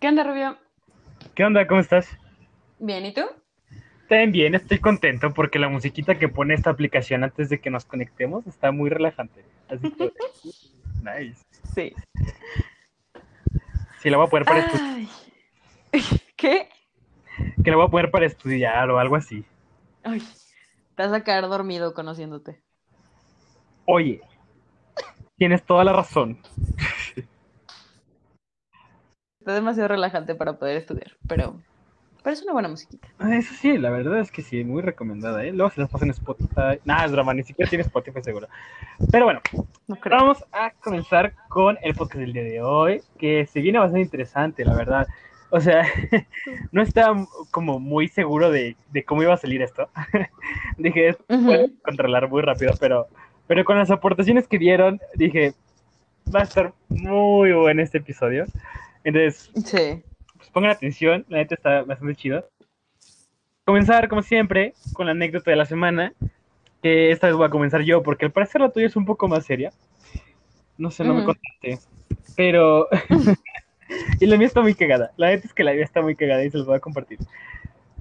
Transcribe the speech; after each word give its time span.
¿Qué 0.00 0.08
onda, 0.08 0.24
Rubio? 0.24 0.56
¿Qué 1.34 1.44
onda? 1.44 1.66
¿Cómo 1.66 1.80
estás? 1.80 2.08
Bien, 2.80 3.06
¿y 3.06 3.14
tú? 3.14 3.22
También 4.08 4.32
bien, 4.32 4.54
estoy 4.54 4.78
contento 4.78 5.32
porque 5.34 5.58
la 5.58 5.68
musiquita 5.68 6.18
que 6.18 6.28
pone 6.28 6.54
esta 6.54 6.70
aplicación 6.70 7.22
antes 7.22 7.48
de 7.48 7.60
que 7.60 7.70
nos 7.70 7.84
conectemos 7.84 8.46
está 8.46 8.72
muy 8.72 8.90
relajante. 8.90 9.44
Así 9.68 9.90
que, 9.92 10.12
nice. 11.18 11.42
Sí. 11.74 11.94
Sí, 14.00 14.10
la 14.10 14.16
voy 14.16 14.26
a 14.26 14.30
poner 14.30 14.46
para 14.46 14.60
estudiar. 14.60 15.08
¿Qué? 16.36 16.68
Que 17.62 17.70
la 17.70 17.76
voy 17.76 17.86
a 17.86 17.90
poner 17.90 18.10
para 18.10 18.26
estudiar 18.26 18.90
o 18.90 18.98
algo 18.98 19.14
así. 19.14 19.44
Ay, 20.02 20.20
te 20.96 21.02
vas 21.02 21.12
a 21.12 21.22
quedar 21.22 21.48
dormido 21.48 21.94
conociéndote. 21.94 22.62
Oye, 23.84 24.22
tienes 25.38 25.64
toda 25.64 25.84
la 25.84 25.92
razón. 25.92 26.38
Está 29.40 29.54
demasiado 29.54 29.88
relajante 29.88 30.34
para 30.34 30.58
poder 30.58 30.76
estudiar, 30.76 31.16
pero, 31.26 31.60
pero 32.22 32.34
es 32.34 32.42
una 32.42 32.52
buena 32.52 32.68
musiquita. 32.68 33.08
Ah, 33.18 33.34
Eso 33.36 33.54
sí, 33.54 33.78
la 33.78 33.90
verdad 33.90 34.20
es 34.20 34.30
que 34.30 34.42
sí, 34.42 34.64
muy 34.64 34.82
recomendada, 34.82 35.44
¿eh? 35.44 35.52
Luego 35.52 35.70
se 35.70 35.80
las 35.80 35.90
pasan 35.90 36.08
en 36.08 36.14
Spotify. 36.14 36.78
Nada, 36.84 37.04
es 37.06 37.12
drama, 37.12 37.34
ni 37.34 37.42
siquiera 37.42 37.68
tiene 37.68 37.82
Spotify 37.82 38.22
seguro. 38.22 38.48
Pero 39.10 39.24
bueno, 39.24 39.40
No. 39.88 39.96
Vamos 40.10 40.44
a 40.52 40.70
comenzar 40.72 41.34
con 41.48 41.78
el 41.82 41.94
podcast 41.94 42.18
del 42.20 42.32
día 42.32 42.44
de 42.44 42.62
hoy, 42.62 43.02
que 43.18 43.46
se 43.46 43.60
viene 43.60 43.78
bastante 43.78 44.02
interesante, 44.02 44.64
la 44.64 44.74
verdad. 44.74 45.06
O 45.50 45.60
sea, 45.60 45.84
no 46.72 46.82
estaba 46.82 47.26
como 47.50 47.80
muy 47.80 48.08
seguro 48.08 48.50
de, 48.50 48.76
de 48.92 49.04
cómo 49.04 49.22
iba 49.22 49.34
a 49.34 49.38
salir 49.38 49.62
esto. 49.62 49.88
dije, 50.78 51.16
Ujú. 51.28 51.44
puede 51.46 51.70
controlar 51.82 52.28
muy 52.28 52.42
rápido, 52.42 52.72
pero, 52.78 53.08
pero 53.48 53.64
con 53.64 53.76
las 53.78 53.90
aportaciones 53.90 54.46
que 54.46 54.58
dieron, 54.58 55.00
dije, 55.14 55.54
va 56.32 56.40
a 56.40 56.44
estar 56.44 56.72
muy 56.88 57.52
bueno 57.52 57.82
este 57.82 57.98
episodio. 57.98 58.44
Entonces, 59.02 59.50
Sí. 59.64 60.02
pues 60.36 60.50
pongan 60.50 60.70
atención, 60.70 61.24
la 61.28 61.38
neta 61.38 61.54
está 61.56 61.82
bastante 61.82 62.14
chido. 62.14 62.48
Comenzar, 63.64 64.08
como 64.08 64.22
siempre, 64.22 64.74
con 64.92 65.06
la 65.06 65.12
anécdota 65.12 65.50
de 65.50 65.56
la 65.56 65.66
semana, 65.66 66.12
que 66.82 67.10
esta 67.10 67.26
vez 67.26 67.36
voy 67.36 67.46
a 67.46 67.50
comenzar 67.50 67.80
yo, 67.82 68.02
porque 68.02 68.26
al 68.26 68.32
parecer 68.32 68.60
la 68.60 68.70
tuya 68.70 68.86
es 68.86 68.96
un 68.96 69.04
poco 69.04 69.26
más 69.28 69.44
seria. 69.44 69.72
No 70.76 70.90
sé, 70.90 71.02
no 71.02 71.14
me 71.14 71.24
contaste. 71.24 71.78
Pero... 72.36 72.86
y 74.20 74.26
la 74.26 74.36
mía 74.36 74.46
está 74.46 74.60
muy 74.60 74.74
cagada. 74.74 75.10
La 75.16 75.28
neta 75.28 75.46
es 75.46 75.54
que 75.54 75.64
la 75.64 75.72
mía 75.72 75.84
está 75.84 76.02
muy 76.02 76.14
cagada 76.14 76.44
y 76.44 76.50
se 76.50 76.58
los 76.58 76.66
voy 76.66 76.76
a 76.76 76.80
compartir. 76.80 77.18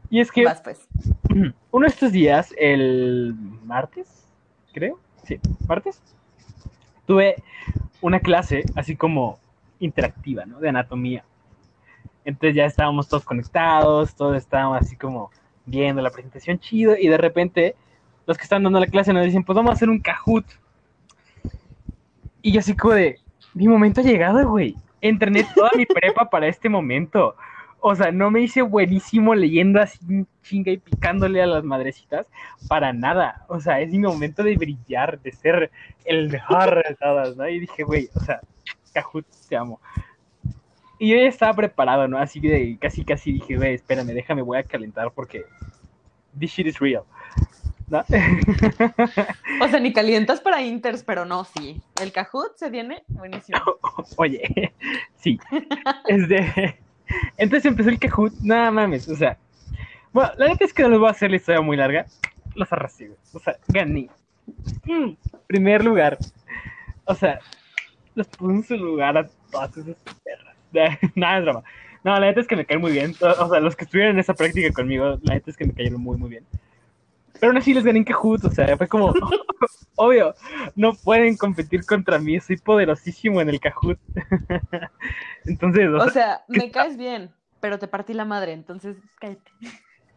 Y 0.10 0.20
es 0.20 0.32
que 0.32 0.46
Vas, 0.46 0.62
pues. 0.62 0.88
uno 1.72 1.86
de 1.86 1.90
estos 1.92 2.12
días, 2.12 2.54
el 2.58 3.34
martes, 3.66 4.26
creo, 4.74 5.00
sí, 5.28 5.40
tuve 7.06 7.36
una 8.02 8.20
clase 8.20 8.64
así 8.76 8.96
como 8.96 9.40
interactiva, 9.80 10.46
¿no? 10.46 10.60
De 10.60 10.70
anatomía. 10.70 11.24
Entonces 12.26 12.56
ya 12.56 12.66
estábamos 12.66 13.08
todos 13.08 13.24
conectados, 13.24 14.16
todos 14.16 14.38
estábamos 14.38 14.82
así 14.82 14.96
como 14.96 15.32
viendo 15.66 16.02
la 16.02 16.10
presentación 16.10 16.60
chido 16.60 16.96
y 16.98 17.08
de 17.08 17.18
repente 17.18 17.76
los 18.26 18.38
que 18.38 18.44
están 18.44 18.64
dando 18.64 18.80
la 18.80 18.88
clase 18.88 19.14
nos 19.14 19.26
dicen, 19.26 19.44
pues 19.44 19.56
vamos 19.56 19.72
a 19.72 19.74
hacer 19.74 19.90
un 19.90 20.00
Kahoot. 20.00 20.46
Y 22.42 22.52
yo 22.52 22.60
así 22.60 22.76
como 22.76 22.94
de, 22.94 23.20
mi 23.54 23.68
momento 23.68 24.02
ha 24.02 24.04
llegado, 24.04 24.48
güey. 24.50 24.76
Entrené 25.02 25.46
toda 25.56 25.72
mi 25.76 25.86
prepa 25.86 26.30
para 26.30 26.48
este 26.48 26.70
momento. 26.70 27.36
O 27.90 27.96
sea, 27.96 28.12
no 28.12 28.30
me 28.30 28.42
hice 28.42 28.62
buenísimo 28.62 29.34
leyendo 29.34 29.80
así 29.80 30.00
chinga 30.44 30.72
y 30.72 30.78
picándole 30.78 31.42
a 31.42 31.46
las 31.46 31.64
madrecitas 31.64 32.28
para 32.68 32.92
nada. 32.92 33.46
O 33.48 33.62
sea, 33.62 33.80
es 33.80 33.92
mi 33.92 34.00
momento 34.00 34.44
de 34.44 34.58
brillar, 34.58 35.22
de 35.22 35.32
ser 35.32 35.72
el 36.04 36.30
mejor 36.30 36.84
de 36.86 36.96
todas, 36.96 37.38
¿no? 37.38 37.48
Y 37.48 37.62
dije, 37.62 37.84
güey, 37.84 38.10
o 38.14 38.20
sea, 38.20 38.42
Kahoot, 38.94 39.26
te 39.48 39.56
amo. 39.56 39.80
Y 41.00 41.12
yo 41.12 41.16
ya 41.16 41.30
estaba 41.30 41.54
preparado, 41.54 42.10
¿no? 42.10 42.18
Así 42.18 42.42
de 42.42 42.78
casi, 42.78 43.06
casi 43.06 43.32
dije, 43.32 43.56
güey, 43.56 43.76
espérame, 43.76 44.08
déjame, 44.08 44.42
voy 44.42 44.58
a 44.58 44.64
calentar 44.64 45.12
porque 45.12 45.46
this 46.38 46.52
shit 46.52 46.68
is 46.68 46.80
real. 46.80 47.04
¿No? 47.88 48.04
O 49.62 49.68
sea, 49.70 49.80
ni 49.80 49.94
calientas 49.94 50.42
para 50.42 50.62
Inters, 50.62 51.04
pero 51.04 51.24
no, 51.24 51.46
sí. 51.46 51.82
El 52.02 52.12
Kahoot 52.12 52.58
se 52.58 52.70
viene 52.70 53.04
buenísimo. 53.08 53.60
Oye, 54.18 54.74
sí. 55.16 55.40
Es 56.08 56.28
de... 56.28 56.78
Entonces 57.38 57.66
empezó 57.66 57.90
el 57.90 58.00
Kahoot, 58.00 58.34
nada 58.42 58.72
mames, 58.72 59.08
o 59.08 59.16
sea. 59.16 59.38
Bueno, 60.14 60.32
la 60.38 60.48
neta 60.48 60.66
es 60.66 60.74
que 60.74 60.84
no 60.84 60.90
les 60.90 61.00
voy 61.00 61.08
a 61.08 61.12
hacer 61.12 61.30
la 61.30 61.38
historia 61.38 61.62
muy 61.62 61.78
larga. 61.78 62.06
Los 62.56 62.72
arrasé. 62.72 63.12
O 63.34 63.40
sea, 63.40 63.58
gané. 63.68 64.10
Mm, 64.86 65.12
primer 65.48 65.84
lugar. 65.84 66.18
O 67.06 67.14
sea, 67.14 67.40
los 68.16 68.28
puse 68.28 68.54
en 68.54 68.64
su 68.64 68.78
lugar 68.78 69.18
a 69.18 69.28
todas 69.52 69.78
esas 69.78 69.96
perras. 70.24 70.56
Nada, 71.16 71.38
es 71.38 71.44
drama. 71.44 71.64
No, 72.04 72.20
la 72.20 72.28
neta 72.28 72.40
es 72.40 72.48
que 72.48 72.56
me 72.56 72.66
caen 72.66 72.82
muy 72.82 72.92
bien. 72.92 73.14
O 73.22 73.50
sea, 73.50 73.60
los 73.60 73.76
que 73.76 73.84
estuvieron 73.84 74.16
en 74.16 74.20
esa 74.20 74.34
práctica 74.34 74.72
conmigo, 74.72 75.20
la 75.24 75.36
neta 75.36 75.52
es 75.52 75.58
que 75.58 75.66
me 75.66 75.74
cayeron 75.74 76.02
muy, 76.02 76.18
muy 76.18 76.30
bien. 76.30 76.46
Pero 77.40 77.52
aún 77.52 77.58
así 77.58 77.74
les 77.74 77.84
gané 77.84 78.00
en 78.00 78.06
Kahoot, 78.06 78.46
o 78.46 78.52
sea, 78.52 78.76
fue 78.78 78.88
como, 78.88 79.14
obvio, 79.96 80.36
no 80.76 80.94
pueden 80.94 81.38
competir 81.38 81.86
contra 81.86 82.20
mí, 82.20 82.40
soy 82.40 82.58
poderosísimo 82.58 83.42
en 83.42 83.50
el 83.50 83.60
Kahoot. 83.60 84.00
Entonces, 85.46 85.90
o 85.90 85.98
O 85.98 86.10
sea, 86.10 86.44
me 86.48 86.72
caes 86.72 86.98
bien, 86.98 87.32
pero 87.60 87.80
te 87.80 87.88
partí 87.88 88.14
la 88.14 88.26
madre, 88.26 88.54
entonces 88.54 88.98
cállate. 89.20 89.52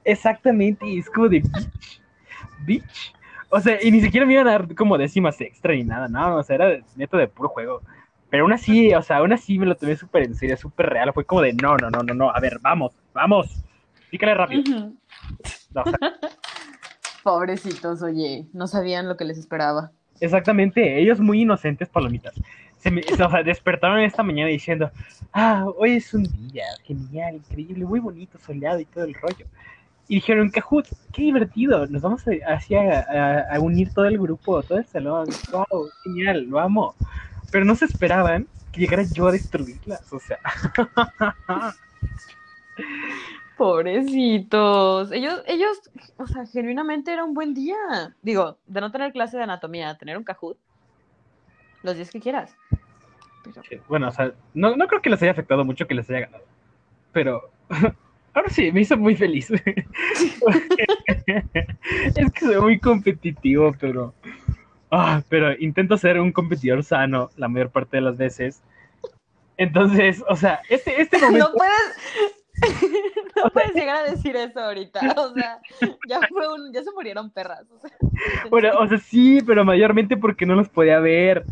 exactamente, 0.04 0.86
y 0.86 0.98
es 0.98 1.10
como 1.10 1.28
de 1.28 1.40
bitch, 1.40 1.70
bitch. 2.64 3.14
O 3.50 3.60
sea, 3.60 3.78
y 3.82 3.90
ni 3.90 4.00
siquiera 4.00 4.26
me 4.26 4.34
iban 4.34 4.48
a 4.48 4.52
dar 4.52 4.74
como 4.74 4.96
décimas 4.96 5.40
extra 5.40 5.74
ni 5.74 5.84
nada, 5.84 6.08
no, 6.08 6.36
o 6.36 6.42
sea, 6.42 6.56
era 6.56 6.78
neto 6.96 7.16
de 7.16 7.28
puro 7.28 7.48
juego. 7.48 7.82
Pero 8.30 8.44
aún 8.44 8.52
así, 8.52 8.94
o 8.94 9.02
sea, 9.02 9.16
aún 9.18 9.32
así 9.32 9.58
me 9.58 9.66
lo 9.66 9.76
tomé 9.76 9.96
súper 9.96 10.22
en 10.22 10.34
serio, 10.36 10.56
súper 10.56 10.88
real. 10.90 11.12
Fue 11.12 11.24
como 11.24 11.42
de, 11.42 11.52
no, 11.52 11.76
no, 11.76 11.90
no, 11.90 12.02
no, 12.02 12.14
no, 12.14 12.30
a 12.30 12.38
ver, 12.40 12.60
vamos, 12.60 12.92
vamos, 13.12 13.64
pícale 14.08 14.34
rápido. 14.34 14.62
Ujú. 14.62 14.96
No, 15.74 15.82
o 15.82 15.86
sea, 15.86 15.98
Pobrecitos, 17.22 18.02
oye, 18.02 18.46
no 18.52 18.66
sabían 18.66 19.08
lo 19.08 19.16
que 19.16 19.24
les 19.24 19.38
esperaba. 19.38 19.92
Exactamente, 20.20 21.00
ellos 21.00 21.20
muy 21.20 21.42
inocentes, 21.42 21.88
palomitas. 21.88 22.34
Se, 22.78 22.90
me- 22.90 23.02
despertaron 23.44 24.00
esta 24.00 24.22
mañana 24.22 24.48
diciendo, 24.48 24.90
ah, 25.32 25.66
hoy 25.76 25.92
es 25.96 26.14
un 26.14 26.24
día 26.50 26.64
genial, 26.84 27.36
increíble, 27.36 27.84
muy 27.84 28.00
bonito, 28.00 28.38
soleado 28.38 28.80
y 28.80 28.86
todo 28.86 29.04
el 29.04 29.14
rollo. 29.14 29.46
Y 30.08 30.16
dijeron, 30.16 30.50
Kahoot, 30.50 30.86
qué 31.12 31.22
divertido, 31.22 31.86
nos 31.86 32.02
vamos 32.02 32.22
a, 32.26 32.32
así 32.54 32.74
a, 32.74 33.00
a- 33.00 33.56
a 33.56 33.60
unir 33.60 33.92
todo 33.94 34.06
el 34.06 34.18
grupo, 34.18 34.62
todo 34.62 34.78
el 34.78 34.86
salón, 34.86 35.28
wow, 35.52 35.88
genial, 36.04 36.44
lo 36.44 36.58
amo. 36.58 36.94
Pero 37.50 37.64
no 37.64 37.74
se 37.74 37.84
esperaban 37.86 38.46
que 38.72 38.80
llegara 38.80 39.02
yo 39.04 39.28
a 39.28 39.32
destruirlas, 39.32 40.12
o 40.12 40.20
sea. 40.20 40.38
Pobrecitos. 43.60 45.12
Ellos, 45.12 45.42
ellos, 45.46 45.90
o 46.16 46.26
sea, 46.26 46.46
genuinamente 46.46 47.12
era 47.12 47.24
un 47.24 47.34
buen 47.34 47.52
día. 47.52 47.76
Digo, 48.22 48.56
de 48.66 48.80
no 48.80 48.90
tener 48.90 49.12
clase 49.12 49.36
de 49.36 49.42
anatomía, 49.42 49.98
tener 49.98 50.16
un 50.16 50.24
Kahoot. 50.24 50.56
Los 51.82 51.94
días 51.94 52.10
que 52.10 52.20
quieras. 52.20 52.56
Pero, 53.44 53.62
Sí, 53.68 53.76
Bueno, 53.86 54.08
o 54.08 54.12
sea, 54.12 54.32
no, 54.54 54.76
no 54.76 54.86
creo 54.86 55.02
que 55.02 55.10
les 55.10 55.20
haya 55.20 55.32
afectado 55.32 55.62
mucho 55.62 55.86
que 55.86 55.92
les 55.92 56.08
haya 56.08 56.20
ganado. 56.20 56.44
Pero 57.12 57.50
ahora 58.32 58.48
sí, 58.48 58.72
me 58.72 58.80
hizo 58.80 58.96
muy 58.96 59.14
feliz. 59.14 59.50
es 59.50 59.62
que 62.32 62.40
soy 62.40 62.62
muy 62.62 62.80
competitivo, 62.80 63.76
pero. 63.78 64.14
ah, 64.90 65.20
pero 65.28 65.52
intento 65.58 65.98
ser 65.98 66.18
un 66.18 66.32
competidor 66.32 66.82
sano 66.82 67.28
la 67.36 67.48
mayor 67.48 67.68
parte 67.68 67.98
de 67.98 68.00
las 68.00 68.16
veces. 68.16 68.62
Entonces, 69.58 70.24
o 70.30 70.36
sea, 70.36 70.62
este, 70.70 70.98
este 71.02 71.18
momento. 71.20 71.50
no 71.50 71.54
puedes. 71.58 72.39
No 73.36 73.50
puedes 73.50 73.74
llegar 73.74 74.04
a 74.04 74.10
decir 74.10 74.36
eso 74.36 74.60
ahorita. 74.60 75.00
O 75.16 75.32
sea, 75.32 75.60
ya 76.08 76.20
fue 76.28 76.46
un, 76.52 76.72
ya 76.72 76.82
se 76.82 76.92
murieron 76.92 77.30
perras. 77.30 77.64
O 77.70 77.78
sea, 77.78 77.90
Bueno, 78.50 78.70
o 78.78 78.86
sea, 78.86 78.98
sí, 78.98 79.40
pero 79.46 79.64
mayormente 79.64 80.16
porque 80.16 80.46
no 80.46 80.54
los 80.54 80.68
podía 80.68 80.98
ver. 81.00 81.44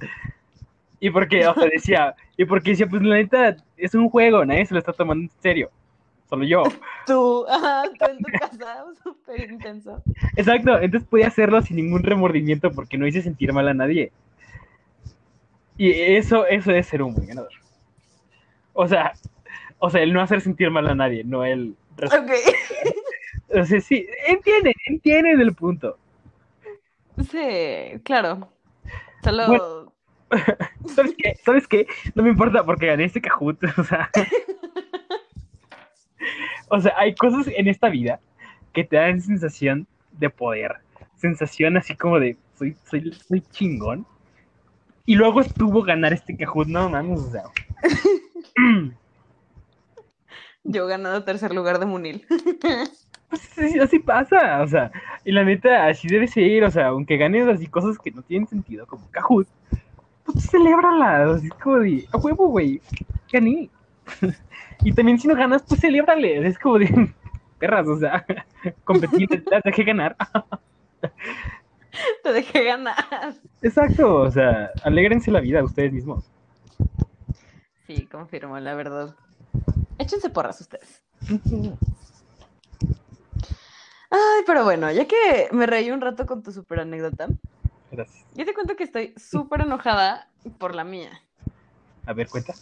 Y 1.00 1.10
porque, 1.10 1.46
o 1.46 1.54
sea, 1.54 1.64
decía, 1.72 2.14
y 2.36 2.44
porque 2.44 2.70
decía, 2.70 2.88
pues 2.88 3.02
la 3.02 3.16
neta, 3.16 3.56
es 3.76 3.94
un 3.94 4.10
juego, 4.10 4.44
nadie 4.44 4.66
se 4.66 4.74
lo 4.74 4.80
está 4.80 4.92
tomando 4.92 5.24
en 5.24 5.30
serio. 5.40 5.70
Solo 6.28 6.44
yo. 6.44 6.64
tú, 7.06 7.46
ajá, 7.48 7.84
tú 7.98 8.04
en 8.10 8.18
tu 8.18 8.38
casa, 8.38 8.84
súper 9.02 9.50
intenso. 9.50 10.02
Exacto, 10.36 10.78
entonces 10.78 11.08
podía 11.08 11.28
hacerlo 11.28 11.62
sin 11.62 11.76
ningún 11.76 12.02
remordimiento 12.02 12.70
porque 12.70 12.98
no 12.98 13.06
hice 13.06 13.22
sentir 13.22 13.52
mal 13.52 13.68
a 13.68 13.74
nadie. 13.74 14.12
Y 15.78 15.90
eso, 15.92 16.44
eso 16.46 16.72
es 16.72 16.86
ser 16.86 17.02
un 17.02 17.14
buen 17.14 17.28
ganador. 17.28 17.52
O 18.74 18.86
sea, 18.86 19.12
o 19.78 19.90
sea, 19.90 20.02
el 20.02 20.12
no 20.12 20.20
hacer 20.20 20.40
sentir 20.40 20.70
mal 20.70 20.88
a 20.88 20.94
nadie, 20.94 21.24
no 21.24 21.44
el... 21.44 21.76
Ok. 22.02 22.12
O 23.50 23.64
sea, 23.64 23.80
sí, 23.80 24.06
entienden, 24.26 24.74
entienden 24.84 25.40
el 25.40 25.54
punto. 25.54 25.96
Sí, 27.30 27.98
claro. 28.04 28.52
Solo. 29.24 29.46
Bueno. 29.46 29.92
¿Sabes 30.94 31.14
qué? 31.16 31.34
¿Sabes 31.42 31.66
qué? 31.66 31.86
No 32.14 32.22
me 32.22 32.28
importa 32.28 32.62
porque 32.62 32.88
gané 32.88 33.04
este 33.04 33.22
Kahoot, 33.22 33.58
o 33.78 33.84
sea... 33.84 34.10
O 36.68 36.78
sea, 36.78 36.92
hay 36.98 37.14
cosas 37.14 37.50
en 37.56 37.68
esta 37.68 37.88
vida 37.88 38.20
que 38.74 38.84
te 38.84 38.96
dan 38.96 39.22
sensación 39.22 39.86
de 40.12 40.28
poder. 40.28 40.76
Sensación 41.16 41.78
así 41.78 41.96
como 41.96 42.20
de 42.20 42.36
soy, 42.54 42.76
soy, 42.84 43.12
soy 43.12 43.40
chingón. 43.50 44.06
Y 45.06 45.14
luego 45.14 45.40
estuvo 45.40 45.82
ganar 45.82 46.12
este 46.12 46.36
Kahoot, 46.36 46.68
no 46.68 46.90
mames, 46.90 47.20
o 47.20 47.30
sea. 47.30 47.44
Yo 50.64 50.86
ganado 50.86 51.24
tercer 51.24 51.54
lugar 51.54 51.78
de 51.78 51.86
Munil. 51.86 52.26
Pues 53.28 53.40
sí, 53.54 53.78
así 53.78 53.98
pasa, 53.98 54.62
o 54.62 54.68
sea, 54.68 54.90
y 55.24 55.32
la 55.32 55.44
neta, 55.44 55.86
así 55.86 56.08
debe 56.08 56.26
ser, 56.26 56.64
o 56.64 56.70
sea, 56.70 56.88
aunque 56.88 57.16
ganes 57.16 57.46
así 57.46 57.66
cosas 57.66 57.98
que 57.98 58.10
no 58.10 58.22
tienen 58.22 58.48
sentido, 58.48 58.86
como 58.86 59.10
Kahoot, 59.10 59.48
pues 60.24 60.50
celébrala, 60.50 61.34
así 61.34 61.48
como 61.50 61.78
de, 61.78 62.06
a 62.12 62.16
huevo, 62.18 62.48
güey, 62.48 62.80
gané. 63.32 63.70
y 64.82 64.92
también 64.92 65.18
si 65.18 65.28
no 65.28 65.34
ganas, 65.34 65.62
pues 65.62 65.80
celébrale, 65.80 66.46
es 66.46 66.58
como 66.58 66.78
de, 66.78 67.12
perras, 67.58 67.88
o 67.88 67.98
sea, 67.98 68.24
competir, 68.84 69.28
te 69.28 69.60
dejé 69.64 69.84
ganar. 69.84 70.16
te 72.22 72.32
dejé 72.32 72.64
ganar. 72.64 73.34
Exacto, 73.62 74.22
o 74.22 74.30
sea, 74.30 74.70
alégrense 74.84 75.30
la 75.30 75.40
vida 75.40 75.62
ustedes 75.64 75.92
mismos. 75.92 76.30
Sí, 77.86 78.06
confirmo, 78.06 78.58
la 78.58 78.74
verdad. 78.74 79.14
Échense 79.98 80.30
porras 80.30 80.60
ustedes. 80.60 81.02
Ay, 84.10 84.42
pero 84.46 84.64
bueno, 84.64 84.90
ya 84.90 85.06
que 85.06 85.48
me 85.52 85.66
reí 85.66 85.90
un 85.90 86.00
rato 86.00 86.24
con 86.26 86.42
tu 86.42 86.52
super 86.52 86.80
anécdota, 86.80 87.28
Gracias. 87.90 88.24
yo 88.34 88.44
te 88.44 88.54
cuento 88.54 88.76
que 88.76 88.84
estoy 88.84 89.14
súper 89.16 89.62
enojada 89.62 90.30
por 90.58 90.74
la 90.74 90.84
mía. 90.84 91.10
A 92.06 92.14
ver, 92.14 92.28
cuenta. 92.28 92.54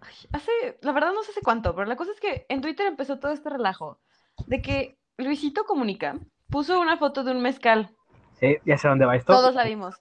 Ay, 0.00 0.14
hace, 0.32 0.78
la 0.82 0.92
verdad 0.92 1.12
no 1.12 1.22
sé 1.24 1.32
hace 1.32 1.40
cuánto, 1.40 1.74
pero 1.74 1.88
la 1.88 1.96
cosa 1.96 2.12
es 2.12 2.20
que 2.20 2.46
en 2.48 2.60
Twitter 2.60 2.86
empezó 2.86 3.18
todo 3.18 3.32
este 3.32 3.50
relajo 3.50 3.98
de 4.46 4.62
que 4.62 4.98
Luisito 5.16 5.64
Comunica 5.64 6.18
puso 6.50 6.78
una 6.80 6.98
foto 6.98 7.24
de 7.24 7.32
un 7.32 7.42
mezcal. 7.42 7.90
Sí, 8.38 8.56
ya 8.64 8.78
sé 8.78 8.86
dónde 8.88 9.06
va 9.06 9.16
esto. 9.16 9.32
Todos 9.32 9.54
la 9.54 9.64
vimos. 9.64 9.96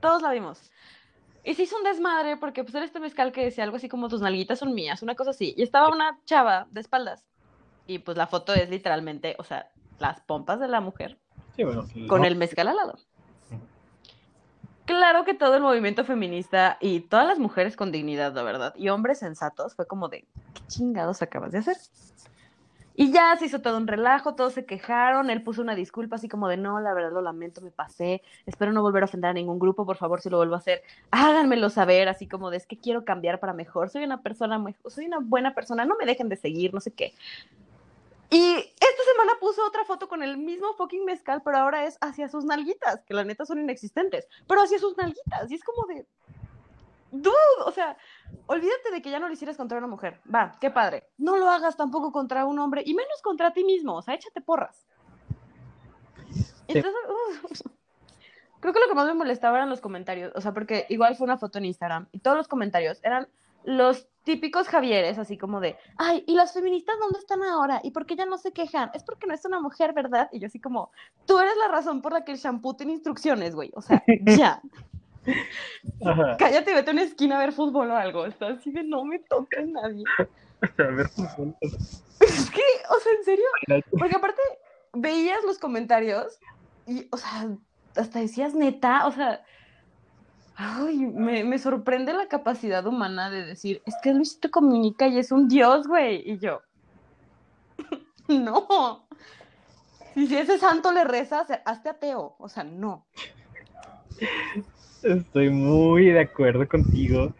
Todos 0.00 0.22
la 0.22 0.30
vimos. 0.30 0.70
Y 1.44 1.54
se 1.54 1.62
hizo 1.62 1.76
un 1.76 1.84
desmadre 1.84 2.36
porque 2.36 2.64
pues 2.64 2.74
era 2.74 2.84
este 2.84 3.00
mezcal 3.00 3.32
que 3.32 3.44
decía 3.44 3.64
algo 3.64 3.76
así 3.76 3.88
como 3.88 4.08
tus 4.08 4.20
nalguitas 4.20 4.58
son 4.58 4.74
mías, 4.74 5.02
una 5.02 5.14
cosa 5.14 5.30
así. 5.30 5.54
Y 5.56 5.62
estaba 5.62 5.88
una 5.88 6.18
chava 6.24 6.66
de 6.70 6.80
espaldas. 6.80 7.24
Y 7.86 7.98
pues 8.00 8.16
la 8.16 8.26
foto 8.26 8.54
es 8.54 8.68
literalmente, 8.68 9.36
o 9.38 9.44
sea, 9.44 9.70
las 9.98 10.20
pompas 10.20 10.60
de 10.60 10.68
la 10.68 10.80
mujer 10.80 11.18
Sí, 11.56 11.64
bueno, 11.64 11.82
sí, 11.84 12.06
con 12.06 12.20
no. 12.22 12.26
el 12.26 12.36
mezcal 12.36 12.68
al 12.68 12.76
lado. 12.76 12.98
Claro 14.84 15.24
que 15.24 15.34
todo 15.34 15.54
el 15.54 15.62
movimiento 15.62 16.04
feminista 16.04 16.76
y 16.80 17.00
todas 17.00 17.26
las 17.26 17.38
mujeres 17.38 17.76
con 17.76 17.92
dignidad, 17.92 18.34
la 18.34 18.42
verdad, 18.42 18.74
y 18.76 18.88
hombres 18.88 19.20
sensatos, 19.20 19.74
fue 19.76 19.86
como 19.86 20.08
de, 20.08 20.26
¿qué 20.54 20.66
chingados 20.66 21.22
acabas 21.22 21.52
de 21.52 21.58
hacer? 21.58 21.76
Y 22.96 23.12
ya 23.12 23.36
se 23.38 23.46
hizo 23.46 23.60
todo 23.60 23.76
un 23.76 23.86
relajo, 23.86 24.34
todos 24.34 24.52
se 24.52 24.66
quejaron, 24.66 25.30
él 25.30 25.42
puso 25.42 25.62
una 25.62 25.74
disculpa 25.74 26.16
así 26.16 26.28
como 26.28 26.48
de, 26.48 26.56
no, 26.56 26.80
la 26.80 26.92
verdad 26.92 27.12
lo 27.12 27.22
lamento, 27.22 27.60
me 27.60 27.70
pasé, 27.70 28.22
espero 28.46 28.72
no 28.72 28.82
volver 28.82 29.02
a 29.02 29.06
ofender 29.06 29.30
a 29.30 29.32
ningún 29.32 29.58
grupo, 29.58 29.86
por 29.86 29.96
favor, 29.96 30.20
si 30.20 30.28
lo 30.28 30.36
vuelvo 30.36 30.54
a 30.54 30.58
hacer, 30.58 30.82
háganmelo 31.10 31.70
saber, 31.70 32.08
así 32.08 32.26
como 32.26 32.50
de, 32.50 32.58
es 32.58 32.66
que 32.66 32.76
quiero 32.76 33.04
cambiar 33.04 33.40
para 33.40 33.52
mejor, 33.52 33.90
soy 33.90 34.04
una 34.04 34.20
persona, 34.22 34.62
soy 34.88 35.06
una 35.06 35.18
buena 35.20 35.54
persona, 35.54 35.84
no 35.84 35.96
me 35.98 36.04
dejen 36.04 36.28
de 36.28 36.36
seguir, 36.36 36.74
no 36.74 36.80
sé 36.80 36.92
qué. 36.92 37.14
Y 38.32 38.54
esta 38.54 39.02
semana 39.12 39.32
puso 39.40 39.66
otra 39.66 39.84
foto 39.84 40.08
con 40.08 40.22
el 40.22 40.38
mismo 40.38 40.72
fucking 40.74 41.04
mezcal, 41.04 41.42
pero 41.44 41.58
ahora 41.58 41.86
es 41.86 41.98
hacia 42.00 42.28
sus 42.28 42.44
nalguitas, 42.44 43.02
que 43.04 43.12
la 43.12 43.24
neta 43.24 43.44
son 43.44 43.58
inexistentes, 43.58 44.28
pero 44.46 44.62
hacia 44.62 44.78
sus 44.78 44.96
nalguitas. 44.96 45.50
Y 45.50 45.54
es 45.54 45.64
como 45.64 45.84
de. 45.86 46.06
Dude, 47.12 47.34
o 47.64 47.72
sea, 47.72 47.96
olvídate 48.46 48.90
de 48.92 49.02
que 49.02 49.10
ya 49.10 49.18
no 49.18 49.26
lo 49.26 49.32
hicieras 49.32 49.56
contra 49.56 49.78
una 49.78 49.86
mujer. 49.86 50.20
Va, 50.32 50.52
qué 50.60 50.70
padre. 50.70 51.08
No 51.18 51.36
lo 51.36 51.50
hagas 51.50 51.76
tampoco 51.76 52.12
contra 52.12 52.44
un 52.44 52.58
hombre, 52.58 52.82
y 52.84 52.94
menos 52.94 53.20
contra 53.22 53.52
ti 53.52 53.64
mismo. 53.64 53.96
O 53.96 54.02
sea, 54.02 54.14
échate 54.14 54.40
porras. 54.40 54.86
Entonces, 56.68 57.64
creo 58.60 58.72
que 58.72 58.80
lo 58.80 58.88
que 58.88 58.94
más 58.94 59.06
me 59.06 59.14
molestaba 59.14 59.56
eran 59.56 59.70
los 59.70 59.80
comentarios. 59.80 60.32
O 60.34 60.40
sea, 60.40 60.52
porque 60.52 60.86
igual 60.88 61.16
fue 61.16 61.24
una 61.24 61.38
foto 61.38 61.58
en 61.58 61.64
Instagram 61.64 62.08
y 62.12 62.20
todos 62.20 62.36
los 62.36 62.48
comentarios 62.48 63.00
eran 63.02 63.28
los 63.64 64.08
típicos 64.24 64.68
Javieres, 64.68 65.18
así 65.18 65.36
como 65.36 65.60
de, 65.60 65.76
ay, 65.96 66.24
¿y 66.26 66.34
las 66.34 66.52
feministas 66.52 66.98
dónde 66.98 67.18
están 67.18 67.42
ahora? 67.42 67.80
¿Y 67.82 67.90
por 67.90 68.06
qué 68.06 68.16
ya 68.16 68.26
no 68.26 68.38
se 68.38 68.52
quejan? 68.52 68.90
Es 68.94 69.02
porque 69.02 69.26
no 69.26 69.34
es 69.34 69.44
una 69.44 69.60
mujer, 69.60 69.92
¿verdad? 69.92 70.28
Y 70.32 70.38
yo 70.38 70.46
así 70.46 70.60
como, 70.60 70.92
tú 71.26 71.38
eres 71.38 71.56
la 71.56 71.68
razón 71.68 72.00
por 72.00 72.12
la 72.12 72.24
que 72.24 72.32
el 72.32 72.38
shampoo 72.38 72.74
tiene 72.74 72.92
instrucciones, 72.92 73.54
güey. 73.54 73.70
O 73.74 73.82
sea, 73.82 74.02
ya. 74.24 74.62
Ajá. 76.04 76.36
Cállate 76.38 76.70
y 76.70 76.74
vete 76.74 76.90
a 76.90 76.92
una 76.92 77.02
esquina 77.02 77.36
a 77.36 77.40
ver 77.40 77.52
fútbol 77.52 77.90
o 77.90 77.96
algo. 77.96 78.26
Está 78.26 78.48
así 78.48 78.70
de 78.70 78.82
no 78.82 79.04
me 79.04 79.18
toca 79.18 79.60
nadie. 79.62 80.04
A 80.78 80.82
ver, 80.82 81.06
pues, 81.16 81.28
Es 82.20 82.50
que, 82.50 82.60
o 82.90 83.00
sea, 83.00 83.12
en 83.18 83.24
serio. 83.24 83.46
Porque 83.98 84.14
aparte, 84.16 84.42
veías 84.92 85.42
los 85.44 85.58
comentarios 85.58 86.38
y, 86.86 87.08
o 87.10 87.16
sea, 87.16 87.48
hasta 87.96 88.18
decías 88.20 88.54
neta, 88.54 89.06
o 89.06 89.12
sea, 89.12 89.42
ay, 90.56 90.98
me, 90.98 91.44
me 91.44 91.58
sorprende 91.58 92.12
la 92.12 92.28
capacidad 92.28 92.86
humana 92.86 93.30
de 93.30 93.44
decir, 93.46 93.80
es 93.86 93.94
que 94.02 94.12
Luisito 94.12 94.50
comunica 94.50 95.08
y 95.08 95.18
es 95.18 95.32
un 95.32 95.48
dios, 95.48 95.86
güey. 95.88 96.30
Y 96.30 96.38
yo, 96.38 96.60
no. 98.28 99.06
Si, 100.12 100.26
si 100.26 100.36
ese 100.36 100.58
santo 100.58 100.92
le 100.92 101.04
reza, 101.04 101.42
se- 101.46 101.62
hazte 101.64 101.88
ateo. 101.88 102.36
O 102.38 102.48
sea, 102.50 102.64
no. 102.64 103.06
Estoy 105.02 105.48
muy 105.50 106.06
de 106.06 106.20
acuerdo 106.20 106.68
contigo. 106.68 107.32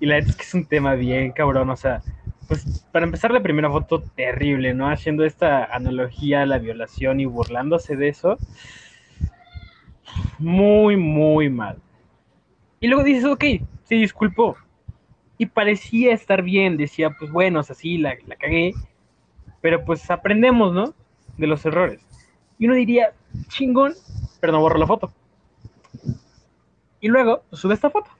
Y 0.00 0.06
la 0.06 0.16
verdad 0.16 0.30
es 0.30 0.36
que 0.36 0.42
es 0.42 0.54
un 0.54 0.66
tema 0.66 0.94
bien 0.94 1.32
cabrón. 1.32 1.70
O 1.70 1.76
sea, 1.76 2.02
pues 2.46 2.84
para 2.92 3.06
empezar, 3.06 3.30
la 3.30 3.42
primera 3.42 3.70
foto 3.70 4.02
terrible, 4.02 4.74
¿no? 4.74 4.88
Haciendo 4.88 5.24
esta 5.24 5.64
analogía 5.64 6.42
a 6.42 6.46
la 6.46 6.58
violación 6.58 7.20
y 7.20 7.24
burlándose 7.24 7.96
de 7.96 8.08
eso. 8.08 8.38
Muy, 10.38 10.96
muy 10.96 11.48
mal. 11.48 11.78
Y 12.80 12.88
luego 12.88 13.04
dices, 13.04 13.24
ok, 13.24 13.44
se 13.84 13.94
disculpó. 13.94 14.56
Y 15.38 15.46
parecía 15.46 16.12
estar 16.12 16.42
bien. 16.42 16.76
Decía, 16.76 17.10
pues 17.18 17.30
bueno, 17.30 17.60
o 17.60 17.62
sea, 17.62 17.74
sí, 17.74 17.98
la, 17.98 18.16
la 18.26 18.36
cagué. 18.36 18.74
Pero 19.62 19.84
pues 19.84 20.10
aprendemos, 20.10 20.74
¿no? 20.74 20.94
De 21.38 21.46
los 21.46 21.64
errores. 21.64 22.00
Y 22.58 22.66
uno 22.66 22.74
diría, 22.74 23.12
chingón, 23.48 23.94
pero 24.40 24.52
no 24.52 24.60
borro 24.60 24.78
la 24.78 24.86
foto. 24.86 25.12
Y 27.00 27.08
luego 27.08 27.42
sube 27.52 27.74
esta 27.74 27.90
foto. 27.90 28.10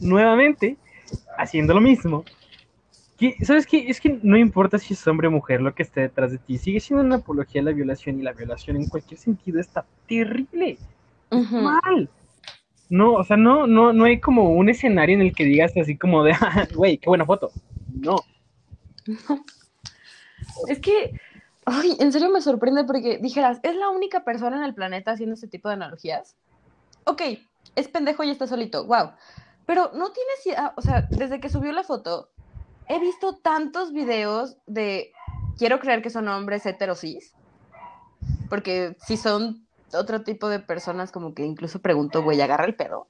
Nuevamente, 0.00 0.76
haciendo 1.38 1.74
lo 1.74 1.80
mismo. 1.80 2.24
¿Sabes 3.42 3.66
qué? 3.66 3.88
Es 3.88 4.00
que 4.00 4.18
no 4.22 4.36
importa 4.36 4.78
si 4.78 4.92
es 4.92 5.06
hombre 5.06 5.28
o 5.28 5.30
mujer 5.30 5.62
lo 5.62 5.74
que 5.74 5.82
esté 5.82 6.02
detrás 6.02 6.32
de 6.32 6.38
ti. 6.38 6.58
Sigue 6.58 6.80
siendo 6.80 7.02
una 7.02 7.16
apología 7.16 7.62
a 7.62 7.64
la 7.64 7.72
violación 7.72 8.18
y 8.20 8.22
la 8.22 8.32
violación 8.32 8.76
en 8.76 8.88
cualquier 8.88 9.18
sentido 9.18 9.58
está 9.58 9.86
terrible. 10.06 10.78
Ujú. 11.30 11.56
Mal. 11.56 12.10
No, 12.88 13.14
o 13.14 13.24
sea, 13.24 13.36
no, 13.36 13.66
no, 13.66 13.92
no 13.92 14.04
hay 14.04 14.20
como 14.20 14.50
un 14.50 14.68
escenario 14.68 15.14
en 15.16 15.22
el 15.22 15.34
que 15.34 15.44
digas 15.44 15.72
así 15.76 15.96
como 15.96 16.22
de, 16.22 16.32
"Ah, 16.40 16.68
güey, 16.74 16.98
qué 16.98 17.08
buena 17.08 17.24
foto. 17.24 17.52
No. 17.92 18.16
Es 20.68 20.80
que, 20.80 21.12
ay, 21.64 21.96
en 22.00 22.12
serio 22.12 22.30
me 22.30 22.40
sorprende 22.40 22.84
porque 22.84 23.18
dijeras, 23.18 23.60
¿es 23.62 23.76
la 23.76 23.90
única 23.90 24.24
persona 24.24 24.56
en 24.56 24.64
el 24.64 24.74
planeta 24.74 25.12
haciendo 25.12 25.34
este 25.34 25.48
tipo 25.48 25.68
de 25.68 25.74
analogías? 25.74 26.34
Ok, 27.04 27.22
es 27.76 27.88
pendejo 27.88 28.24
y 28.24 28.30
está 28.30 28.46
solito, 28.46 28.86
wow. 28.86 29.12
Pero 29.66 29.90
no 29.94 30.12
tienes 30.12 30.46
idea, 30.46 30.72
o 30.76 30.82
sea, 30.82 31.06
desde 31.10 31.40
que 31.40 31.48
subió 31.48 31.72
la 31.72 31.84
foto, 31.84 32.30
he 32.88 32.98
visto 32.98 33.36
tantos 33.36 33.92
videos 33.92 34.56
de, 34.66 35.12
quiero 35.58 35.78
creer 35.78 36.02
que 36.02 36.10
son 36.10 36.28
hombres 36.28 36.66
heterosis, 36.66 37.34
porque 38.48 38.96
si 39.06 39.16
son 39.16 39.66
otro 39.92 40.22
tipo 40.22 40.48
de 40.48 40.60
personas, 40.60 41.12
como 41.12 41.34
que 41.34 41.44
incluso 41.44 41.80
pregunto, 41.80 42.22
güey, 42.22 42.40
agarra 42.40 42.64
el 42.64 42.76
pedo. 42.76 43.08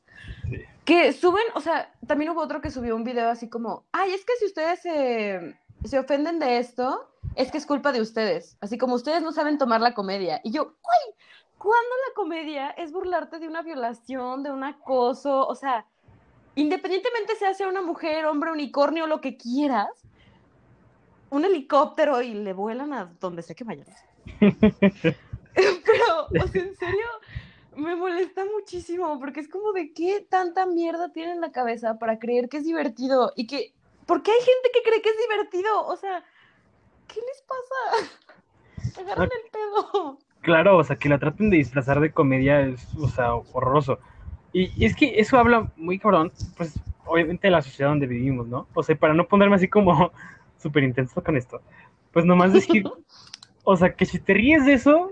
Sí. 0.49 0.65
Que 0.85 1.13
suben, 1.13 1.45
o 1.55 1.61
sea, 1.61 1.93
también 2.07 2.31
hubo 2.31 2.41
otro 2.41 2.61
que 2.61 2.71
subió 2.71 2.95
un 2.95 3.05
video 3.05 3.29
así 3.29 3.49
como, 3.49 3.85
ay, 3.93 4.13
es 4.13 4.25
que 4.25 4.33
si 4.39 4.47
ustedes 4.47 4.81
se, 4.81 5.57
se 5.85 5.99
ofenden 5.99 6.39
de 6.39 6.59
esto, 6.59 7.11
es 7.35 7.51
que 7.51 7.59
es 7.59 7.67
culpa 7.67 7.93
de 7.93 8.01
ustedes. 8.01 8.57
Así 8.61 8.79
como 8.79 8.95
ustedes 8.95 9.23
no 9.23 9.33
saben 9.33 9.59
tomar 9.59 9.81
la 9.81 9.95
comedia. 9.95 10.41
Y 10.45 10.53
yo, 10.53 10.65
güey, 10.65 11.17
¿cuándo 11.67 11.97
la 12.07 12.15
comedia 12.15 12.71
es 12.71 12.93
burlarte 12.93 13.41
de 13.41 13.49
una 13.49 13.61
violación, 13.61 14.45
de 14.45 14.53
un 14.53 14.63
acoso? 14.63 15.45
O 15.49 15.57
sea, 15.57 15.85
independientemente 16.55 17.35
sea 17.35 17.55
sea 17.55 17.67
una 17.67 17.83
mujer, 17.83 18.25
hombre, 18.27 18.53
unicornio, 18.53 19.09
lo 19.09 19.21
que 19.21 19.37
quieras, 19.37 19.89
un 21.29 21.45
helicóptero 21.45 22.23
y 22.23 22.35
le 22.35 22.53
vuelan 22.53 22.93
a 22.93 23.07
donde 23.19 23.43
sea 23.43 23.57
que 23.57 23.65
vayan. 23.65 23.89
Pero, 25.57 26.27
o 26.41 26.47
sea, 26.47 26.63
en 26.63 26.77
serio, 26.77 27.09
me 27.75 27.97
molesta 27.97 28.45
muchísimo 28.45 29.19
porque 29.19 29.41
es 29.41 29.49
como 29.49 29.73
de 29.73 29.93
qué 29.93 30.21
tanta 30.21 30.67
mierda 30.67 31.11
tiene 31.13 31.33
en 31.33 31.41
la 31.41 31.51
cabeza 31.51 31.99
para 31.99 32.21
creer 32.21 32.49
que 32.49 32.59
es 32.59 32.65
divertido 32.65 33.33
y 33.35 33.49
que, 33.49 33.75
¿por 34.07 34.23
qué 34.23 34.31
hay 34.31 34.39
gente 34.41 34.71
que 34.73 34.83
cree 34.89 35.03
que 35.03 35.09
es 35.09 35.19
divertido? 35.19 35.85
O 35.85 35.97
sea, 35.97 36.25
¿qué 37.09 37.21
les 37.21 37.43
pasa? 37.43 39.01
Agarran 39.01 39.31
el 39.33 39.51
pedo. 39.51 40.19
Claro, 40.47 40.77
o 40.77 40.85
sea, 40.85 40.95
que 40.95 41.09
la 41.09 41.19
traten 41.19 41.51
de 41.51 41.57
disfrazar 41.57 41.99
de 41.99 42.13
comedia 42.13 42.61
es, 42.61 42.95
o 42.95 43.09
sea, 43.09 43.35
horroroso. 43.35 43.99
Y, 44.53 44.71
y 44.77 44.85
es 44.85 44.95
que 44.95 45.19
eso 45.19 45.37
habla 45.39 45.73
muy 45.77 45.99
cabrón, 45.99 46.31
pues, 46.57 46.79
obviamente 47.05 47.49
de 47.49 47.51
la 47.51 47.63
sociedad 47.63 47.91
donde 47.91 48.07
vivimos, 48.07 48.47
¿no? 48.47 48.69
O 48.73 48.85
sea, 48.85 48.95
para 48.95 49.13
no 49.13 49.27
ponerme 49.27 49.57
así 49.57 49.67
como 49.67 50.13
súper 50.57 50.85
intenso 50.85 51.21
con 51.21 51.37
esto, 51.37 51.61
pues 52.13 52.25
nomás 52.25 52.53
decir, 52.53 52.85
o 53.65 53.77
sea, 53.77 53.93
que 53.95 54.07
si 54.07 54.21
te 54.21 54.35
ríes 54.35 54.65
de 54.67 54.75
eso, 54.75 55.11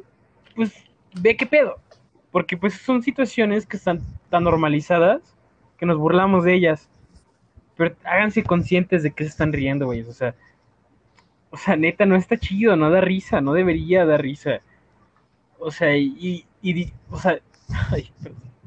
pues 0.54 0.72
ve 1.20 1.36
qué 1.36 1.46
pedo. 1.46 1.80
Porque 2.30 2.56
pues 2.56 2.74
son 2.74 3.02
situaciones 3.02 3.66
que 3.66 3.76
están 3.76 4.02
tan 4.30 4.44
normalizadas 4.44 5.36
que 5.78 5.86
nos 5.86 5.98
burlamos 5.98 6.44
de 6.44 6.54
ellas. 6.54 6.88
Pero 7.76 7.96
háganse 8.04 8.44
conscientes 8.44 9.02
de 9.02 9.10
que 9.10 9.24
se 9.24 9.30
están 9.30 9.52
riendo, 9.52 9.86
güey. 9.86 10.02
O 10.02 10.12
sea, 10.12 10.36
o 11.50 11.56
sea, 11.56 11.74
neta, 11.76 12.06
no 12.06 12.14
está 12.14 12.36
chido, 12.38 12.76
no 12.76 12.90
da 12.90 13.00
risa, 13.00 13.40
no 13.40 13.52
debería 13.52 14.06
dar 14.06 14.22
risa. 14.22 14.60
O 15.64 15.70
sea, 15.70 15.96
y, 15.96 16.44
y, 16.60 16.92
o 17.10 17.18
sea, 17.18 17.38
ay, 17.90 18.10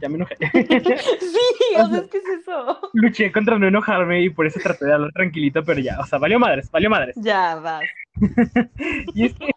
ya 0.02 0.10
me 0.10 0.16
enojé. 0.16 0.36
sí, 0.52 1.76
o 1.78 1.88
sea, 1.88 2.00
es 2.00 2.10
que 2.10 2.18
es 2.18 2.24
eso. 2.42 2.80
Luché 2.94 3.32
contra 3.32 3.60
no 3.60 3.68
enojarme 3.68 4.24
y 4.24 4.30
por 4.32 4.48
eso 4.48 4.60
traté 4.60 4.86
de 4.86 4.94
hablar 4.94 5.12
tranquilito, 5.12 5.64
pero 5.64 5.80
ya, 5.80 6.00
o 6.00 6.06
sea, 6.06 6.18
valió 6.18 6.40
madres, 6.40 6.72
valió 6.72 6.90
madres. 6.90 7.16
Ya, 7.18 7.56
vas. 7.56 7.84
y 9.14 9.26
es 9.28 9.34
que 9.36 9.52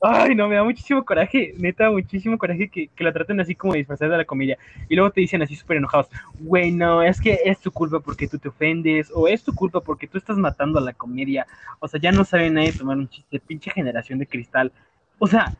Ay, 0.00 0.34
no, 0.34 0.48
me 0.48 0.54
da 0.54 0.64
muchísimo 0.64 1.04
coraje, 1.04 1.54
neta, 1.58 1.90
muchísimo 1.90 2.38
coraje 2.38 2.68
que, 2.68 2.88
que 2.88 3.04
la 3.04 3.12
traten 3.12 3.40
así 3.40 3.54
como 3.54 3.74
disfrazada 3.74 4.12
de 4.12 4.18
la 4.18 4.24
comedia. 4.24 4.58
Y 4.88 4.96
luego 4.96 5.10
te 5.10 5.20
dicen 5.20 5.42
así 5.42 5.54
súper 5.54 5.76
enojados, 5.76 6.08
güey, 6.40 6.70
no, 6.70 7.02
es 7.02 7.20
que 7.20 7.40
es 7.44 7.58
tu 7.58 7.70
culpa 7.70 8.00
porque 8.00 8.26
tú 8.26 8.38
te 8.38 8.48
ofendes, 8.48 9.10
o 9.14 9.28
es 9.28 9.42
tu 9.42 9.54
culpa 9.54 9.80
porque 9.80 10.06
tú 10.06 10.16
estás 10.16 10.38
matando 10.38 10.78
a 10.78 10.82
la 10.82 10.94
comedia. 10.94 11.46
O 11.78 11.88
sea, 11.88 12.00
ya 12.00 12.10
no 12.10 12.24
sabe 12.24 12.50
nadie 12.50 12.72
tomar 12.72 12.96
un 12.96 13.08
chiste, 13.08 13.38
pinche 13.38 13.70
generación 13.70 14.18
de 14.18 14.26
cristal. 14.26 14.72
O 15.18 15.26
sea, 15.26 15.54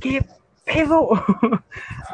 ¿qué 0.00 0.24
pedo? 0.64 1.10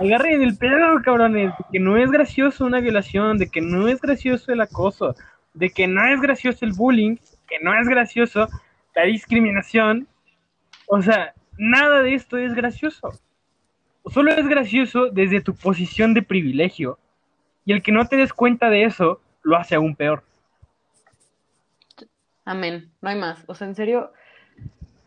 Agarren 0.01 0.43
el 0.43 0.57
pedo, 0.57 1.03
cabrones, 1.05 1.53
de 1.59 1.65
que 1.73 1.81
no 1.81 1.97
es 1.97 2.11
gracioso 2.11 2.65
una 2.65 2.81
violación, 2.81 3.39
de 3.39 3.49
que 3.49 3.61
no 3.61 3.89
es 3.89 4.01
gracioso 4.01 4.53
el 4.53 4.61
acoso, 4.61 5.15
de 5.53 5.71
que 5.71 5.87
no 5.87 6.05
es 6.05 6.21
gracioso 6.21 6.65
el 6.65 6.73
bullying, 6.73 7.17
que 7.47 7.59
no 7.63 7.79
es 7.79 7.89
gracioso 7.89 8.49
la 8.95 9.05
discriminación 9.05 10.09
o 10.87 11.03
sea, 11.03 11.35
nada 11.57 12.03
de 12.03 12.15
esto 12.15 12.39
es 12.39 12.55
gracioso. 12.55 13.11
Solo 14.07 14.33
es 14.33 14.47
gracioso 14.47 15.09
desde 15.11 15.41
tu 15.41 15.55
posición 15.55 16.15
de 16.15 16.23
privilegio. 16.23 16.99
Y 17.65 17.73
el 17.73 17.83
que 17.83 17.93
no 17.93 18.07
te 18.07 18.17
des 18.17 18.33
cuenta 18.33 18.69
de 18.69 18.85
eso, 18.85 19.21
lo 19.43 19.57
hace 19.57 19.75
aún 19.75 19.97
peor. 19.97 20.23
Amén, 22.45 22.93
no 23.01 23.09
hay 23.09 23.17
más. 23.17 23.43
O 23.47 23.55
sea, 23.55 23.67
en 23.67 23.75
serio, 23.75 24.13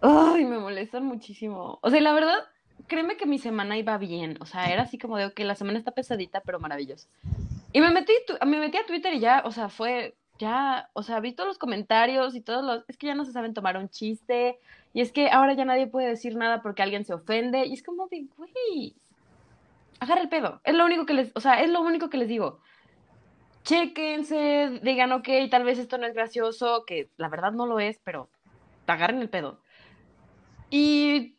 ay, 0.01 0.45
me 0.45 0.57
molestan 0.57 1.05
muchísimo. 1.05 1.77
O 1.83 1.89
sea, 1.91 2.01
la 2.01 2.13
verdad, 2.13 2.39
créeme 2.88 3.17
que 3.17 3.25
mi 3.25 3.38
semana 3.38 3.77
iba 3.77 3.98
bien. 3.98 4.38
O 4.41 4.46
sea, 4.46 4.72
era 4.72 4.84
así 4.84 4.98
como 4.98 5.17
de, 5.17 5.34
que 5.34 5.46
la 5.46 5.56
semana 5.56 5.77
está 5.77 5.91
pesadita, 5.91 6.41
pero 6.41 6.60
maravillosa. 6.60 7.08
Y 7.74 7.82
me 7.82 7.91
metí, 7.91 8.13
me 8.46 8.60
metí 8.60 8.77
a 8.77 8.86
Twitter 8.86 9.13
y 9.13 9.20
ya, 9.20 9.44
o 9.46 9.51
sea, 9.51 9.70
fue, 9.70 10.15
ya, 10.39 10.89
o 10.94 11.03
sea, 11.03 11.20
vi 11.20 11.34
todos 11.34 11.48
los 11.48 11.58
comentarios 11.58 12.36
y 12.36 12.41
todos 12.41 12.63
los, 12.63 12.86
es 12.88 12.98
que 12.98 13.08
ya 13.08 13.15
no 13.15 13.25
se 13.25 13.32
saben 13.32 13.53
tomar 13.53 13.77
un 13.77 13.89
chiste, 13.89 14.58
y 14.94 15.01
es 15.01 15.12
que 15.12 15.29
ahora 15.29 15.53
ya 15.53 15.65
nadie 15.65 15.88
puede 15.88 16.08
decir 16.08 16.36
nada 16.36 16.62
porque 16.62 16.82
alguien 16.82 17.06
se 17.06 17.13
ofende, 17.13 17.65
y 17.65 17.74
es 17.74 17.84
como 17.84 18.08
de, 18.08 18.27
güey, 18.38 18.96
agarra 20.00 20.22
el 20.22 20.29
pedo, 20.29 20.62
es 20.63 20.75
lo 20.75 20.86
único 20.86 21.06
que 21.06 21.13
les, 21.13 21.32
o 21.36 21.39
sea, 21.39 21.62
es 21.62 21.70
lo 21.70 21.82
único 21.82 22.10
que 22.10 22.17
les 22.17 22.27
digo. 22.27 22.60
Chéquense, 23.63 24.79
digan, 24.82 25.12
ok, 25.12 25.27
tal 25.51 25.65
vez 25.65 25.77
esto 25.77 25.98
no 25.98 26.08
es 26.08 26.13
gracioso, 26.13 26.86
que 26.86 27.10
la 27.17 27.27
verdad 27.27 27.51
no 27.51 27.65
lo 27.65 27.79
es, 27.79 28.00
pero 28.03 28.29
agarren 28.88 29.22
el 29.22 29.29
pedo. 29.29 29.60
Y 30.70 31.37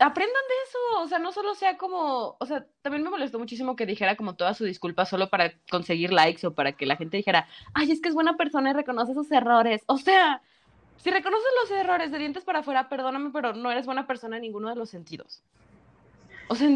aprendan 0.00 0.42
de 0.48 0.54
eso, 0.66 1.02
o 1.02 1.08
sea, 1.08 1.18
no 1.18 1.30
solo 1.30 1.54
sea 1.54 1.76
como, 1.76 2.36
o 2.38 2.46
sea, 2.46 2.66
también 2.80 3.04
me 3.04 3.10
molestó 3.10 3.38
muchísimo 3.38 3.76
que 3.76 3.84
dijera 3.84 4.16
como 4.16 4.34
toda 4.34 4.54
su 4.54 4.64
disculpa 4.64 5.04
solo 5.04 5.28
para 5.28 5.52
conseguir 5.70 6.12
likes 6.12 6.46
o 6.46 6.54
para 6.54 6.72
que 6.72 6.86
la 6.86 6.96
gente 6.96 7.18
dijera, 7.18 7.46
ay, 7.74 7.92
es 7.92 8.00
que 8.00 8.08
es 8.08 8.14
buena 8.14 8.36
persona 8.36 8.70
y 8.70 8.72
reconoce 8.72 9.12
sus 9.12 9.30
errores. 9.30 9.82
O 9.86 9.98
sea, 9.98 10.40
si 10.96 11.10
reconoces 11.10 11.48
los 11.62 11.78
errores 11.78 12.10
de 12.10 12.18
dientes 12.18 12.44
para 12.44 12.60
afuera, 12.60 12.88
perdóname, 12.88 13.30
pero 13.30 13.52
no 13.52 13.70
eres 13.70 13.84
buena 13.84 14.06
persona 14.06 14.36
en 14.36 14.42
ninguno 14.42 14.70
de 14.70 14.76
los 14.76 14.88
sentidos. 14.88 15.42
O 16.48 16.54
sea, 16.54 16.68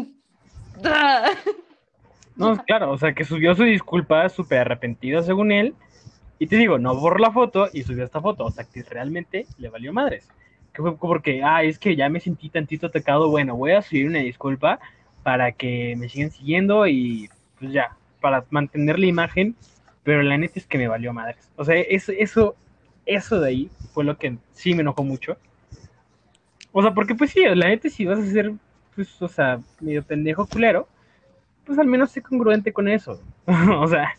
no, 2.35 2.57
claro, 2.63 2.91
o 2.91 2.97
sea, 2.97 3.13
que 3.13 3.25
subió 3.25 3.55
su 3.55 3.63
disculpa 3.63 4.29
súper 4.29 4.59
arrepentida 4.59 5.23
según 5.23 5.51
él. 5.51 5.73
Y 6.37 6.47
te 6.47 6.57
digo, 6.57 6.77
no 6.77 6.95
borró 6.95 7.17
la 7.17 7.31
foto 7.31 7.69
y 7.73 7.81
subió 7.83 8.03
esta 8.03 8.21
foto. 8.21 8.45
O 8.45 8.51
sea, 8.51 8.65
que 8.65 8.83
realmente 8.83 9.47
le 9.57 9.69
valió 9.69 9.91
madres 9.93 10.29
porque, 10.99 11.41
ah, 11.43 11.63
es 11.63 11.79
que 11.79 11.95
ya 11.95 12.09
me 12.09 12.19
sentí 12.19 12.49
tantito 12.49 12.87
atacado, 12.87 13.29
bueno, 13.29 13.55
voy 13.55 13.71
a 13.71 13.81
subir 13.81 14.07
una 14.07 14.19
disculpa 14.19 14.79
para 15.23 15.51
que 15.51 15.95
me 15.97 16.09
sigan 16.09 16.31
siguiendo 16.31 16.87
y 16.87 17.29
pues 17.59 17.71
ya, 17.71 17.95
para 18.21 18.45
mantener 18.49 18.99
la 18.99 19.07
imagen, 19.07 19.55
pero 20.03 20.21
la 20.21 20.37
neta 20.37 20.59
es 20.59 20.67
que 20.67 20.77
me 20.77 20.87
valió 20.87 21.13
madres. 21.13 21.49
O 21.55 21.65
sea, 21.65 21.75
eso, 21.75 22.11
eso, 22.11 22.55
eso 23.05 23.39
de 23.39 23.49
ahí 23.49 23.69
fue 23.93 24.03
lo 24.03 24.17
que 24.17 24.37
sí 24.53 24.73
me 24.73 24.81
enojó 24.81 25.03
mucho. 25.03 25.37
O 26.71 26.81
sea, 26.81 26.93
porque 26.93 27.15
pues 27.15 27.31
sí, 27.31 27.43
la 27.43 27.67
neta 27.67 27.89
si 27.89 28.05
vas 28.05 28.19
a 28.19 28.25
ser, 28.25 28.53
pues, 28.95 29.21
o 29.21 29.27
sea, 29.27 29.59
medio 29.79 30.03
pendejo 30.03 30.45
culero, 30.45 30.87
pues 31.65 31.79
al 31.79 31.87
menos 31.87 32.11
sé 32.11 32.21
congruente 32.21 32.71
con 32.71 32.87
eso. 32.87 33.19
o 33.47 33.87
sea, 33.87 34.13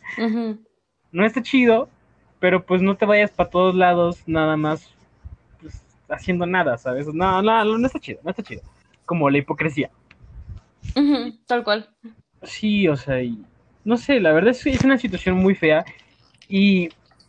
no 1.12 1.24
está 1.24 1.42
chido, 1.42 1.88
pero 2.40 2.64
pues 2.64 2.82
no 2.82 2.96
te 2.96 3.06
vayas 3.06 3.30
para 3.30 3.50
todos 3.50 3.74
lados 3.74 4.22
nada 4.26 4.56
más 4.56 4.95
haciendo 6.08 6.46
nada, 6.46 6.78
¿sabes? 6.78 7.06
No, 7.12 7.42
no, 7.42 7.64
no 7.64 7.86
está 7.86 7.98
chido, 7.98 8.20
no 8.22 8.30
está 8.30 8.42
chido. 8.42 8.62
Como 9.04 9.30
la 9.30 9.38
hipocresía. 9.38 9.90
tal 11.46 11.64
cual. 11.64 11.88
Sí, 12.42 12.88
o 12.88 12.96
sea, 12.96 13.16
no 13.84 13.96
sé, 13.96 14.20
la 14.20 14.32
verdad 14.32 14.50
es 14.50 14.62
que 14.62 14.70
es 14.70 14.84
una 14.84 14.98
situación 14.98 15.36
muy 15.36 15.54
fea 15.54 15.84
y 16.48 16.88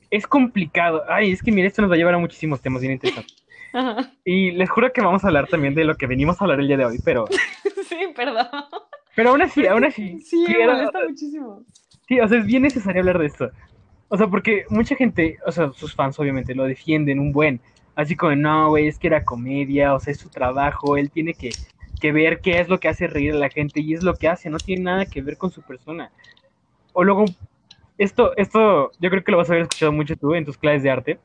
es 0.10 0.28
complicado. 0.28 1.04
Ay, 1.08 1.32
es 1.32 1.42
que 1.42 1.52
mira, 1.52 1.68
esto 1.68 1.82
nos 1.82 1.92
va 1.92 1.96
a 1.96 1.98
llevar 1.98 2.16
a 2.16 2.20
muchísimos 2.20 2.62
temas 2.62 2.82
bien 2.82 2.94
interesantes. 2.94 3.36
Y 4.26 4.52
les 4.52 4.70
juro 4.70 4.92
que 4.92 5.02
vamos 5.02 5.24
a 5.24 5.28
hablar 5.28 5.48
también 5.48 5.76
de 5.76 5.86
lo 5.86 5.96
que 5.96 6.08
venimos 6.08 6.40
a 6.40 6.46
hablar 6.46 6.60
el 6.60 6.68
día 6.68 6.78
de 6.78 6.86
hoy, 6.86 7.00
pero... 7.04 7.26
sí, 7.88 7.98
perdón. 8.16 8.48
Pero 9.16 9.30
aún 9.30 9.42
así, 9.42 9.66
aún 9.68 9.86
así... 9.86 10.20
Sí, 10.20 10.46
me 10.48 10.66
molesta 10.66 11.00
muchísimo. 11.08 11.64
Sí, 12.08 12.20
o 12.20 12.28
sea, 12.28 12.40
es 12.40 12.46
bien 12.46 12.64
necesario 12.64 13.02
hablar 13.02 13.20
de 13.20 13.28
esto. 13.28 13.52
O 14.10 14.18
sea, 14.18 14.28
porque 14.28 14.66
mucha 14.70 14.96
gente, 14.96 15.38
o 15.46 15.52
sea, 15.52 15.72
sus 15.74 15.94
fans 15.94 16.20
obviamente 16.20 16.56
lo 16.56 16.64
defienden 16.64 17.20
un 17.20 17.32
buen, 17.32 17.60
así 17.98 18.16
como, 18.16 18.36
no, 18.36 18.70
güey, 18.70 18.88
es 18.88 19.00
que 19.00 19.08
era 19.08 19.26
comedia, 19.26 19.96
o 19.96 20.00
sea, 20.00 20.12
es 20.12 20.20
su 20.20 20.30
trabajo, 20.30 20.98
él 20.98 21.10
tiene 21.10 21.34
que, 21.34 21.50
ver 22.12 22.42
qué 22.42 22.60
es 22.60 22.70
lo 22.70 22.80
que 22.80 22.88
hace 22.88 23.08
reír 23.08 23.34
a 23.34 23.38
la 23.38 23.50
gente 23.50 23.82
y 23.82 23.96
es 23.96 24.04
lo 24.04 24.14
que 24.14 24.28
hace, 24.28 24.52
no 24.52 24.60
tiene 24.60 24.84
nada 24.84 25.06
que 25.08 25.22
ver 25.24 25.36
con 25.36 25.50
su 25.50 25.64
persona. 25.64 26.12
O 26.94 27.04
luego, 27.04 27.26
esto, 27.98 28.38
esto, 28.38 28.92
yo 29.00 29.10
creo 29.10 29.24
que 29.24 29.32
lo 29.32 29.40
vas 29.40 29.50
a 29.50 29.54
haber 29.54 29.64
escuchado 29.64 29.92
mucho 29.92 30.16
tú 30.16 30.36
en 30.36 30.46
tus 30.46 30.58
clases 30.58 30.84
de 30.84 30.92
arte. 30.92 31.20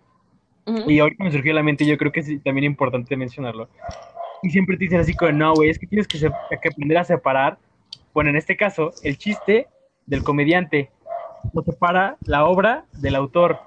Y 0.86 1.00
ahorita 1.00 1.24
me 1.24 1.32
surgió 1.32 1.52
a 1.52 1.56
la 1.56 1.62
mente, 1.62 1.84
yo 1.84 1.98
creo 1.98 2.10
que 2.10 2.20
es 2.20 2.42
también 2.42 2.64
importante 2.64 3.16
mencionarlo. 3.16 3.68
Y 4.42 4.48
siempre 4.50 4.76
te 4.78 4.84
dicen 4.84 5.00
así 5.00 5.14
como, 5.14 5.32
no, 5.32 5.54
güey, 5.54 5.68
es 5.68 5.78
que 5.78 5.86
tienes 5.86 6.08
que, 6.08 6.18
que, 6.18 6.68
aprender 6.68 6.96
a 6.96 7.04
separar, 7.04 7.58
bueno, 8.14 8.30
en 8.30 8.36
este 8.36 8.56
caso, 8.56 8.92
el 9.02 9.18
chiste 9.18 9.66
del 10.06 10.22
comediante, 10.22 10.90
o 11.52 11.62
separa 11.62 12.16
la 12.24 12.46
obra 12.46 12.86
del 12.92 13.16
autor. 13.16 13.58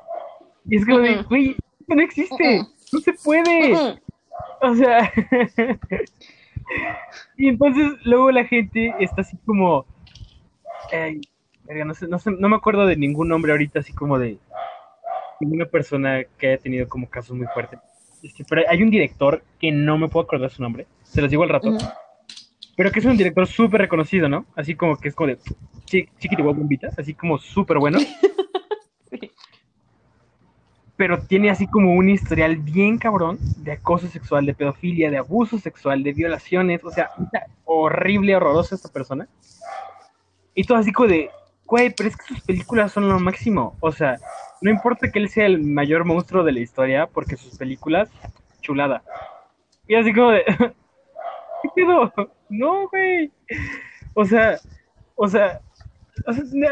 Y 0.68 0.78
es 0.78 0.86
como, 0.86 1.00
güey, 1.30 1.56
no 1.88 2.02
existe. 2.02 2.66
No 2.92 3.00
se 3.00 3.14
puede. 3.14 4.00
O 4.62 4.76
sea. 4.76 5.12
y 7.38 7.50
entonces 7.50 7.94
luego 8.04 8.32
la 8.32 8.46
gente 8.46 8.94
está 9.00 9.22
así 9.22 9.38
como. 9.46 9.86
no, 11.86 11.94
sé, 11.94 12.08
no, 12.08 12.20
sé, 12.20 12.32
no 12.32 12.50
me 12.50 12.56
acuerdo 12.56 12.86
de 12.86 12.96
ningún 12.96 13.30
nombre 13.30 13.52
ahorita, 13.52 13.80
así 13.80 13.94
como 13.94 14.20
de 14.20 14.38
ninguna 15.40 15.66
persona 15.66 16.24
que 16.38 16.48
haya 16.48 16.58
tenido 16.58 16.88
como 16.88 17.10
casos 17.10 17.36
muy 17.36 17.48
fuertes. 17.48 17.80
Este, 18.24 18.44
pero 18.48 18.64
hay 18.68 18.82
un 18.82 18.90
director 18.90 19.44
que 19.60 19.72
no 19.72 19.98
me 19.98 20.08
puedo 20.08 20.26
acordar 20.26 20.50
su 20.50 20.62
nombre, 20.62 20.88
se 21.04 21.22
los 21.22 21.30
digo 21.30 21.44
al 21.44 21.50
rato, 21.50 21.78
pero 22.76 22.92
que 22.92 23.00
es 23.00 23.06
un 23.06 23.18
director 23.18 23.46
súper 23.46 23.82
reconocido, 23.82 24.28
¿no? 24.28 24.46
Así 24.56 24.76
como 24.76 24.98
que 24.98 25.10
es 25.10 25.16
como 25.16 25.28
de 25.28 25.38
chiquito 25.86 26.44
bombita, 26.44 26.90
así 26.98 27.14
como 27.14 27.38
súper 27.38 27.78
bueno. 27.78 28.00
pero 30.98 31.20
tiene 31.20 31.50
así 31.50 31.68
como 31.68 31.94
un 31.94 32.10
historial 32.10 32.56
bien 32.58 32.98
cabrón 32.98 33.38
de 33.58 33.74
acoso 33.74 34.08
sexual, 34.08 34.46
de 34.46 34.54
pedofilia, 34.54 35.12
de 35.12 35.18
abuso 35.18 35.58
sexual, 35.60 36.04
de 36.04 36.14
violaciones, 36.14 36.84
o 36.84 36.92
sea, 36.92 37.10
horrible, 37.66 38.36
horrorosa 38.36 38.76
esta 38.76 38.90
persona. 38.90 39.28
Y 40.54 40.64
todo 40.64 40.78
así 40.78 40.94
como 40.94 41.10
de, 41.10 41.30
güey, 41.66 41.94
pero 41.94 42.10
es 42.10 42.16
que 42.16 42.26
sus 42.26 42.42
películas 42.42 42.94
son 42.94 43.10
lo 43.10 43.20
máximo, 43.20 43.76
o 43.82 43.92
sea, 43.92 44.18
no 44.62 44.72
importa 44.72 45.12
que 45.12 45.20
él 45.20 45.30
sea 45.30 45.46
el 45.46 45.62
mayor 45.62 46.06
monstruo 46.06 46.44
de 46.44 46.54
la 46.54 46.62
historia, 46.62 47.08
porque 47.08 47.36
sus 47.36 47.58
películas, 47.58 48.10
chulada. 48.62 49.04
Y 49.88 49.96
así 49.96 50.14
como 50.14 50.32
de, 50.32 50.44
¿qué 50.48 51.70
pedo? 51.76 52.12
No, 52.50 52.88
güey. 52.90 53.32
O 54.14 54.24
sea, 54.24 54.58
o 55.16 55.28
sea, 55.28 55.60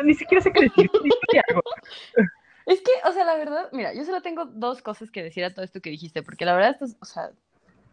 ni 0.04 0.14
siquiera 0.14 0.42
sé 0.42 0.52
qué 0.52 0.62
decir. 0.62 0.90
Es 2.66 2.82
que, 2.82 2.92
o 3.08 3.12
sea, 3.12 3.26
la 3.26 3.36
verdad, 3.36 3.70
mira, 3.72 3.94
yo 3.94 4.06
solo 4.06 4.22
tengo 4.22 4.46
dos 4.46 4.82
cosas 4.82 5.12
que 5.12 5.24
decir 5.24 5.44
a 5.44 5.54
todo 5.54 5.66
esto 5.66 5.82
que 5.82 5.90
dijiste, 5.90 6.24
porque 6.24 6.46
la 6.46 6.54
verdad, 6.54 6.78
esto 6.82 6.98
o 7.02 7.06
sea, 7.06 7.32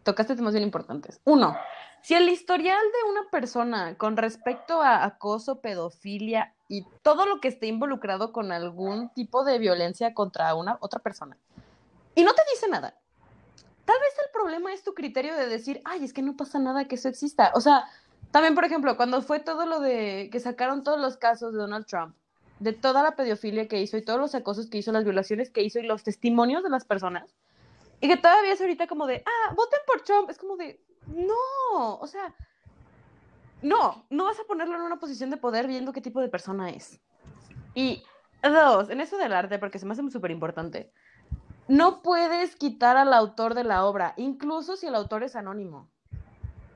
tocaste 0.03 0.35
temas 0.35 0.53
bien 0.53 0.63
importantes. 0.63 1.19
Uno, 1.25 1.57
si 2.01 2.15
el 2.15 2.29
historial 2.29 2.79
de 2.81 3.09
una 3.09 3.29
persona 3.29 3.95
con 3.97 4.17
respecto 4.17 4.81
a 4.81 5.03
acoso, 5.03 5.59
pedofilia 5.59 6.53
y 6.67 6.85
todo 7.03 7.25
lo 7.25 7.39
que 7.39 7.49
esté 7.49 7.67
involucrado 7.67 8.31
con 8.31 8.51
algún 8.51 9.09
tipo 9.09 9.43
de 9.43 9.59
violencia 9.59 10.13
contra 10.13 10.55
una 10.55 10.77
otra 10.79 10.99
persona, 10.99 11.37
y 12.15 12.23
no 12.23 12.33
te 12.33 12.41
dice 12.51 12.67
nada, 12.67 12.95
tal 13.85 13.97
vez 13.99 14.13
el 14.25 14.31
problema 14.31 14.73
es 14.73 14.83
tu 14.83 14.93
criterio 14.93 15.35
de 15.35 15.47
decir, 15.47 15.81
ay, 15.85 16.03
es 16.03 16.13
que 16.13 16.21
no 16.21 16.35
pasa 16.35 16.59
nada 16.59 16.85
que 16.85 16.95
eso 16.95 17.09
exista. 17.09 17.51
O 17.55 17.61
sea, 17.61 17.85
también, 18.31 18.55
por 18.55 18.65
ejemplo, 18.65 18.95
cuando 18.97 19.21
fue 19.21 19.39
todo 19.39 19.65
lo 19.65 19.79
de 19.79 20.29
que 20.31 20.39
sacaron 20.39 20.83
todos 20.83 20.99
los 20.99 21.17
casos 21.17 21.53
de 21.53 21.59
Donald 21.59 21.85
Trump, 21.85 22.15
de 22.61 22.73
toda 22.73 23.01
la 23.01 23.15
pedofilia 23.15 23.67
que 23.67 23.81
hizo 23.81 23.97
y 23.97 24.03
todos 24.03 24.19
los 24.19 24.35
acosos 24.35 24.69
que 24.69 24.77
hizo, 24.77 24.91
las 24.91 25.03
violaciones 25.03 25.49
que 25.49 25.63
hizo 25.63 25.79
y 25.79 25.83
los 25.83 26.03
testimonios 26.03 26.63
de 26.63 26.69
las 26.69 26.85
personas. 26.85 27.35
Y 27.99 28.07
que 28.07 28.17
todavía 28.17 28.53
es 28.53 28.61
ahorita 28.61 28.85
como 28.85 29.07
de, 29.07 29.23
ah, 29.25 29.53
voten 29.55 29.79
por 29.87 30.01
Trump. 30.01 30.29
Es 30.29 30.37
como 30.37 30.57
de, 30.57 30.79
no, 31.07 31.95
o 31.99 32.05
sea, 32.05 32.35
no, 33.63 34.05
no 34.11 34.25
vas 34.25 34.39
a 34.39 34.43
ponerlo 34.43 34.75
en 34.75 34.83
una 34.83 34.99
posición 34.99 35.31
de 35.31 35.37
poder 35.37 35.65
viendo 35.65 35.91
qué 35.91 36.01
tipo 36.01 36.21
de 36.21 36.29
persona 36.29 36.69
es. 36.69 37.01
Y 37.73 38.03
dos, 38.43 38.91
en 38.91 39.01
eso 39.01 39.17
del 39.17 39.33
arte, 39.33 39.57
porque 39.57 39.79
se 39.79 39.87
me 39.87 39.93
hace 39.93 40.07
súper 40.11 40.29
importante, 40.29 40.91
no 41.67 42.03
puedes 42.03 42.55
quitar 42.55 42.95
al 42.95 43.11
autor 43.11 43.55
de 43.55 43.63
la 43.63 43.85
obra, 43.85 44.13
incluso 44.17 44.75
si 44.75 44.85
el 44.85 44.93
autor 44.93 45.23
es 45.23 45.35
anónimo. 45.35 45.89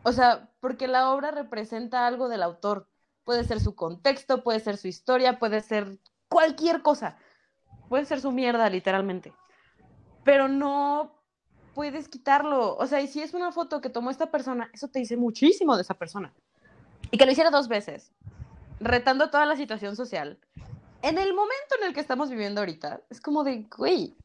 O 0.01 0.11
sea, 0.11 0.49
porque 0.61 0.87
la 0.87 1.11
obra 1.11 1.29
representa 1.29 2.07
algo 2.07 2.27
del 2.27 2.41
autor. 2.41 2.87
Puede 3.25 3.43
ser 3.43 3.59
su 3.59 3.75
contexto, 3.75 4.43
puede 4.43 4.59
ser 4.59 4.77
su 4.77 4.87
historia, 4.87 5.39
puede 5.39 5.61
ser 5.61 5.99
cualquier 6.29 6.81
cosa. 6.81 7.17
Puede 7.89 8.05
ser 8.05 8.21
su 8.21 8.31
mierda, 8.31 8.69
literalmente. 8.69 9.33
Pero 10.23 10.47
no 10.47 11.15
puedes 11.73 12.07
quitarlo. 12.07 12.75
O 12.77 12.87
sea, 12.87 13.01
y 13.01 13.07
si 13.07 13.21
es 13.21 13.33
una 13.33 13.51
foto 13.51 13.81
que 13.81 13.89
tomó 13.89 14.09
esta 14.09 14.31
persona, 14.31 14.69
eso 14.73 14.87
te 14.87 14.99
dice 14.99 15.17
muchísimo 15.17 15.75
de 15.75 15.81
esa 15.81 15.95
persona. 15.95 16.33
Y 17.11 17.17
que 17.17 17.25
lo 17.25 17.31
hiciera 17.31 17.51
dos 17.51 17.67
veces, 17.67 18.11
retando 18.79 19.29
toda 19.29 19.45
la 19.45 19.55
situación 19.55 19.95
social. 19.95 20.39
En 21.01 21.17
el 21.17 21.33
momento 21.33 21.75
en 21.79 21.87
el 21.87 21.93
que 21.93 21.99
estamos 21.99 22.29
viviendo 22.29 22.61
ahorita, 22.61 23.01
es 23.09 23.21
como 23.21 23.43
de, 23.43 23.67
güey, 23.75 24.15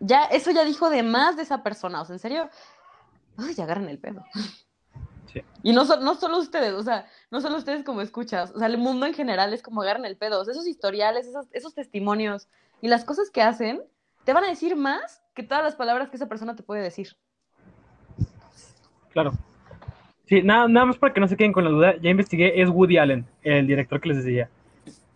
ya, 0.00 0.24
eso 0.24 0.50
ya 0.50 0.64
dijo 0.64 0.88
de 0.88 1.02
más 1.02 1.36
de 1.36 1.42
esa 1.42 1.62
persona. 1.62 2.00
O 2.00 2.04
sea, 2.04 2.14
en 2.14 2.20
serio, 2.20 2.48
ya 3.56 3.64
agarran 3.64 3.88
el 3.88 3.98
pedo. 3.98 4.24
Y 5.62 5.72
no, 5.72 5.84
no 5.84 6.14
solo 6.14 6.38
ustedes, 6.38 6.72
o 6.72 6.82
sea, 6.82 7.06
no 7.30 7.40
solo 7.40 7.56
ustedes 7.56 7.84
como 7.84 8.00
escuchas, 8.00 8.52
o 8.52 8.58
sea, 8.58 8.66
el 8.68 8.78
mundo 8.78 9.06
en 9.06 9.14
general 9.14 9.52
es 9.52 9.62
como 9.62 9.82
agarran 9.82 10.04
el 10.04 10.16
pedo. 10.16 10.40
O 10.40 10.44
sea, 10.44 10.52
esos 10.52 10.66
historiales, 10.66 11.26
esos, 11.26 11.46
esos 11.52 11.74
testimonios 11.74 12.48
y 12.80 12.88
las 12.88 13.04
cosas 13.04 13.30
que 13.30 13.42
hacen, 13.42 13.82
te 14.24 14.32
van 14.32 14.44
a 14.44 14.48
decir 14.48 14.76
más 14.76 15.22
que 15.34 15.42
todas 15.42 15.62
las 15.62 15.76
palabras 15.76 16.08
que 16.08 16.16
esa 16.16 16.28
persona 16.28 16.56
te 16.56 16.62
puede 16.62 16.82
decir. 16.82 17.16
Claro. 19.12 19.32
Sí, 20.26 20.42
nada, 20.42 20.66
nada 20.66 20.86
más 20.86 20.98
para 20.98 21.14
que 21.14 21.20
no 21.20 21.28
se 21.28 21.36
queden 21.36 21.52
con 21.52 21.64
la 21.64 21.70
duda, 21.70 21.96
ya 22.00 22.10
investigué, 22.10 22.60
es 22.60 22.68
Woody 22.68 22.98
Allen, 22.98 23.24
el 23.42 23.66
director 23.66 24.00
que 24.00 24.08
les 24.08 24.24
decía. 24.24 24.50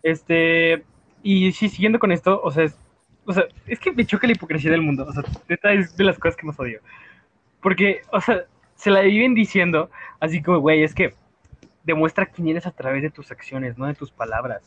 Este, 0.02 0.84
y 1.22 1.50
sí, 1.52 1.68
siguiendo 1.68 1.98
con 1.98 2.12
esto, 2.12 2.40
o 2.42 2.50
sea, 2.50 2.64
es, 2.64 2.78
o 3.26 3.32
sea, 3.32 3.44
es 3.66 3.80
que 3.80 3.92
me 3.92 4.06
choca 4.06 4.26
la 4.26 4.34
hipocresía 4.34 4.70
del 4.70 4.82
mundo, 4.82 5.04
o 5.06 5.12
sea, 5.12 5.24
esta 5.48 5.72
es 5.72 5.96
de 5.96 6.04
las 6.04 6.18
cosas 6.18 6.36
que 6.36 6.46
más 6.46 6.58
odio. 6.60 6.80
Porque, 7.60 8.02
o 8.12 8.20
sea, 8.20 8.44
se 8.80 8.90
la 8.90 9.02
viven 9.02 9.34
diciendo, 9.34 9.90
así 10.20 10.40
como, 10.40 10.58
güey, 10.58 10.82
es 10.82 10.94
que 10.94 11.12
demuestra 11.84 12.24
quién 12.24 12.48
eres 12.48 12.66
a 12.66 12.70
través 12.70 13.02
de 13.02 13.10
tus 13.10 13.30
acciones, 13.30 13.76
no 13.76 13.86
de 13.86 13.94
tus 13.94 14.10
palabras. 14.10 14.62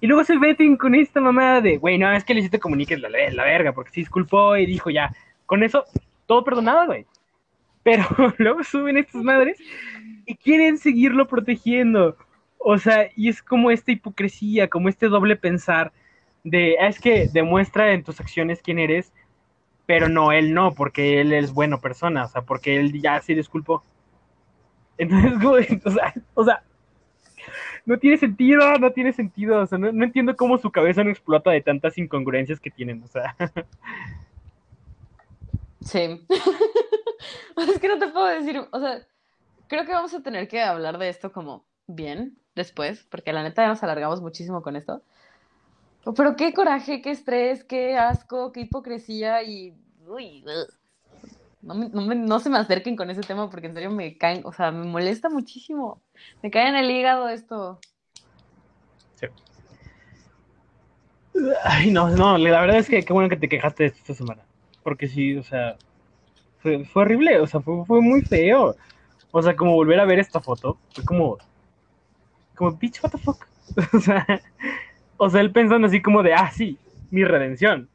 Y 0.00 0.06
luego 0.06 0.24
se 0.24 0.38
meten 0.38 0.78
con 0.78 0.94
esta 0.94 1.20
mamada 1.20 1.60
de, 1.60 1.76
güey, 1.76 1.98
no, 1.98 2.10
es 2.10 2.24
que 2.24 2.32
le 2.32 2.40
hiciste 2.40 2.58
comuniques 2.58 2.98
la, 3.00 3.10
la 3.10 3.44
verga, 3.44 3.72
porque 3.72 3.90
se 3.90 4.00
disculpó 4.00 4.56
y 4.56 4.64
dijo 4.64 4.88
ya, 4.88 5.14
con 5.44 5.62
eso, 5.62 5.84
todo 6.26 6.42
perdonado, 6.42 6.86
güey. 6.86 7.04
Pero 7.82 8.06
luego 8.38 8.64
suben 8.64 8.96
estas 8.96 9.22
madres 9.22 9.58
y 10.24 10.34
quieren 10.34 10.78
seguirlo 10.78 11.28
protegiendo. 11.28 12.16
O 12.56 12.78
sea, 12.78 13.10
y 13.14 13.28
es 13.28 13.42
como 13.42 13.70
esta 13.70 13.92
hipocresía, 13.92 14.68
como 14.68 14.88
este 14.88 15.08
doble 15.08 15.36
pensar 15.36 15.92
de, 16.44 16.76
ah, 16.80 16.86
es 16.86 16.98
que 16.98 17.28
demuestra 17.28 17.92
en 17.92 18.04
tus 18.04 18.20
acciones 18.20 18.62
quién 18.62 18.78
eres, 18.78 19.12
pero 19.88 20.10
no, 20.10 20.32
él 20.32 20.52
no, 20.52 20.74
porque 20.74 21.18
él 21.22 21.32
es 21.32 21.54
buena 21.54 21.78
persona, 21.78 22.26
o 22.26 22.28
sea, 22.28 22.42
porque 22.42 22.76
él 22.76 23.00
ya 23.00 23.22
se 23.22 23.34
disculpó. 23.34 23.82
Entonces, 24.98 25.80
o 25.86 25.90
sea, 25.90 26.14
o 26.34 26.44
sea, 26.44 26.62
no 27.86 27.98
tiene 27.98 28.18
sentido, 28.18 28.78
no 28.78 28.92
tiene 28.92 29.14
sentido, 29.14 29.62
o 29.62 29.66
sea, 29.66 29.78
no, 29.78 29.90
no 29.90 30.04
entiendo 30.04 30.36
cómo 30.36 30.58
su 30.58 30.70
cabeza 30.70 31.02
no 31.02 31.08
explota 31.08 31.52
de 31.52 31.62
tantas 31.62 31.96
incongruencias 31.96 32.60
que 32.60 32.70
tienen, 32.70 33.02
o 33.02 33.06
sea. 33.06 33.34
Sí. 35.80 36.20
es 37.56 37.80
que 37.80 37.88
no 37.88 37.98
te 37.98 38.08
puedo 38.08 38.26
decir, 38.26 38.60
o 38.70 38.78
sea, 38.78 39.06
creo 39.68 39.86
que 39.86 39.92
vamos 39.92 40.12
a 40.12 40.22
tener 40.22 40.48
que 40.48 40.60
hablar 40.60 40.98
de 40.98 41.08
esto 41.08 41.32
como 41.32 41.64
bien 41.86 42.36
después, 42.54 43.06
porque 43.10 43.32
la 43.32 43.42
neta 43.42 43.62
ya 43.62 43.68
nos 43.68 43.82
alargamos 43.82 44.20
muchísimo 44.20 44.60
con 44.60 44.76
esto. 44.76 45.02
Pero 46.16 46.36
qué 46.36 46.52
coraje, 46.52 47.02
qué 47.02 47.10
estrés, 47.10 47.64
qué 47.64 47.96
asco, 47.96 48.52
qué 48.52 48.60
hipocresía 48.60 49.42
y... 49.42 49.74
Uy, 50.08 50.42
no, 51.60 51.74
no, 52.14 52.40
se 52.40 52.48
me 52.48 52.58
acerquen 52.58 52.96
con 52.96 53.10
ese 53.10 53.20
tema 53.20 53.50
porque 53.50 53.66
en 53.66 53.74
serio 53.74 53.90
me 53.90 54.16
caen, 54.16 54.42
o 54.44 54.52
sea, 54.52 54.70
me 54.70 54.86
molesta 54.86 55.28
muchísimo. 55.28 56.00
Me 56.42 56.50
cae 56.50 56.68
en 56.68 56.76
el 56.76 56.90
hígado 56.90 57.28
esto. 57.28 57.78
Sí. 59.16 59.26
Ay, 61.64 61.90
no, 61.90 62.08
no, 62.10 62.38
la 62.38 62.60
verdad 62.60 62.78
es 62.78 62.88
que 62.88 63.02
qué 63.02 63.12
bueno 63.12 63.28
que 63.28 63.36
te 63.36 63.48
quejaste 63.48 63.82
de 63.82 63.88
esto 63.88 63.98
esta 64.00 64.14
semana. 64.14 64.42
Porque 64.82 65.08
sí, 65.08 65.36
o 65.36 65.42
sea, 65.42 65.76
fue, 66.60 66.84
horrible, 66.94 67.40
o 67.40 67.46
sea, 67.46 67.60
fue, 67.60 67.84
fue, 67.84 68.00
muy 68.00 68.22
feo. 68.22 68.76
O 69.30 69.42
sea, 69.42 69.54
como 69.54 69.74
volver 69.74 70.00
a 70.00 70.06
ver 70.06 70.20
esta 70.20 70.40
foto, 70.40 70.78
fue 70.94 71.04
como, 71.04 71.36
como, 72.54 72.72
bitch, 72.72 73.02
what 73.02 73.10
the 73.10 73.18
fuck. 73.18 73.46
o 73.92 74.00
sea, 74.00 74.26
o 75.18 75.28
sea, 75.28 75.40
él 75.42 75.52
pensando 75.52 75.86
así 75.86 76.00
como 76.00 76.22
de, 76.22 76.32
ah, 76.32 76.50
sí, 76.50 76.78
mi 77.10 77.24
redención. 77.24 77.90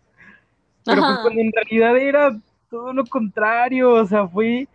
Pero 0.86 1.02
pues 1.02 1.20
cuando 1.20 1.42
en 1.42 1.52
realidad 1.52 1.98
era 1.98 2.40
todo 2.70 2.94
lo 2.94 3.06
contrario, 3.06 3.94
o 3.94 4.06
sea, 4.06 4.28
fue, 4.28 4.68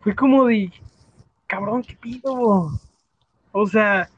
fue 0.00 0.14
como 0.14 0.46
de, 0.46 0.72
cabrón, 1.46 1.82
¿qué 1.82 1.94
pido? 1.94 2.70
O 3.52 3.66
sea, 3.66 4.08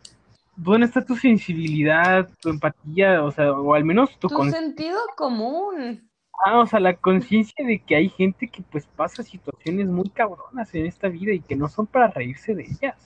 ¿dónde 0.57 0.87
está 0.87 1.05
tu 1.05 1.17
sensibilidad, 1.17 2.29
tu 2.41 2.51
empatía? 2.51 3.23
O 3.25 3.31
sea, 3.31 3.53
o 3.53 3.75
al 3.75 3.85
menos 3.85 4.19
tu... 4.19 4.29
Tu 4.29 4.51
sentido 4.51 4.99
común. 5.17 6.09
Ah, 6.45 6.61
o 6.61 6.67
sea, 6.67 6.81
la 6.81 6.95
conciencia 6.95 7.67
de 7.67 7.79
que 7.81 7.97
hay 7.97 8.09
gente 8.09 8.49
que 8.49 8.63
pues 8.63 8.87
pasa 8.97 9.23
situaciones 9.23 9.89
muy 9.89 10.09
cabronas 10.09 10.75
en 10.75 10.87
esta 10.87 11.09
vida 11.09 11.33
y 11.33 11.41
que 11.41 11.55
no 11.55 11.69
son 11.69 11.87
para 11.87 12.09
reírse 12.09 12.55
de 12.55 12.63
ellas. 12.63 12.97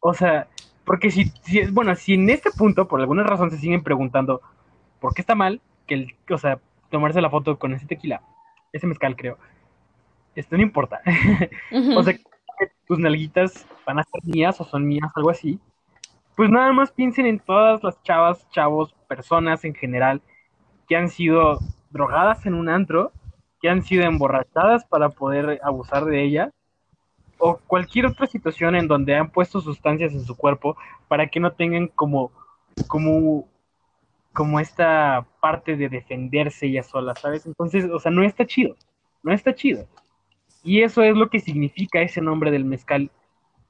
O 0.00 0.14
sea, 0.14 0.48
porque 0.84 1.10
si, 1.10 1.32
si 1.42 1.66
bueno, 1.70 1.94
si 1.94 2.14
en 2.14 2.30
este 2.30 2.50
punto 2.50 2.88
por 2.88 3.00
alguna 3.00 3.24
razón 3.24 3.50
se 3.50 3.58
siguen 3.58 3.82
preguntando 3.82 4.40
por 5.00 5.14
qué 5.14 5.20
está 5.20 5.34
mal 5.34 5.60
que 5.86 5.94
el, 5.94 6.14
o 6.30 6.38
sea, 6.38 6.58
tomarse 6.90 7.20
la 7.20 7.30
foto 7.30 7.58
con 7.58 7.74
ese 7.74 7.86
tequila, 7.86 8.22
ese 8.72 8.86
mezcal 8.86 9.16
creo, 9.16 9.38
esto 10.34 10.56
no 10.56 10.62
importa. 10.62 11.00
o 11.96 12.02
sea, 12.02 12.14
que 12.14 12.70
tus 12.86 12.98
nalguitas 12.98 13.66
van 13.86 13.98
a 13.98 14.04
ser 14.04 14.22
mías 14.24 14.60
o 14.60 14.64
son 14.64 14.86
mías, 14.86 15.10
algo 15.14 15.30
así. 15.30 15.58
Pues 16.36 16.50
nada 16.50 16.72
más 16.72 16.90
piensen 16.90 17.26
en 17.26 17.38
todas 17.38 17.82
las 17.82 18.02
chavas, 18.02 18.48
chavos, 18.50 18.94
personas 19.08 19.64
en 19.64 19.74
general 19.74 20.20
que 20.88 20.96
han 20.96 21.08
sido 21.08 21.58
drogadas 21.90 22.44
en 22.46 22.54
un 22.54 22.68
antro, 22.68 23.12
que 23.60 23.68
han 23.68 23.82
sido 23.82 24.04
emborrachadas 24.04 24.84
para 24.84 25.10
poder 25.10 25.60
abusar 25.62 26.04
de 26.04 26.22
ella, 26.22 26.50
o 27.38 27.58
cualquier 27.66 28.06
otra 28.06 28.26
situación 28.26 28.74
en 28.74 28.88
donde 28.88 29.14
han 29.14 29.30
puesto 29.30 29.60
sustancias 29.60 30.12
en 30.12 30.24
su 30.24 30.36
cuerpo 30.36 30.76
para 31.08 31.28
que 31.28 31.40
no 31.40 31.52
tengan 31.52 31.88
como, 31.88 32.32
como, 32.86 33.48
como 34.34 34.60
esta 34.60 35.26
parte 35.40 35.76
de 35.76 35.88
defenderse 35.88 36.66
ella 36.66 36.82
sola, 36.82 37.14
¿sabes? 37.14 37.46
Entonces, 37.46 37.86
o 37.90 37.98
sea, 37.98 38.10
no 38.10 38.24
está 38.24 38.44
chido, 38.44 38.76
no 39.22 39.32
está 39.32 39.54
chido. 39.54 39.86
Y 40.62 40.82
eso 40.82 41.02
es 41.02 41.14
lo 41.14 41.30
que 41.30 41.40
significa 41.40 42.02
ese 42.02 42.20
nombre 42.20 42.50
del 42.50 42.64
mezcal. 42.64 43.10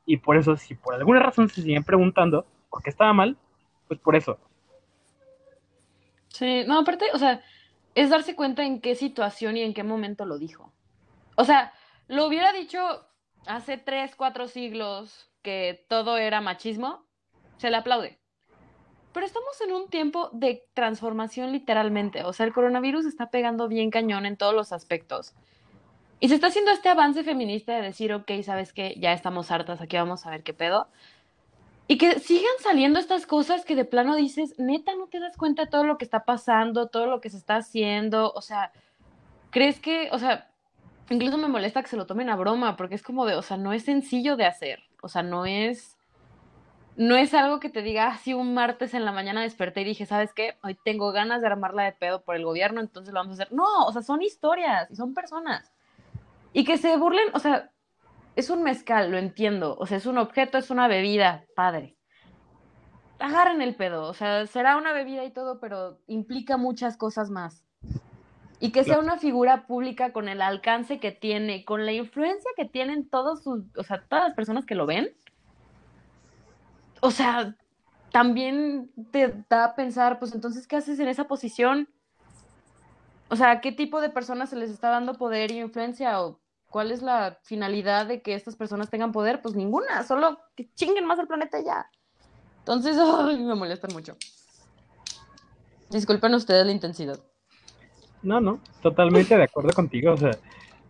Y 0.06 0.16
por 0.16 0.36
eso, 0.36 0.56
si 0.56 0.74
por 0.74 0.94
alguna 0.94 1.20
razón 1.20 1.48
se 1.48 1.62
siguen 1.62 1.84
preguntando 1.84 2.46
por 2.70 2.82
qué 2.82 2.90
estaba 2.90 3.12
mal, 3.12 3.36
pues 3.86 4.00
por 4.00 4.16
eso. 4.16 4.38
Sí, 6.28 6.64
no, 6.66 6.80
aparte, 6.80 7.06
o 7.12 7.18
sea, 7.18 7.42
es 7.94 8.10
darse 8.10 8.34
cuenta 8.34 8.64
en 8.64 8.80
qué 8.80 8.94
situación 8.94 9.56
y 9.56 9.62
en 9.62 9.74
qué 9.74 9.84
momento 9.84 10.24
lo 10.24 10.38
dijo. 10.38 10.72
O 11.36 11.44
sea, 11.44 11.72
lo 12.08 12.26
hubiera 12.26 12.52
dicho 12.52 13.06
hace 13.46 13.76
tres, 13.76 14.16
cuatro 14.16 14.48
siglos 14.48 15.30
que 15.42 15.84
todo 15.88 16.16
era 16.16 16.40
machismo, 16.40 17.04
se 17.58 17.70
le 17.70 17.76
aplaude. 17.76 18.18
Pero 19.14 19.24
estamos 19.24 19.60
en 19.60 19.72
un 19.72 19.88
tiempo 19.88 20.28
de 20.32 20.66
transformación 20.74 21.52
literalmente. 21.52 22.24
O 22.24 22.32
sea, 22.32 22.44
el 22.44 22.52
coronavirus 22.52 23.06
está 23.06 23.30
pegando 23.30 23.68
bien 23.68 23.90
cañón 23.90 24.26
en 24.26 24.36
todos 24.36 24.52
los 24.52 24.72
aspectos. 24.72 25.34
Y 26.18 26.28
se 26.28 26.34
está 26.34 26.48
haciendo 26.48 26.72
este 26.72 26.88
avance 26.88 27.22
feminista 27.22 27.76
de 27.76 27.82
decir, 27.82 28.12
ok, 28.12 28.30
¿sabes 28.42 28.72
qué? 28.72 28.96
Ya 28.98 29.12
estamos 29.12 29.52
hartas, 29.52 29.80
aquí 29.80 29.96
vamos 29.96 30.26
a 30.26 30.30
ver 30.30 30.42
qué 30.42 30.52
pedo. 30.52 30.88
Y 31.86 31.96
que 31.96 32.18
sigan 32.18 32.52
saliendo 32.60 32.98
estas 32.98 33.24
cosas 33.24 33.64
que 33.64 33.76
de 33.76 33.84
plano 33.84 34.16
dices, 34.16 34.58
neta, 34.58 34.96
no 34.96 35.06
te 35.06 35.20
das 35.20 35.36
cuenta 35.36 35.66
de 35.66 35.70
todo 35.70 35.84
lo 35.84 35.96
que 35.96 36.04
está 36.04 36.24
pasando, 36.24 36.88
todo 36.88 37.06
lo 37.06 37.20
que 37.20 37.30
se 37.30 37.36
está 37.36 37.56
haciendo, 37.56 38.32
o 38.32 38.40
sea, 38.40 38.72
crees 39.50 39.78
que, 39.78 40.08
o 40.10 40.18
sea, 40.18 40.50
incluso 41.08 41.38
me 41.38 41.46
molesta 41.46 41.82
que 41.82 41.88
se 41.88 41.96
lo 41.96 42.06
tomen 42.06 42.30
a 42.30 42.36
broma, 42.36 42.76
porque 42.76 42.96
es 42.96 43.02
como 43.02 43.26
de, 43.26 43.36
o 43.36 43.42
sea, 43.42 43.58
no 43.58 43.72
es 43.72 43.84
sencillo 43.84 44.36
de 44.36 44.46
hacer, 44.46 44.80
o 45.02 45.08
sea, 45.08 45.22
no 45.22 45.46
es, 45.46 45.98
no 46.96 47.16
es 47.16 47.34
algo 47.34 47.58
que 47.60 47.70
te 47.70 47.82
diga, 47.82 48.06
así 48.06 48.32
ah, 48.32 48.36
un 48.36 48.54
martes 48.54 48.94
en 48.94 49.04
la 49.04 49.12
mañana 49.12 49.42
desperté 49.42 49.80
y 49.80 49.84
dije, 49.84 50.06
¿sabes 50.06 50.32
qué? 50.32 50.56
Hoy 50.62 50.78
tengo 50.84 51.10
ganas 51.12 51.40
de 51.40 51.48
armarla 51.48 51.84
de 51.84 51.92
pedo 51.92 52.22
por 52.22 52.36
el 52.36 52.44
gobierno, 52.44 52.80
entonces 52.80 53.12
lo 53.12 53.20
vamos 53.20 53.32
a 53.38 53.42
hacer. 53.42 53.52
No, 53.52 53.86
o 53.86 53.92
sea, 53.92 54.02
son 54.02 54.22
historias 54.22 54.90
y 54.90 54.96
son 54.96 55.14
personas. 55.14 55.72
Y 56.52 56.64
que 56.64 56.78
se 56.78 56.96
burlen, 56.96 57.26
o 57.32 57.40
sea, 57.40 57.72
es 58.36 58.50
un 58.50 58.62
mezcal, 58.62 59.10
lo 59.10 59.18
entiendo. 59.18 59.76
O 59.78 59.86
sea, 59.86 59.96
es 59.96 60.06
un 60.06 60.18
objeto, 60.18 60.58
es 60.58 60.70
una 60.70 60.88
bebida, 60.88 61.44
padre. 61.56 61.96
agarren 63.18 63.62
el 63.62 63.74
pedo. 63.74 64.04
O 64.04 64.14
sea, 64.14 64.46
será 64.46 64.76
una 64.76 64.92
bebida 64.92 65.24
y 65.24 65.32
todo, 65.32 65.60
pero 65.60 65.98
implica 66.06 66.56
muchas 66.56 66.96
cosas 66.96 67.30
más. 67.30 67.64
Y 68.60 68.70
que 68.70 68.84
sea 68.84 68.98
una 68.98 69.18
figura 69.18 69.66
pública 69.66 70.12
con 70.12 70.28
el 70.28 70.40
alcance 70.40 71.00
que 71.00 71.10
tiene, 71.10 71.64
con 71.64 71.84
la 71.84 71.92
influencia 71.92 72.50
que 72.56 72.64
tienen 72.64 73.08
todos 73.08 73.42
sus, 73.42 73.64
o 73.76 73.82
sea, 73.82 74.04
todas 74.08 74.28
las 74.28 74.34
personas 74.34 74.64
que 74.64 74.74
lo 74.74 74.86
ven. 74.86 75.10
O 77.04 77.10
sea, 77.10 77.54
también 78.12 78.90
te 79.10 79.44
da 79.50 79.66
a 79.66 79.74
pensar, 79.74 80.18
pues 80.18 80.32
entonces, 80.32 80.66
¿qué 80.66 80.76
haces 80.76 80.98
en 81.00 81.08
esa 81.08 81.24
posición? 81.28 81.86
O 83.28 83.36
sea, 83.36 83.60
¿qué 83.60 83.72
tipo 83.72 84.00
de 84.00 84.08
personas 84.08 84.48
se 84.48 84.56
les 84.56 84.70
está 84.70 84.88
dando 84.88 85.12
poder 85.12 85.50
y 85.50 85.60
influencia? 85.60 86.22
¿O 86.22 86.40
cuál 86.70 86.90
es 86.90 87.02
la 87.02 87.38
finalidad 87.42 88.06
de 88.06 88.22
que 88.22 88.34
estas 88.34 88.56
personas 88.56 88.88
tengan 88.88 89.12
poder? 89.12 89.42
Pues 89.42 89.54
ninguna, 89.54 90.02
solo 90.02 90.38
que 90.56 90.72
chinguen 90.72 91.04
más 91.04 91.18
al 91.18 91.26
planeta 91.26 91.58
ya. 91.62 91.90
Entonces, 92.60 92.96
ay, 92.98 93.38
me 93.38 93.54
molestan 93.54 93.92
mucho. 93.92 94.16
Disculpen 95.90 96.32
ustedes 96.32 96.64
la 96.64 96.72
intensidad. 96.72 97.20
No, 98.22 98.40
no, 98.40 98.60
totalmente 98.80 99.36
de 99.36 99.44
acuerdo 99.44 99.74
contigo. 99.74 100.14
O 100.14 100.16
sea, 100.16 100.30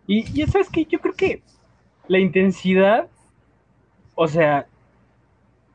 y, 0.07 0.41
y 0.41 0.47
sabes 0.47 0.69
que 0.69 0.85
yo 0.85 1.01
creo 1.01 1.13
que 1.13 1.43
la 2.07 2.19
intensidad, 2.19 3.09
o 4.15 4.29
sea, 4.29 4.69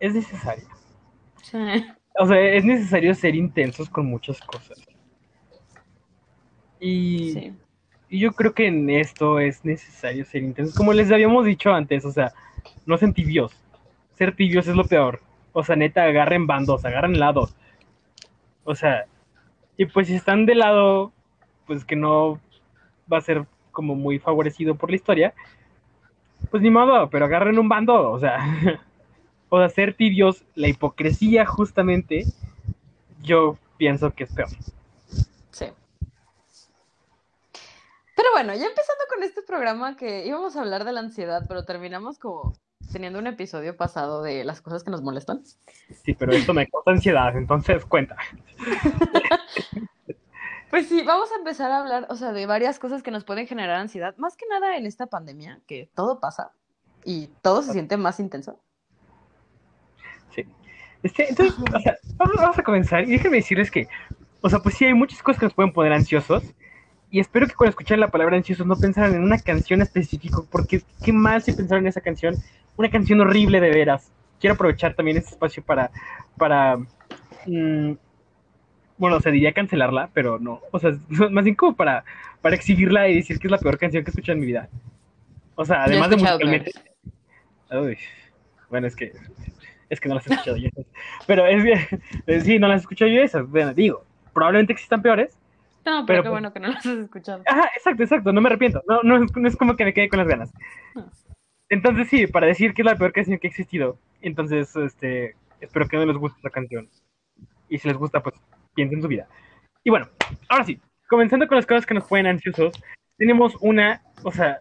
es 0.00 0.14
necesaria. 0.14 0.64
Sí. 1.42 1.58
O 2.18 2.26
sea, 2.26 2.40
es 2.40 2.64
necesario 2.64 3.14
ser 3.14 3.34
intensos 3.34 3.88
con 3.88 4.06
muchas 4.06 4.40
cosas. 4.40 4.78
Y, 6.80 7.32
sí. 7.32 7.54
y 8.08 8.18
yo 8.18 8.32
creo 8.32 8.54
que 8.54 8.66
en 8.66 8.90
esto 8.90 9.38
es 9.38 9.64
necesario 9.64 10.24
ser 10.24 10.42
intensos. 10.42 10.74
Como 10.74 10.92
les 10.92 11.12
habíamos 11.12 11.44
dicho 11.44 11.72
antes, 11.72 12.04
o 12.04 12.10
sea, 12.10 12.32
no 12.86 12.98
sean 12.98 13.14
tibios. 13.14 13.52
Ser 14.16 14.34
tibios 14.34 14.66
es 14.66 14.74
lo 14.74 14.84
peor. 14.84 15.20
O 15.52 15.62
sea, 15.62 15.76
neta, 15.76 16.04
agarren 16.04 16.46
bandos, 16.46 16.84
agarren 16.84 17.18
lados. 17.18 17.54
O 18.64 18.74
sea, 18.74 19.04
y 19.76 19.86
pues 19.86 20.08
si 20.08 20.14
están 20.14 20.46
de 20.46 20.54
lado, 20.54 21.12
pues 21.66 21.84
que 21.84 21.96
no 21.96 22.40
va 23.10 23.18
a 23.18 23.22
ser 23.22 23.46
como 23.72 23.94
muy 23.94 24.18
favorecido 24.18 24.74
por 24.74 24.90
la 24.90 24.96
historia, 24.96 25.34
pues 26.50 26.62
ni 26.62 26.70
modo, 26.70 27.08
pero 27.10 27.24
agarren 27.24 27.58
un 27.58 27.68
bando, 27.68 28.10
o 28.10 28.18
sea, 28.18 28.38
o 29.50 29.58
sea, 29.58 29.68
ser 29.68 29.94
tibios, 29.94 30.42
la 30.54 30.68
hipocresía 30.68 31.44
justamente, 31.44 32.24
yo 33.22 33.58
pienso 33.76 34.12
que 34.12 34.24
es 34.24 34.32
peor. 34.32 34.48
Sí. 35.50 35.66
Pero 38.16 38.28
bueno, 38.32 38.54
ya 38.54 38.66
empezando 38.66 39.04
con 39.12 39.22
este 39.22 39.42
programa 39.42 39.96
que 39.96 40.26
íbamos 40.26 40.56
a 40.56 40.60
hablar 40.60 40.84
de 40.84 40.92
la 40.92 41.00
ansiedad, 41.00 41.44
pero 41.46 41.64
terminamos 41.64 42.18
como 42.18 42.54
teniendo 42.92 43.18
un 43.18 43.26
episodio 43.26 43.76
pasado 43.76 44.22
de 44.22 44.44
las 44.44 44.60
cosas 44.60 44.82
que 44.82 44.90
nos 44.90 45.02
molestan. 45.02 45.42
Sí, 46.04 46.14
pero 46.14 46.32
esto 46.32 46.54
me 46.54 46.66
causa 46.66 46.92
ansiedad, 46.92 47.36
entonces 47.36 47.84
cuenta. 47.84 48.16
Pues 50.70 50.88
sí, 50.88 51.02
vamos 51.02 51.32
a 51.32 51.34
empezar 51.34 51.72
a 51.72 51.80
hablar, 51.80 52.06
o 52.10 52.14
sea, 52.14 52.32
de 52.32 52.46
varias 52.46 52.78
cosas 52.78 53.02
que 53.02 53.10
nos 53.10 53.24
pueden 53.24 53.48
generar 53.48 53.80
ansiedad, 53.80 54.16
más 54.18 54.36
que 54.36 54.46
nada 54.46 54.76
en 54.76 54.86
esta 54.86 55.08
pandemia, 55.08 55.60
que 55.66 55.90
todo 55.96 56.20
pasa 56.20 56.52
y 57.04 57.26
todo 57.42 57.62
se 57.62 57.72
siente 57.72 57.96
más 57.96 58.20
intenso. 58.20 58.60
Sí. 60.34 60.44
Este, 61.02 61.28
entonces, 61.28 61.56
o 61.58 61.80
sea, 61.80 61.96
vamos, 62.16 62.36
vamos 62.36 62.58
a 62.58 62.62
comenzar 62.62 63.04
y 63.04 63.12
déjenme 63.12 63.38
decirles 63.38 63.70
que, 63.70 63.88
o 64.40 64.50
sea, 64.50 64.58
pues 64.58 64.74
sí, 64.76 64.84
hay 64.84 64.94
muchas 64.94 65.22
cosas 65.22 65.40
que 65.40 65.46
nos 65.46 65.54
pueden 65.54 65.72
poner 65.72 65.92
ansiosos. 65.92 66.42
Y 67.10 67.18
espero 67.18 67.46
que 67.46 67.54
cuando 67.54 67.70
escuchen 67.70 67.98
la 67.98 68.08
palabra 68.08 68.36
ansiosos 68.36 68.66
no 68.66 68.76
pensaran 68.76 69.14
en 69.14 69.22
una 69.22 69.38
canción 69.38 69.82
específica, 69.82 70.38
porque 70.50 70.82
qué 71.04 71.12
mal 71.12 71.42
si 71.42 71.52
pensaron 71.52 71.84
en 71.84 71.88
esa 71.88 72.00
canción. 72.00 72.36
Una 72.76 72.90
canción 72.90 73.20
horrible 73.20 73.60
de 73.60 73.70
veras. 73.70 74.12
Quiero 74.38 74.54
aprovechar 74.54 74.94
también 74.94 75.16
este 75.16 75.30
espacio 75.30 75.62
para, 75.62 75.90
para, 76.36 76.76
mm, 77.46 77.92
bueno, 78.96 79.16
o 79.16 79.20
sea, 79.20 79.32
diría 79.32 79.52
cancelarla, 79.52 80.10
pero 80.14 80.38
no. 80.38 80.60
O 80.70 80.78
sea, 80.78 80.92
más 81.30 81.44
bien 81.44 81.56
como 81.56 81.74
para, 81.74 82.04
para 82.40 82.54
exhibirla 82.54 83.08
y 83.08 83.16
decir 83.16 83.38
que 83.38 83.48
es 83.48 83.50
la 83.50 83.58
peor 83.58 83.78
canción 83.78 84.04
que 84.04 84.10
he 84.10 84.12
escuchado 84.12 84.34
en 84.34 84.40
mi 84.40 84.46
vida. 84.46 84.68
O 85.56 85.64
sea, 85.64 85.84
además 85.84 86.10
de 86.10 86.16
musicalmente. 86.16 86.72
Uy, 87.72 87.98
bueno, 88.70 88.86
es 88.86 88.96
que 88.96 89.12
es 89.90 90.00
que 90.00 90.08
no 90.08 90.14
las 90.14 90.26
he 90.26 90.32
escuchado 90.32 90.56
yo 90.56 90.68
esas. 90.68 90.86
Pero 91.26 91.46
es 91.46 91.64
que, 92.26 92.40
sí, 92.40 92.58
no 92.58 92.68
las 92.68 92.78
he 92.78 92.80
escuchado 92.82 93.10
yo 93.10 93.20
esas. 93.22 93.48
Bueno, 93.48 93.74
digo, 93.74 94.04
probablemente 94.32 94.72
existan 94.72 95.02
peores. 95.02 95.36
No, 95.84 96.04
pero, 96.04 96.06
Pero, 96.06 96.22
qué 96.22 96.28
pues- 96.28 96.30
bueno 96.30 96.52
que 96.52 96.60
no 96.60 96.68
las 96.68 96.86
has 96.86 96.98
escuchado. 96.98 97.42
Ajá, 97.46 97.70
exacto, 97.76 98.02
exacto, 98.02 98.32
no 98.32 98.40
me 98.40 98.48
arrepiento. 98.48 98.82
No, 98.88 99.02
no, 99.02 99.22
es- 99.24 99.36
no 99.36 99.48
es 99.48 99.56
como 99.56 99.76
que 99.76 99.84
me 99.84 99.92
quede 99.92 100.08
con 100.08 100.18
las 100.18 100.28
ganas. 100.28 100.50
Entonces 101.68 102.08
sí, 102.08 102.26
para 102.26 102.46
decir 102.46 102.74
que 102.74 102.82
es 102.82 102.86
la 102.86 102.96
peor 102.96 103.12
canción 103.12 103.38
que 103.38 103.46
ha 103.46 103.50
existido. 103.50 103.98
Entonces, 104.22 104.74
este, 104.76 105.36
espero 105.60 105.86
que 105.88 105.96
no 105.96 106.06
les 106.06 106.16
guste 106.16 106.36
esta 106.38 106.50
canción. 106.50 106.88
Y 107.68 107.78
si 107.78 107.88
les 107.88 107.96
gusta, 107.96 108.20
pues 108.22 108.34
piensen 108.74 108.98
en 108.98 109.02
su 109.02 109.08
vida. 109.08 109.26
Y 109.84 109.90
bueno, 109.90 110.08
ahora 110.48 110.64
sí, 110.64 110.80
comenzando 111.08 111.46
con 111.46 111.56
las 111.56 111.66
cosas 111.66 111.86
que 111.86 111.94
nos 111.94 112.04
ponen 112.04 112.26
ansiosos, 112.26 112.74
tenemos 113.16 113.54
una, 113.60 114.02
o 114.22 114.32
sea, 114.32 114.60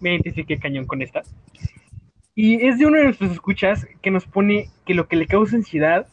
me 0.00 0.10
identifiqué 0.10 0.58
cañón 0.58 0.86
con 0.86 1.00
esta. 1.02 1.22
Y 2.42 2.66
es 2.66 2.78
de 2.78 2.86
uno 2.86 2.96
de 2.96 3.04
nuestros 3.04 3.32
escuchas 3.32 3.86
que 4.00 4.10
nos 4.10 4.24
pone 4.24 4.70
que 4.86 4.94
lo 4.94 5.06
que 5.08 5.16
le 5.16 5.26
causa 5.26 5.56
ansiedad 5.56 6.06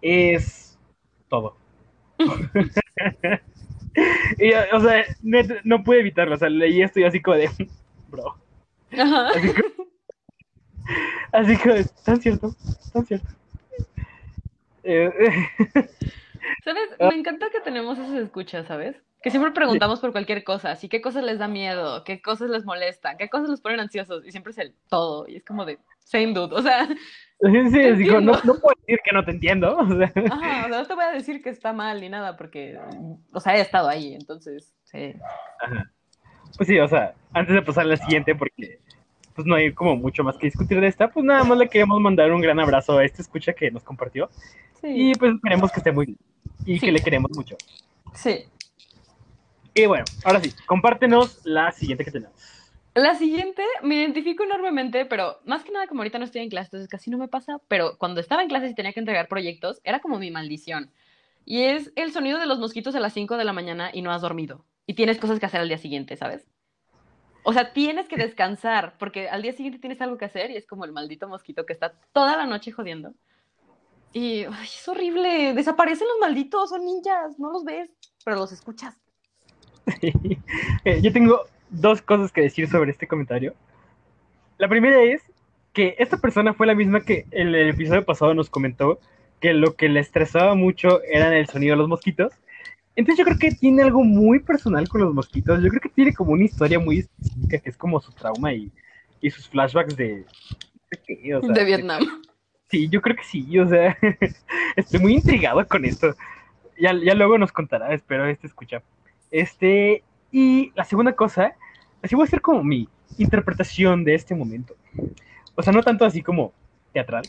es 0.00 0.78
todo. 1.28 1.56
y, 4.38 4.52
o 4.72 4.80
sea, 4.80 5.04
net- 5.24 5.60
no 5.64 5.82
pude 5.82 5.98
evitarlo. 5.98 6.36
O 6.36 6.38
sea, 6.38 6.48
leí 6.50 6.82
esto 6.82 7.00
y 7.00 7.04
así 7.04 7.20
como 7.20 7.36
de, 7.36 7.50
bro. 8.08 8.36
Ajá. 8.96 9.30
Así 9.32 9.52
así 11.32 11.56
que, 11.56 11.84
tan 12.04 12.20
cierto, 12.20 12.54
tan 12.92 13.04
cierto. 13.04 13.28
Eh, 14.84 15.10
¿Sabes? 16.64 16.90
Me 17.00 17.16
encanta 17.16 17.50
que 17.50 17.60
tenemos 17.60 17.98
esas 17.98 18.18
escuchas, 18.18 18.68
¿sabes? 18.68 18.94
Que 19.22 19.30
siempre 19.30 19.52
preguntamos 19.52 20.00
por 20.00 20.12
cualquier 20.12 20.42
cosa, 20.42 20.72
así 20.72 20.88
qué 20.88 21.00
cosas 21.00 21.22
les 21.22 21.38
da 21.38 21.46
miedo, 21.46 22.02
qué 22.04 22.20
cosas 22.20 22.50
les 22.50 22.64
molestan, 22.64 23.16
qué 23.16 23.28
cosas 23.28 23.48
los 23.48 23.60
ponen 23.60 23.78
ansiosos, 23.78 24.26
y 24.26 24.32
siempre 24.32 24.50
es 24.50 24.58
el 24.58 24.74
todo, 24.88 25.28
y 25.28 25.36
es 25.36 25.44
como 25.44 25.64
de, 25.64 25.78
same 26.00 26.32
dude, 26.32 26.54
o 26.54 26.62
sea, 26.62 26.88
sí, 27.40 28.08
como, 28.08 28.20
no, 28.20 28.54
puedo 28.60 28.74
decir 28.80 28.98
que 29.04 29.14
no 29.14 29.24
te 29.24 29.30
entiendo. 29.30 29.76
O 29.78 29.86
sea, 29.96 30.12
ajá, 30.30 30.66
o 30.66 30.68
sea, 30.68 30.78
no 30.80 30.86
te 30.86 30.94
voy 30.94 31.04
a 31.04 31.12
decir 31.12 31.42
que 31.42 31.50
está 31.50 31.72
mal 31.72 32.00
ni 32.00 32.08
nada, 32.08 32.36
porque, 32.36 32.78
o 33.32 33.40
sea, 33.40 33.56
he 33.56 33.60
estado 33.60 33.88
ahí, 33.88 34.14
entonces, 34.14 34.74
sí. 34.84 35.14
ajá. 35.60 35.90
Pues 36.56 36.68
sí, 36.68 36.78
o 36.78 36.88
sea, 36.88 37.14
antes 37.32 37.54
de 37.54 37.62
pasar 37.62 37.84
a 37.84 37.88
la 37.88 37.96
siguiente, 37.96 38.34
porque 38.34 38.80
pues 39.34 39.46
no 39.46 39.54
hay 39.54 39.72
como 39.72 39.96
mucho 39.96 40.22
más 40.22 40.36
que 40.36 40.46
discutir 40.46 40.80
de 40.80 40.88
esta, 40.88 41.08
pues 41.10 41.24
nada 41.24 41.44
más 41.44 41.56
le 41.56 41.68
queremos 41.68 41.98
mandar 42.00 42.30
un 42.32 42.40
gran 42.40 42.60
abrazo 42.60 42.98
a 42.98 43.04
esta 43.04 43.22
escucha 43.22 43.52
que 43.54 43.70
nos 43.70 43.82
compartió. 43.82 44.28
Sí, 44.80 45.10
Y 45.10 45.14
pues 45.14 45.34
esperemos 45.34 45.72
que 45.72 45.80
esté 45.80 45.92
muy 45.92 46.06
bien 46.06 46.18
y 46.66 46.74
Sí. 46.74 46.86
que 46.86 46.92
le 46.92 47.00
queremos 47.00 47.30
mucho. 47.34 47.56
sí. 48.14 48.44
Y 49.74 49.86
bueno, 49.86 50.04
ahora 50.24 50.40
sí, 50.40 50.52
compártenos 50.66 51.40
la 51.44 51.72
siguiente 51.72 52.04
que 52.04 52.10
tenemos. 52.10 52.34
La 52.94 53.14
siguiente 53.14 53.62
me 53.82 53.94
identifico 53.94 54.44
enormemente, 54.44 55.06
pero 55.06 55.38
más 55.46 55.64
que 55.64 55.72
nada 55.72 55.86
como 55.86 56.02
ahorita 56.02 56.18
no 56.18 56.26
estoy 56.26 56.42
en 56.42 56.50
clase, 56.50 56.66
entonces 56.66 56.90
casi 56.90 57.10
no 57.10 57.16
me 57.16 57.26
pasa, 57.26 57.58
pero 57.68 57.96
cuando 57.96 58.20
estaba 58.20 58.42
en 58.42 58.48
clases 58.48 58.72
y 58.72 58.74
tenía 58.74 58.92
que 58.92 59.00
entregar 59.00 59.28
proyectos, 59.28 59.80
era 59.82 60.00
como 60.00 60.18
mi 60.18 60.30
maldición. 60.30 60.92
Y 61.46 61.62
es 61.62 61.90
el 61.96 62.12
sonido 62.12 62.38
de 62.38 62.46
los 62.46 62.58
mosquitos 62.58 62.94
a 62.94 63.00
las 63.00 63.14
5 63.14 63.38
de 63.38 63.44
la 63.44 63.54
mañana 63.54 63.90
y 63.94 64.02
no 64.02 64.12
has 64.12 64.20
dormido. 64.20 64.66
Y 64.86 64.92
tienes 64.92 65.18
cosas 65.18 65.40
que 65.40 65.46
hacer 65.46 65.62
al 65.62 65.68
día 65.68 65.78
siguiente, 65.78 66.16
¿sabes? 66.16 66.46
O 67.44 67.54
sea, 67.54 67.72
tienes 67.72 68.08
que 68.08 68.16
descansar, 68.16 68.96
porque 68.98 69.30
al 69.30 69.40
día 69.40 69.52
siguiente 69.52 69.78
tienes 69.78 70.00
algo 70.02 70.18
que 70.18 70.26
hacer 70.26 70.50
y 70.50 70.56
es 70.56 70.66
como 70.66 70.84
el 70.84 70.92
maldito 70.92 71.28
mosquito 71.28 71.64
que 71.64 71.72
está 71.72 71.94
toda 72.12 72.36
la 72.36 72.46
noche 72.46 72.72
jodiendo. 72.72 73.14
Y 74.12 74.42
es 74.42 74.86
horrible, 74.86 75.54
desaparecen 75.54 76.06
los 76.08 76.18
malditos, 76.20 76.68
son 76.68 76.84
ninjas, 76.84 77.38
no 77.38 77.50
los 77.50 77.64
ves, 77.64 77.90
pero 78.22 78.36
los 78.36 78.52
escuchas. 78.52 79.02
Eh, 80.84 81.00
Yo 81.02 81.12
tengo 81.12 81.42
dos 81.70 82.02
cosas 82.02 82.32
que 82.32 82.42
decir 82.42 82.68
sobre 82.68 82.90
este 82.90 83.06
comentario. 83.06 83.54
La 84.58 84.68
primera 84.68 85.02
es 85.02 85.22
que 85.72 85.96
esta 85.98 86.18
persona 86.18 86.54
fue 86.54 86.66
la 86.66 86.74
misma 86.74 87.00
que 87.00 87.26
en 87.30 87.48
el 87.48 87.70
episodio 87.70 88.04
pasado 88.04 88.34
nos 88.34 88.50
comentó 88.50 89.00
que 89.40 89.54
lo 89.54 89.74
que 89.74 89.88
le 89.88 90.00
estresaba 90.00 90.54
mucho 90.54 91.02
era 91.02 91.36
el 91.36 91.48
sonido 91.48 91.72
de 91.72 91.78
los 91.78 91.88
mosquitos. 91.88 92.32
Entonces 92.96 93.18
yo 93.18 93.24
creo 93.24 93.38
que 93.38 93.52
tiene 93.52 93.82
algo 93.82 94.04
muy 94.04 94.40
personal 94.40 94.88
con 94.88 95.02
los 95.02 95.14
mosquitos. 95.14 95.62
Yo 95.62 95.68
creo 95.70 95.80
que 95.80 95.88
tiene 95.88 96.14
como 96.14 96.32
una 96.32 96.44
historia 96.44 96.78
muy 96.78 97.00
específica 97.00 97.58
que 97.58 97.70
es 97.70 97.76
como 97.76 98.00
su 98.00 98.12
trauma 98.12 98.52
y, 98.54 98.72
y 99.20 99.30
sus 99.30 99.48
flashbacks 99.48 99.96
de... 99.96 100.26
de- 101.08 101.34
o 101.36 101.42
sea, 101.42 101.54
de 101.54 101.64
Vietnam. 101.64 102.02
Sí, 102.70 102.88
yo 102.88 103.02
creo 103.02 103.16
que 103.16 103.24
sí, 103.24 103.58
o 103.58 103.68
sea, 103.68 103.98
estoy 104.76 105.00
muy 105.00 105.14
intrigado 105.14 105.66
con 105.68 105.84
esto. 105.84 106.14
Ya, 106.78 106.94
ya 106.94 107.14
luego 107.14 107.38
nos 107.38 107.52
contará, 107.52 107.94
espero 107.94 108.26
este 108.26 108.46
escucha. 108.46 108.82
Este, 109.32 110.04
y 110.30 110.70
la 110.76 110.84
segunda 110.84 111.14
cosa, 111.14 111.54
así 112.02 112.14
voy 112.14 112.22
a 112.22 112.26
hacer 112.26 112.40
como 112.40 112.62
mi 112.62 112.88
interpretación 113.18 114.04
de 114.04 114.14
este 114.14 114.34
momento. 114.34 114.76
O 115.56 115.62
sea, 115.62 115.72
no 115.72 115.82
tanto 115.82 116.04
así 116.04 116.22
como 116.22 116.52
teatral, 116.92 117.24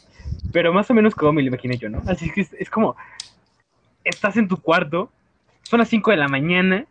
pero 0.51 0.73
más 0.73 0.89
o 0.91 0.93
menos 0.93 1.15
como 1.15 1.33
me 1.33 1.41
lo 1.41 1.47
imaginé 1.47 1.77
yo, 1.77 1.89
¿no? 1.89 2.01
Así 2.05 2.29
que 2.29 2.41
es, 2.41 2.53
es 2.53 2.69
como, 2.69 2.95
estás 4.03 4.37
en 4.37 4.47
tu 4.47 4.57
cuarto, 4.57 5.09
son 5.63 5.79
las 5.79 5.89
5 5.89 6.11
de 6.11 6.17
la 6.17 6.27
mañana, 6.27 6.85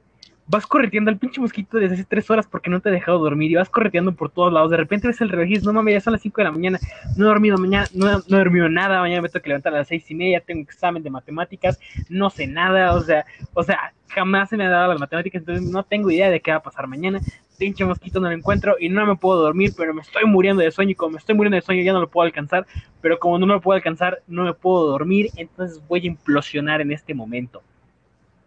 vas 0.52 0.66
correteando 0.66 1.10
al 1.10 1.16
pinche 1.18 1.40
mosquito 1.40 1.78
desde 1.78 1.94
hace 1.94 2.04
tres 2.04 2.28
horas 2.30 2.46
porque 2.46 2.68
no 2.68 2.78
te 2.80 2.90
ha 2.90 2.92
dejado 2.92 3.18
dormir 3.18 3.50
y 3.50 3.54
vas 3.54 3.70
correteando 3.70 4.14
por 4.14 4.30
todos 4.30 4.52
lados. 4.52 4.70
De 4.70 4.76
repente 4.76 5.08
ves 5.08 5.18
el 5.22 5.30
reloj 5.30 5.46
y 5.46 5.48
dices, 5.48 5.64
no 5.64 5.72
mames, 5.72 5.94
ya 5.94 6.00
son 6.02 6.12
las 6.12 6.20
5 6.20 6.42
de 6.42 6.44
la 6.44 6.52
mañana, 6.52 6.78
no 7.16 7.24
he 7.24 7.28
dormido 7.28 7.56
mañana, 7.56 7.88
no, 7.94 8.06
he- 8.10 8.22
dormido 8.26 8.68
nada, 8.68 9.00
mañana 9.00 9.22
me 9.22 9.30
tengo 9.30 9.42
que 9.42 9.48
levantar 9.48 9.72
a 9.74 9.78
las 9.78 9.88
seis 9.88 10.10
y 10.10 10.14
media, 10.14 10.40
tengo 10.42 10.60
examen 10.60 11.02
de 11.02 11.08
matemáticas, 11.08 11.78
no 12.10 12.28
sé 12.28 12.46
nada, 12.46 12.94
o 12.94 13.00
sea, 13.00 13.24
o 13.54 13.62
sea, 13.62 13.94
jamás 14.08 14.50
se 14.50 14.58
me 14.58 14.66
ha 14.66 14.68
dado 14.68 14.88
las 14.90 15.00
matemáticas, 15.00 15.40
entonces 15.40 15.64
no 15.64 15.84
tengo 15.84 16.10
idea 16.10 16.28
de 16.30 16.40
qué 16.40 16.50
va 16.50 16.58
a 16.58 16.62
pasar 16.62 16.86
mañana. 16.86 17.22
Pinche 17.56 17.84
mosquito 17.86 18.20
no 18.20 18.28
lo 18.28 18.34
encuentro 18.34 18.76
y 18.78 18.90
no 18.90 19.06
me 19.06 19.16
puedo 19.16 19.40
dormir, 19.40 19.72
pero 19.76 19.94
me 19.94 20.02
estoy 20.02 20.24
muriendo 20.26 20.62
de 20.62 20.70
sueño 20.70 20.90
y 20.90 20.94
como 20.96 21.12
me 21.12 21.18
estoy 21.18 21.34
muriendo 21.34 21.56
de 21.56 21.62
sueño 21.62 21.82
ya 21.82 21.92
no 21.94 22.00
lo 22.00 22.10
puedo 22.10 22.26
alcanzar, 22.26 22.66
pero 23.00 23.18
como 23.18 23.38
no 23.38 23.46
lo 23.46 23.60
puedo 23.62 23.76
alcanzar, 23.76 24.22
no 24.26 24.44
me 24.44 24.52
puedo 24.54 24.86
dormir, 24.88 25.30
entonces 25.36 25.80
voy 25.86 26.00
a 26.02 26.06
implosionar 26.08 26.80
en 26.82 26.92
este 26.92 27.14
momento. 27.14 27.64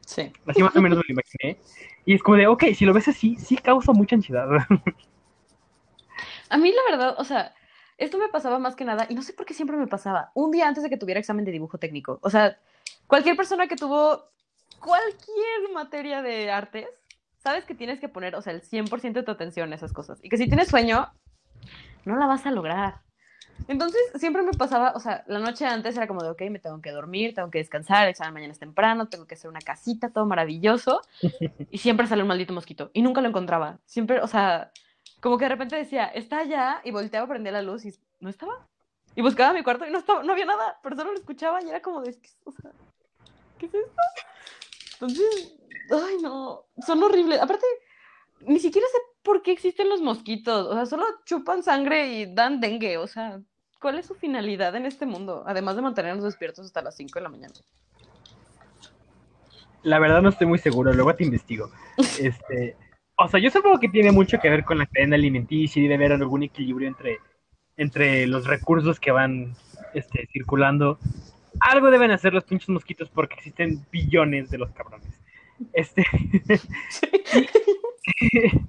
Sí. 0.05 0.31
Así 0.45 0.63
más 0.63 0.75
o 0.75 0.81
menos 0.81 0.99
me 0.99 1.03
lo 1.07 1.13
imaginé. 1.13 1.59
Y 2.05 2.13
es 2.13 2.23
como 2.23 2.37
de, 2.37 2.47
ok, 2.47 2.65
si 2.75 2.85
lo 2.85 2.93
ves 2.93 3.07
así, 3.07 3.35
sí 3.35 3.57
causa 3.57 3.91
mucha 3.91 4.15
ansiedad. 4.15 4.47
A 6.49 6.57
mí 6.57 6.71
la 6.71 6.95
verdad, 6.95 7.15
o 7.17 7.23
sea, 7.23 7.53
esto 7.97 8.17
me 8.17 8.29
pasaba 8.29 8.59
más 8.59 8.75
que 8.75 8.85
nada, 8.85 9.07
y 9.09 9.15
no 9.15 9.23
sé 9.23 9.33
por 9.33 9.45
qué 9.45 9.53
siempre 9.53 9.77
me 9.77 9.87
pasaba, 9.87 10.31
un 10.35 10.51
día 10.51 10.67
antes 10.67 10.83
de 10.83 10.89
que 10.89 10.97
tuviera 10.97 11.19
examen 11.19 11.45
de 11.45 11.51
dibujo 11.51 11.77
técnico. 11.77 12.19
O 12.21 12.29
sea, 12.29 12.59
cualquier 13.07 13.35
persona 13.35 13.67
que 13.67 13.75
tuvo 13.75 14.29
cualquier 14.79 15.71
materia 15.73 16.21
de 16.21 16.51
artes, 16.51 16.87
sabes 17.37 17.65
que 17.65 17.73
tienes 17.73 17.99
que 17.99 18.09
poner, 18.09 18.35
o 18.35 18.41
sea, 18.41 18.53
el 18.53 18.61
100% 18.61 19.13
de 19.13 19.23
tu 19.23 19.31
atención 19.31 19.69
en 19.69 19.73
esas 19.73 19.93
cosas. 19.93 20.19
Y 20.23 20.29
que 20.29 20.37
si 20.37 20.47
tienes 20.47 20.67
sueño, 20.67 21.11
no 22.05 22.17
la 22.17 22.27
vas 22.27 22.45
a 22.45 22.51
lograr. 22.51 23.01
Entonces, 23.67 24.01
siempre 24.15 24.43
me 24.43 24.51
pasaba, 24.51 24.91
o 24.95 24.99
sea, 24.99 25.23
la 25.27 25.39
noche 25.39 25.65
antes 25.65 25.97
era 25.97 26.07
como 26.07 26.21
de, 26.23 26.29
ok, 26.29 26.41
me 26.51 26.59
tengo 26.59 26.81
que 26.81 26.91
dormir, 26.91 27.33
tengo 27.33 27.49
que 27.49 27.57
descansar, 27.57 28.03
el 28.03 28.09
examen 28.11 28.33
mañana 28.33 28.53
es 28.53 28.59
temprano, 28.59 29.07
tengo 29.07 29.25
que 29.25 29.33
hacer 29.35 29.49
una 29.49 29.59
casita, 29.61 30.09
todo 30.09 30.25
maravilloso. 30.25 31.01
Y 31.71 31.77
siempre 31.79 32.05
sale 32.07 32.21
un 32.21 32.27
maldito 32.27 32.53
mosquito. 32.53 32.91
Y 32.93 33.01
nunca 33.01 33.21
lo 33.21 33.27
encontraba. 33.29 33.79
Siempre, 33.85 34.21
o 34.21 34.27
sea, 34.27 34.71
como 35.19 35.37
que 35.37 35.45
de 35.45 35.49
repente 35.49 35.75
decía, 35.75 36.05
está 36.07 36.39
allá, 36.39 36.81
y 36.83 36.91
volteaba, 36.91 37.27
prendía 37.27 37.51
la 37.51 37.61
luz 37.63 37.85
y 37.85 37.93
no 38.19 38.29
estaba. 38.29 38.67
Y 39.15 39.21
buscaba 39.21 39.53
mi 39.53 39.63
cuarto 39.63 39.87
y 39.87 39.91
no 39.91 39.97
estaba, 39.99 40.21
no 40.23 40.33
había 40.33 40.45
nada, 40.45 40.77
pero 40.83 40.95
solo 40.95 41.11
lo 41.13 41.17
escuchaba 41.17 41.63
y 41.63 41.69
era 41.69 41.81
como 41.81 42.01
de, 42.01 42.13
"¿Qué 42.13 42.27
es- 42.27 42.37
o 42.43 42.51
sea, 42.51 42.71
¿qué 43.57 43.65
es 43.67 43.73
esto? 43.73 44.01
Entonces, 44.93 45.55
ay 45.91 46.17
no, 46.21 46.65
son 46.85 47.01
horribles. 47.03 47.39
Aparte, 47.41 47.65
ni 48.41 48.59
siquiera 48.59 48.87
sé 48.91 48.97
por 49.23 49.41
qué 49.41 49.51
existen 49.51 49.89
los 49.89 50.01
mosquitos. 50.01 50.67
O 50.67 50.73
sea, 50.73 50.85
solo 50.85 51.05
chupan 51.25 51.63
sangre 51.63 52.07
y 52.13 52.33
dan 52.33 52.59
dengue. 52.59 52.97
O 52.97 53.07
sea, 53.07 53.41
¿cuál 53.79 53.99
es 53.99 54.05
su 54.05 54.15
finalidad 54.15 54.75
en 54.75 54.85
este 54.85 55.05
mundo? 55.05 55.43
Además 55.47 55.75
de 55.75 55.81
mantenernos 55.81 56.23
despiertos 56.23 56.65
hasta 56.65 56.81
las 56.81 56.95
5 56.95 57.19
de 57.19 57.23
la 57.23 57.29
mañana. 57.29 57.53
La 59.83 59.99
verdad 59.99 60.21
no 60.21 60.29
estoy 60.29 60.47
muy 60.47 60.57
seguro, 60.57 60.93
luego 60.93 61.13
te 61.15 61.23
investigo. 61.23 61.69
Este, 62.19 62.75
o 63.17 63.27
sea, 63.29 63.39
yo 63.39 63.49
supongo 63.49 63.79
que 63.79 63.87
tiene 63.87 64.11
mucho 64.11 64.39
que 64.39 64.49
ver 64.49 64.65
con 64.65 64.77
la 64.77 64.85
cadena 64.85 65.15
alimenticia 65.15 65.79
y 65.79 65.83
debe 65.83 66.05
haber 66.05 66.13
algún 66.13 66.43
equilibrio 66.43 66.87
entre, 66.87 67.19
entre 67.77 68.27
los 68.27 68.45
recursos 68.45 68.99
que 68.99 69.11
van 69.11 69.55
este, 69.93 70.27
circulando. 70.33 70.99
Algo 71.61 71.89
deben 71.89 72.11
hacer 72.11 72.33
los 72.33 72.43
pinches 72.43 72.69
mosquitos 72.69 73.09
porque 73.09 73.35
existen 73.35 73.85
billones 73.91 74.49
de 74.49 74.57
los 74.57 74.71
cabrones. 74.71 75.21
Este, 75.73 76.03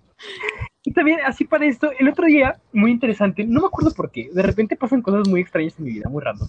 y 0.84 0.92
también, 0.92 1.20
así 1.24 1.44
para 1.44 1.66
esto, 1.66 1.90
el 1.98 2.08
otro 2.08 2.26
día, 2.26 2.56
muy 2.72 2.90
interesante, 2.90 3.44
no 3.44 3.60
me 3.60 3.66
acuerdo 3.66 3.92
por 3.94 4.10
qué, 4.10 4.30
de 4.32 4.42
repente 4.42 4.76
pasan 4.76 5.02
cosas 5.02 5.28
muy 5.28 5.40
extrañas 5.40 5.74
en 5.78 5.84
mi 5.84 5.92
vida, 5.92 6.08
muy 6.08 6.22
random. 6.22 6.48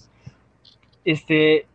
Este, 1.04 1.66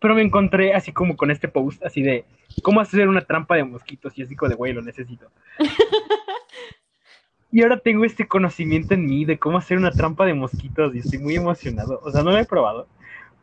pero 0.00 0.14
me 0.14 0.22
encontré 0.22 0.74
así 0.74 0.92
como 0.92 1.16
con 1.16 1.30
este 1.30 1.48
post, 1.48 1.84
así 1.84 2.02
de 2.02 2.24
cómo 2.62 2.80
hacer 2.80 3.08
una 3.08 3.22
trampa 3.22 3.56
de 3.56 3.64
mosquitos, 3.64 4.16
y 4.18 4.22
así 4.22 4.36
como 4.36 4.50
de, 4.50 4.54
güey, 4.54 4.72
lo 4.72 4.82
necesito. 4.82 5.30
y 7.50 7.62
ahora 7.62 7.78
tengo 7.78 8.04
este 8.04 8.26
conocimiento 8.26 8.94
en 8.94 9.06
mí 9.06 9.24
de 9.24 9.38
cómo 9.38 9.58
hacer 9.58 9.78
una 9.78 9.90
trampa 9.90 10.26
de 10.26 10.34
mosquitos, 10.34 10.94
y 10.94 10.98
estoy 10.98 11.18
muy 11.18 11.36
emocionado. 11.36 12.00
O 12.04 12.10
sea, 12.10 12.22
no 12.22 12.30
lo 12.30 12.38
he 12.38 12.44
probado, 12.44 12.86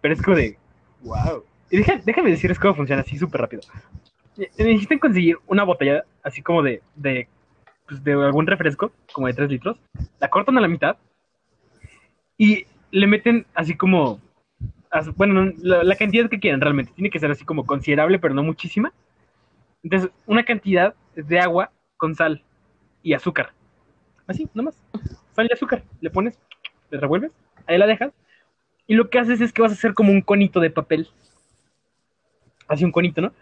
pero 0.01 0.13
es 0.13 0.21
como 0.21 0.37
de, 0.37 0.57
wow. 1.01 1.43
Y 1.69 1.77
deja- 1.77 2.01
déjame 2.05 2.31
decirles 2.31 2.59
cómo 2.59 2.75
funciona 2.75 3.01
así 3.01 3.17
súper 3.17 3.41
rápido. 3.41 3.63
Necesitan 4.37 4.99
conseguir 4.99 5.37
una 5.47 5.63
botella 5.63 6.03
así 6.23 6.41
como 6.41 6.63
de, 6.63 6.81
de, 6.95 7.27
pues, 7.87 8.03
de 8.03 8.13
algún 8.13 8.47
refresco, 8.47 8.91
como 9.11 9.27
de 9.27 9.33
3 9.33 9.49
litros, 9.49 9.77
la 10.19 10.29
cortan 10.29 10.57
a 10.57 10.61
la 10.61 10.67
mitad 10.67 10.97
y 12.37 12.65
le 12.91 13.07
meten 13.07 13.45
así 13.53 13.75
como, 13.75 14.19
bueno, 15.15 15.33
no, 15.33 15.53
la, 15.59 15.83
la 15.83 15.95
cantidad 15.95 16.29
que 16.29 16.39
quieran 16.39 16.61
realmente, 16.61 16.93
tiene 16.93 17.09
que 17.09 17.19
ser 17.19 17.31
así 17.31 17.45
como 17.45 17.65
considerable, 17.65 18.19
pero 18.19 18.33
no 18.33 18.43
muchísima. 18.43 18.93
Entonces, 19.83 20.11
una 20.25 20.43
cantidad 20.43 20.95
de 21.15 21.39
agua 21.39 21.71
con 21.97 22.15
sal 22.15 22.43
y 23.03 23.13
azúcar. 23.13 23.51
Así, 24.27 24.47
nomás. 24.53 24.81
Sal 25.35 25.47
y 25.49 25.53
azúcar. 25.53 25.83
Le 25.99 26.09
pones, 26.09 26.39
le 26.89 26.99
revuelves, 26.99 27.31
ahí 27.67 27.77
la 27.77 27.87
dejas. 27.87 28.11
Y 28.87 28.95
lo 28.95 29.09
que 29.09 29.19
haces 29.19 29.41
es 29.41 29.53
que 29.53 29.61
vas 29.61 29.71
a 29.71 29.75
hacer 29.75 29.93
como 29.93 30.11
un 30.11 30.21
conito 30.21 30.59
de 30.59 30.69
papel. 30.69 31.07
Así 32.67 32.83
un 32.83 32.91
conito, 32.91 33.21
¿no? 33.21 33.33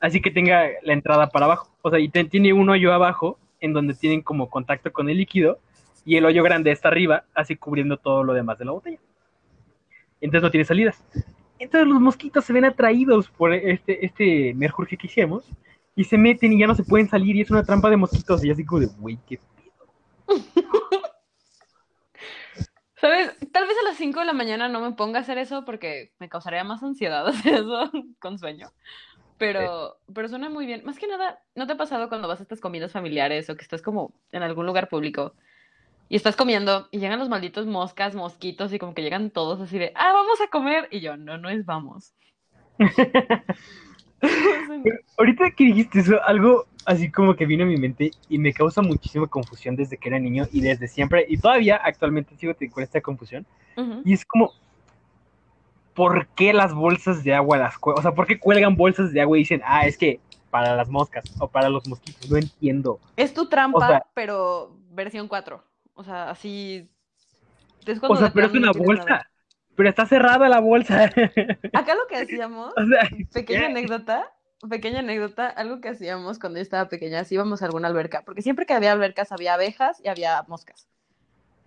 Así 0.00 0.20
que 0.20 0.30
tenga 0.30 0.68
la 0.82 0.92
entrada 0.92 1.28
para 1.28 1.46
abajo. 1.46 1.74
O 1.82 1.90
sea, 1.90 1.98
y 1.98 2.08
tiene 2.08 2.52
un 2.52 2.68
hoyo 2.68 2.92
abajo 2.92 3.38
en 3.60 3.72
donde 3.72 3.94
tienen 3.94 4.22
como 4.22 4.50
contacto 4.50 4.92
con 4.92 5.08
el 5.08 5.18
líquido. 5.18 5.58
Y 6.04 6.16
el 6.16 6.24
hoyo 6.24 6.42
grande 6.42 6.70
está 6.70 6.88
arriba, 6.88 7.24
así 7.34 7.56
cubriendo 7.56 7.96
todo 7.96 8.22
lo 8.22 8.32
demás 8.32 8.58
de 8.58 8.64
la 8.64 8.72
botella. 8.72 8.98
Entonces 10.20 10.42
no 10.42 10.50
tiene 10.50 10.64
salidas. 10.64 11.02
Entonces 11.58 11.88
los 11.88 12.00
mosquitos 12.00 12.44
se 12.44 12.52
ven 12.52 12.64
atraídos 12.64 13.28
por 13.30 13.52
este, 13.52 14.04
este 14.04 14.54
que 14.54 15.06
hicimos. 15.06 15.50
Y 15.96 16.04
se 16.04 16.18
meten 16.18 16.52
y 16.52 16.58
ya 16.60 16.66
no 16.66 16.74
se 16.74 16.84
pueden 16.84 17.08
salir. 17.08 17.34
Y 17.36 17.40
es 17.40 17.50
una 17.50 17.64
trampa 17.64 17.90
de 17.90 17.96
mosquitos. 17.96 18.44
Y 18.44 18.50
así 18.50 18.64
como 18.64 18.80
de, 18.80 18.86
güey, 18.98 19.18
qué 19.26 19.40
¿Sabes? 22.96 23.36
Tal 23.52 23.66
vez 23.66 23.76
a 23.78 23.84
las 23.84 23.96
5 23.96 24.20
de 24.20 24.26
la 24.26 24.32
mañana 24.32 24.68
no 24.68 24.80
me 24.80 24.92
ponga 24.92 25.18
a 25.18 25.22
hacer 25.22 25.38
eso 25.38 25.64
porque 25.64 26.12
me 26.18 26.28
causaría 26.28 26.64
más 26.64 26.82
ansiedad 26.82 27.26
hacer 27.28 27.54
eso 27.54 27.90
con 28.18 28.38
sueño. 28.38 28.70
Pero, 29.38 29.98
pero 30.12 30.28
suena 30.28 30.48
muy 30.48 30.66
bien. 30.66 30.82
Más 30.84 30.98
que 30.98 31.06
nada, 31.06 31.40
¿no 31.54 31.66
te 31.66 31.74
ha 31.74 31.76
pasado 31.76 32.08
cuando 32.08 32.28
vas 32.28 32.40
a 32.40 32.42
estas 32.42 32.60
comidas 32.60 32.92
familiares 32.92 33.50
o 33.50 33.56
que 33.56 33.62
estás 33.62 33.82
como 33.82 34.12
en 34.32 34.42
algún 34.42 34.66
lugar 34.66 34.88
público 34.88 35.34
y 36.08 36.16
estás 36.16 36.36
comiendo 36.36 36.88
y 36.90 36.98
llegan 36.98 37.18
los 37.18 37.28
malditos 37.28 37.66
moscas, 37.66 38.14
mosquitos 38.14 38.72
y 38.72 38.78
como 38.78 38.94
que 38.94 39.02
llegan 39.02 39.30
todos 39.30 39.60
así 39.60 39.78
de, 39.78 39.92
ah, 39.94 40.12
vamos 40.12 40.40
a 40.40 40.48
comer? 40.48 40.88
Y 40.90 41.00
yo, 41.00 41.16
no, 41.16 41.36
no 41.36 41.50
es 41.50 41.66
vamos. 41.66 42.14
Ahorita 45.18 45.50
que 45.50 45.64
dijiste 45.64 46.00
eso, 46.00 46.22
algo 46.24 46.66
así 46.84 47.10
como 47.10 47.34
que 47.34 47.46
vino 47.46 47.64
a 47.64 47.66
mi 47.66 47.76
mente 47.76 48.12
y 48.28 48.38
me 48.38 48.52
causa 48.52 48.82
muchísima 48.82 49.26
confusión 49.26 49.76
desde 49.76 49.96
que 49.96 50.08
era 50.08 50.18
niño 50.18 50.46
y 50.52 50.60
desde 50.60 50.88
siempre, 50.88 51.26
y 51.28 51.36
todavía 51.38 51.76
actualmente 51.76 52.36
sigo 52.36 52.54
con 52.70 52.82
esta 52.82 53.00
confusión, 53.00 53.46
y 54.04 54.14
es 54.14 54.24
como, 54.24 54.52
¿por 55.96 56.28
qué 56.28 56.52
las 56.52 56.72
bolsas 56.74 57.24
de 57.24 57.34
agua 57.34 57.56
las 57.56 57.78
cuelgan? 57.78 57.98
O 57.98 58.02
sea, 58.02 58.12
¿por 58.14 58.26
qué 58.26 58.38
cuelgan 58.38 58.76
bolsas 58.76 59.12
de 59.12 59.20
agua 59.22 59.36
y 59.36 59.40
dicen, 59.40 59.62
ah, 59.64 59.86
es 59.86 59.98
que 59.98 60.20
para 60.50 60.76
las 60.76 60.88
moscas 60.88 61.24
o 61.40 61.48
para 61.48 61.68
los 61.68 61.88
mosquitos? 61.88 62.30
No 62.30 62.36
entiendo. 62.36 63.00
Es 63.16 63.34
tu 63.34 63.48
trampa, 63.48 63.78
O 63.78 63.88
sea- 63.88 64.06
pero 64.14 64.76
versión 64.90 65.26
4. 65.26 65.64
O 65.94 66.04
sea, 66.04 66.30
así... 66.30 66.88
es 67.86 67.98
O 68.02 68.16
sea, 68.16 68.30
pero 68.32 68.46
es 68.46 68.52
una 68.52 68.70
bolsa, 68.72 69.04
nada. 69.04 69.30
pero 69.74 69.88
está 69.88 70.06
cerrada 70.06 70.48
la 70.48 70.60
bolsa. 70.60 71.04
Acá 71.72 71.94
lo 71.94 72.06
que 72.08 72.16
hacíamos 72.16 72.72
o 72.76 72.86
sea, 72.86 73.08
Pequeña 73.32 73.66
anécdota, 73.66 74.30
pequeña 74.68 74.98
anécdota, 75.00 75.48
algo 75.48 75.80
que 75.80 75.88
hacíamos 75.88 76.38
cuando 76.38 76.58
yo 76.58 76.62
estaba 76.62 76.88
pequeña, 76.88 77.24
si 77.24 77.34
íbamos 77.34 77.62
a 77.62 77.66
alguna 77.66 77.88
alberca, 77.88 78.22
porque 78.24 78.42
siempre 78.42 78.66
que 78.66 78.74
había 78.74 78.92
albercas 78.92 79.32
había 79.32 79.54
abejas 79.54 80.00
y 80.04 80.08
había 80.08 80.44
moscas. 80.46 80.88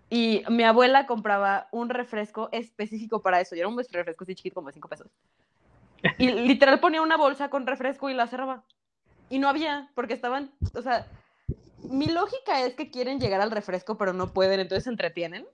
Y 0.09 0.43
mi 0.49 0.63
abuela 0.63 1.05
compraba 1.05 1.67
un 1.71 1.89
refresco 1.89 2.49
específico 2.51 3.21
para 3.21 3.41
eso, 3.41 3.55
y 3.55 3.59
era 3.59 3.67
un 3.67 3.77
refresco 3.77 4.23
así 4.23 4.35
chiquito 4.35 4.55
como 4.55 4.67
de 4.67 4.73
5 4.73 4.87
pesos. 4.87 5.07
Y 6.17 6.31
literal 6.47 6.79
ponía 6.79 7.01
una 7.01 7.17
bolsa 7.17 7.49
con 7.49 7.67
refresco 7.67 8.09
y 8.09 8.13
la 8.13 8.27
cerraba. 8.27 8.63
Y 9.29 9.37
no 9.37 9.47
había, 9.47 9.91
porque 9.93 10.13
estaban, 10.13 10.51
o 10.73 10.81
sea, 10.81 11.05
mi 11.83 12.07
lógica 12.07 12.65
es 12.65 12.73
que 12.73 12.89
quieren 12.89 13.19
llegar 13.19 13.41
al 13.41 13.51
refresco, 13.51 13.97
pero 13.97 14.13
no 14.13 14.33
pueden, 14.33 14.59
entonces 14.59 14.85
se 14.85 14.89
entretienen. 14.89 15.45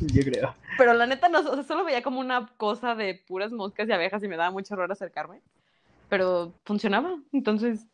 Yo 0.00 0.22
creo. 0.22 0.54
Pero 0.76 0.92
la 0.92 1.06
neta, 1.06 1.28
no, 1.28 1.40
o 1.40 1.54
sea, 1.54 1.62
solo 1.62 1.84
veía 1.84 2.02
como 2.02 2.20
una 2.20 2.48
cosa 2.58 2.94
de 2.94 3.22
puras 3.26 3.52
moscas 3.52 3.88
y 3.88 3.92
abejas 3.92 4.22
y 4.22 4.28
me 4.28 4.36
daba 4.36 4.50
mucho 4.50 4.74
horror 4.74 4.92
acercarme. 4.92 5.40
Pero 6.10 6.52
funcionaba. 6.64 7.16
Entonces, 7.32 7.86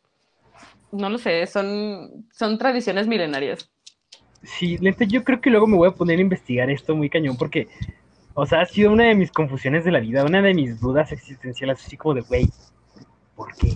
no 0.91 1.09
lo 1.09 1.17
sé, 1.17 1.45
son, 1.47 2.27
son 2.33 2.57
tradiciones 2.57 3.07
milenarias. 3.07 3.69
Sí, 4.43 4.77
neta, 4.79 5.05
yo 5.05 5.23
creo 5.23 5.41
que 5.41 5.49
luego 5.49 5.67
me 5.67 5.75
voy 5.75 5.89
a 5.89 5.93
poner 5.93 6.19
a 6.19 6.21
investigar 6.21 6.69
esto 6.69 6.95
muy 6.95 7.09
cañón 7.09 7.37
porque, 7.37 7.67
o 8.33 8.45
sea, 8.45 8.61
ha 8.61 8.65
sido 8.65 8.91
una 8.91 9.05
de 9.05 9.15
mis 9.15 9.31
confusiones 9.31 9.83
de 9.83 9.91
la 9.91 9.99
vida, 9.99 10.23
una 10.23 10.41
de 10.41 10.53
mis 10.53 10.79
dudas 10.79 11.11
existenciales, 11.11 11.85
así 11.85 11.97
como 11.97 12.15
de, 12.15 12.21
güey, 12.21 12.49
¿por 13.35 13.53
qué? 13.55 13.73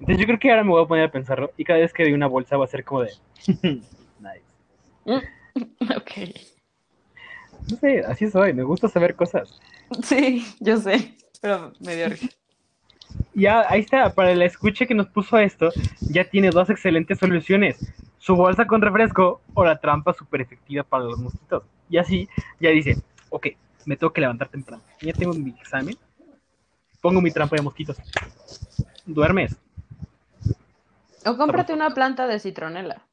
Entonces 0.00 0.18
yo 0.18 0.26
creo 0.26 0.38
que 0.38 0.50
ahora 0.50 0.64
me 0.64 0.70
voy 0.70 0.82
a 0.82 0.88
poner 0.88 1.04
a 1.04 1.12
pensarlo 1.12 1.52
y 1.56 1.64
cada 1.64 1.78
vez 1.78 1.92
que 1.92 2.02
veo 2.02 2.14
una 2.14 2.26
bolsa 2.26 2.56
va 2.56 2.64
a 2.64 2.68
ser 2.68 2.82
como 2.82 3.02
de, 3.02 3.12
nice. 3.46 4.42
ok. 5.96 6.10
No 7.70 7.76
sé, 7.76 8.00
así 8.00 8.30
soy, 8.30 8.52
me 8.52 8.62
gusta 8.62 8.88
saber 8.88 9.14
cosas. 9.14 9.60
Sí, 10.02 10.44
yo 10.60 10.78
sé, 10.78 11.14
pero 11.40 11.72
me 11.80 11.94
dio 11.94 12.08
risa. 12.08 12.28
Ya, 13.34 13.64
ahí 13.68 13.80
está, 13.80 14.14
para 14.14 14.32
el 14.32 14.42
escuche 14.42 14.86
que 14.86 14.94
nos 14.94 15.08
puso 15.08 15.38
esto, 15.38 15.70
ya 16.00 16.24
tiene 16.24 16.50
dos 16.50 16.70
excelentes 16.70 17.18
soluciones. 17.18 17.92
Su 18.22 18.36
bolsa 18.36 18.68
con 18.68 18.80
refresco 18.80 19.40
o 19.52 19.64
la 19.64 19.80
trampa 19.80 20.12
súper 20.12 20.42
efectiva 20.42 20.84
para 20.84 21.02
los 21.02 21.18
mosquitos. 21.18 21.64
Y 21.90 21.98
así, 21.98 22.28
ya 22.60 22.70
dice, 22.70 23.02
ok, 23.30 23.48
me 23.84 23.96
tengo 23.96 24.12
que 24.12 24.20
levantar 24.20 24.48
temprano. 24.48 24.80
Ya 25.00 25.12
tengo 25.12 25.34
mi 25.34 25.50
examen. 25.50 25.96
Pongo 27.00 27.20
mi 27.20 27.32
trampa 27.32 27.56
de 27.56 27.62
mosquitos. 27.62 27.96
Duermes. 29.06 29.58
O 31.26 31.36
cómprate 31.36 31.74
una 31.74 31.94
planta 31.94 32.28
de 32.28 32.38
citronela. 32.38 33.04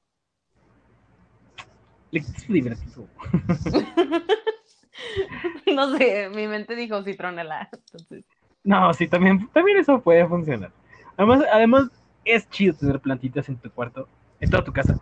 Es 2.11 2.47
divertido. 2.47 3.07
no 5.73 5.97
sé, 5.97 6.29
mi 6.29 6.47
mente 6.47 6.75
dijo 6.75 7.01
citronela. 7.01 7.67
Entonces... 7.71 8.25
No, 8.63 8.93
sí, 8.93 9.07
también, 9.07 9.49
también 9.53 9.79
eso 9.79 10.01
puede 10.01 10.27
funcionar. 10.27 10.71
Además, 11.17 11.45
además, 11.51 11.89
es 12.25 12.47
chido 12.51 12.75
tener 12.75 12.99
plantitas 12.99 13.49
en 13.49 13.57
tu 13.57 13.71
cuarto, 13.71 14.07
en 14.39 14.49
toda 14.49 14.63
tu 14.63 14.73
casa. 14.73 14.99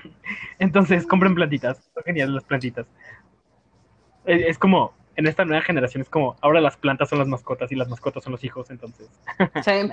Entonces, 0.58 1.06
compren 1.06 1.34
plantitas. 1.34 1.78
Son 1.94 2.02
geniales 2.04 2.34
las 2.34 2.44
plantitas. 2.44 2.86
Es, 4.24 4.42
es, 4.42 4.58
como, 4.58 4.94
en 5.16 5.26
esta 5.26 5.44
nueva 5.44 5.62
generación, 5.62 6.02
es 6.02 6.08
como, 6.08 6.36
ahora 6.40 6.60
las 6.60 6.76
plantas 6.76 7.08
son 7.08 7.18
las 7.18 7.28
mascotas 7.28 7.70
y 7.72 7.76
las 7.76 7.88
mascotas 7.88 8.24
son 8.24 8.32
los 8.32 8.44
hijos, 8.44 8.70
entonces. 8.70 9.08
Sí. 9.64 9.72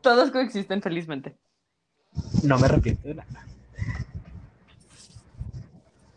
Todos 0.00 0.30
coexisten 0.30 0.82
felizmente. 0.82 1.36
No 2.42 2.58
me 2.58 2.66
arrepiento 2.66 3.08
de 3.08 3.14
nada. 3.14 3.46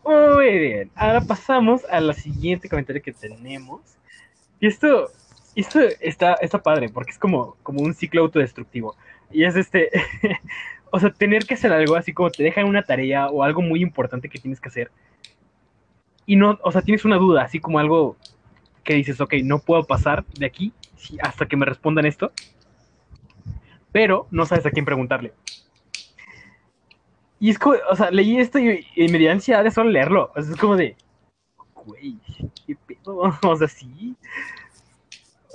Muy 0.04 0.58
bien, 0.58 0.90
ahora 0.94 1.20
pasamos 1.20 1.84
a 1.86 2.00
la 2.00 2.12
siguiente 2.12 2.68
comentario 2.68 3.02
que 3.02 3.12
tenemos. 3.12 3.80
Y 4.60 4.68
esto, 4.68 5.10
esto 5.54 5.80
está, 6.00 6.34
está 6.34 6.62
padre, 6.62 6.88
porque 6.88 7.10
es 7.10 7.18
como, 7.18 7.56
como 7.62 7.82
un 7.82 7.94
ciclo 7.94 8.22
autodestructivo. 8.22 8.96
Y 9.36 9.44
es 9.44 9.54
este, 9.54 9.90
o 10.90 10.98
sea, 10.98 11.10
tener 11.10 11.44
que 11.44 11.52
hacer 11.52 11.70
algo 11.70 11.94
así 11.94 12.14
como 12.14 12.30
te 12.30 12.42
dejan 12.42 12.64
una 12.64 12.82
tarea 12.82 13.28
o 13.28 13.42
algo 13.42 13.60
muy 13.60 13.82
importante 13.82 14.30
que 14.30 14.38
tienes 14.38 14.62
que 14.62 14.70
hacer. 14.70 14.90
Y 16.24 16.36
no, 16.36 16.58
o 16.62 16.72
sea, 16.72 16.80
tienes 16.80 17.04
una 17.04 17.16
duda, 17.16 17.42
así 17.42 17.60
como 17.60 17.78
algo 17.78 18.16
que 18.82 18.94
dices, 18.94 19.20
ok, 19.20 19.34
no 19.44 19.58
puedo 19.58 19.84
pasar 19.84 20.24
de 20.38 20.46
aquí 20.46 20.72
hasta 21.20 21.44
que 21.44 21.58
me 21.58 21.66
respondan 21.66 22.06
esto. 22.06 22.32
Pero 23.92 24.26
no 24.30 24.46
sabes 24.46 24.64
a 24.64 24.70
quién 24.70 24.86
preguntarle. 24.86 25.34
Y 27.38 27.50
es 27.50 27.58
como, 27.58 27.76
o 27.90 27.94
sea, 27.94 28.10
leí 28.10 28.38
esto 28.38 28.58
y, 28.58 28.86
y 28.94 29.08
me 29.08 29.18
dio 29.18 29.30
ansiedad 29.30 29.64
de 29.64 29.70
solo 29.70 29.90
leerlo. 29.90 30.32
O 30.34 30.42
sea, 30.42 30.50
es 30.50 30.58
como 30.58 30.76
de, 30.76 30.96
güey, 31.74 32.16
qué 32.66 32.74
pedo. 32.86 33.38
O 33.42 33.56
sea, 33.56 33.68
sí. 33.68 34.16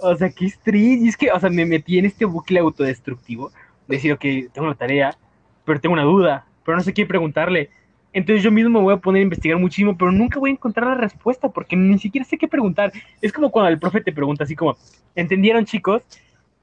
O 0.03 0.15
sea, 0.15 0.29
qué 0.29 0.45
estrés. 0.45 1.01
Y 1.01 1.07
es 1.07 1.17
que, 1.17 1.31
o 1.31 1.39
sea, 1.39 1.49
me 1.49 1.65
metí 1.65 1.97
en 1.97 2.05
este 2.05 2.25
bucle 2.25 2.59
autodestructivo. 2.59 3.51
De 3.91 3.97
decir, 3.97 4.13
ok, 4.13 4.53
tengo 4.53 4.67
una 4.67 4.75
tarea, 4.75 5.17
pero 5.65 5.81
tengo 5.81 5.93
una 5.93 6.03
duda, 6.03 6.47
pero 6.63 6.77
no 6.77 6.83
sé 6.83 6.93
qué 6.93 7.05
preguntarle. 7.05 7.69
Entonces 8.13 8.41
yo 8.41 8.51
mismo 8.51 8.79
me 8.79 8.83
voy 8.85 8.93
a 8.93 8.97
poner 8.97 9.19
a 9.19 9.23
investigar 9.23 9.57
muchísimo, 9.57 9.97
pero 9.97 10.11
nunca 10.13 10.39
voy 10.39 10.51
a 10.51 10.53
encontrar 10.53 10.87
la 10.87 10.95
respuesta 10.95 11.49
porque 11.49 11.75
ni 11.75 11.99
siquiera 11.99 12.25
sé 12.25 12.37
qué 12.37 12.47
preguntar. 12.47 12.91
Es 13.21 13.33
como 13.33 13.51
cuando 13.51 13.69
el 13.69 13.79
profe 13.79 13.99
te 13.99 14.13
pregunta 14.13 14.45
así 14.45 14.55
como, 14.55 14.77
¿entendieron 15.13 15.65
chicos? 15.65 16.03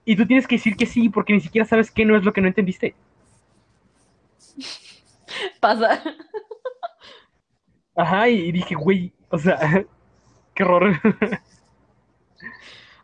Y 0.07 0.17
tú 0.17 0.27
tienes 0.27 0.47
que 0.47 0.57
decir 0.57 0.75
que 0.75 0.87
sí 0.87 1.11
porque 1.11 1.35
ni 1.35 1.41
siquiera 1.41 1.67
sabes 1.67 1.91
qué 1.91 2.05
no 2.07 2.17
es 2.17 2.25
lo 2.25 2.33
que 2.33 2.41
no 2.41 2.49
entendiste. 2.49 2.95
Pasa. 5.61 6.03
Ajá, 7.95 8.29
y 8.29 8.53
dije, 8.53 8.75
güey, 8.75 9.13
o 9.29 9.39
sea, 9.39 9.85
qué 10.55 10.65
horror. 10.65 10.99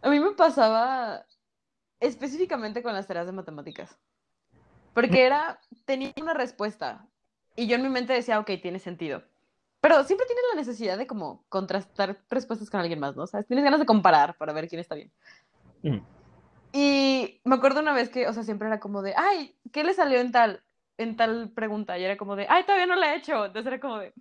A 0.00 0.08
mí 0.08 0.18
me 0.20 0.32
pasaba 0.32 1.26
específicamente 2.00 2.82
con 2.82 2.92
las 2.92 3.06
tareas 3.06 3.26
de 3.26 3.32
matemáticas. 3.32 3.98
Porque 4.94 5.26
era, 5.26 5.58
tenía 5.84 6.12
una 6.20 6.34
respuesta 6.34 7.06
y 7.56 7.66
yo 7.66 7.76
en 7.76 7.82
mi 7.82 7.88
mente 7.88 8.12
decía, 8.12 8.38
ok, 8.38 8.50
tiene 8.62 8.78
sentido. 8.78 9.22
Pero 9.80 10.02
siempre 10.04 10.26
tienes 10.26 10.44
la 10.52 10.60
necesidad 10.60 10.96
de 10.96 11.06
como 11.06 11.44
contrastar 11.48 12.18
respuestas 12.30 12.70
con 12.70 12.80
alguien 12.80 13.00
más, 13.00 13.16
¿no? 13.16 13.24
O 13.24 13.26
sea, 13.26 13.42
tienes 13.42 13.64
ganas 13.64 13.80
de 13.80 13.86
comparar 13.86 14.36
para 14.38 14.52
ver 14.52 14.68
quién 14.68 14.80
está 14.80 14.94
bien. 14.94 15.12
Mm. 15.82 15.98
Y 16.72 17.40
me 17.44 17.56
acuerdo 17.56 17.80
una 17.80 17.92
vez 17.92 18.08
que, 18.08 18.26
o 18.26 18.32
sea, 18.32 18.42
siempre 18.42 18.68
era 18.68 18.80
como 18.80 19.02
de, 19.02 19.14
ay, 19.16 19.54
¿qué 19.72 19.84
le 19.84 19.92
salió 19.92 20.20
en 20.20 20.32
tal, 20.32 20.62
en 20.96 21.16
tal 21.16 21.50
pregunta? 21.50 21.98
Y 21.98 22.04
era 22.04 22.16
como 22.16 22.34
de, 22.34 22.46
ay, 22.48 22.64
todavía 22.64 22.86
no 22.86 22.96
la 22.96 23.12
he 23.12 23.18
hecho. 23.18 23.44
Entonces 23.44 23.66
era 23.66 23.80
como 23.80 23.98
de, 23.98 24.14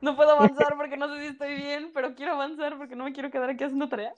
no 0.00 0.16
puedo 0.16 0.30
avanzar 0.30 0.76
porque 0.76 0.96
no 0.96 1.08
sé 1.08 1.20
si 1.20 1.26
estoy 1.26 1.54
bien, 1.56 1.90
pero 1.92 2.14
quiero 2.14 2.32
avanzar 2.32 2.78
porque 2.78 2.96
no 2.96 3.04
me 3.04 3.12
quiero 3.12 3.30
quedar 3.30 3.50
aquí 3.50 3.64
haciendo 3.64 3.88
tarea. 3.88 4.14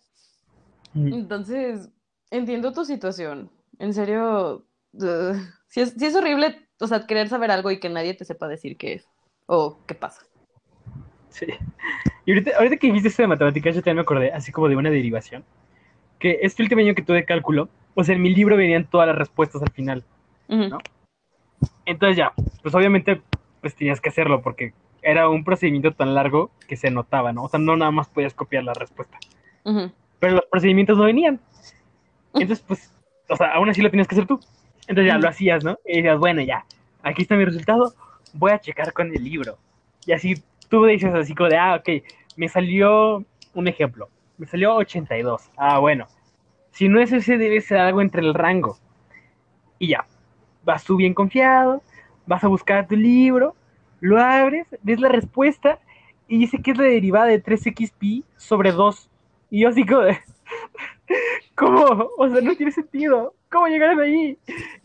Mm. 0.95 1.13
Entonces, 1.13 1.91
entiendo 2.31 2.73
tu 2.73 2.85
situación. 2.85 3.51
En 3.79 3.93
serio, 3.93 4.65
uh, 4.95 5.37
si, 5.69 5.81
es, 5.81 5.91
si 5.91 6.07
es 6.07 6.15
horrible, 6.15 6.69
o 6.81 6.87
sea, 6.87 7.07
querer 7.07 7.29
saber 7.29 7.51
algo 7.51 7.71
y 7.71 7.81
que 7.81 7.89
nadie 7.89 8.15
te 8.15 8.25
sepa 8.25 8.49
decir 8.49 8.77
qué 8.77 8.95
es 8.95 9.09
o 9.47 9.79
qué 9.87 9.95
pasa. 9.95 10.23
Sí. 11.31 11.47
Y 12.27 12.33
ahorita, 12.33 12.57
ahorita 12.57 12.77
que 12.77 12.87
dijiste 12.89 13.09
esto 13.09 13.23
de 13.23 13.29
matemáticas, 13.29 13.75
yo 13.75 13.81
también 13.81 13.97
me 13.97 14.03
acordé, 14.03 14.33
así 14.33 14.53
como 14.53 14.69
de 14.69 14.77
una 14.77 14.91
derivación, 14.91 15.45
que 16.19 16.39
este 16.43 16.63
último 16.63 16.81
año 16.81 16.95
que 16.95 17.03
tuve 17.03 17.25
cálculo, 17.25 17.69
o 17.95 18.05
sea, 18.05 18.15
en 18.15 18.23
mi 18.23 18.35
libro 18.35 18.57
venían 18.57 18.89
todas 18.89 19.09
las 19.09 19.17
respuestas 19.17 19.63
al 19.63 19.71
final. 19.71 20.05
¿No? 20.49 20.79
Entonces 21.87 22.17
ya, 22.17 22.33
pues 22.63 22.75
obviamente, 22.75 23.23
pues 23.61 23.75
tenías 23.75 24.01
que 24.01 24.11
hacerlo 24.11 24.43
porque 24.43 24.75
era 25.01 25.29
un 25.29 25.45
procedimiento 25.45 25.93
tan 25.93 26.15
largo 26.15 26.51
que 26.69 26.77
se 26.77 26.91
notaba, 26.91 27.33
¿no? 27.33 27.45
O 27.45 27.49
sea, 27.49 27.59
no 27.59 27.77
nada 27.77 27.91
más 27.91 28.09
podías 28.09 28.35
copiar 28.35 28.65
la 28.65 28.75
respuesta. 28.75 29.19
Pero 29.65 30.35
los 30.35 30.45
procedimientos 30.47 30.97
no 30.97 31.05
venían. 31.05 31.41
Entonces, 32.35 32.65
pues, 32.67 32.93
o 33.29 33.37
sea, 33.37 33.53
aún 33.55 33.69
así 33.69 33.83
lo 33.83 33.91
tenías 33.91 34.07
que 34.07 34.15
hacer 34.15 34.27
tú. 34.27 34.39
Entonces 34.93 35.11
ya 35.11 35.19
lo 35.19 35.29
hacías, 35.29 35.65
¿no? 35.65 35.79
Y 35.87 35.97
decías, 35.97 36.19
bueno, 36.19 36.43
ya, 36.43 36.67
aquí 37.03 37.23
está 37.23 37.35
mi 37.35 37.47
resultado, 37.47 37.95
voy 38.35 38.53
a 38.53 38.61
checar 38.61 38.93
con 38.93 39.11
el 39.11 39.25
libro. 39.25 39.57
Y 40.05 40.13
así 40.13 40.35
tú 40.69 40.85
dices 40.85 41.15
así 41.15 41.35
como 41.35 41.49
de, 41.49 41.57
ah, 41.57 41.77
ok, 41.77 42.05
me 42.37 42.47
salió 42.47 43.25
un 43.55 43.69
ejemplo, 43.69 44.11
me 44.37 44.47
salió 44.47 44.75
82. 44.75 45.51
Ah, 45.57 45.79
bueno, 45.79 46.07
si 46.73 46.91
no 46.91 47.01
es 47.01 47.11
ese, 47.11 47.39
debe 47.39 47.63
ser 47.63 47.79
algo 47.79 48.03
entre 48.03 48.21
el 48.21 48.35
rango. 48.35 48.77
Y 49.79 49.89
ya, 49.89 50.05
vas 50.63 50.85
tú 50.85 50.97
bien 50.97 51.15
confiado, 51.15 51.83
vas 52.27 52.45
a 52.45 52.49
buscar 52.49 52.87
tu 52.87 52.95
libro, 52.95 53.57
lo 54.01 54.21
abres, 54.21 54.67
ves 54.83 55.01
la 55.01 55.09
respuesta 55.09 55.79
y 56.29 56.37
dice 56.37 56.61
que 56.61 56.73
es 56.73 56.77
la 56.77 56.85
derivada 56.85 57.27
de 57.27 57.43
3xp 57.43 58.25
sobre 58.37 58.73
2. 58.73 59.09
Y 59.51 59.63
yo 59.63 59.71
así 59.71 59.87
como 59.87 60.03
de, 60.03 60.19
¿cómo? 61.55 62.11
O 62.19 62.29
sea, 62.29 62.43
no 62.43 62.55
tiene 62.57 62.73
sentido. 62.73 63.35
¿Cómo 63.53 63.67
llegaron 63.67 64.01
ahí? 64.01 64.39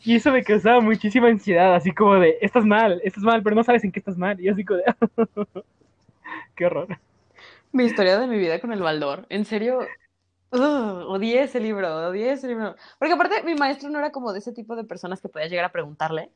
Y 0.03 0.17
eso 0.17 0.31
me 0.31 0.43
causaba 0.43 0.81
muchísima 0.81 1.29
ansiedad, 1.29 1.73
así 1.73 1.93
como 1.93 2.15
de, 2.15 2.37
estás 2.41 2.65
mal, 2.65 2.99
estás 3.03 3.23
mal, 3.23 3.41
pero 3.41 3.55
no 3.55 3.63
sabes 3.63 3.83
en 3.85 3.91
qué 3.91 3.99
estás 3.99 4.17
mal. 4.17 4.39
Y 4.39 4.43
yo 4.43 4.53
así 4.53 4.65
como 4.65 4.79
de, 4.79 4.85
qué 6.55 6.65
horror. 6.65 6.99
Mi 7.71 7.85
historia 7.85 8.19
de 8.19 8.27
mi 8.27 8.37
vida 8.37 8.59
con 8.59 8.73
el 8.73 8.81
Baldor. 8.81 9.25
En 9.29 9.45
serio, 9.45 9.79
odié 10.51 11.43
ese 11.43 11.61
libro, 11.61 12.09
odié 12.09 12.31
ese 12.31 12.49
libro. 12.49 12.75
Porque 12.99 13.13
aparte, 13.13 13.41
mi 13.43 13.55
maestro 13.55 13.89
no 13.89 13.99
era 13.99 14.11
como 14.11 14.33
de 14.33 14.39
ese 14.39 14.51
tipo 14.51 14.75
de 14.75 14.83
personas 14.83 15.21
que 15.21 15.29
podías 15.29 15.49
llegar 15.49 15.65
a 15.65 15.71
preguntarle. 15.71 16.29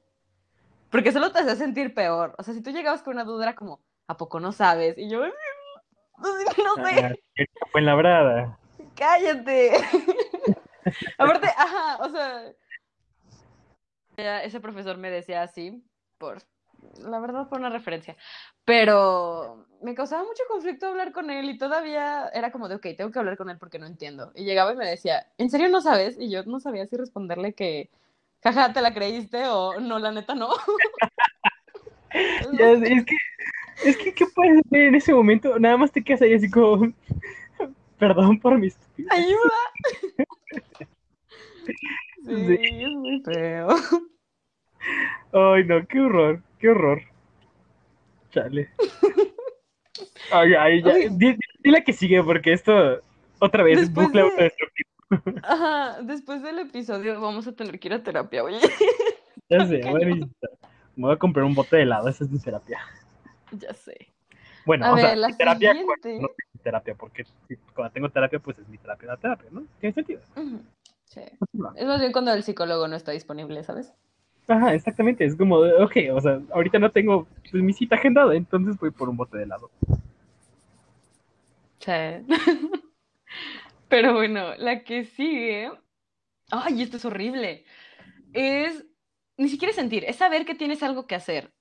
Porque 0.90 1.12
solo 1.12 1.32
te 1.32 1.40
hacía 1.40 1.56
sentir 1.56 1.94
peor. 1.94 2.34
O 2.38 2.44
sea, 2.44 2.54
si 2.54 2.62
tú 2.62 2.72
llegabas 2.72 3.04
con 3.04 3.14
una 3.14 3.26
duda, 3.26 3.44
era 3.44 3.56
como, 3.56 3.82
¿a 4.08 4.16
poco 4.16 4.40
no 4.40 4.54
sabes? 4.54 4.98
Y 4.98 5.10
yo, 5.10 5.20
no 5.20 6.86
sé. 6.86 7.06
Ah, 7.06 7.14
qué 7.36 7.46
fue 7.72 7.82
en 7.82 7.86
la 7.86 7.96
brada. 7.96 8.58
cállate. 8.96 9.74
Aparte, 11.18 11.48
ajá, 11.48 11.98
o 12.00 12.10
sea, 12.10 12.54
ese 14.44 14.60
profesor 14.60 14.98
me 14.98 15.10
decía 15.10 15.44
así, 15.44 15.84
por, 16.18 16.42
la 17.00 17.20
verdad, 17.20 17.48
por 17.50 17.60
una 17.60 17.70
referencia, 17.70 18.16
pero 18.66 19.66
me 19.82 19.96
causaba 19.96 20.24
mucho 20.24 20.44
conflicto 20.48 20.88
hablar 20.88 21.12
con 21.12 21.30
él 21.30 21.50
y 21.50 21.58
todavía 21.58 22.30
era 22.34 22.52
como 22.52 22.68
de, 22.68 22.76
ok, 22.76 22.88
tengo 22.98 23.12
que 23.12 23.20
hablar 23.20 23.38
con 23.38 23.50
él 23.50 23.58
porque 23.58 23.80
no 23.80 23.88
entiendo. 23.88 24.32
Y 24.36 24.44
llegaba 24.44 24.74
y 24.74 24.78
me 24.78 24.88
decía, 24.88 25.28
¿en 25.38 25.50
serio 25.50 25.70
no 25.70 25.82
sabes? 25.82 26.18
Y 26.20 26.30
yo 26.30 26.44
no 26.44 26.60
sabía 26.60 26.86
si 26.86 26.98
responderle 26.98 27.54
que, 27.54 27.90
jaja, 28.44 28.74
¿te 28.74 28.82
la 28.82 28.94
creíste? 28.94 29.48
O 29.48 29.80
no, 29.80 30.00
la 30.00 30.12
neta 30.12 30.36
no. 30.36 30.50
Ya, 32.54 32.72
es 32.72 33.06
que, 33.06 33.16
es 33.86 33.98
que, 33.98 34.14
¿qué 34.14 34.26
puedes 34.36 34.60
hacer 34.66 34.82
en 34.82 34.96
ese 34.96 35.14
momento? 35.14 35.58
Nada 35.60 35.78
más 35.78 35.92
te 35.92 36.04
quedas 36.04 36.22
ahí 36.22 36.34
así 36.34 36.50
como, 36.50 36.94
perdón 38.00 38.40
por 38.40 38.58
mi 38.60 38.68
estupidez. 38.68 39.12
¡Ayuda! 39.12 40.28
Sí, 42.26 42.46
Sí. 42.48 42.60
es 42.62 42.92
muy 42.92 43.22
feo. 43.24 43.68
Ay, 45.34 45.64
no, 45.66 45.86
qué 45.88 46.00
horror, 46.00 46.42
qué 46.60 46.70
horror. 46.70 47.02
Chale. 48.32 48.70
Ay, 50.32 50.54
ay, 50.54 50.82
ya. 50.84 50.94
Oye. 50.94 51.10
Di, 51.12 51.36
di 51.64 51.72
la 51.72 51.82
que 51.84 51.94
sigue, 51.94 52.24
porque 52.24 52.54
esto, 52.54 53.00
otra 53.40 53.64
vez, 53.64 53.80
Después 53.80 54.08
bucle 54.08 54.24
de-. 54.38 54.54
Ajá, 55.44 56.02
después 56.04 56.42
del 56.42 56.60
episodio 56.60 57.20
vamos 57.20 57.48
a 57.48 57.54
tener 57.54 57.80
que 57.80 57.88
ir 57.90 57.94
a 57.96 58.04
terapia, 58.04 58.44
oye. 58.44 58.60
Ya 59.50 59.66
sé, 59.68 59.80
Cañón. 59.82 59.92
voy 59.94 60.04
a 60.04 60.06
necesitar- 60.16 60.52
Me 60.96 61.04
voy 61.08 61.14
a 61.14 61.18
comprar 61.20 61.46
un 61.46 61.56
bote 61.56 61.76
de 61.78 61.82
helado, 61.84 62.08
esa 62.10 62.24
es 62.24 62.30
mi 62.32 62.40
terapia. 62.40 62.80
Ya 63.52 63.74
sé. 63.74 64.11
Bueno, 64.66 64.86
A 64.86 64.92
o 64.92 64.96
ver, 64.96 65.06
sea, 65.06 65.16
la 65.16 65.28
mi 65.28 65.34
terapia 65.34 65.74
siguiente. 65.74 66.22
no 66.22 66.28
tengo 66.30 66.64
terapia, 66.64 66.96
porque 66.96 67.24
si- 67.48 67.56
cuando 67.74 67.92
tengo 67.94 68.10
terapia, 68.10 68.40
pues 68.40 68.60
es 68.60 68.68
mi 68.70 68.78
terapia, 68.78 69.08
la 69.10 69.18
terapia, 69.18 69.50
¿no? 69.52 69.64
Tiene 69.80 69.94
sentido. 69.94 70.22
Sí. 71.06 71.22
Es 71.76 71.86
más 71.88 72.00
bien 72.00 72.12
cuando 72.12 72.34
el 72.34 72.44
psicólogo 72.44 72.88
no 72.88 72.96
está 72.96 73.12
disponible, 73.12 73.64
¿sabes? 73.64 73.94
Ajá, 74.48 74.74
exactamente, 74.76 75.26
es 75.26 75.36
como, 75.36 75.58
ok, 75.58 75.96
o 76.14 76.22
sea, 76.22 76.40
ahorita 76.54 76.78
no 76.80 76.92
tengo 76.92 77.28
pues, 77.50 77.64
mi 77.64 77.74
cita 77.74 77.96
agendada, 77.96 78.36
entonces 78.36 78.78
voy 78.78 78.92
por 78.92 79.10
un 79.10 79.18
bote 79.18 79.38
de 79.38 79.44
helado. 79.44 79.70
Sí. 81.80 81.92
Pero 83.88 84.14
bueno, 84.14 84.56
la 84.58 84.84
que 84.84 85.06
sigue. 85.06 85.72
Ay, 86.52 86.84
esto 86.84 86.98
es 86.98 87.06
horrible. 87.06 87.66
Es 88.34 88.86
ni 89.38 89.50
siquiera 89.50 89.74
sentir, 89.74 90.06
es 90.06 90.18
saber 90.18 90.46
que 90.46 90.56
tienes 90.56 90.84
algo 90.84 91.08
que 91.08 91.16
hacer 91.16 91.54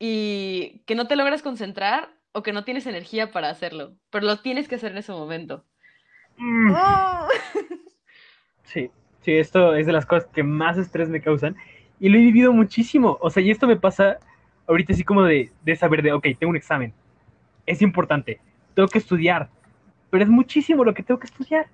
y 0.00 0.80
que 0.86 0.96
no 0.96 1.08
te 1.08 1.16
logras 1.16 1.42
concentrar 1.42 2.15
o 2.36 2.42
que 2.42 2.52
no 2.52 2.64
tienes 2.64 2.86
energía 2.86 3.32
para 3.32 3.48
hacerlo, 3.48 3.96
pero 4.10 4.26
lo 4.26 4.40
tienes 4.40 4.68
que 4.68 4.74
hacer 4.74 4.92
en 4.92 4.98
ese 4.98 5.12
momento. 5.12 5.64
Mm, 6.36 6.70
¡Oh! 6.70 7.28
Sí, 8.64 8.90
sí, 9.20 9.32
esto 9.32 9.74
es 9.74 9.86
de 9.86 9.92
las 9.92 10.04
cosas 10.06 10.28
que 10.34 10.42
más 10.42 10.76
estrés 10.76 11.08
me 11.08 11.20
causan 11.20 11.56
y 12.00 12.08
lo 12.08 12.18
he 12.18 12.20
vivido 12.20 12.52
muchísimo, 12.52 13.16
o 13.20 13.30
sea, 13.30 13.42
y 13.42 13.50
esto 13.50 13.66
me 13.66 13.76
pasa 13.76 14.18
ahorita 14.66 14.92
así 14.92 15.04
como 15.04 15.22
de, 15.22 15.50
de 15.64 15.76
saber 15.76 16.02
de, 16.02 16.12
ok, 16.12 16.26
tengo 16.38 16.50
un 16.50 16.56
examen, 16.56 16.92
es 17.64 17.80
importante, 17.80 18.40
tengo 18.74 18.88
que 18.88 18.98
estudiar, 18.98 19.48
pero 20.10 20.24
es 20.24 20.28
muchísimo 20.28 20.84
lo 20.84 20.94
que 20.94 21.02
tengo 21.02 21.20
que 21.20 21.26
estudiar. 21.26 21.68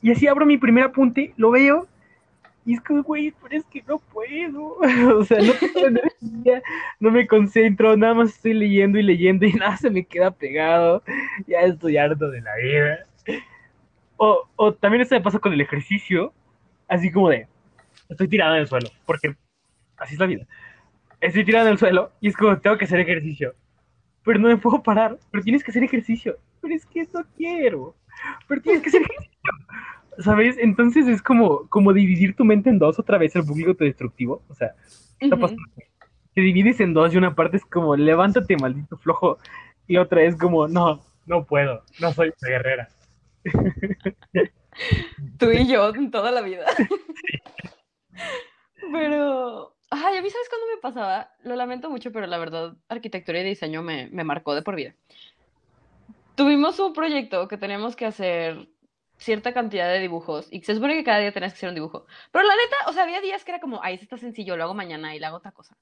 Y 0.00 0.10
así 0.10 0.26
abro 0.26 0.46
mi 0.46 0.56
primer 0.58 0.84
apunte, 0.84 1.32
lo 1.36 1.50
veo 1.50 1.88
y 2.64 2.74
es 2.74 2.80
como, 2.80 3.02
güey, 3.02 3.32
pero 3.42 3.56
es 3.56 3.64
que 3.64 3.82
no 3.82 3.98
puedo. 3.98 4.78
O 5.18 5.24
sea, 5.24 5.38
no 5.40 5.52
tengo 5.54 5.86
energía, 5.86 6.62
no 7.00 7.10
me 7.10 7.26
concentro, 7.26 7.96
nada 7.96 8.14
más 8.14 8.30
estoy 8.30 8.54
leyendo 8.54 8.98
y 8.98 9.02
leyendo 9.02 9.46
y 9.46 9.52
nada 9.54 9.76
se 9.76 9.90
me 9.90 10.04
queda 10.04 10.30
pegado. 10.30 11.02
Ya 11.46 11.60
estoy 11.60 11.96
harto 11.96 12.30
de 12.30 12.40
la 12.40 12.56
vida. 12.56 13.06
O, 14.16 14.48
o 14.56 14.72
también 14.74 15.02
esto 15.02 15.14
me 15.14 15.20
pasa 15.20 15.40
con 15.40 15.52
el 15.52 15.60
ejercicio, 15.60 16.32
así 16.86 17.10
como 17.10 17.28
de, 17.28 17.48
estoy 18.08 18.28
tirado 18.28 18.54
en 18.54 18.60
el 18.60 18.68
suelo, 18.68 18.88
porque 19.04 19.34
así 19.96 20.14
es 20.14 20.20
la 20.20 20.26
vida. 20.26 20.46
Estoy 21.20 21.44
tirado 21.44 21.66
en 21.66 21.72
el 21.72 21.78
suelo 21.78 22.12
y 22.20 22.28
es 22.28 22.36
como, 22.36 22.56
tengo 22.58 22.78
que 22.78 22.84
hacer 22.84 23.00
ejercicio. 23.00 23.54
Pero 24.24 24.38
no 24.38 24.48
me 24.48 24.56
puedo 24.56 24.82
parar, 24.82 25.18
pero 25.30 25.42
tienes 25.42 25.64
que 25.64 25.72
hacer 25.72 25.82
ejercicio. 25.82 26.38
Pero 26.60 26.74
es 26.74 26.86
que 26.86 27.06
no 27.12 27.24
quiero. 27.36 27.96
Pero 28.46 28.62
tienes 28.62 28.82
que 28.82 28.88
hacer 28.88 29.02
ejercicio. 29.02 29.32
¿Sabes? 30.18 30.56
Entonces 30.58 31.08
es 31.08 31.22
como, 31.22 31.68
como 31.68 31.92
dividir 31.92 32.36
tu 32.36 32.44
mente 32.44 32.70
en 32.70 32.78
dos 32.78 32.98
otra 32.98 33.18
vez 33.18 33.34
el 33.36 33.42
bucle 33.42 33.66
autodestructivo. 33.66 34.42
O 34.48 34.54
sea, 34.54 34.74
está. 35.18 35.36
Te 36.34 36.40
divides 36.40 36.80
en 36.80 36.94
dos 36.94 37.12
y 37.12 37.18
una 37.18 37.34
parte 37.34 37.58
es 37.58 37.64
como, 37.64 37.96
levántate, 37.96 38.56
maldito 38.56 38.96
flojo. 38.96 39.38
Y 39.86 39.98
otra 39.98 40.22
es 40.22 40.36
como, 40.36 40.68
no, 40.68 41.02
no 41.26 41.44
puedo, 41.44 41.82
no 42.00 42.12
soy 42.12 42.32
guerrera. 42.40 42.88
Tú 45.38 45.50
y 45.50 45.66
yo 45.66 45.94
en 45.94 46.10
toda 46.10 46.30
la 46.30 46.40
vida. 46.40 46.64
Pero, 48.92 49.76
ay, 49.90 50.16
a 50.16 50.22
mí, 50.22 50.30
¿sabes 50.30 50.48
cuándo 50.48 50.66
me 50.74 50.80
pasaba? 50.80 51.30
Lo 51.44 51.54
lamento 51.54 51.90
mucho, 51.90 52.10
pero 52.10 52.26
la 52.26 52.38
verdad, 52.38 52.74
arquitectura 52.88 53.40
y 53.40 53.44
diseño 53.44 53.82
me, 53.82 54.08
me 54.10 54.24
marcó 54.24 54.54
de 54.54 54.62
por 54.62 54.74
vida. 54.74 54.94
Tuvimos 56.34 56.80
un 56.80 56.92
proyecto 56.92 57.46
que 57.46 57.56
teníamos 57.56 57.94
que 57.94 58.06
hacer 58.06 58.68
cierta 59.22 59.52
cantidad 59.54 59.88
de 59.88 60.00
dibujos 60.00 60.48
y 60.50 60.62
se 60.62 60.74
supone 60.74 60.94
que 60.94 61.04
cada 61.04 61.18
día 61.18 61.32
tenías 61.32 61.52
que 61.52 61.58
hacer 61.58 61.68
un 61.68 61.74
dibujo. 61.74 62.06
Pero 62.30 62.46
la 62.46 62.54
neta, 62.54 62.76
o 62.88 62.92
sea, 62.92 63.04
había 63.04 63.20
días 63.20 63.44
que 63.44 63.52
era 63.52 63.60
como, 63.60 63.80
ay, 63.82 63.94
esto 63.94 64.04
está 64.04 64.18
sencillo, 64.18 64.56
lo 64.56 64.64
hago 64.64 64.74
mañana 64.74 65.14
y 65.14 65.18
le 65.18 65.26
hago 65.26 65.36
otra 65.38 65.52
cosa. 65.52 65.76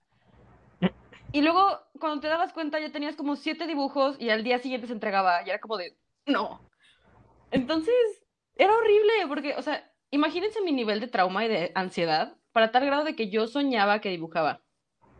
Y 1.32 1.42
luego, 1.42 1.78
cuando 2.00 2.20
te 2.20 2.26
dabas 2.26 2.52
cuenta, 2.52 2.80
ya 2.80 2.90
tenías 2.90 3.14
como 3.14 3.36
siete 3.36 3.68
dibujos 3.68 4.16
y 4.18 4.30
al 4.30 4.42
día 4.42 4.58
siguiente 4.58 4.88
se 4.88 4.94
entregaba 4.94 5.46
y 5.46 5.50
era 5.50 5.60
como 5.60 5.76
de, 5.76 5.96
no. 6.26 6.60
Entonces, 7.52 7.94
era 8.56 8.74
horrible 8.76 9.12
porque, 9.28 9.54
o 9.54 9.62
sea, 9.62 9.88
imagínense 10.10 10.60
mi 10.60 10.72
nivel 10.72 10.98
de 10.98 11.06
trauma 11.06 11.44
y 11.44 11.48
de 11.48 11.72
ansiedad 11.76 12.36
para 12.52 12.72
tal 12.72 12.84
grado 12.84 13.04
de 13.04 13.14
que 13.14 13.30
yo 13.30 13.46
soñaba 13.46 14.00
que 14.00 14.10
dibujaba. 14.10 14.60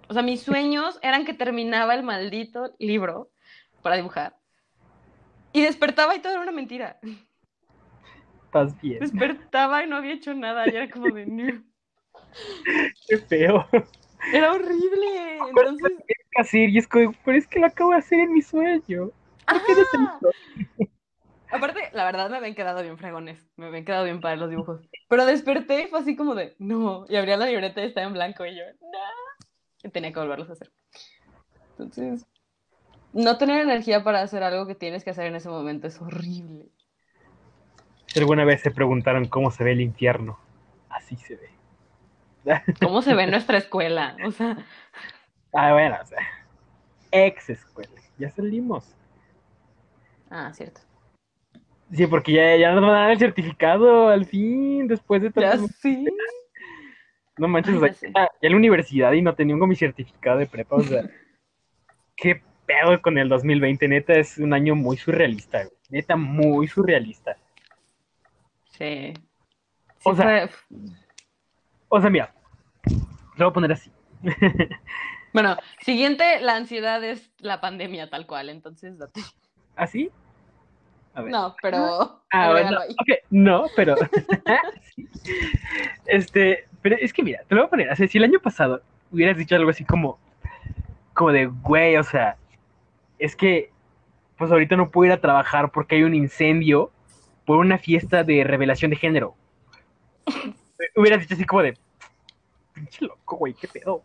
O 0.09 0.15
sea, 0.15 0.23
mis 0.23 0.43
sueños 0.43 0.99
eran 1.03 1.25
que 1.25 1.35
terminaba 1.35 1.95
el 1.95 2.03
maldito 2.03 2.75
libro 2.79 3.31
para 3.83 3.97
dibujar. 3.97 4.37
Y 5.53 5.63
despertaba 5.63 6.15
y 6.15 6.21
todo 6.21 6.33
era 6.33 6.43
una 6.43 6.53
mentira. 6.53 6.99
Estás 8.51 8.81
bien. 8.81 8.99
Despertaba 8.99 9.85
y 9.85 9.87
no 9.87 9.97
había 9.97 10.15
hecho 10.15 10.35
nada. 10.35 10.65
Y 10.67 10.75
era 10.75 10.91
como 10.91 11.07
de... 11.07 11.63
Qué 13.07 13.19
feo. 13.19 13.65
Era 14.33 14.53
horrible. 14.53 15.39
Entonces... 15.49 15.93
hacer 16.35 16.69
y 16.69 16.79
es 16.79 16.89
como, 16.89 17.15
pero 17.25 17.39
es 17.39 17.47
que 17.47 17.61
lo 17.61 17.67
acabo 17.67 17.93
de 17.93 17.99
hacer 17.99 18.19
en 18.19 18.33
mi 18.33 18.43
sueño. 18.43 19.13
¿Por. 19.47 20.89
Aparte, 21.53 21.91
la 21.93 22.05
verdad 22.05 22.29
me 22.29 22.39
habían 22.39 22.57
quedado 22.57 22.83
bien 22.83 22.99
fregones. 22.99 23.49
Me 23.57 23.67
habían 23.67 23.85
quedado 23.85 24.03
bien 24.03 24.21
para 24.21 24.35
los 24.35 24.51
dibujos. 24.51 24.81
Pero 25.09 25.27
desperté 25.27 25.85
y 25.85 25.87
fue 25.87 26.01
así 26.01 26.17
como 26.17 26.35
de, 26.35 26.57
no. 26.59 27.05
Y 27.09 27.15
abría 27.15 27.37
la 27.37 27.47
libreta 27.47 27.81
y 27.83 27.87
estaba 27.87 28.09
en 28.09 28.15
blanco 28.15 28.45
y 28.45 28.57
yo, 28.57 28.65
no. 28.81 28.99
Y 29.85 29.91
tenía 29.91 30.13
que 30.13 30.19
volverlos 30.19 30.51
a 30.51 30.55
hacer. 30.55 30.73
Entonces, 31.79 32.27
no 33.13 33.39
tener 33.39 33.61
energía 33.61 34.03
para 34.03 34.23
hacer 34.23 34.43
algo 34.43 34.67
que 34.67 34.75
tienes 34.75 35.05
que 35.05 35.11
hacer 35.11 35.27
en 35.27 35.37
ese 35.37 35.49
momento 35.49 35.87
es 35.87 36.01
horrible. 36.01 36.69
Si 38.13 38.19
alguna 38.19 38.45
vez 38.45 38.61
se 38.61 38.71
preguntaron 38.71 39.27
cómo 39.27 39.51
se 39.51 39.63
ve 39.65 39.73
el 39.73 39.81
infierno, 39.81 40.39
así 40.89 41.17
se 41.17 41.37
ve. 41.37 41.51
¿Cómo 42.81 43.03
se 43.03 43.15
ve 43.15 43.27
nuestra 43.27 43.59
escuela? 43.59 44.17
O 44.25 44.31
sea, 44.31 44.57
Ah, 45.53 45.73
bueno, 45.73 45.97
o 46.01 46.07
sea, 46.07 46.19
ex 47.11 47.51
escuela. 47.51 47.91
Ya 48.19 48.31
salimos. 48.31 48.95
ah, 50.31 50.53
cierto. 50.53 50.81
Sí, 51.93 52.07
porque 52.07 52.33
ya, 52.33 52.57
ya 52.57 52.73
nos 52.73 52.83
van 52.83 52.91
a 52.95 53.01
dar 53.01 53.11
el 53.11 53.19
certificado 53.19 54.09
al 54.09 54.25
fin, 54.27 54.87
después 54.87 55.23
de 55.23 55.33
Ya 55.35 55.53
tanto. 55.53 55.69
sí. 55.81 56.07
No 57.39 57.49
manches, 57.49 57.73
Ay, 57.75 57.79
o 57.91 57.95
sea, 57.95 58.09
ya 58.09 58.09
ya, 58.09 58.29
ya 58.43 58.47
en 58.49 58.53
la 58.53 58.57
universidad 58.59 59.13
y 59.13 59.23
no 59.23 59.35
tenía 59.35 59.57
mi 59.57 59.75
certificado 59.75 60.39
de 60.39 60.47
prepa, 60.47 60.77
o 60.77 60.83
sea, 60.83 61.03
qué 62.17 62.43
pedo 62.67 63.01
con 63.01 63.17
el 63.17 63.31
2020, 63.31 63.89
neta, 63.89 64.13
es 64.13 64.37
un 64.37 64.53
año 64.53 64.75
muy 64.75 64.99
surrealista, 64.99 65.65
güey. 65.65 65.75
Neta, 65.89 66.17
muy 66.17 66.69
surrealista. 66.69 67.39
Sí. 68.81 69.13
Sí 69.99 70.03
O 70.05 70.15
sea- 70.17 70.49
fue- 70.49 70.79
O 71.91 72.01
sea, 72.01 72.09
mira, 72.11 72.33
lo 73.37 73.45
voy 73.47 73.51
a 73.51 73.53
poner 73.53 73.73
así. 73.73 73.91
Bueno, 75.33 75.57
siguiente, 75.83 76.41
la 76.41 76.57
ansiedad 76.57 77.05
es 77.05 77.31
la 77.39 77.61
pandemia 77.61 78.11
tal 78.11 78.27
cual, 78.27 78.49
entonces 78.49 78.99
date. 78.99 79.21
¿Así? 79.77 80.11
A 81.15 81.23
ver. 81.23 81.31
No, 81.31 81.55
pero 81.63 82.21
Ah, 82.33 82.47
agrégalo 82.49 82.79
bueno, 82.79 82.81
ahí. 82.81 82.97
ok, 82.99 83.25
no, 83.31 83.67
pero. 83.77 83.95
sí. 84.97 85.09
Este, 86.07 86.67
pero 86.83 86.97
es 86.99 87.13
que 87.13 87.23
mira, 87.23 87.43
te 87.47 87.55
lo 87.55 87.61
voy 87.61 87.67
a 87.67 87.71
poner. 87.71 87.93
O 87.93 87.95
sea, 87.95 88.09
si 88.09 88.19
el 88.19 88.25
año 88.25 88.41
pasado 88.41 88.83
hubieras 89.13 89.37
dicho 89.37 89.55
algo 89.55 89.71
así 89.71 89.85
como. 89.85 90.19
Como 91.15 91.31
de, 91.31 91.47
güey, 91.47 91.97
o 91.97 92.03
sea, 92.03 92.37
es 93.21 93.37
que. 93.37 93.71
Pues 94.37 94.51
ahorita 94.51 94.75
no 94.75 94.91
puedo 94.91 95.07
ir 95.07 95.13
a 95.13 95.21
trabajar 95.21 95.71
porque 95.71 95.95
hay 95.95 96.03
un 96.03 96.15
incendio 96.15 96.91
por 97.51 97.59
una 97.59 97.79
fiesta 97.79 98.23
de 98.23 98.45
revelación 98.45 98.93
de 98.93 98.97
género. 98.97 99.35
hubieras 100.95 101.19
dicho 101.19 101.35
así 101.35 101.45
como 101.45 101.63
de. 101.63 101.77
Pinche 102.73 103.05
loco, 103.05 103.39
güey, 103.39 103.55
qué 103.55 103.67
pedo. 103.67 104.05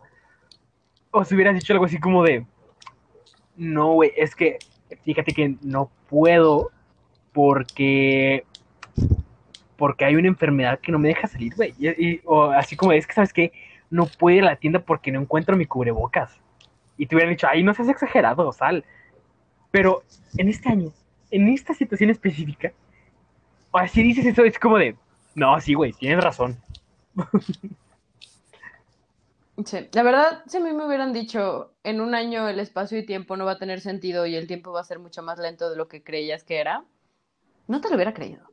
O 1.11 1.23
si 1.23 1.35
hubieras 1.35 1.53
dicho 1.53 1.71
algo 1.71 1.85
así 1.85 1.99
como 1.99 2.23
de. 2.23 2.43
No, 3.55 3.93
güey, 3.93 4.13
es 4.17 4.35
que. 4.35 4.57
Fíjate 5.03 5.31
que 5.31 5.57
no 5.61 5.91
puedo 6.09 6.71
porque 7.33 8.45
porque 9.77 10.05
hay 10.05 10.15
una 10.15 10.29
enfermedad 10.29 10.79
que 10.79 10.91
no 10.91 10.97
me 10.97 11.09
deja 11.09 11.27
salir, 11.27 11.53
güey. 11.53 12.21
O 12.25 12.45
así 12.45 12.75
como 12.75 12.93
es 12.93 13.05
que, 13.05 13.13
¿sabes 13.13 13.31
qué? 13.31 13.51
No 13.91 14.07
puedo 14.07 14.37
ir 14.37 14.41
a 14.41 14.47
la 14.47 14.55
tienda 14.55 14.79
porque 14.79 15.11
no 15.11 15.21
encuentro 15.21 15.55
mi 15.55 15.67
cubrebocas. 15.67 16.41
Y 16.97 17.05
te 17.05 17.13
hubieran 17.13 17.35
dicho, 17.35 17.45
ay, 17.47 17.61
no 17.61 17.75
seas 17.75 17.89
exagerado, 17.89 18.51
sal. 18.53 18.83
Pero 19.69 20.01
en 20.35 20.49
este 20.49 20.67
año, 20.67 20.91
en 21.29 21.47
esta 21.49 21.75
situación 21.75 22.09
específica, 22.09 22.73
o 23.75 23.77
así 23.77 24.03
dices 24.03 24.25
eso, 24.25 24.45
es 24.45 24.57
como 24.57 24.77
de, 24.77 24.95
no, 25.35 25.59
sí, 25.59 25.73
güey, 25.73 25.91
tienes 25.91 26.23
razón. 26.23 26.55
Sí, 29.65 29.89
la 29.91 30.03
verdad, 30.03 30.43
si 30.47 30.57
a 30.57 30.59
mí 30.61 30.71
me 30.71 30.85
hubieran 30.85 31.11
dicho, 31.11 31.73
en 31.83 31.99
un 31.99 32.15
año 32.15 32.47
el 32.47 32.59
espacio 32.59 32.97
y 32.97 33.05
tiempo 33.05 33.35
no 33.35 33.43
va 33.43 33.51
a 33.51 33.57
tener 33.57 33.81
sentido 33.81 34.25
y 34.25 34.35
el 34.35 34.47
tiempo 34.47 34.71
va 34.71 34.79
a 34.79 34.85
ser 34.85 34.99
mucho 34.99 35.23
más 35.23 35.39
lento 35.39 35.69
de 35.69 35.75
lo 35.75 35.89
que 35.89 36.03
creías 36.03 36.45
que 36.45 36.57
era, 36.57 36.85
no 37.67 37.81
te 37.81 37.89
lo 37.89 37.95
hubiera 37.95 38.13
creído. 38.13 38.43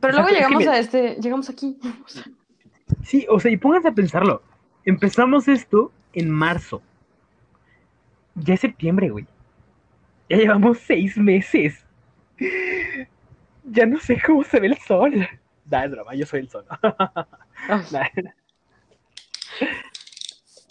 Pero 0.00 0.14
luego 0.14 0.30
Exacto, 0.30 0.30
es 0.30 0.34
que 0.34 0.34
llegamos 0.34 0.66
a 0.66 0.78
este, 0.78 1.20
llegamos 1.20 1.48
aquí. 1.48 1.78
Sí, 3.04 3.24
o 3.28 3.38
sea, 3.38 3.52
y 3.52 3.56
pónganse 3.56 3.88
a 3.88 3.92
pensarlo. 3.92 4.42
Empezamos 4.84 5.46
esto 5.46 5.92
en 6.12 6.28
marzo. 6.28 6.82
Ya 8.34 8.54
es 8.54 8.60
septiembre, 8.60 9.10
güey. 9.10 9.26
Ya 10.28 10.38
llevamos 10.38 10.78
seis 10.78 11.16
meses. 11.16 11.84
Ya 13.66 13.86
no 13.86 13.98
sé 14.00 14.20
cómo 14.24 14.44
se 14.44 14.60
ve 14.60 14.68
el 14.68 14.78
sol. 14.78 15.28
Da, 15.64 15.84
es 15.84 15.90
broma, 15.90 16.14
yo 16.14 16.26
soy 16.26 16.40
el 16.40 16.48
sol. 16.48 16.64
Nah. 17.90 18.06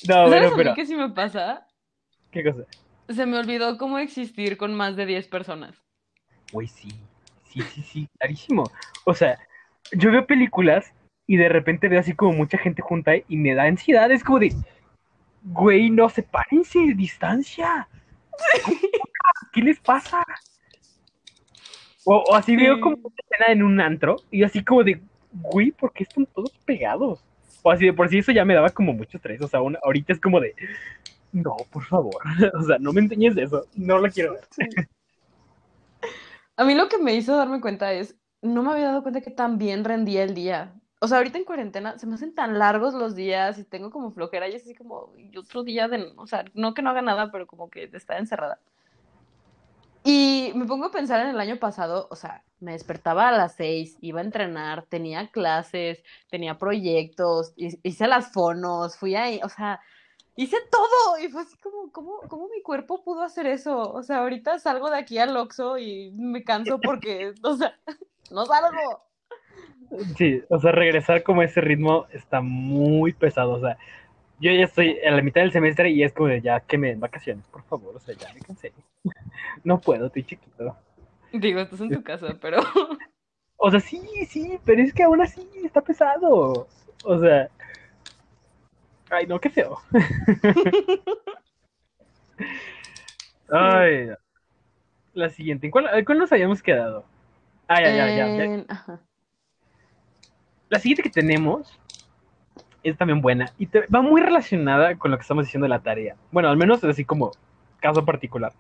No, 0.08 0.14
¿Sabes 0.14 0.30
bueno, 0.30 0.48
a 0.48 0.50
mí 0.52 0.56
pero, 0.56 0.76
qué 0.76 0.86
sí 0.86 0.96
me 0.96 1.10
pasa? 1.10 1.66
¿qué 2.32 2.44
cosa? 2.44 2.64
Se 3.10 3.26
me 3.26 3.38
olvidó 3.38 3.78
cómo 3.78 3.98
existir 3.98 4.56
con 4.58 4.74
más 4.76 4.96
de 4.96 5.06
10 5.06 5.28
personas. 5.28 5.82
Güey, 6.52 6.68
sí. 6.68 6.90
Sí, 7.50 7.62
sí, 7.62 7.82
sí, 7.82 8.10
clarísimo. 8.20 8.70
O 9.06 9.14
sea, 9.14 9.40
yo 9.94 10.12
veo 10.12 10.28
películas 10.28 10.94
y 11.28 11.38
de 11.38 11.50
repente 11.50 11.88
veo 11.88 12.00
así 12.00 12.14
como 12.14 12.34
mucha 12.34 12.58
gente 12.58 12.82
junta 12.82 13.14
y 13.16 13.38
me 13.38 13.56
da 13.56 13.64
ansiedad. 13.64 14.12
Es 14.12 14.24
como 14.24 14.40
de, 14.40 14.54
güey, 15.44 15.90
no 15.90 16.10
sepárense, 16.10 16.80
distancia. 16.96 17.88
¿Qué 19.54 19.62
les 19.62 19.80
pasa? 19.80 20.24
O, 22.06 22.18
o 22.18 22.36
así 22.36 22.56
veo 22.56 22.80
como 22.80 22.96
una 22.98 23.16
escena 23.18 23.52
en 23.52 23.64
un 23.64 23.82
antro 23.82 24.16
y 24.32 24.44
así 24.44 24.64
como 24.64 24.84
de, 24.84 25.02
güey, 25.34 25.72
¿por 25.72 25.92
qué 25.92 26.04
están 26.04 26.26
todos 26.28 26.52
pegados? 26.66 27.24
O 27.64 27.72
así 27.72 27.86
de 27.86 27.94
por 27.94 28.08
sí 28.10 28.20
eso 28.20 28.32
ya 28.32 28.46
me 28.46 28.54
daba 28.54 28.70
como 28.70 28.94
mucho 28.94 29.18
estrés. 29.18 29.42
O 29.42 29.48
sea, 29.48 29.62
una- 29.62 29.80
ahorita 29.84 30.14
es 30.14 30.20
como 30.22 30.40
de, 30.40 30.54
no, 31.32 31.56
por 31.72 31.84
favor. 31.84 32.16
O 32.54 32.62
sea, 32.64 32.78
no 32.80 32.94
me 32.94 33.02
enseñes 33.02 33.36
eso. 33.38 33.66
No 33.76 33.98
lo 33.98 34.10
quiero 34.10 34.34
ver. 34.34 34.44
A 36.58 36.64
mí 36.64 36.74
lo 36.76 36.88
que 36.88 36.98
me 36.98 37.16
hizo 37.16 37.36
darme 37.36 37.60
cuenta 37.60 37.92
es, 37.94 38.16
no 38.42 38.64
me 38.64 38.72
había 38.72 38.88
dado 38.88 39.02
cuenta 39.02 39.22
que 39.22 39.32
tan 39.32 39.58
bien 39.58 39.84
rendía 39.84 40.24
el 40.24 40.34
día. 40.34 40.74
O 41.02 41.08
sea, 41.08 41.18
ahorita 41.18 41.38
en 41.38 41.44
cuarentena 41.44 41.98
se 42.00 42.08
me 42.08 42.16
hacen 42.16 42.34
tan 42.34 42.58
largos 42.58 42.94
los 42.94 43.16
días 43.16 43.58
y 43.60 43.64
tengo 43.64 43.92
como 43.92 44.12
flojera 44.12 44.48
y 44.48 44.56
es 44.56 44.64
así 44.64 44.74
como 44.76 45.14
y 45.18 45.36
otro 45.38 45.64
día 45.64 45.88
de, 45.88 46.14
o 46.16 46.26
sea, 46.26 46.46
no 46.54 46.74
que 46.74 46.82
no 46.82 46.90
haga 46.92 47.02
nada, 47.02 47.32
pero 47.32 47.46
como 47.48 47.70
que 47.70 47.90
estar 47.94 48.18
encerrada. 48.18 48.60
Y 50.08 50.52
me 50.54 50.66
pongo 50.66 50.86
a 50.86 50.92
pensar 50.92 51.20
en 51.22 51.30
el 51.30 51.40
año 51.40 51.58
pasado, 51.58 52.08
o 52.12 52.16
sea, 52.16 52.44
me 52.60 52.74
despertaba 52.74 53.28
a 53.30 53.32
las 53.32 53.56
seis, 53.56 53.98
iba 54.02 54.22
a 54.22 54.24
entrenar, 54.24 54.86
tenía 54.86 55.30
clases, 55.32 56.04
tenía 56.30 56.60
proyectos, 56.60 57.54
hi- 57.58 57.80
hice 57.82 58.08
las 58.08 58.32
fonos, 58.32 58.98
fui 58.98 59.16
ahí, 59.16 59.40
o 59.44 59.50
sea, 59.50 59.80
hice 60.36 60.58
todo 60.72 61.18
y 61.20 61.30
fue 61.30 61.42
así 61.42 61.58
como, 61.58 61.92
¿cómo, 61.92 62.20
cómo 62.30 62.48
mi 62.50 62.62
cuerpo 62.62 63.04
pudo 63.04 63.24
hacer 63.24 63.48
eso? 63.48 63.80
O 63.94 64.04
sea, 64.04 64.20
ahorita 64.20 64.60
salgo 64.60 64.92
de 64.92 64.98
aquí 65.00 65.18
al 65.18 65.36
Oxxo 65.36 65.80
y 65.80 66.12
me 66.12 66.44
canso 66.44 66.80
porque, 66.80 67.34
o 67.44 67.56
sea, 67.56 67.74
no 68.30 68.46
salgo. 68.46 69.06
Sí, 70.18 70.42
o 70.50 70.60
sea, 70.60 70.72
regresar 70.72 71.24
como 71.24 71.42
a 71.42 71.46
ese 71.46 71.62
ritmo 71.62 72.06
está 72.12 72.42
muy 72.42 73.14
pesado. 73.14 73.54
O 73.54 73.60
sea, 73.60 73.78
yo 74.40 74.52
ya 74.52 74.66
estoy 74.66 75.00
a 75.00 75.12
la 75.12 75.22
mitad 75.22 75.42
del 75.42 75.52
semestre 75.52 75.90
y 75.90 76.04
es 76.04 76.14
como 76.14 76.30
de 76.30 76.42
ya 76.42 76.60
que 76.60 76.78
me 76.78 76.90
den 76.90 77.00
vacaciones, 77.00 77.46
por 77.48 77.64
favor. 77.64 77.96
O 77.96 78.00
sea, 78.00 78.16
ya 78.16 78.34
me 78.34 78.42
cansé. 78.42 78.72
No 79.64 79.80
puedo, 79.80 80.08
estoy 80.08 80.24
chiquito. 80.24 80.76
Digo, 81.32 81.60
estás 81.60 81.82
en 81.82 81.90
tu 81.90 82.04
casa, 82.04 82.38
pero 82.42 82.62
O 83.58 83.72
sea, 83.72 83.80
sí, 83.80 84.02
sí, 84.28 84.60
pero 84.66 84.82
es 84.82 84.94
que 84.94 85.04
aún 85.04 85.22
así 85.22 85.48
está 85.64 85.82
pesado. 85.82 86.68
O 87.04 87.20
sea, 87.20 87.50
ay, 89.10 89.26
no, 89.28 89.40
qué 89.40 89.50
feo. 89.50 89.80
Ay, 93.48 94.08
no. 94.08 94.16
la 95.14 95.30
siguiente. 95.30 95.68
¿En 95.68 95.72
cuál, 95.72 95.88
en 95.94 96.04
cuál 96.04 96.18
nos 96.18 96.32
habíamos 96.32 96.64
quedado? 96.64 97.06
Ah, 97.68 97.80
ya, 97.80 97.96
ya, 97.96 98.08
ya, 98.10 98.28
ya. 98.36 98.66
ajá. 98.68 99.00
La 100.70 100.80
siguiente 100.80 101.04
que 101.04 101.12
tenemos 101.12 101.80
es 102.86 102.98
también 102.98 103.22
buena 103.22 103.52
y 103.58 103.68
va 103.94 104.02
muy 104.02 104.22
relacionada 104.22 104.96
con 104.96 105.12
lo 105.12 105.18
que 105.18 105.22
estamos 105.22 105.46
diciendo 105.46 105.66
de 105.66 105.70
la 105.70 105.80
tarea. 105.80 106.16
Bueno, 106.32 106.50
al 106.50 106.58
menos 106.58 106.84
así 106.84 107.04
como 107.04 107.32
caso 107.80 108.06
particular. 108.06 108.54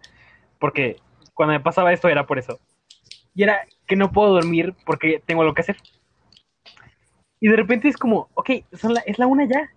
Porque 0.59 0.97
cuando 1.33 1.53
me 1.53 1.59
pasaba 1.59 1.93
esto 1.93 2.09
era 2.09 2.25
por 2.25 2.39
eso. 2.39 2.59
Y 3.35 3.43
era 3.43 3.61
que 3.85 3.95
no 3.95 4.11
puedo 4.11 4.33
dormir 4.33 4.73
porque 4.85 5.21
tengo 5.25 5.41
algo 5.41 5.53
que 5.53 5.61
hacer. 5.61 5.77
Y 7.39 7.47
de 7.49 7.55
repente 7.55 7.87
es 7.87 7.97
como, 7.97 8.29
ok, 8.33 8.49
es 8.71 9.19
la 9.19 9.27
una 9.27 9.45
ya. 9.45 9.69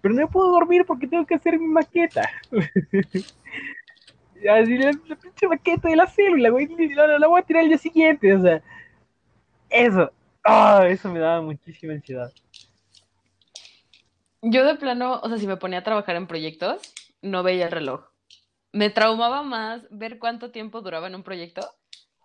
Pero 0.00 0.14
no 0.14 0.28
puedo 0.28 0.52
dormir 0.52 0.84
porque 0.86 1.08
tengo 1.08 1.26
que 1.26 1.34
hacer 1.34 1.58
mi 1.58 1.66
maqueta. 1.66 2.28
La, 4.42 4.60
pinche 5.22 5.46
maqueta 5.46 5.88
de 5.88 5.94
la 5.94 6.08
célula, 6.08 6.50
güey. 6.50 6.66
La, 6.96 7.28
voy 7.28 7.40
a 7.40 7.44
tirar 7.44 7.62
el 7.62 7.68
día 7.68 7.78
siguiente. 7.78 8.60
Eso. 9.70 10.12
Ah, 10.44 10.84
eso 10.88 11.08
me 11.12 11.20
daba 11.20 11.40
muchísima 11.40 11.92
ansiedad. 11.92 12.32
Yo 14.42 14.64
de 14.66 14.74
plano, 14.74 15.20
o 15.22 15.28
sea, 15.28 15.38
si 15.38 15.46
me 15.46 15.56
ponía 15.56 15.78
a 15.78 15.84
trabajar 15.84 16.16
en 16.16 16.26
proyectos, 16.26 16.82
no 17.22 17.44
veía 17.44 17.66
el 17.66 17.70
reloj. 17.70 18.08
Me 18.72 18.90
traumaba 18.90 19.44
más 19.44 19.86
ver 19.90 20.18
cuánto 20.18 20.50
tiempo 20.50 20.80
duraba 20.80 21.06
en 21.06 21.14
un 21.14 21.22
proyecto 21.22 21.62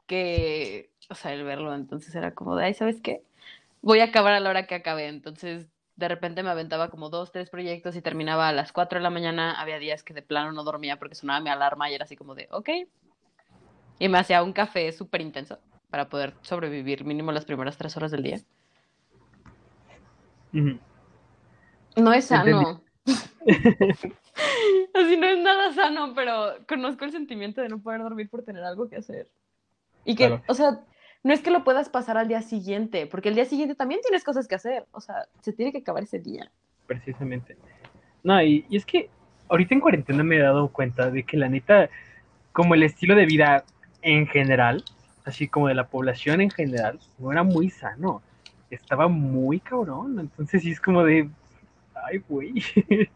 que, 0.07 0.89
o 1.09 1.15
sea, 1.15 1.33
el 1.33 1.43
verlo. 1.43 1.75
Entonces 1.75 2.15
era 2.15 2.33
como 2.33 2.55
de, 2.55 2.65
ay, 2.65 2.73
¿sabes 2.73 3.01
qué? 3.01 3.21
Voy 3.83 3.99
a 3.99 4.05
acabar 4.05 4.33
a 4.33 4.39
la 4.39 4.49
hora 4.49 4.65
que 4.65 4.73
acabe. 4.73 5.07
Entonces, 5.07 5.67
de 5.95 6.07
repente 6.07 6.41
me 6.41 6.49
aventaba 6.49 6.89
como 6.89 7.09
dos, 7.09 7.31
tres 7.31 7.51
proyectos 7.51 7.95
y 7.95 8.01
terminaba 8.01 8.49
a 8.49 8.53
las 8.53 8.71
4 8.71 8.97
de 8.97 9.03
la 9.03 9.11
mañana. 9.11 9.51
Había 9.61 9.77
días 9.77 10.01
que 10.01 10.15
de 10.15 10.23
plano 10.23 10.51
no 10.53 10.63
dormía 10.63 10.97
porque 10.97 11.13
sonaba 11.13 11.39
mi 11.39 11.51
alarma 11.51 11.91
y 11.91 11.93
era 11.93 12.05
así 12.05 12.15
como 12.15 12.33
de, 12.33 12.47
ok. 12.49 12.69
Y 13.99 14.09
me 14.09 14.17
hacía 14.17 14.41
un 14.41 14.53
café 14.53 14.91
súper 14.91 15.21
intenso 15.21 15.59
para 15.91 16.09
poder 16.09 16.33
sobrevivir 16.41 17.05
mínimo 17.05 17.31
las 17.31 17.45
primeras 17.45 17.77
tres 17.77 17.95
horas 17.95 18.09
del 18.09 18.23
día. 18.23 18.39
Ujú. 20.53 20.79
No 21.97 22.13
es 22.13 22.25
sano. 22.25 22.81
Así 24.93 25.17
no 25.17 25.25
es 25.27 25.39
nada 25.39 25.73
sano, 25.73 26.13
pero 26.15 26.55
conozco 26.67 27.05
el 27.05 27.11
sentimiento 27.11 27.61
de 27.61 27.69
no 27.69 27.79
poder 27.79 28.01
dormir 28.01 28.29
por 28.29 28.43
tener 28.43 28.63
algo 28.63 28.87
que 28.89 28.97
hacer. 28.97 29.27
Y 30.05 30.15
que, 30.15 30.27
Claro. 30.27 30.43
o 30.47 30.53
sea, 30.53 30.81
no 31.23 31.33
es 31.33 31.41
que 31.41 31.51
lo 31.51 31.63
puedas 31.63 31.89
pasar 31.89 32.17
al 32.17 32.27
día 32.27 32.41
siguiente, 32.41 33.07
porque 33.07 33.29
el 33.29 33.35
día 33.35 33.45
siguiente 33.45 33.75
también 33.75 34.01
tienes 34.01 34.23
cosas 34.23 34.47
que 34.47 34.55
hacer. 34.55 34.85
O 34.91 35.01
sea, 35.01 35.27
se 35.41 35.53
tiene 35.53 35.71
que 35.71 35.79
acabar 35.79 36.03
ese 36.03 36.19
día. 36.19 36.51
Precisamente. 36.85 37.57
No, 38.23 38.41
y, 38.41 38.65
y 38.69 38.77
es 38.77 38.85
que 38.85 39.09
ahorita 39.49 39.73
en 39.73 39.81
cuarentena 39.81 40.23
me 40.23 40.37
he 40.37 40.41
dado 40.41 40.69
cuenta 40.69 41.09
de 41.09 41.23
que 41.23 41.37
la 41.37 41.49
neta, 41.49 41.89
como 42.51 42.75
el 42.75 42.83
estilo 42.83 43.15
de 43.15 43.25
vida 43.25 43.63
en 44.01 44.27
general, 44.27 44.83
así 45.25 45.47
como 45.47 45.67
de 45.67 45.75
la 45.75 45.87
población 45.87 46.41
en 46.41 46.51
general, 46.51 46.99
no 47.17 47.31
era 47.31 47.43
muy 47.43 47.69
sano. 47.69 48.21
Estaba 48.69 49.07
muy 49.07 49.59
cabrón. 49.59 50.19
Entonces 50.19 50.61
sí 50.61 50.71
es 50.71 50.79
como 50.79 51.03
de, 51.03 51.29
ay, 52.05 52.23
güey. 52.27 52.53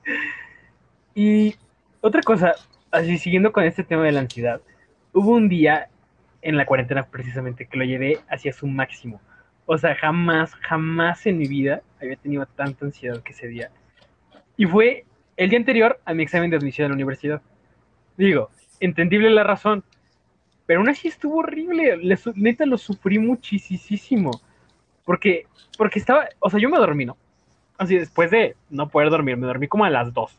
y 1.16 1.56
otra 2.02 2.22
cosa, 2.22 2.54
así 2.92 3.18
siguiendo 3.18 3.52
con 3.52 3.64
este 3.64 3.84
tema 3.84 4.04
de 4.04 4.12
la 4.12 4.22
ansiedad, 4.22 4.62
hubo 5.14 5.32
un 5.32 5.50
día 5.50 5.90
en 6.42 6.58
la 6.58 6.66
cuarentena 6.66 7.06
precisamente 7.06 7.68
que 7.68 7.78
lo 7.78 7.86
llevé 7.86 8.20
hacia 8.30 8.54
su 8.54 8.68
máximo. 8.68 9.22
O 9.66 9.78
sea, 9.78 9.96
jamás, 9.96 10.54
jamás 10.56 11.26
en 11.26 11.38
mi 11.38 11.48
vida 11.48 11.82
había 12.02 12.16
tenido 12.16 12.46
tanta 12.46 12.86
ansiedad 12.86 13.22
que 13.22 13.32
ese 13.32 13.48
día. 13.48 13.72
Y 14.58 14.66
fue 14.66 15.06
el 15.38 15.50
día 15.50 15.60
anterior 15.60 16.00
a 16.06 16.14
mi 16.14 16.24
examen 16.24 16.50
de 16.50 16.58
admisión 16.58 16.86
a 16.86 16.90
la 16.90 16.96
universidad. 16.96 17.42
Digo, 18.18 18.50
entendible 18.80 19.30
la 19.30 19.44
razón, 19.44 19.84
pero 20.66 20.80
aún 20.80 20.90
así 20.90 21.08
estuvo 21.08 21.38
horrible. 21.38 21.98
Le 21.98 22.18
neta 22.36 22.66
lo 22.66 22.78
sufrí 22.78 23.20
muchísimo. 23.20 24.32
Porque, 25.06 25.48
porque 25.78 26.00
estaba, 26.00 26.28
o 26.40 26.50
sea, 26.50 26.60
yo 26.60 26.70
me 26.70 26.78
dormí, 26.78 27.06
¿no? 27.06 27.18
Así 27.82 27.98
después 27.98 28.30
de 28.30 28.56
no 28.70 28.90
poder 28.90 29.10
dormir, 29.10 29.38
me 29.38 29.48
dormí 29.48 29.68
como 29.68 29.86
a 29.86 29.90
las 29.90 30.14
dos. 30.14 30.38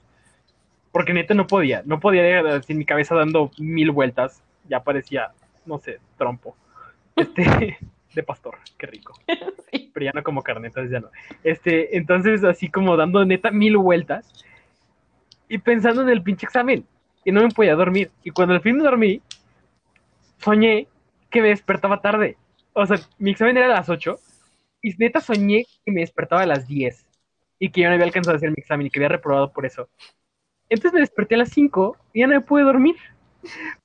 Porque 0.93 1.13
neta 1.13 1.35
no 1.35 1.49
podía, 1.49 1.83
no 1.85 1.99
podía 1.99 2.39
así 2.55 2.73
mi 2.73 2.85
cabeza 2.85 3.17
dando 3.17 3.51
mil 3.59 3.91
vueltas. 3.91 4.45
Ya 4.69 4.85
parecía, 4.85 5.33
no 5.67 5.79
sé, 5.79 5.99
trompo. 6.17 6.57
Este, 7.17 7.77
de 8.15 8.23
pastor, 8.23 8.57
qué 8.79 8.87
rico 8.87 9.13
Sí. 9.71 9.91
pero 9.93 10.07
ya 10.07 10.13
no 10.15 10.23
como 10.23 10.43
carne, 10.43 10.69
entonces 10.69 10.93
ya 10.93 11.01
no. 11.01 11.11
Este, 11.43 11.97
entonces 11.97 12.45
así 12.45 12.71
como 12.71 12.97
dando 12.97 13.25
neta 13.25 13.51
mil 13.51 13.77
vueltas 13.77 14.45
y 15.49 15.59
pensando 15.59 16.03
en 16.03 16.11
el 16.11 16.23
pinche 16.23 16.47
examen 16.47 16.87
y 17.25 17.33
no 17.33 17.43
me 17.43 17.49
podía 17.49 17.75
dormir. 17.75 18.13
Y 18.23 18.31
cuando 18.31 18.55
al 18.55 18.61
fin 18.63 18.77
me 18.77 18.85
dormí, 18.85 19.21
soñé 20.39 20.87
que 21.29 21.43
me 21.43 21.49
despertaba 21.49 22.01
tarde. 22.01 22.37
O 22.73 22.87
sea, 22.87 22.99
mi 23.19 23.33
examen 23.33 23.57
era 23.57 23.67
a 23.67 23.79
las 23.81 23.89
8 23.89 24.17
y 24.81 24.95
neta 24.95 25.21
soñé 25.21 25.67
que 25.85 25.91
me 25.91 26.03
despertaba 26.03 26.43
a 26.43 26.47
las 26.47 26.69
10 26.69 27.05
y 27.63 27.71
que 27.71 27.83
yo 27.83 27.89
no 27.89 27.95
había 27.95 28.07
alcanzado 28.07 28.35
a 28.35 28.39
hacer 28.39 28.51
mi 28.51 28.57
examen 28.59 28.89
y 28.89 28.91
que 28.91 28.99
había 28.99 29.11
reprobado 29.11 29.53
por 29.53 29.65
eso. 29.65 29.89
Entonces 30.69 30.95
me 30.95 31.01
desperté 31.01 31.37
a 31.37 31.39
las 31.39 31.51
5 31.51 31.97
y 32.13 32.19
ya 32.19 32.27
no 32.27 32.35
me 32.35 32.41
pude 32.41 32.65
dormir. 32.65 32.97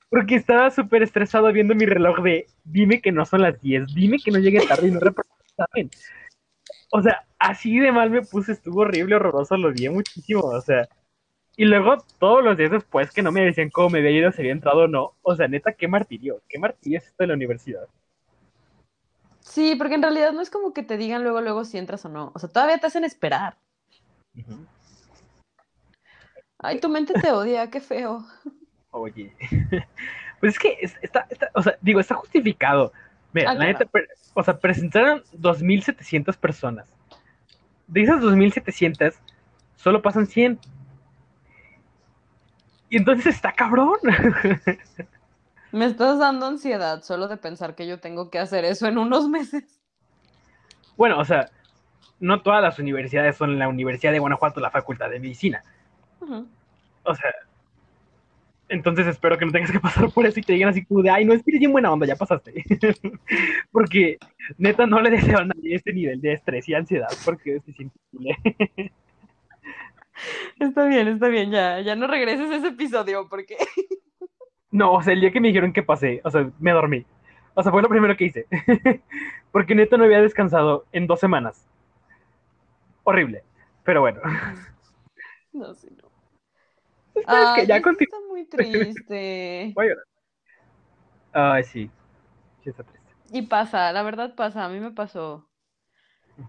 Porque 0.09 0.33
estaba 0.33 0.71
súper 0.71 1.03
estresado 1.03 1.53
viendo 1.53 1.75
mi 1.75 1.85
reloj 1.85 2.23
de 2.23 2.47
dime 2.63 3.01
que 3.01 3.11
no 3.11 3.23
son 3.23 3.43
las 3.43 3.61
10, 3.61 3.93
dime 3.93 4.17
que 4.17 4.31
no 4.31 4.39
llegue 4.39 4.65
tarde 4.65 4.87
y 4.87 4.91
no 4.91 4.99
reprobé 4.99 5.29
el 5.29 5.45
examen. 5.45 5.91
O 6.91 7.03
sea, 7.03 7.27
así 7.37 7.77
de 7.77 7.91
mal 7.91 8.09
me 8.09 8.23
puse, 8.23 8.53
estuvo 8.53 8.81
horrible, 8.81 9.15
horroroso, 9.15 9.55
lo 9.57 9.67
odié 9.67 9.91
muchísimo, 9.91 10.41
o 10.41 10.61
sea. 10.61 10.87
Y 11.55 11.65
luego, 11.65 11.97
todos 12.17 12.43
los 12.43 12.57
días 12.57 12.71
después 12.71 13.11
que 13.11 13.21
no 13.21 13.31
me 13.31 13.45
decían 13.45 13.69
cómo 13.69 13.91
me 13.91 13.99
había 13.99 14.09
ido, 14.09 14.31
si 14.31 14.41
había 14.41 14.53
entrado 14.53 14.85
o 14.85 14.87
no. 14.87 15.13
O 15.21 15.35
sea, 15.35 15.47
neta, 15.47 15.73
qué 15.73 15.87
martirio, 15.87 16.41
qué 16.49 16.57
martirio 16.57 16.97
es 16.97 17.05
esto 17.05 17.23
de 17.23 17.27
la 17.27 17.35
universidad. 17.35 17.87
Sí, 19.41 19.75
porque 19.75 19.95
en 19.95 20.01
realidad 20.01 20.33
no 20.33 20.41
es 20.41 20.49
como 20.49 20.73
que 20.73 20.81
te 20.81 20.97
digan 20.97 21.21
luego, 21.21 21.41
luego 21.41 21.63
si 21.63 21.77
entras 21.77 22.03
o 22.05 22.09
no. 22.09 22.31
O 22.33 22.39
sea, 22.39 22.49
todavía 22.49 22.79
te 22.79 22.87
hacen 22.87 23.03
esperar. 23.03 23.55
Ay, 26.59 26.79
tu 26.79 26.89
mente 26.89 27.13
te 27.13 27.31
odia, 27.31 27.69
qué 27.69 27.79
feo. 27.81 28.25
Oye. 28.91 29.33
Pues 30.39 30.53
es 30.53 30.59
que 30.59 30.77
es- 30.81 30.95
está, 31.01 31.25
está- 31.31 31.49
o 31.55 31.63
sea, 31.63 31.79
digo, 31.81 31.99
está 31.99 32.13
justificado. 32.13 32.93
Mira, 33.33 33.55
la 33.55 33.65
neta, 33.65 33.87
o 34.35 34.43
sea, 34.43 34.59
presentaron 34.59 35.23
2.700 35.33 36.37
personas. 36.37 36.87
De 37.87 38.03
esas 38.03 38.21
2.700, 38.21 39.15
solo 39.75 40.03
pasan 40.03 40.27
100. 40.27 40.59
Y 42.89 42.97
entonces 42.97 43.33
está 43.33 43.51
cabrón. 43.51 43.97
Me 45.71 45.85
estás 45.85 46.19
dando 46.19 46.45
ansiedad 46.45 47.01
solo 47.01 47.27
de 47.27 47.37
pensar 47.37 47.73
que 47.73 47.87
yo 47.87 47.99
tengo 47.99 48.29
que 48.29 48.37
hacer 48.37 48.63
eso 48.63 48.85
en 48.87 48.99
unos 48.99 49.27
meses. 49.27 49.81
Bueno, 50.95 51.17
o 51.19 51.25
sea, 51.25 51.49
no 52.19 52.41
todas 52.41 52.61
las 52.61 52.79
universidades 52.79 53.35
son 53.35 53.59
la 53.59 53.67
Universidad 53.67 54.11
de 54.11 54.19
Guanajuato, 54.19 54.59
la 54.59 54.71
Facultad 54.71 55.09
de 55.09 55.19
Medicina. 55.19 55.63
O 57.03 57.15
sea, 57.15 57.31
entonces 58.69 59.07
espero 59.07 59.37
que 59.37 59.45
no 59.45 59.51
tengas 59.51 59.71
que 59.71 59.79
pasar 59.79 60.09
por 60.11 60.25
eso 60.25 60.39
y 60.39 60.43
te 60.43 60.53
digan 60.53 60.69
así 60.69 60.83
como 60.85 61.01
de, 61.01 61.09
ay, 61.09 61.25
no, 61.25 61.33
es 61.33 61.43
bien 61.45 61.71
buena 61.71 61.91
onda, 61.91 62.05
ya 62.05 62.15
pasaste. 62.15 62.63
porque 63.71 64.17
neta 64.57 64.85
no 64.85 64.99
le 65.01 65.11
deseo 65.11 65.39
a 65.39 65.45
nadie 65.45 65.75
este 65.75 65.93
nivel 65.93 66.19
de 66.21 66.33
estrés 66.33 66.67
y 66.67 66.73
ansiedad 66.73 67.09
porque 67.23 67.59
se 67.61 67.73
siente. 67.73 67.99
Está 70.59 70.85
bien, 70.85 71.07
está 71.09 71.27
bien, 71.27 71.51
ya, 71.51 71.79
ya 71.81 71.95
no 71.95 72.07
regreses 72.07 72.49
a 72.49 72.55
ese 72.55 72.69
episodio 72.69 73.29
porque 73.29 73.55
No, 74.71 74.93
o 74.93 75.01
sea, 75.01 75.13
el 75.13 75.21
día 75.21 75.31
que 75.31 75.39
me 75.39 75.47
dijeron 75.47 75.73
que 75.73 75.83
pasé, 75.83 76.21
o 76.23 76.31
sea, 76.31 76.49
me 76.59 76.71
dormí. 76.71 77.05
O 77.53 77.63
sea, 77.63 77.71
fue 77.71 77.81
lo 77.81 77.89
primero 77.89 78.15
que 78.17 78.25
hice. 78.25 78.45
porque 79.51 79.75
neta 79.75 79.97
no 79.97 80.03
había 80.03 80.21
descansado 80.21 80.85
en 80.91 81.07
dos 81.07 81.19
semanas. 81.19 81.66
Horrible. 83.07 83.41
Pero 83.85 84.01
bueno. 84.01 84.19
no 85.53 85.73
sé, 85.73 85.89
no. 85.91 86.11
Es 87.15 87.25
que, 87.25 87.31
es 87.31 87.49
que 87.55 87.61
Ay, 87.61 87.67
ya 87.67 87.77
esto 87.77 87.87
continúo. 87.87 88.17
está 88.17 88.27
muy 88.27 88.45
triste. 88.45 89.71
Voy 89.75 89.85
a 89.85 89.89
llorar. 89.89 90.05
Ay, 91.31 91.63
sí. 91.63 91.89
Sí, 92.61 92.69
está 92.69 92.83
triste. 92.83 93.07
Y 93.31 93.43
pasa, 93.43 93.93
la 93.93 94.03
verdad 94.03 94.35
pasa, 94.35 94.65
a 94.65 94.69
mí 94.69 94.81
me 94.81 94.91
pasó. 94.91 95.47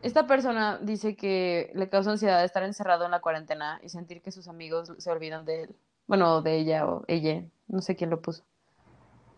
Esta 0.02 0.26
persona 0.26 0.78
dice 0.82 1.14
que 1.14 1.70
le 1.76 1.88
causa 1.88 2.10
ansiedad 2.10 2.44
estar 2.44 2.64
encerrado 2.64 3.04
en 3.04 3.12
la 3.12 3.20
cuarentena 3.20 3.78
y 3.84 3.88
sentir 3.88 4.20
que 4.20 4.32
sus 4.32 4.48
amigos 4.48 4.92
se 4.98 5.10
olvidan 5.12 5.44
de 5.44 5.62
él. 5.62 5.76
Bueno, 6.08 6.42
de 6.42 6.56
ella 6.56 6.88
o 6.88 7.04
ella, 7.06 7.44
no 7.68 7.80
sé 7.82 7.94
quién 7.94 8.10
lo 8.10 8.20
puso. 8.20 8.44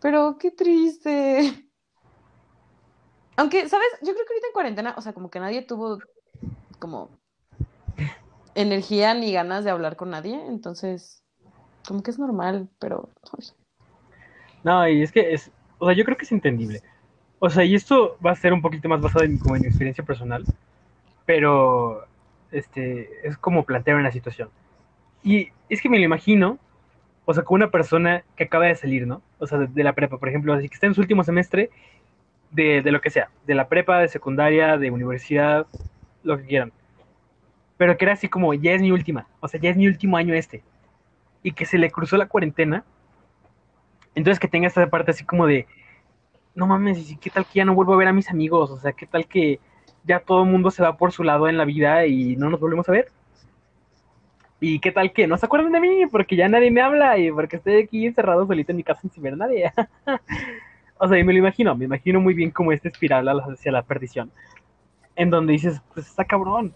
Pero 0.00 0.38
qué 0.38 0.52
triste. 0.52 1.68
Aunque, 3.36 3.68
¿sabes? 3.68 3.88
Yo 4.00 4.14
creo 4.14 4.24
que 4.24 4.32
ahorita 4.32 4.46
en 4.46 4.52
cuarentena, 4.54 4.94
o 4.96 5.02
sea, 5.02 5.12
como 5.12 5.30
que 5.30 5.38
nadie 5.38 5.62
tuvo 5.62 5.98
como 6.80 7.10
energía 8.54 9.14
ni 9.14 9.32
ganas 9.32 9.64
de 9.64 9.70
hablar 9.70 9.96
con 9.96 10.10
nadie, 10.10 10.40
entonces, 10.48 11.22
como 11.86 12.02
que 12.02 12.10
es 12.10 12.18
normal, 12.18 12.68
pero 12.78 13.10
No, 14.64 14.86
y 14.88 15.02
es 15.02 15.12
que 15.12 15.32
es, 15.32 15.50
o 15.78 15.86
sea, 15.86 15.96
yo 15.96 16.04
creo 16.04 16.16
que 16.16 16.24
es 16.24 16.32
entendible. 16.32 16.82
O 17.38 17.50
sea, 17.50 17.64
y 17.64 17.74
esto 17.74 18.18
va 18.24 18.32
a 18.32 18.36
ser 18.36 18.52
un 18.52 18.62
poquito 18.62 18.88
más 18.88 19.00
basado 19.00 19.24
en, 19.24 19.38
como 19.38 19.56
en 19.56 19.62
mi 19.62 19.68
experiencia 19.68 20.04
personal, 20.04 20.44
pero 21.26 22.04
este 22.52 23.26
es 23.26 23.38
como 23.38 23.64
plantear 23.64 23.96
una 23.96 24.12
situación. 24.12 24.50
Y 25.24 25.50
es 25.68 25.82
que 25.82 25.88
me 25.88 25.98
lo 25.98 26.04
imagino, 26.04 26.58
o 27.26 27.34
sea, 27.34 27.44
como 27.44 27.56
una 27.56 27.70
persona 27.70 28.24
que 28.36 28.44
acaba 28.44 28.66
de 28.66 28.76
salir, 28.76 29.06
¿no? 29.06 29.22
O 29.38 29.46
sea, 29.46 29.58
de, 29.58 29.68
de 29.68 29.84
la 29.84 29.94
prepa, 29.94 30.18
por 30.18 30.28
ejemplo, 30.28 30.54
así 30.54 30.68
que 30.68 30.74
está 30.74 30.86
en 30.86 30.94
su 30.94 31.00
último 31.02 31.24
semestre 31.24 31.70
de, 32.50 32.82
de 32.82 32.92
lo 32.92 33.00
que 33.00 33.10
sea, 33.10 33.30
de 33.46 33.54
la 33.54 33.68
prepa, 33.68 34.00
de 34.00 34.08
secundaria, 34.08 34.78
de 34.78 34.90
universidad, 34.90 35.66
lo 36.22 36.38
que 36.38 36.46
quieran. 36.46 36.72
Pero 37.76 37.96
que 37.96 38.04
era 38.04 38.14
así 38.14 38.28
como, 38.28 38.52
ya 38.54 38.72
es 38.72 38.82
mi 38.82 38.92
última, 38.92 39.26
o 39.40 39.48
sea, 39.48 39.60
ya 39.60 39.70
es 39.70 39.76
mi 39.76 39.86
último 39.86 40.16
año 40.16 40.34
este. 40.34 40.62
Y 41.42 41.52
que 41.52 41.64
se 41.66 41.78
le 41.78 41.90
cruzó 41.90 42.16
la 42.16 42.28
cuarentena 42.28 42.84
entonces 44.14 44.40
que 44.40 44.48
tenga 44.48 44.66
esta 44.66 44.88
parte 44.88 45.12
así 45.12 45.24
como 45.24 45.46
de, 45.46 45.66
no 46.54 46.66
mames, 46.66 47.10
¿y 47.10 47.16
qué 47.16 47.30
tal 47.30 47.46
que 47.46 47.58
ya 47.58 47.64
no 47.64 47.74
vuelvo 47.74 47.94
a 47.94 47.96
ver 47.96 48.08
a 48.08 48.12
mis 48.12 48.28
amigos? 48.30 48.70
O 48.70 48.76
sea, 48.76 48.92
¿qué 48.92 49.06
tal 49.06 49.26
que 49.26 49.60
ya 50.04 50.20
todo 50.20 50.42
el 50.42 50.50
mundo 50.50 50.70
se 50.70 50.82
va 50.82 50.96
por 50.96 51.12
su 51.12 51.22
lado 51.22 51.48
en 51.48 51.56
la 51.56 51.64
vida 51.64 52.06
y 52.06 52.36
no 52.36 52.50
nos 52.50 52.60
volvemos 52.60 52.88
a 52.88 52.92
ver? 52.92 53.08
¿Y 54.60 54.78
qué 54.80 54.92
tal 54.92 55.12
que 55.12 55.26
no 55.26 55.38
se 55.38 55.46
acuerdan 55.46 55.72
de 55.72 55.80
mí 55.80 56.06
porque 56.10 56.36
ya 56.36 56.48
nadie 56.48 56.70
me 56.70 56.82
habla 56.82 57.16
y 57.16 57.30
porque 57.30 57.56
estoy 57.56 57.82
aquí 57.82 58.06
encerrado 58.06 58.46
solito 58.46 58.72
en 58.72 58.76
mi 58.76 58.82
casa 58.82 59.08
sin 59.08 59.22
ver 59.22 59.34
a 59.34 59.36
nadie? 59.36 59.72
o 60.98 61.08
sea, 61.08 61.18
y 61.18 61.24
me 61.24 61.32
lo 61.32 61.38
imagino, 61.38 61.74
me 61.74 61.86
imagino 61.86 62.20
muy 62.20 62.34
bien 62.34 62.50
como 62.50 62.72
esta 62.72 62.88
espiral 62.88 63.26
hacia 63.28 63.72
la 63.72 63.82
perdición, 63.82 64.30
en 65.20 65.28
donde 65.28 65.52
dices, 65.52 65.82
pues 65.92 66.06
está 66.06 66.24
cabrón. 66.24 66.74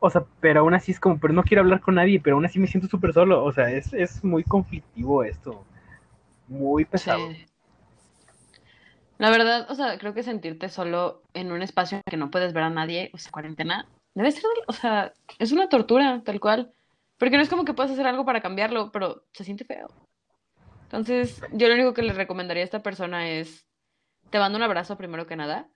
O 0.00 0.10
sea, 0.10 0.24
pero 0.40 0.60
aún 0.60 0.74
así 0.74 0.90
es 0.90 0.98
como, 0.98 1.20
pero 1.20 1.32
no 1.32 1.44
quiero 1.44 1.62
hablar 1.62 1.80
con 1.80 1.94
nadie, 1.94 2.18
pero 2.18 2.34
aún 2.34 2.44
así 2.44 2.58
me 2.58 2.66
siento 2.66 2.88
súper 2.88 3.12
solo. 3.12 3.44
O 3.44 3.52
sea, 3.52 3.70
es, 3.70 3.92
es 3.92 4.24
muy 4.24 4.42
conflictivo 4.42 5.22
esto. 5.22 5.64
Muy 6.48 6.84
pesado. 6.84 7.28
La 9.18 9.30
verdad, 9.30 9.70
o 9.70 9.76
sea, 9.76 9.98
creo 9.98 10.14
que 10.14 10.24
sentirte 10.24 10.68
solo 10.68 11.22
en 11.32 11.52
un 11.52 11.62
espacio 11.62 11.98
en 11.98 12.02
que 12.10 12.16
no 12.16 12.32
puedes 12.32 12.52
ver 12.52 12.64
a 12.64 12.70
nadie, 12.70 13.10
o 13.14 13.18
sea, 13.18 13.30
cuarentena, 13.30 13.86
debe 14.14 14.32
ser, 14.32 14.42
o 14.66 14.72
sea, 14.72 15.12
es 15.38 15.52
una 15.52 15.68
tortura, 15.68 16.22
tal 16.24 16.40
cual. 16.40 16.72
Porque 17.18 17.36
no 17.36 17.42
es 17.44 17.48
como 17.48 17.64
que 17.64 17.72
puedas 17.72 17.92
hacer 17.92 18.08
algo 18.08 18.24
para 18.24 18.40
cambiarlo, 18.40 18.90
pero 18.90 19.22
se 19.32 19.44
siente 19.44 19.64
feo. 19.64 19.86
Entonces, 20.82 21.40
yo 21.52 21.68
lo 21.68 21.74
único 21.74 21.94
que 21.94 22.02
le 22.02 22.14
recomendaría 22.14 22.64
a 22.64 22.66
esta 22.66 22.82
persona 22.82 23.28
es, 23.28 23.64
te 24.30 24.40
mando 24.40 24.58
un 24.58 24.64
abrazo 24.64 24.96
primero 24.96 25.28
que 25.28 25.36
nada 25.36 25.68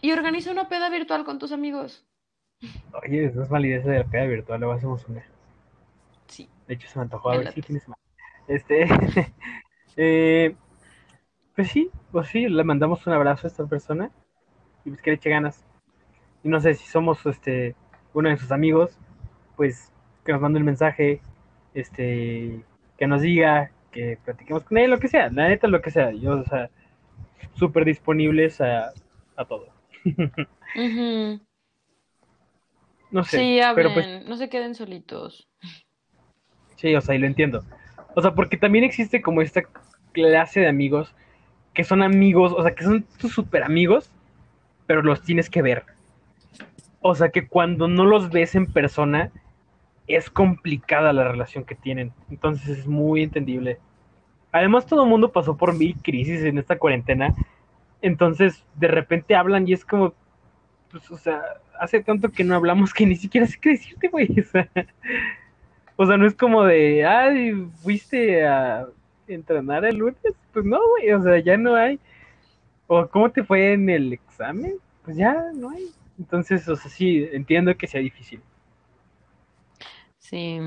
y 0.00 0.12
organiza 0.12 0.50
una 0.50 0.68
peda 0.68 0.88
virtual 0.90 1.24
con 1.24 1.38
tus 1.38 1.52
amigos. 1.52 2.06
Oye, 3.02 3.30
no 3.34 3.42
es 3.42 3.48
validez 3.48 3.84
de 3.84 3.98
la 3.98 4.04
peda 4.04 4.24
virtual, 4.24 4.60
luego 4.60 4.74
hacemos 4.74 5.06
una. 5.08 5.24
Sí. 6.26 6.48
De 6.66 6.74
hecho, 6.74 6.88
se 6.88 6.98
me 6.98 7.04
antojó 7.04 7.30
a 7.30 7.38
ver 7.38 7.52
si 7.52 7.62
tienes 7.62 7.88
más. 7.88 7.98
Este. 8.48 8.86
eh, 9.96 10.56
pues 11.54 11.68
sí, 11.68 11.90
pues 12.12 12.28
sí, 12.28 12.48
le 12.48 12.64
mandamos 12.64 13.06
un 13.06 13.12
abrazo 13.12 13.46
a 13.46 13.50
esta 13.50 13.66
persona 13.66 14.10
y 14.84 14.90
pues 14.90 15.02
que 15.02 15.10
le 15.10 15.16
eche 15.16 15.30
ganas. 15.30 15.64
Y 16.42 16.48
no 16.48 16.60
sé 16.60 16.74
si 16.74 16.86
somos 16.86 17.24
este 17.26 17.74
uno 18.14 18.28
de 18.28 18.36
sus 18.36 18.52
amigos, 18.52 18.98
pues 19.56 19.92
que 20.24 20.32
nos 20.32 20.40
mande 20.40 20.58
un 20.58 20.66
mensaje, 20.66 21.20
este, 21.74 22.64
que 22.98 23.06
nos 23.06 23.22
diga, 23.22 23.70
que 23.90 24.18
platiquemos 24.24 24.64
con 24.64 24.78
él, 24.78 24.90
lo 24.90 24.98
que 24.98 25.08
sea, 25.08 25.30
la 25.30 25.48
neta, 25.48 25.68
lo 25.68 25.80
que 25.82 25.90
sea. 25.90 26.12
Yo, 26.12 26.40
o 26.40 26.44
sea, 26.44 26.70
súper 27.54 27.84
disponibles 27.84 28.60
a, 28.60 28.92
a 29.36 29.44
todo. 29.44 29.75
No 33.10 33.24
sé, 33.24 33.38
Sí, 33.38 33.60
pero 33.74 33.94
pues 33.94 34.04
hablen, 34.06 34.28
no 34.28 34.36
se 34.36 34.48
queden 34.48 34.74
solitos. 34.74 35.48
Sí, 36.76 36.94
o 36.94 37.00
sea, 37.00 37.14
y 37.14 37.18
lo 37.18 37.26
entiendo. 37.26 37.64
O 38.14 38.22
sea, 38.22 38.34
porque 38.34 38.56
también 38.56 38.84
existe 38.84 39.22
como 39.22 39.42
esta 39.42 39.62
clase 40.12 40.60
de 40.60 40.68
amigos 40.68 41.14
que 41.76 41.84
son 41.84 42.02
amigos, 42.02 42.54
o 42.56 42.62
sea, 42.62 42.74
que 42.74 42.84
son 42.84 43.04
tus 43.20 43.32
super 43.32 43.62
amigos, 43.62 44.10
pero 44.86 45.02
los 45.02 45.22
tienes 45.22 45.50
que 45.50 45.60
ver. 45.60 45.84
O 47.02 47.14
sea, 47.14 47.28
que 47.28 47.46
cuando 47.46 47.86
no 47.86 48.06
los 48.06 48.30
ves 48.30 48.54
en 48.54 48.66
persona, 48.66 49.30
es 50.06 50.30
complicada 50.30 51.12
la 51.12 51.30
relación 51.30 51.64
que 51.64 51.74
tienen. 51.74 52.12
Entonces 52.30 52.78
es 52.78 52.86
muy 52.86 53.22
entendible. 53.22 53.78
Además, 54.52 54.86
todo 54.86 55.04
el 55.04 55.10
mundo 55.10 55.32
pasó 55.32 55.58
por 55.58 55.74
mil 55.74 55.94
crisis 56.02 56.42
en 56.44 56.56
esta 56.56 56.78
cuarentena. 56.78 57.34
Entonces, 58.02 58.64
de 58.74 58.88
repente 58.88 59.34
hablan 59.34 59.66
y 59.68 59.72
es 59.72 59.84
como, 59.84 60.14
pues, 60.90 61.10
o 61.10 61.16
sea, 61.16 61.42
hace 61.78 62.02
tanto 62.02 62.30
que 62.30 62.44
no 62.44 62.54
hablamos 62.54 62.92
que 62.92 63.06
ni 63.06 63.16
siquiera 63.16 63.46
sé 63.46 63.58
qué 63.60 63.70
decirte, 63.70 64.08
güey. 64.08 64.28
O 64.38 64.44
sea, 64.44 64.68
o 65.96 66.06
sea, 66.06 66.16
no 66.18 66.26
es 66.26 66.34
como 66.34 66.64
de, 66.64 67.06
ay, 67.06 67.54
fuiste 67.82 68.46
a 68.46 68.86
entrenar 69.26 69.84
el 69.84 69.96
lunes. 69.96 70.16
Pues 70.52 70.64
no, 70.64 70.78
güey, 70.90 71.12
o 71.12 71.22
sea, 71.22 71.38
ya 71.38 71.56
no 71.56 71.74
hay. 71.74 71.98
O 72.86 73.08
cómo 73.08 73.30
te 73.30 73.42
fue 73.42 73.72
en 73.72 73.88
el 73.88 74.12
examen, 74.12 74.74
pues 75.04 75.16
ya 75.16 75.34
no 75.54 75.70
hay. 75.70 75.86
Entonces, 76.18 76.68
o 76.68 76.76
sea, 76.76 76.90
sí, 76.90 77.28
entiendo 77.32 77.76
que 77.76 77.86
sea 77.86 78.00
difícil. 78.00 78.40
Sí. 80.18 80.60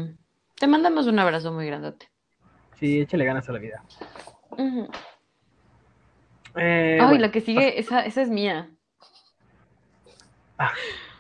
Te 0.56 0.68
mandamos 0.68 1.08
un 1.08 1.20
abrazo 1.20 1.54
muy 1.54 1.66
grandote. 1.68 2.10
Sí, 2.80 3.02
échale 3.02 3.26
ganas 3.26 3.48
a 3.50 3.54
la 3.54 3.60
vida. 3.60 3.84
Ujú. 4.52 4.88
Eh, 6.56 6.98
Ay, 7.00 7.08
bueno, 7.08 7.22
la 7.22 7.32
que 7.32 7.42
sigue, 7.42 7.80
esa, 7.80 8.06
esa 8.06 8.22
es 8.22 8.30
mía. 8.30 8.70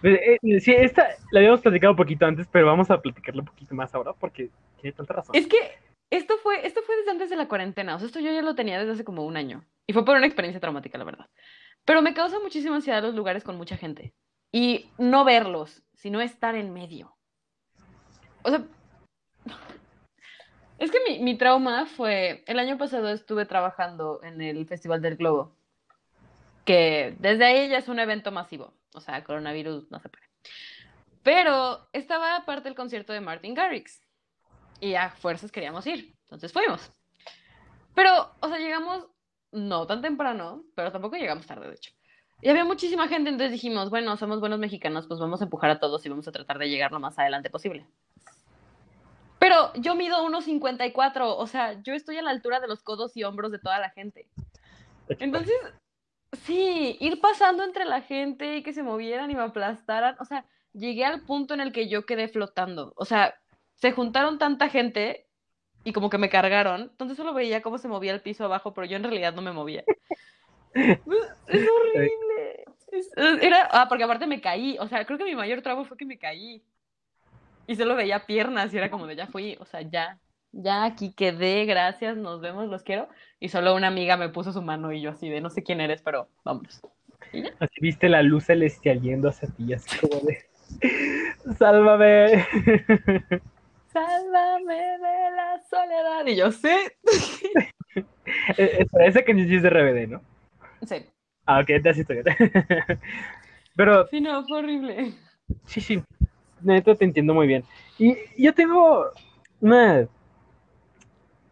eh, 0.03 0.37
eh, 0.41 0.59
sí, 0.59 0.73
esta 0.73 1.07
la 1.31 1.39
habíamos 1.39 1.61
platicado 1.61 1.93
un 1.93 1.97
poquito 1.97 2.25
antes, 2.25 2.47
pero 2.51 2.65
vamos 2.65 2.89
a 2.91 3.01
platicarla 3.01 3.41
un 3.41 3.47
poquito 3.47 3.75
más 3.75 3.93
ahora 3.93 4.13
porque 4.13 4.49
tiene 4.81 4.95
tanta 4.95 5.13
razón. 5.13 5.35
Es 5.35 5.47
que 5.47 5.57
esto 6.09 6.35
fue, 6.41 6.65
esto 6.65 6.81
fue 6.81 6.97
desde 6.97 7.11
antes 7.11 7.29
de 7.29 7.35
la 7.35 7.47
cuarentena. 7.47 7.95
O 7.95 7.99
sea, 7.99 8.07
esto 8.07 8.19
yo 8.19 8.31
ya 8.31 8.41
lo 8.41 8.55
tenía 8.55 8.79
desde 8.79 8.93
hace 8.93 9.03
como 9.03 9.25
un 9.25 9.37
año. 9.37 9.63
Y 9.87 9.93
fue 9.93 10.05
por 10.05 10.17
una 10.17 10.25
experiencia 10.25 10.59
traumática, 10.59 10.97
la 10.97 11.03
verdad. 11.03 11.25
Pero 11.85 12.01
me 12.01 12.13
causa 12.13 12.39
muchísima 12.39 12.75
ansiedad 12.75 13.01
los 13.01 13.15
lugares 13.15 13.43
con 13.43 13.57
mucha 13.57 13.77
gente. 13.77 14.13
Y 14.51 14.89
no 14.97 15.23
verlos, 15.25 15.83
sino 15.93 16.21
estar 16.21 16.55
en 16.55 16.73
medio. 16.73 17.15
O 18.41 18.49
sea, 18.49 18.63
es 20.79 20.91
que 20.91 20.99
mi, 21.07 21.19
mi 21.19 21.37
trauma 21.37 21.85
fue, 21.85 22.43
el 22.47 22.59
año 22.59 22.77
pasado 22.77 23.09
estuve 23.09 23.45
trabajando 23.45 24.21
en 24.23 24.41
el 24.41 24.65
Festival 24.65 25.01
del 25.01 25.17
Globo, 25.17 25.55
que 26.65 27.15
desde 27.19 27.45
ahí 27.45 27.69
ya 27.69 27.77
es 27.77 27.87
un 27.87 27.99
evento 27.99 28.31
masivo. 28.31 28.73
O 28.93 29.01
sea, 29.01 29.23
coronavirus 29.23 29.91
no 29.91 29.99
se 29.99 30.09
puede. 30.09 30.25
Pero 31.23 31.87
estaba 31.93 32.35
aparte 32.35 32.69
el 32.69 32.75
concierto 32.75 33.13
de 33.13 33.21
Martin 33.21 33.53
Garrix. 33.53 34.01
Y 34.79 34.95
a 34.95 35.09
fuerzas 35.09 35.51
queríamos 35.51 35.85
ir. 35.85 36.15
Entonces 36.23 36.53
fuimos. 36.53 36.91
Pero, 37.93 38.31
o 38.39 38.47
sea, 38.47 38.57
llegamos 38.57 39.07
no 39.51 39.85
tan 39.85 40.01
temprano, 40.01 40.63
pero 40.75 40.91
tampoco 40.91 41.17
llegamos 41.17 41.45
tarde, 41.45 41.67
de 41.67 41.75
hecho. 41.75 41.91
Y 42.41 42.49
había 42.49 42.63
muchísima 42.63 43.09
gente, 43.09 43.29
entonces 43.29 43.51
dijimos, 43.51 43.89
bueno, 43.89 44.15
somos 44.15 44.39
buenos 44.39 44.59
mexicanos, 44.59 45.07
pues 45.07 45.19
vamos 45.19 45.41
a 45.41 45.43
empujar 45.43 45.71
a 45.71 45.79
todos 45.79 46.05
y 46.05 46.09
vamos 46.09 46.27
a 46.27 46.31
tratar 46.31 46.57
de 46.57 46.69
llegar 46.69 46.91
lo 46.91 46.99
más 46.99 47.19
adelante 47.19 47.49
posible. 47.49 47.85
Pero 49.39 49.73
yo 49.75 49.95
mido 49.95 50.23
1.54, 50.27 51.35
o 51.37 51.47
sea, 51.47 51.81
yo 51.81 51.93
estoy 51.93 52.17
a 52.17 52.21
la 52.21 52.31
altura 52.31 52.59
de 52.59 52.67
los 52.67 52.83
codos 52.83 53.15
y 53.15 53.23
hombros 53.23 53.51
de 53.51 53.59
toda 53.59 53.79
la 53.79 53.89
gente. 53.89 54.27
Entonces, 55.07 55.55
sí, 56.43 56.97
ir 56.99 57.19
pasando 57.21 57.63
entre 57.63 57.85
la 57.85 58.01
gente 58.01 58.57
y 58.57 58.63
que 58.63 58.73
se 58.73 58.83
movieran 58.83 59.31
y 59.31 59.35
me 59.35 59.41
aplastaran, 59.41 60.17
o 60.19 60.25
sea, 60.25 60.45
llegué 60.73 61.05
al 61.05 61.21
punto 61.21 61.53
en 61.53 61.61
el 61.61 61.71
que 61.71 61.87
yo 61.87 62.05
quedé 62.05 62.27
flotando. 62.27 62.93
O 62.95 63.05
sea, 63.05 63.35
se 63.75 63.91
juntaron 63.91 64.37
tanta 64.37 64.69
gente 64.69 65.25
y 65.83 65.93
como 65.93 66.09
que 66.09 66.17
me 66.17 66.29
cargaron, 66.29 66.81
entonces 66.81 67.15
solo 67.15 67.33
veía 67.33 67.61
cómo 67.61 67.77
se 67.77 67.87
movía 67.87 68.13
el 68.13 68.21
piso 68.21 68.43
abajo, 68.43 68.73
pero 68.73 68.85
yo 68.85 68.97
en 68.97 69.03
realidad 69.03 69.33
no 69.33 69.41
me 69.41 69.53
movía. 69.53 69.83
es 70.73 70.99
horrible. 71.07 72.65
era, 73.41 73.69
ah, 73.71 73.87
porque 73.87 74.03
aparte 74.03 74.27
me 74.27 74.41
caí, 74.41 74.77
o 74.79 74.87
sea, 74.87 75.05
creo 75.05 75.17
que 75.17 75.23
mi 75.23 75.35
mayor 75.35 75.61
trabajo 75.61 75.85
fue 75.85 75.97
que 75.97 76.05
me 76.05 76.19
caí. 76.19 76.61
Y 77.69 77.75
solo 77.75 77.95
veía 77.95 78.25
piernas 78.25 78.73
y 78.73 78.77
era 78.79 78.89
como 78.89 79.05
de 79.05 79.15
ya 79.15 79.27
fui, 79.27 79.55
o 79.59 79.65
sea, 79.65 79.81
ya, 79.81 80.17
ya 80.51 80.85
aquí 80.85 81.13
quedé, 81.13 81.65
gracias, 81.65 82.17
nos 82.17 82.41
vemos, 82.41 82.67
los 82.67 82.81
quiero. 82.81 83.09
Y 83.39 83.49
solo 83.49 83.75
una 83.75 83.85
amiga 83.85 84.17
me 84.17 84.29
puso 84.29 84.51
su 84.51 84.63
mano 84.63 84.91
y 84.91 85.01
yo 85.01 85.11
así 85.11 85.29
de 85.29 85.39
no 85.39 85.51
sé 85.51 85.61
quién 85.61 85.79
eres, 85.79 86.01
pero 86.01 86.29
vámonos. 86.43 86.81
Así 87.59 87.75
viste 87.79 88.09
la 88.09 88.23
luz 88.23 88.45
celestial 88.45 88.99
yendo 89.01 89.29
hacia 89.29 89.49
ti, 89.49 89.71
así 89.71 89.99
como 89.99 90.19
de 90.21 90.39
sálvame. 91.59 92.43
Sálvame 93.93 94.73
de 94.73 95.31
la 95.35 95.61
soledad. 95.69 96.25
Y 96.25 96.37
yo 96.37 96.51
sé. 96.51 96.75
Esa 98.57 99.21
que 99.21 99.31
es 99.31 99.61
de 99.61 99.69
RBD, 99.69 100.09
¿no? 100.09 100.21
Sí. 100.87 101.05
Ah, 101.45 101.59
ok, 101.59 101.67
te 101.83 101.89
estoy. 101.91 102.23
Pero. 103.75 104.07
Sí, 104.07 104.21
no, 104.21 104.43
fue 104.47 104.57
horrible. 104.57 105.13
Sí, 105.67 105.81
sí. 105.81 106.03
Neta, 106.61 106.95
te 106.95 107.05
entiendo 107.05 107.33
muy 107.33 107.47
bien. 107.47 107.63
Y 107.97 108.15
yo 108.37 108.53
tengo 108.53 109.05
una. 109.61 110.07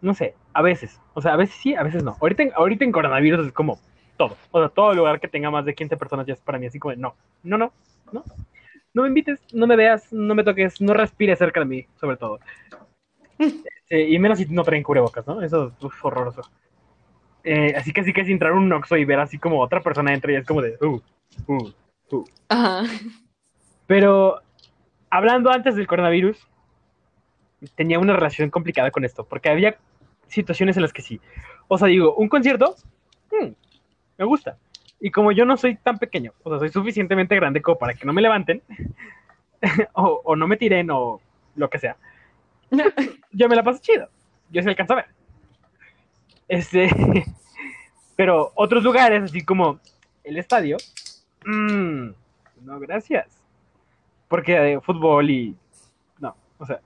No 0.01 0.13
sé, 0.13 0.35
a 0.53 0.61
veces. 0.61 0.99
O 1.13 1.21
sea, 1.21 1.33
a 1.33 1.37
veces 1.37 1.55
sí, 1.55 1.75
a 1.75 1.83
veces 1.83 2.03
no. 2.03 2.15
Ahorita, 2.21 2.43
ahorita 2.55 2.85
en 2.85 2.91
coronavirus 2.91 3.47
es 3.47 3.53
como 3.53 3.79
todo. 4.17 4.37
O 4.51 4.59
sea, 4.59 4.69
todo 4.69 4.93
lugar 4.93 5.19
que 5.19 5.27
tenga 5.27 5.49
más 5.51 5.65
de 5.65 5.75
15 5.75 5.97
personas 5.97 6.25
ya 6.25 6.33
es 6.33 6.41
para 6.41 6.59
mí 6.59 6.67
así 6.67 6.79
como 6.79 6.95
no, 6.95 7.15
no, 7.43 7.57
no, 7.57 7.73
no 8.11 8.23
no 8.97 9.03
me 9.03 9.09
invites, 9.09 9.39
no 9.53 9.67
me 9.67 9.75
veas, 9.75 10.11
no 10.11 10.33
me 10.33 10.43
toques, 10.43 10.81
no 10.81 10.91
respires 10.95 11.37
cerca 11.37 11.59
de 11.59 11.67
mí, 11.67 11.85
sobre 11.99 12.17
todo. 12.17 12.39
y 13.91 14.17
menos 14.17 14.39
si 14.39 14.45
no 14.47 14.63
traen 14.63 14.81
cubrebocas, 14.81 15.25
¿no? 15.27 15.43
Eso 15.43 15.71
es 15.79 15.93
horroroso. 16.01 16.41
Eh, 17.43 17.75
así 17.77 17.93
que 17.93 18.01
así 18.01 18.11
que 18.11 18.21
es 18.21 18.29
entrar 18.29 18.53
un 18.53 18.67
Noxo 18.67 18.97
y 18.97 19.05
ver 19.05 19.19
así 19.19 19.37
como 19.37 19.61
otra 19.61 19.81
persona 19.81 20.13
entra 20.13 20.31
y 20.33 20.37
es 20.37 20.45
como 20.47 20.63
de, 20.63 20.77
uh, 20.81 20.99
uh, 21.45 21.73
uh. 22.11 22.25
Ajá. 22.49 22.83
Pero 23.85 24.41
hablando 25.09 25.51
antes 25.51 25.75
del 25.75 25.87
coronavirus, 25.87 26.47
tenía 27.75 27.99
una 27.99 28.13
relación 28.13 28.49
complicada 28.49 28.91
con 28.91 29.05
esto, 29.05 29.25
porque 29.25 29.49
había 29.49 29.77
situaciones 30.27 30.75
en 30.77 30.83
las 30.83 30.93
que 30.93 31.01
sí. 31.01 31.19
O 31.67 31.77
sea, 31.77 31.87
digo, 31.87 32.15
un 32.15 32.29
concierto, 32.29 32.75
hmm, 33.31 33.49
me 34.17 34.25
gusta. 34.25 34.57
Y 34.99 35.11
como 35.11 35.31
yo 35.31 35.45
no 35.45 35.57
soy 35.57 35.75
tan 35.75 35.99
pequeño, 35.99 36.33
o 36.43 36.49
sea, 36.49 36.59
soy 36.59 36.69
suficientemente 36.69 37.35
grande 37.35 37.61
como 37.61 37.77
para 37.77 37.93
que 37.93 38.05
no 38.05 38.13
me 38.13 38.21
levanten, 38.21 38.61
o, 39.93 40.35
no 40.35 40.47
me 40.47 40.57
tiren, 40.57 40.89
o 40.91 41.19
lo 41.55 41.69
que 41.69 41.79
sea, 41.79 41.97
yo 43.31 43.49
me 43.49 43.55
la 43.55 43.63
paso 43.63 43.81
chido. 43.81 44.09
Yo 44.49 44.61
se 44.63 44.69
alcanza 44.69 44.93
a 44.93 44.97
ver. 44.97 45.05
Este, 46.47 46.89
pero 48.15 48.51
otros 48.55 48.83
lugares, 48.83 49.23
así 49.23 49.43
como 49.43 49.79
el 50.23 50.37
estadio, 50.37 50.77
mmm, 51.45 52.09
no, 52.61 52.79
gracias. 52.79 53.36
Porque 54.27 54.59
de 54.59 54.81
fútbol 54.81 55.29
y. 55.29 55.55
No, 56.19 56.35
o 56.57 56.65
sea, 56.65 56.79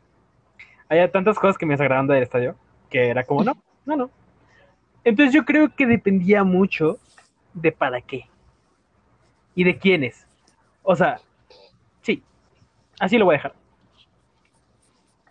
hay 0.90 1.08
tantas 1.10 1.40
cosas 1.40 1.58
que 1.58 1.66
me 1.66 1.74
desagradan 1.74 2.08
del 2.08 2.24
estadio 2.24 2.56
que 2.90 3.10
era 3.10 3.24
como, 3.24 3.44
no, 3.44 3.58
no, 3.86 3.96
no. 3.96 4.12
Entonces 5.04 5.34
yo 5.34 5.46
creo 5.46 5.74
que 5.74 5.88
dependía 5.88 6.44
mucho 6.44 7.00
de 7.54 7.72
para 7.72 8.02
qué 8.02 8.30
y 9.56 9.64
de 9.64 9.80
quiénes. 9.80 10.28
O 10.84 10.96
sea, 10.96 11.20
sí, 12.02 12.22
así 13.00 13.18
lo 13.18 13.26
voy 13.26 13.36
a 13.36 13.38
dejar. 13.38 13.56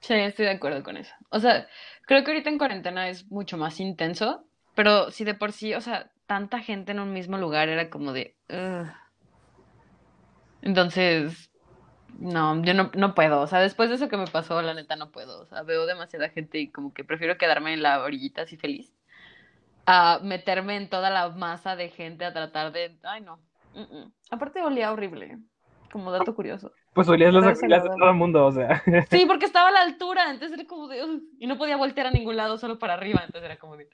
Sí, 0.01 0.15
estoy 0.15 0.47
de 0.47 0.53
acuerdo 0.53 0.83
con 0.83 0.97
eso. 0.97 1.15
O 1.29 1.39
sea, 1.39 1.69
creo 2.07 2.25
que 2.25 2.31
ahorita 2.31 2.51
en 2.51 2.59
cuarentena 2.59 3.09
es 3.09 3.31
mucho 3.31 3.57
más 3.59 3.79
intenso, 3.79 4.45
pero 4.75 5.11
si 5.11 5.25
de 5.25 5.35
por 5.35 5.53
sí, 5.53 5.75
o 5.75 5.81
sea, 5.81 6.11
tanta 6.27 6.61
gente 6.61 6.93
en 6.93 7.01
un 7.01 7.13
mismo 7.13 7.37
lugar 7.37 7.69
era 7.69 7.91
como 7.91 8.13
de... 8.13 8.37
Entonces, 10.63 11.50
no, 12.19 12.63
yo 12.63 12.75
no, 12.75 12.91
no 12.95 13.15
puedo. 13.15 13.41
O 13.41 13.47
sea, 13.47 13.61
después 13.61 13.89
de 13.89 13.97
eso 13.97 14.09
que 14.09 14.17
me 14.17 14.27
pasó, 14.27 14.61
la 14.63 14.75
neta 14.75 14.97
no 14.97 15.11
puedo. 15.11 15.43
O 15.43 15.47
sea, 15.47 15.63
veo 15.63 15.87
demasiada 15.87 16.29
gente 16.29 16.59
y 16.59 16.69
como 16.69 16.93
que 16.93 17.05
prefiero 17.05 17.39
quedarme 17.39 17.73
en 17.73 17.83
la 17.83 18.03
orillita 18.03 18.43
así 18.43 18.57
feliz 18.57 18.93
a 19.87 20.21
meterme 20.23 20.77
en 20.77 20.89
toda 20.89 21.11
la 21.11 21.31
masa 21.31 21.77
de 21.77 21.89
gente 21.89 22.25
a 22.25 22.33
tratar 22.33 22.73
de. 22.73 22.97
Ay, 23.03 23.23
no. 23.23 23.39
Aparte, 24.31 24.63
olía 24.63 24.93
horrible. 24.93 25.39
Como 25.93 26.13
dato 26.13 26.35
curioso. 26.35 26.71
Pues 26.93 27.09
olías 27.09 27.35
las 27.35 27.45
axilas 27.45 27.83
de 27.83 27.89
todo 27.89 28.11
el 28.11 28.15
mundo, 28.15 28.47
o 28.47 28.53
sea. 28.53 28.83
Sí, 29.11 29.25
porque 29.27 29.47
estaba 29.47 29.69
a 29.69 29.73
la 29.73 29.81
altura, 29.81 30.31
entonces 30.31 30.59
era 30.59 30.69
como 30.69 30.87
de. 30.87 31.01
y 31.39 31.47
no 31.47 31.59
podía 31.59 31.77
voltear 31.77 32.07
a 32.07 32.11
ningún 32.13 32.37
lado, 32.37 32.59
solo 32.59 32.79
para 32.79 32.95
arriba, 32.95 33.23
entonces 33.25 33.45
era 33.45 33.57
como 33.57 33.77
de. 33.77 33.89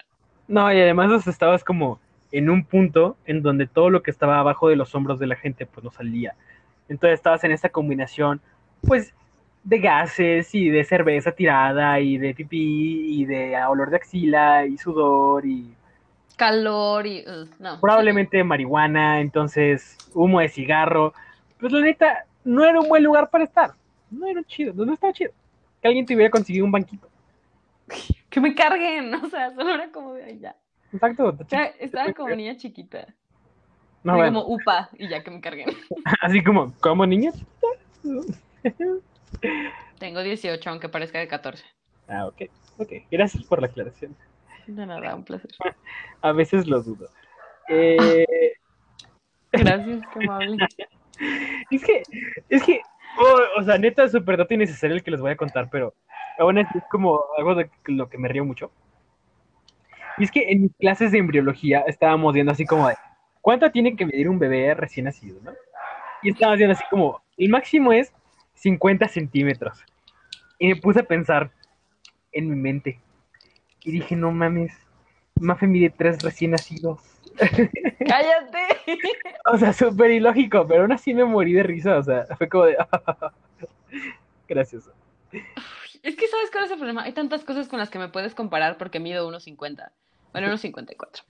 No, 0.48 0.70
y 0.72 0.80
además 0.80 1.26
estabas 1.26 1.64
como 1.64 1.98
en 2.32 2.50
un 2.50 2.64
punto 2.64 3.16
en 3.24 3.42
donde 3.42 3.66
todo 3.66 3.88
lo 3.88 4.02
que 4.02 4.10
estaba 4.10 4.38
abajo 4.38 4.68
de 4.68 4.76
los 4.76 4.94
hombros 4.94 5.18
de 5.18 5.26
la 5.26 5.36
gente, 5.36 5.64
pues 5.64 5.82
no 5.84 5.90
salía. 5.90 6.34
Entonces 6.88 7.18
estabas 7.18 7.42
en 7.44 7.52
esa 7.52 7.68
combinación, 7.68 8.40
pues, 8.82 9.14
de 9.64 9.78
gases 9.78 10.54
y 10.54 10.70
de 10.70 10.84
cerveza 10.84 11.32
tirada 11.32 11.98
y 11.98 12.18
de 12.18 12.34
pipí 12.34 13.20
y 13.20 13.24
de 13.24 13.56
olor 13.64 13.90
de 13.90 13.96
axila 13.96 14.64
y 14.64 14.78
sudor 14.78 15.44
y 15.44 15.74
calor 16.36 17.06
y 17.06 17.24
uh, 17.26 17.48
no. 17.58 17.80
Probablemente 17.80 18.44
marihuana, 18.44 19.20
entonces 19.20 19.96
humo 20.14 20.40
de 20.40 20.48
cigarro. 20.48 21.14
Pues 21.58 21.72
la 21.72 21.80
neta, 21.80 22.26
no 22.44 22.64
era 22.64 22.78
un 22.78 22.88
buen 22.88 23.02
lugar 23.02 23.30
para 23.30 23.44
estar. 23.44 23.72
No 24.10 24.26
era 24.26 24.44
chido, 24.44 24.72
no, 24.72 24.92
estaba 24.92 25.12
chido. 25.12 25.32
Que 25.80 25.88
alguien 25.88 26.06
te 26.06 26.14
hubiera 26.14 26.30
conseguido 26.30 26.64
un 26.64 26.72
banquito. 26.72 27.08
que 28.30 28.40
me 28.40 28.54
carguen, 28.54 29.12
o 29.24 29.28
sea, 29.28 29.52
solo 29.54 29.74
era 29.74 29.90
como 29.90 30.14
de 30.14 30.38
ya. 30.38 30.54
Exacto. 30.92 31.36
estaba 31.80 32.12
como 32.12 32.34
niña 32.34 32.56
chiquita. 32.56 33.06
No, 34.06 34.14
como 34.24 34.46
upa 34.46 34.88
y 34.96 35.08
ya 35.08 35.24
que 35.24 35.32
me 35.32 35.40
carguen. 35.40 35.68
Así 36.22 36.44
como, 36.44 36.72
como 36.78 37.04
niña 37.04 37.32
Tengo 39.98 40.22
18, 40.22 40.70
aunque 40.70 40.88
parezca 40.88 41.18
de 41.18 41.26
14. 41.26 41.64
Ah, 42.06 42.26
ok. 42.26 42.42
Ok, 42.78 42.92
gracias 43.10 43.42
por 43.42 43.60
la 43.60 43.66
aclaración. 43.66 44.14
De 44.68 44.86
nada, 44.86 45.12
un 45.16 45.24
placer. 45.24 45.50
A 46.20 46.30
veces 46.30 46.68
lo 46.68 46.80
dudo. 46.82 47.08
Eh... 47.68 48.26
Gracias, 49.52 50.02
qué 50.12 50.24
amable. 50.24 50.56
es 51.70 51.84
que, 51.84 52.02
es 52.48 52.62
que, 52.62 52.80
oh, 53.18 53.60
o 53.60 53.62
sea, 53.64 53.78
neta, 53.78 54.04
es 54.04 54.12
súper 54.12 54.36
dato 54.36 54.54
innecesario 54.54 54.94
el 54.94 55.02
que 55.02 55.10
les 55.10 55.20
voy 55.20 55.32
a 55.32 55.36
contar, 55.36 55.68
pero 55.70 55.94
aún 56.38 56.58
es 56.58 56.68
como 56.90 57.24
algo 57.38 57.54
de 57.56 57.70
lo 57.86 58.08
que 58.08 58.18
me 58.18 58.28
río 58.28 58.44
mucho. 58.44 58.70
Y 60.18 60.24
es 60.24 60.30
que 60.30 60.50
en 60.50 60.62
mis 60.62 60.76
clases 60.76 61.10
de 61.12 61.18
embriología 61.18 61.80
estábamos 61.86 62.34
viendo 62.34 62.52
así 62.52 62.66
como 62.66 62.88
de, 62.88 62.96
¿cuánto 63.46 63.70
tiene 63.70 63.94
que 63.94 64.04
medir 64.04 64.28
un 64.28 64.40
bebé 64.40 64.74
recién 64.74 65.04
nacido, 65.04 65.38
no? 65.44 65.52
Y 66.20 66.30
estábamos 66.30 66.58
viendo 66.58 66.72
así 66.72 66.82
como, 66.90 67.22
el 67.36 67.48
máximo 67.48 67.92
es 67.92 68.12
50 68.54 69.06
centímetros. 69.06 69.84
Y 70.58 70.66
me 70.66 70.74
puse 70.74 70.98
a 70.98 71.04
pensar 71.04 71.52
en 72.32 72.50
mi 72.50 72.56
mente, 72.56 72.98
y 73.84 73.92
dije, 73.92 74.16
no 74.16 74.32
mames, 74.32 74.72
Mafe 75.38 75.68
mide 75.68 75.90
tres 75.90 76.20
recién 76.24 76.50
nacidos. 76.50 76.98
¡Cállate! 77.38 78.98
o 79.44 79.56
sea, 79.56 79.72
súper 79.72 80.10
ilógico, 80.10 80.66
pero 80.66 80.82
aún 80.82 80.90
así 80.90 81.14
me 81.14 81.24
morí 81.24 81.52
de 81.52 81.62
risa, 81.62 81.98
o 81.98 82.02
sea, 82.02 82.26
fue 82.36 82.48
como 82.48 82.64
de... 82.64 82.76
Gracias. 84.48 84.90
Es 86.02 86.16
que 86.16 86.26
sabes 86.26 86.50
cuál 86.50 86.64
es 86.64 86.72
el 86.72 86.78
problema. 86.78 87.04
Hay 87.04 87.12
tantas 87.12 87.44
cosas 87.44 87.68
con 87.68 87.78
las 87.78 87.90
que 87.90 88.00
me 88.00 88.08
puedes 88.08 88.34
comparar 88.34 88.76
porque 88.76 88.98
mido 88.98 89.30
1.50. 89.30 89.88
Bueno, 90.32 90.48
1.54. 90.48 91.22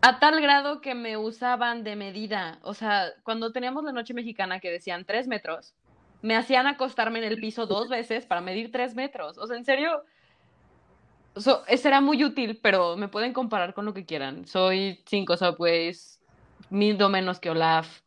A 0.00 0.18
tal 0.20 0.40
grado 0.40 0.80
que 0.80 0.94
me 0.94 1.16
usaban 1.16 1.82
de 1.82 1.96
medida. 1.96 2.58
O 2.62 2.74
sea, 2.74 3.12
cuando 3.24 3.52
teníamos 3.52 3.84
la 3.84 3.92
noche 3.92 4.14
mexicana 4.14 4.60
que 4.60 4.70
decían 4.70 5.04
3 5.04 5.26
metros, 5.26 5.74
me 6.22 6.36
hacían 6.36 6.66
acostarme 6.66 7.18
en 7.18 7.24
el 7.24 7.40
piso 7.40 7.66
dos 7.66 7.88
veces 7.88 8.26
para 8.26 8.40
medir 8.40 8.70
3 8.70 8.94
metros. 8.94 9.38
O 9.38 9.46
sea, 9.46 9.56
en 9.56 9.64
serio, 9.64 10.02
So, 11.36 11.64
será 11.76 12.00
muy 12.00 12.24
útil, 12.24 12.58
pero 12.62 12.96
me 12.96 13.08
pueden 13.08 13.34
comparar 13.34 13.74
con 13.74 13.84
lo 13.84 13.92
que 13.92 14.06
quieran. 14.06 14.46
Soy 14.46 15.02
cinco 15.04 15.36
subways, 15.36 16.18
mido 16.70 17.10
menos 17.10 17.40
que 17.40 17.50
Olaf, 17.50 18.00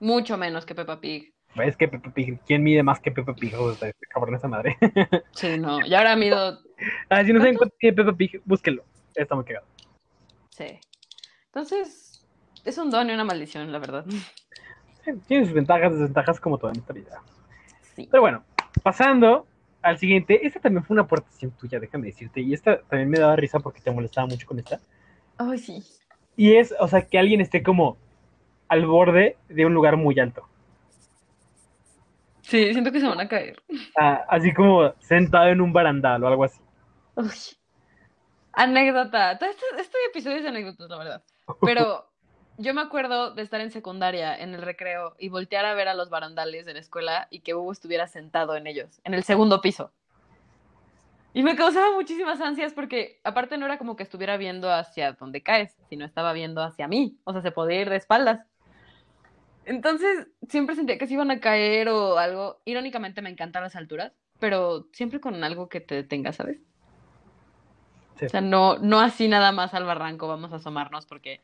mucho 0.00 0.36
menos 0.36 0.66
que 0.66 0.74
Peppa 0.74 1.00
Pig. 1.00 1.32
Es 1.54 1.76
que 1.76 1.86
Peppa 1.86 2.10
Pig, 2.12 2.40
¿quién 2.44 2.64
mide 2.64 2.82
más 2.82 2.98
que 2.98 3.12
Peppa 3.12 3.32
Pig? 3.32 3.54
O 3.56 3.72
sea, 3.74 3.90
este 3.90 4.06
cabrón 4.06 4.34
esa 4.34 4.48
madre. 4.48 4.76
sí, 5.34 5.56
no, 5.56 5.86
y 5.86 5.94
ahora 5.94 6.16
mido. 6.16 6.58
Ah, 7.08 7.24
si 7.24 7.32
no 7.32 7.38
saben 7.38 7.56
cuánto 7.56 7.76
tiene 7.78 7.94
Peppa 7.94 8.16
Pig, 8.16 8.42
búsquenlo. 8.44 8.84
Está 9.14 9.36
muy 9.36 9.44
cagado. 9.44 9.66
Sí. 10.50 10.80
Entonces, 11.54 12.26
es 12.64 12.78
un 12.78 12.90
don 12.90 13.08
y 13.08 13.12
una 13.12 13.22
maldición, 13.22 13.70
la 13.70 13.78
verdad. 13.78 14.04
tiene 15.28 15.44
sus 15.44 15.54
ventajas 15.54 15.92
y 15.92 15.94
desventajas 15.94 16.40
como 16.40 16.58
toda 16.58 16.72
en 16.72 16.80
esta 16.80 16.92
vida. 16.92 17.22
Sí. 17.94 18.08
Pero 18.10 18.22
bueno, 18.22 18.42
pasando 18.82 19.46
al 19.80 19.96
siguiente, 19.98 20.44
esta 20.44 20.58
también 20.58 20.82
fue 20.82 20.94
una 20.94 21.02
aportación 21.02 21.52
tuya, 21.52 21.78
déjame 21.78 22.08
decirte, 22.08 22.40
y 22.40 22.54
esta 22.54 22.80
también 22.82 23.08
me 23.08 23.20
daba 23.20 23.36
risa 23.36 23.60
porque 23.60 23.80
te 23.80 23.92
molestaba 23.92 24.26
mucho 24.26 24.48
con 24.48 24.58
esta. 24.58 24.80
Ay, 25.38 25.58
sí. 25.58 25.80
Y 26.36 26.56
es, 26.56 26.74
o 26.80 26.88
sea, 26.88 27.02
que 27.02 27.20
alguien 27.20 27.40
esté 27.40 27.62
como 27.62 27.98
al 28.66 28.84
borde 28.84 29.36
de 29.48 29.64
un 29.64 29.74
lugar 29.74 29.96
muy 29.96 30.18
alto. 30.18 30.48
Sí, 32.42 32.72
siento 32.72 32.90
que 32.90 32.98
se 32.98 33.06
van 33.06 33.20
a 33.20 33.28
caer. 33.28 33.62
Ah, 33.96 34.24
así 34.28 34.52
como 34.52 34.92
sentado 34.98 35.46
en 35.46 35.60
un 35.60 35.72
barandal 35.72 36.24
o 36.24 36.26
algo 36.26 36.42
así. 36.42 36.60
Uy. 37.14 37.30
Anécdota. 38.52 39.32
Este, 39.32 39.46
este 39.78 39.98
episodio 40.10 40.38
es 40.38 40.42
de 40.42 40.48
anécdotas, 40.48 40.90
la 40.90 40.98
verdad. 40.98 41.24
Pero 41.60 42.08
yo 42.58 42.74
me 42.74 42.80
acuerdo 42.80 43.34
de 43.34 43.42
estar 43.42 43.60
en 43.60 43.70
secundaria, 43.70 44.36
en 44.36 44.54
el 44.54 44.62
recreo, 44.62 45.14
y 45.18 45.28
voltear 45.28 45.64
a 45.64 45.74
ver 45.74 45.88
a 45.88 45.94
los 45.94 46.10
barandales 46.10 46.66
de 46.66 46.74
la 46.74 46.80
escuela 46.80 47.28
y 47.30 47.40
que 47.40 47.54
Hugo 47.54 47.72
estuviera 47.72 48.06
sentado 48.06 48.56
en 48.56 48.66
ellos, 48.66 49.00
en 49.04 49.14
el 49.14 49.24
segundo 49.24 49.60
piso. 49.60 49.92
Y 51.32 51.42
me 51.42 51.56
causaba 51.56 51.90
muchísimas 51.92 52.40
ansias 52.40 52.72
porque 52.72 53.20
aparte 53.24 53.58
no 53.58 53.66
era 53.66 53.76
como 53.76 53.96
que 53.96 54.04
estuviera 54.04 54.36
viendo 54.36 54.72
hacia 54.72 55.14
donde 55.14 55.42
caes, 55.42 55.76
sino 55.88 56.04
estaba 56.04 56.32
viendo 56.32 56.62
hacia 56.62 56.86
mí. 56.86 57.18
O 57.24 57.32
sea, 57.32 57.42
se 57.42 57.50
podía 57.50 57.80
ir 57.80 57.90
de 57.90 57.96
espaldas. 57.96 58.46
Entonces, 59.64 60.28
siempre 60.48 60.76
sentía 60.76 60.96
que 60.96 61.08
se 61.08 61.14
iban 61.14 61.32
a 61.32 61.40
caer 61.40 61.88
o 61.88 62.18
algo. 62.18 62.60
Irónicamente 62.64 63.20
me 63.20 63.30
encantan 63.30 63.64
las 63.64 63.74
alturas, 63.74 64.12
pero 64.38 64.86
siempre 64.92 65.20
con 65.20 65.42
algo 65.42 65.68
que 65.68 65.80
te 65.80 65.96
detenga, 65.96 66.32
¿sabes? 66.32 66.60
Sí. 68.16 68.26
O 68.26 68.28
sea, 68.28 68.40
no, 68.40 68.78
no 68.78 69.00
así 69.00 69.28
nada 69.28 69.52
más 69.52 69.74
al 69.74 69.84
barranco, 69.84 70.28
vamos 70.28 70.52
a 70.52 70.56
asomarnos 70.56 71.06
porque 71.06 71.40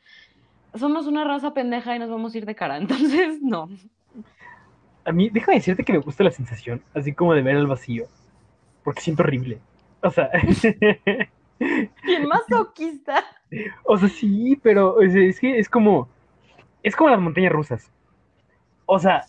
somos 0.75 1.07
una 1.07 1.23
raza 1.23 1.53
pendeja 1.53 1.95
y 1.95 1.99
nos 1.99 2.09
vamos 2.09 2.33
a 2.33 2.37
ir 2.37 2.45
de 2.45 2.55
cara. 2.55 2.77
Entonces, 2.77 3.41
no. 3.41 3.69
A 5.03 5.11
mí, 5.11 5.29
déjame 5.29 5.57
decirte 5.57 5.83
que 5.83 5.93
me 5.93 5.99
gusta 5.99 6.23
la 6.23 6.31
sensación, 6.31 6.83
así 6.93 7.13
como 7.13 7.33
de 7.33 7.41
ver 7.41 7.55
el 7.55 7.67
vacío, 7.67 8.05
porque 8.83 9.01
siento 9.01 9.23
horrible. 9.23 9.59
O 10.01 10.09
sea, 10.09 10.29
Bien 12.03 12.27
masoquista. 12.27 13.23
o 13.83 13.97
sea, 13.97 14.09
sí, 14.09 14.59
pero 14.63 14.97
sea, 14.99 15.21
es 15.21 15.39
que 15.39 15.59
es 15.59 15.69
como, 15.69 16.09
es 16.81 16.95
como 16.95 17.09
las 17.09 17.19
montañas 17.19 17.51
rusas. 17.51 17.91
O 18.85 18.97
sea, 18.97 19.25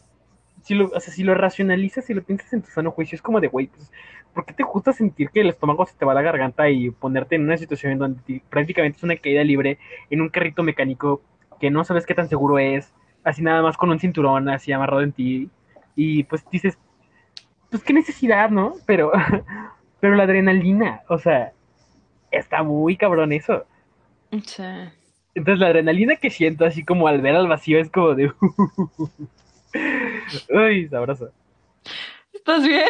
si 0.63 0.75
lo, 0.75 0.87
o 0.87 1.01
sea, 1.01 1.13
si 1.13 1.23
lo 1.25 1.35
racionalizas, 1.35 2.07
si 2.07 2.15
lo 2.15 2.23
piensas 2.23 2.53
en 2.53 2.63
tu 2.63 2.71
sano 2.71 2.91
juicio, 2.91 3.17
es 3.17 3.23
como 3.23 3.41
de, 3.41 3.49
güey, 3.49 3.67
pues, 3.67 3.91
¿por 4.35 4.45
qué 4.47 4.55
te 4.55 4.63
gusta 4.63 4.93
sentir 4.93 5.31
que 5.31 5.41
el 5.41 5.49
estómago 5.51 5.85
se 5.87 5.95
te 5.97 6.05
va 6.05 6.13
a 6.13 6.15
la 6.15 6.23
garganta 6.23 6.69
y 6.71 6.91
ponerte 6.91 7.35
en 7.37 7.43
una 7.45 7.57
situación 7.57 7.93
en 7.93 7.99
donde 7.99 8.23
ti- 8.23 8.43
prácticamente 8.51 8.97
es 8.99 9.03
una 9.03 9.17
caída 9.17 9.45
libre 9.45 9.79
en 10.11 10.21
un 10.21 10.29
carrito 10.29 10.63
mecánico 10.63 11.21
que 11.61 11.71
no 11.71 11.85
sabes 11.85 12.07
qué 12.07 12.15
tan 12.15 12.29
seguro 12.29 12.59
es, 12.59 12.93
así 13.25 13.43
nada 13.43 13.63
más 13.63 13.77
con 13.77 13.91
un 13.91 14.01
cinturón 14.01 14.49
así 14.49 14.73
amarrado 14.73 15.03
en 15.03 15.13
ti, 15.13 15.49
y 15.95 16.25
pues 16.25 16.45
dices, 16.51 16.79
pues 17.71 17.85
qué 17.85 17.93
necesidad, 17.93 18.51
¿no? 18.51 18.75
Pero, 18.87 19.13
pero 20.01 20.15
la 20.17 20.25
adrenalina, 20.25 21.03
o 21.09 21.19
sea, 21.19 21.53
está 22.31 22.63
muy 22.63 22.97
cabrón 22.97 23.33
eso. 23.33 23.65
Sí. 24.47 24.63
Entonces 25.35 25.61
la 25.61 25.67
adrenalina 25.69 26.17
que 26.17 26.31
siento 26.31 26.65
así 26.65 26.85
como 26.85 27.07
al 27.07 27.21
ver 27.21 27.37
al 27.37 27.49
vacío 27.49 27.79
es 27.79 27.91
como 27.91 28.15
de... 28.15 28.33
Uy, 30.51 30.89
sabroso. 30.89 31.31
¿Estás 32.33 32.67
bien? 32.67 32.89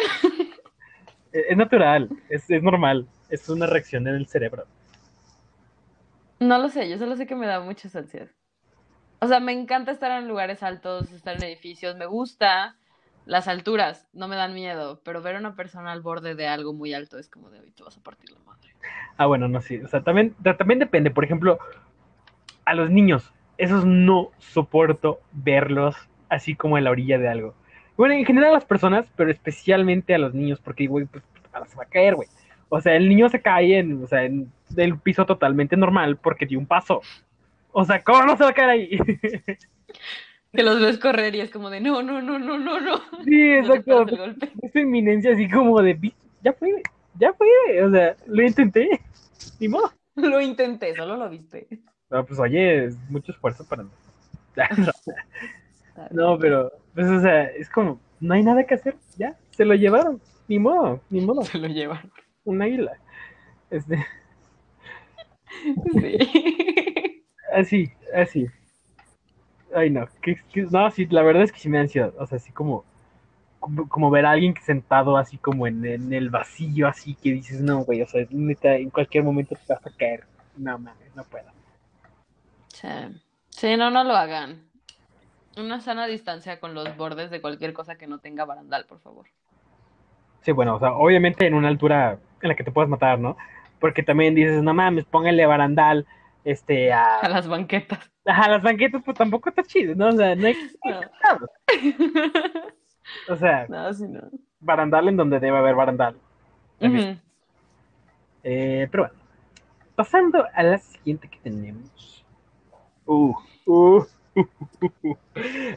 Es 1.33 1.57
natural, 1.57 2.09
es, 2.29 2.49
es 2.49 2.63
normal, 2.63 3.07
es 3.29 3.49
una 3.49 3.67
reacción 3.67 4.07
en 4.07 4.15
el 4.15 4.27
cerebro. 4.27 4.65
No 6.39 6.57
lo 6.59 6.69
sé, 6.69 6.89
yo 6.89 6.97
solo 6.99 7.15
sé 7.15 7.25
que 7.25 7.35
me 7.35 7.47
da 7.47 7.59
muchas 7.59 7.95
ansias. 7.95 8.29
O 9.21 9.27
sea, 9.27 9.39
me 9.41 9.53
encanta 9.53 9.91
estar 9.91 10.11
en 10.21 10.27
lugares 10.29 10.63
altos, 10.63 11.11
estar 11.11 11.35
en 11.35 11.43
edificios, 11.43 11.95
me 11.97 12.05
gusta 12.07 12.77
las 13.25 13.47
alturas, 13.49 14.09
no 14.13 14.27
me 14.27 14.35
dan 14.37 14.53
miedo, 14.55 15.01
pero 15.03 15.21
ver 15.21 15.37
a 15.37 15.39
una 15.39 15.55
persona 15.55 15.91
al 15.93 16.01
borde 16.01 16.35
de 16.35 16.47
algo 16.47 16.73
muy 16.73 16.93
alto 16.93 17.19
es 17.19 17.29
como 17.29 17.49
de 17.51 17.61
hoy 17.61 17.71
te 17.71 17.83
vas 17.83 17.97
a 17.97 18.01
partir 18.03 18.31
la 18.31 18.39
madre. 18.41 18.69
Ah, 19.17 19.25
bueno, 19.27 19.47
no, 19.47 19.61
sí. 19.61 19.77
O 19.77 19.87
sea, 19.87 20.01
también, 20.03 20.33
ta- 20.43 20.57
también 20.57 20.79
depende. 20.79 21.11
Por 21.11 21.23
ejemplo, 21.23 21.59
a 22.65 22.73
los 22.73 22.89
niños, 22.89 23.31
esos 23.57 23.85
no 23.85 24.29
soporto 24.39 25.19
verlos 25.31 25.95
así 26.29 26.55
como 26.55 26.77
en 26.77 26.85
la 26.85 26.91
orilla 26.91 27.17
de 27.17 27.27
algo. 27.29 27.55
Bueno, 27.97 28.15
en 28.15 28.25
general 28.25 28.49
a 28.51 28.53
las 28.53 28.65
personas, 28.65 29.05
pero 29.15 29.29
especialmente 29.31 30.13
a 30.15 30.17
los 30.17 30.33
niños, 30.33 30.59
porque, 30.59 30.87
güey, 30.87 31.05
pues 31.05 31.23
ahora 31.51 31.67
se 31.67 31.75
va 31.75 31.83
a 31.83 31.87
caer, 31.87 32.15
güey. 32.15 32.27
O 32.69 32.81
sea, 32.81 32.95
el 32.95 33.07
niño 33.07 33.29
se 33.29 33.41
cae 33.41 33.77
en, 33.77 34.03
o 34.03 34.07
sea, 34.07 34.23
en 34.23 34.51
el 34.75 34.97
piso 34.97 35.25
totalmente 35.25 35.77
normal 35.77 36.17
porque 36.17 36.45
dio 36.47 36.57
un 36.57 36.65
paso. 36.65 37.01
O 37.71 37.85
sea, 37.85 38.01
¿cómo 38.03 38.23
no 38.25 38.35
se 38.35 38.43
va 38.43 38.49
a 38.49 38.53
caer 38.53 38.69
ahí? 38.69 38.97
Que 40.55 40.61
los 40.61 40.79
ves 40.79 40.99
correr 40.99 41.33
y 41.33 41.41
es 41.41 41.49
como 41.49 41.71
de 41.71 41.81
no, 41.81 42.03
no, 42.03 42.21
no, 42.21 42.37
no, 42.37 42.59
no, 42.59 42.79
no. 42.79 42.97
sí, 43.23 43.31
te 43.31 43.57
exacto. 43.59 44.05
Esa 44.61 44.79
inminencia 44.79 45.33
así 45.33 45.49
como 45.49 45.81
de, 45.81 45.95
"Vi- 45.95 46.13
ya 46.43 46.53
fue, 46.53 46.69
ya 47.17 47.33
fue, 47.33 47.47
güey". 47.65 47.79
o 47.79 47.89
sea, 47.91 48.15
lo 48.27 48.43
intenté. 48.43 49.01
Ni 49.59 49.67
modo. 49.67 49.91
Lo 50.15 50.39
intenté, 50.39 50.95
solo 50.95 51.17
lo 51.17 51.27
viste. 51.27 51.67
No, 52.11 52.23
pues 52.23 52.39
oye, 52.39 52.85
es 52.85 52.95
mucho 53.09 53.31
esfuerzo 53.31 53.65
para 53.67 53.81
mí. 53.81 53.89
No, 56.11 56.37
pero, 56.39 56.71
pues, 56.93 57.07
o 57.07 57.19
sea, 57.21 57.43
es 57.45 57.69
como, 57.69 57.99
no 58.19 58.33
hay 58.33 58.43
nada 58.43 58.65
que 58.65 58.75
hacer, 58.75 58.95
ya, 59.17 59.37
se 59.51 59.65
lo 59.65 59.75
llevaron, 59.75 60.21
ni 60.47 60.59
modo, 60.59 61.01
ni 61.09 61.21
modo, 61.21 61.43
Se 61.43 61.57
lo 61.57 61.67
llevan. 61.67 62.11
un 62.45 62.61
águila. 62.61 62.93
Este, 63.69 64.05
Sí. 65.93 66.17
así, 67.53 67.91
así. 68.13 68.47
Ay, 69.75 69.89
no, 69.89 70.07
no, 70.71 70.91
sí, 70.91 71.07
la 71.07 71.23
verdad 71.23 71.43
es 71.43 71.51
que 71.51 71.59
sí 71.59 71.69
me 71.69 71.77
da 71.77 71.83
ansiedad, 71.83 72.13
o 72.17 72.27
sea, 72.27 72.35
así 72.37 72.51
como, 72.51 72.83
como, 73.59 73.89
como 73.89 74.11
ver 74.11 74.25
a 74.25 74.31
alguien 74.31 74.53
que 74.53 74.61
sentado 74.61 75.17
así 75.17 75.37
como 75.37 75.65
en, 75.67 75.83
en 75.85 76.13
el 76.13 76.29
vacío, 76.29 76.87
así 76.87 77.15
que 77.15 77.31
dices, 77.31 77.61
no, 77.61 77.83
güey, 77.83 78.01
o 78.01 78.07
sea, 78.07 78.25
neta, 78.29 78.75
en 78.75 78.89
cualquier 78.89 79.23
momento 79.23 79.55
te 79.55 79.73
vas 79.73 79.85
a 79.85 79.89
caer. 79.91 80.25
No, 80.57 80.77
mames, 80.77 81.15
no 81.15 81.23
puedo. 81.23 81.49
Sí. 82.67 82.87
Sí, 83.49 83.77
no, 83.77 83.89
no 83.89 84.03
lo 84.03 84.15
hagan. 84.15 84.72
Una 85.57 85.79
sana 85.81 86.07
distancia 86.07 86.59
con 86.59 86.73
los 86.73 86.95
bordes 86.97 87.29
de 87.29 87.41
cualquier 87.41 87.73
cosa 87.73 87.95
que 87.95 88.07
no 88.07 88.19
tenga 88.19 88.45
barandal, 88.45 88.85
por 88.85 88.99
favor. 88.99 89.27
Sí, 90.41 90.51
bueno, 90.51 90.75
o 90.75 90.79
sea, 90.79 90.93
obviamente 90.93 91.45
en 91.47 91.53
una 91.53 91.67
altura 91.67 92.17
en 92.41 92.49
la 92.49 92.55
que 92.55 92.63
te 92.63 92.71
puedas 92.71 92.89
matar, 92.89 93.19
¿no? 93.19 93.37
Porque 93.79 94.03
también 94.03 94.35
dices, 94.35 94.61
no 94.63 94.73
mames, 94.73 95.05
póngale 95.05 95.45
barandal, 95.45 96.05
este, 96.43 96.91
A 96.91 97.17
a, 97.21 97.29
las 97.29 97.47
banquetas. 97.47 98.11
a 98.25 98.49
las 98.49 98.63
banquetas, 98.63 99.01
pues 99.05 99.17
tampoco 99.17 99.49
está 99.49 99.63
chido, 99.63 99.93
¿no? 99.95 100.07
O 100.09 100.11
sea, 100.13 100.35
no 100.35 100.47
hay, 100.47 100.55
No. 100.83 101.01
o 103.29 103.35
sea, 103.37 103.65
No, 103.69 103.93
sí, 103.93 104.07
no. 104.07 104.21
barandal 104.59 105.07
en 105.09 105.17
donde 105.17 105.39
debe 105.39 105.57
haber 105.57 105.75
barandal. 105.75 106.15
Eh, 108.43 108.87
pero 108.91 109.03
bueno, 109.03 109.15
pasando 109.95 110.45
a 110.53 110.63
la 110.63 110.77
siguiente 110.79 111.29
que 111.29 111.37
tenemos. 111.39 112.25
Uh, 113.05 113.33
uh, 113.65 114.05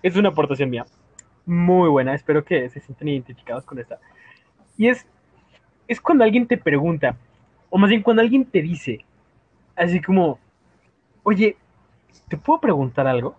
es 0.02 0.16
una 0.16 0.30
aportación 0.30 0.70
mía. 0.70 0.86
Muy 1.44 1.88
buena, 1.88 2.14
espero 2.14 2.44
que 2.44 2.68
se 2.68 2.80
sientan 2.80 3.08
identificados 3.08 3.64
con 3.64 3.78
esta. 3.78 3.98
Y 4.76 4.88
es, 4.88 5.06
es 5.88 6.00
cuando 6.00 6.24
alguien 6.24 6.46
te 6.46 6.56
pregunta, 6.56 7.16
o 7.70 7.78
más 7.78 7.90
bien 7.90 8.02
cuando 8.02 8.22
alguien 8.22 8.44
te 8.44 8.62
dice, 8.62 9.04
así 9.76 10.00
como, 10.00 10.38
oye, 11.22 11.56
¿te 12.28 12.36
puedo 12.36 12.60
preguntar 12.60 13.06
algo? 13.06 13.36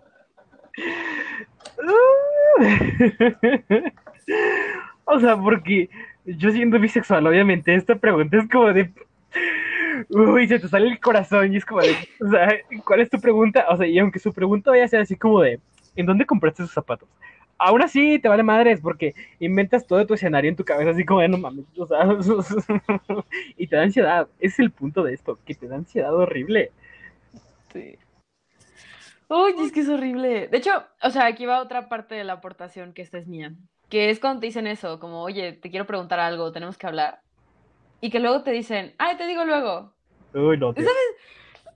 O 5.10 5.18
sea, 5.18 5.38
porque 5.38 5.88
yo 6.26 6.50
siendo 6.50 6.78
bisexual, 6.78 7.26
obviamente, 7.26 7.74
esta 7.74 7.96
pregunta 7.96 8.36
es 8.36 8.48
como 8.48 8.74
de. 8.74 8.90
Uy, 10.08 10.48
se 10.48 10.58
te 10.58 10.68
sale 10.68 10.88
el 10.88 11.00
corazón 11.00 11.52
y 11.52 11.56
es 11.56 11.64
como 11.64 11.80
de. 11.80 11.96
O 12.20 12.30
sea, 12.30 12.48
¿cuál 12.84 13.00
es 13.00 13.10
tu 13.10 13.20
pregunta? 13.20 13.66
O 13.68 13.76
sea, 13.76 13.86
y 13.86 13.98
aunque 13.98 14.18
su 14.18 14.32
pregunta 14.32 14.70
vaya 14.70 14.84
a 14.84 14.88
ser 14.88 15.00
así 15.00 15.16
como 15.16 15.40
de. 15.40 15.60
¿En 15.96 16.06
dónde 16.06 16.26
compraste 16.26 16.62
esos 16.62 16.74
zapatos? 16.74 17.08
Aún 17.58 17.82
así, 17.82 18.20
te 18.20 18.28
vale 18.28 18.44
madres 18.44 18.80
porque 18.80 19.14
inventas 19.40 19.84
todo 19.84 20.06
tu 20.06 20.14
escenario 20.14 20.48
en 20.48 20.56
tu 20.56 20.64
cabeza, 20.64 20.90
así 20.90 21.04
como 21.04 21.20
de 21.20 21.28
no 21.28 21.38
mames. 21.38 21.64
O 21.76 21.86
sea, 21.86 22.06
y 23.56 23.66
te 23.66 23.76
da 23.76 23.82
ansiedad. 23.82 24.28
Es 24.38 24.58
el 24.60 24.70
punto 24.70 25.02
de 25.02 25.14
esto, 25.14 25.38
que 25.44 25.54
te 25.54 25.66
da 25.66 25.76
ansiedad 25.76 26.14
horrible. 26.14 26.70
Sí. 27.72 27.98
Uy, 29.28 29.54
es 29.60 29.72
que 29.72 29.80
es 29.80 29.88
horrible. 29.88 30.48
De 30.48 30.58
hecho, 30.58 30.70
o 31.02 31.10
sea, 31.10 31.26
aquí 31.26 31.46
va 31.46 31.60
otra 31.60 31.88
parte 31.88 32.14
de 32.14 32.24
la 32.24 32.34
aportación 32.34 32.92
que 32.92 33.02
esta 33.02 33.18
es 33.18 33.26
mía. 33.26 33.54
Que 33.88 34.10
es 34.10 34.20
cuando 34.20 34.40
te 34.40 34.46
dicen 34.46 34.66
eso, 34.66 35.00
como, 35.00 35.22
oye, 35.22 35.52
te 35.52 35.70
quiero 35.70 35.86
preguntar 35.86 36.20
algo, 36.20 36.52
tenemos 36.52 36.78
que 36.78 36.86
hablar. 36.86 37.20
Y 38.00 38.10
que 38.10 38.20
luego 38.20 38.42
te 38.42 38.52
dicen, 38.52 38.94
ay, 38.98 39.16
te 39.16 39.26
digo 39.26 39.44
luego. 39.44 39.92
Uy, 40.34 40.56
no, 40.58 40.72
tío. 40.72 40.86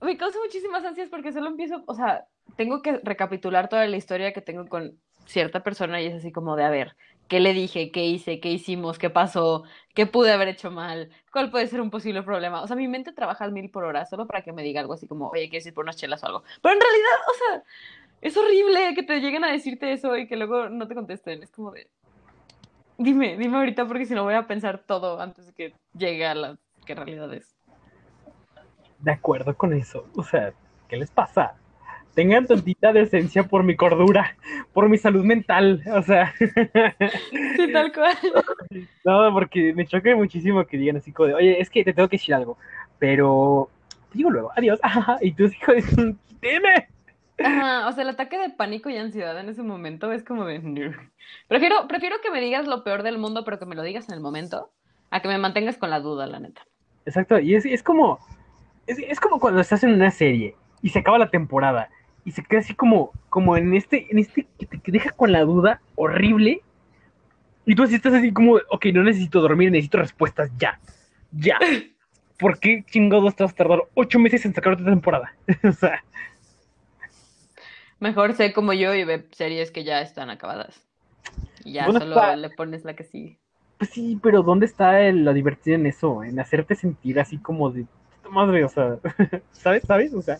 Me 0.01 0.17
causa 0.17 0.37
muchísimas 0.39 0.83
ansias 0.83 1.09
porque 1.09 1.31
solo 1.31 1.47
empiezo, 1.47 1.83
o 1.85 1.93
sea, 1.93 2.25
tengo 2.57 2.81
que 2.81 2.99
recapitular 3.03 3.69
toda 3.69 3.87
la 3.87 3.97
historia 3.97 4.33
que 4.33 4.41
tengo 4.41 4.67
con 4.67 4.99
cierta 5.25 5.63
persona 5.63 6.01
y 6.01 6.07
es 6.07 6.15
así 6.15 6.31
como 6.31 6.55
de, 6.57 6.65
a 6.65 6.69
ver, 6.69 6.95
¿qué 7.27 7.39
le 7.39 7.53
dije? 7.53 7.91
¿Qué 7.91 8.05
hice? 8.05 8.39
¿Qué 8.39 8.51
hicimos? 8.51 8.99
¿Qué 8.99 9.09
pasó? 9.09 9.63
¿Qué 9.95 10.05
pude 10.05 10.31
haber 10.31 10.49
hecho 10.49 10.71
mal? 10.71 11.09
¿Cuál 11.31 11.51
puede 11.51 11.67
ser 11.67 11.79
un 11.79 11.89
posible 11.89 12.21
problema? 12.21 12.61
O 12.61 12.67
sea, 12.67 12.75
mi 12.75 12.87
mente 12.87 13.13
trabaja 13.13 13.45
al 13.45 13.53
mil 13.53 13.69
por 13.69 13.85
hora 13.85 14.05
solo 14.05 14.27
para 14.27 14.41
que 14.41 14.51
me 14.51 14.63
diga 14.63 14.81
algo 14.81 14.93
así 14.93 15.07
como, 15.07 15.29
oye, 15.29 15.49
¿quieres 15.49 15.65
ir 15.65 15.73
por 15.73 15.85
unas 15.85 15.95
chelas 15.95 16.21
o 16.23 16.27
algo? 16.27 16.43
Pero 16.61 16.75
en 16.75 16.81
realidad, 16.81 17.17
o 17.29 17.33
sea, 17.37 17.63
es 18.21 18.37
horrible 18.37 18.93
que 18.95 19.03
te 19.03 19.19
lleguen 19.19 19.45
a 19.45 19.51
decirte 19.51 19.93
eso 19.93 20.17
y 20.17 20.27
que 20.27 20.35
luego 20.35 20.69
no 20.69 20.87
te 20.87 20.95
contesten. 20.95 21.43
Es 21.43 21.51
como 21.51 21.71
de... 21.71 21.89
Dime, 23.03 23.35
dime 23.37 23.57
ahorita 23.57 23.85
porque 23.85 24.05
si 24.05 24.13
no 24.13 24.23
voy 24.23 24.35
a 24.35 24.47
pensar 24.47 24.77
todo 24.77 25.19
antes 25.19 25.47
de 25.47 25.53
que 25.53 25.73
llegue 25.97 26.25
a 26.25 26.33
la 26.33 26.57
que 26.85 26.95
realidad 26.95 27.33
es. 27.33 27.53
De 28.99 29.11
acuerdo 29.11 29.55
con 29.57 29.73
eso. 29.73 30.07
O 30.15 30.23
sea, 30.23 30.53
¿qué 30.87 30.95
les 30.95 31.11
pasa? 31.11 31.55
Tengan 32.13 32.47
tantita 32.47 32.93
decencia 32.93 33.43
por 33.43 33.63
mi 33.63 33.75
cordura, 33.75 34.37
por 34.71 34.87
mi 34.87 34.97
salud 34.97 35.25
mental, 35.25 35.83
o 35.93 36.01
sea. 36.01 36.33
Sí, 37.57 37.73
tal 37.73 37.91
cual. 37.91 38.15
No, 39.03 39.33
porque 39.33 39.73
me 39.73 39.85
choca 39.85 40.15
muchísimo 40.15 40.65
que 40.65 40.77
digan 40.77 40.95
así 40.95 41.11
como 41.11 41.27
de, 41.27 41.33
oye, 41.33 41.59
es 41.59 41.69
que 41.69 41.83
te 41.83 41.91
tengo 41.91 42.07
que 42.07 42.15
decir 42.15 42.33
algo, 42.33 42.57
pero 42.99 43.69
te 44.11 44.17
digo 44.17 44.29
luego, 44.29 44.51
adiós. 44.55 44.79
Y 45.21 45.33
tú, 45.33 45.43
hijo 45.43 45.73
de, 45.73 46.15
dime. 46.41 46.87
Ajá, 47.39 47.87
o 47.87 47.91
sea, 47.91 48.03
el 48.03 48.09
ataque 48.09 48.37
de 48.37 48.49
pánico 48.49 48.89
y 48.89 48.97
ansiedad 48.97 49.39
en 49.39 49.49
ese 49.49 49.63
momento 49.63 50.11
es 50.11 50.23
como 50.23 50.45
de... 50.45 50.59
Prefiero, 51.47 51.87
prefiero 51.87 52.17
que 52.21 52.31
me 52.31 52.41
digas 52.41 52.67
lo 52.67 52.83
peor 52.83 53.03
del 53.03 53.17
mundo, 53.17 53.43
pero 53.43 53.59
que 53.59 53.65
me 53.65 53.75
lo 53.75 53.81
digas 53.81 54.07
en 54.09 54.15
el 54.15 54.21
momento, 54.21 54.71
a 55.09 55.21
que 55.21 55.27
me 55.27 55.37
mantengas 55.37 55.77
con 55.77 55.89
la 55.89 55.99
duda, 55.99 56.27
la 56.27 56.39
neta. 56.39 56.65
Exacto, 57.05 57.39
y 57.39 57.55
es, 57.55 57.65
es 57.65 57.83
como... 57.83 58.19
Es, 58.85 58.99
es 58.99 59.19
como 59.19 59.39
cuando 59.39 59.61
estás 59.61 59.83
en 59.83 59.93
una 59.93 60.11
serie 60.11 60.55
y 60.81 60.89
se 60.89 60.99
acaba 60.99 61.17
la 61.17 61.29
temporada 61.29 61.89
y 62.25 62.31
se 62.31 62.43
queda 62.43 62.59
así 62.59 62.73
como, 62.73 63.11
como 63.29 63.57
en 63.57 63.73
este, 63.73 64.07
en 64.09 64.19
este 64.19 64.47
que 64.57 64.65
te 64.65 64.91
deja 64.91 65.11
con 65.11 65.31
la 65.31 65.41
duda 65.41 65.81
horrible. 65.95 66.61
Y 67.65 67.75
tú 67.75 67.83
así 67.83 67.95
estás 67.95 68.13
así 68.13 68.31
como, 68.31 68.59
ok, 68.69 68.85
no 68.93 69.03
necesito 69.03 69.41
dormir, 69.41 69.71
necesito 69.71 69.97
respuestas 69.97 70.51
ya, 70.57 70.79
ya. 71.31 71.57
¿Por 72.39 72.59
qué 72.59 72.83
chingados 72.89 73.35
te 73.35 73.43
vas 73.43 73.53
a 73.53 73.55
tardar 73.55 73.83
ocho 73.93 74.19
meses 74.19 74.45
en 74.45 74.53
sacar 74.53 74.73
otra 74.73 74.85
temporada? 74.85 75.33
o 75.63 75.71
sea. 75.71 76.03
Mejor 78.03 78.33
sé 78.33 78.51
como 78.51 78.73
yo 78.73 78.93
y 78.93 79.05
ve 79.05 79.25
series 79.31 79.71
que 79.71 79.85
ya 79.85 80.01
están 80.01 80.29
acabadas. 80.29 80.85
Y 81.63 81.71
ya 81.71 81.85
solo 81.85 82.35
le 82.35 82.49
pones 82.49 82.83
la 82.83 82.97
que 82.97 83.05
sigue. 83.05 83.39
Pues 83.77 83.91
sí, 83.91 84.19
pero 84.21 84.43
¿dónde 84.43 84.65
está 84.65 84.99
el, 84.99 85.23
la 85.23 85.31
diversión 85.31 85.79
en 85.79 85.87
eso? 85.87 86.21
En 86.21 86.37
hacerte 86.37 86.75
sentir 86.75 87.17
así 87.17 87.37
como 87.37 87.71
de 87.71 87.85
madre, 88.29 88.65
o 88.65 88.67
sea, 88.67 88.97
¿sabes? 89.53 89.83
¿Sabes? 89.87 90.13
O 90.13 90.21
sea, 90.21 90.37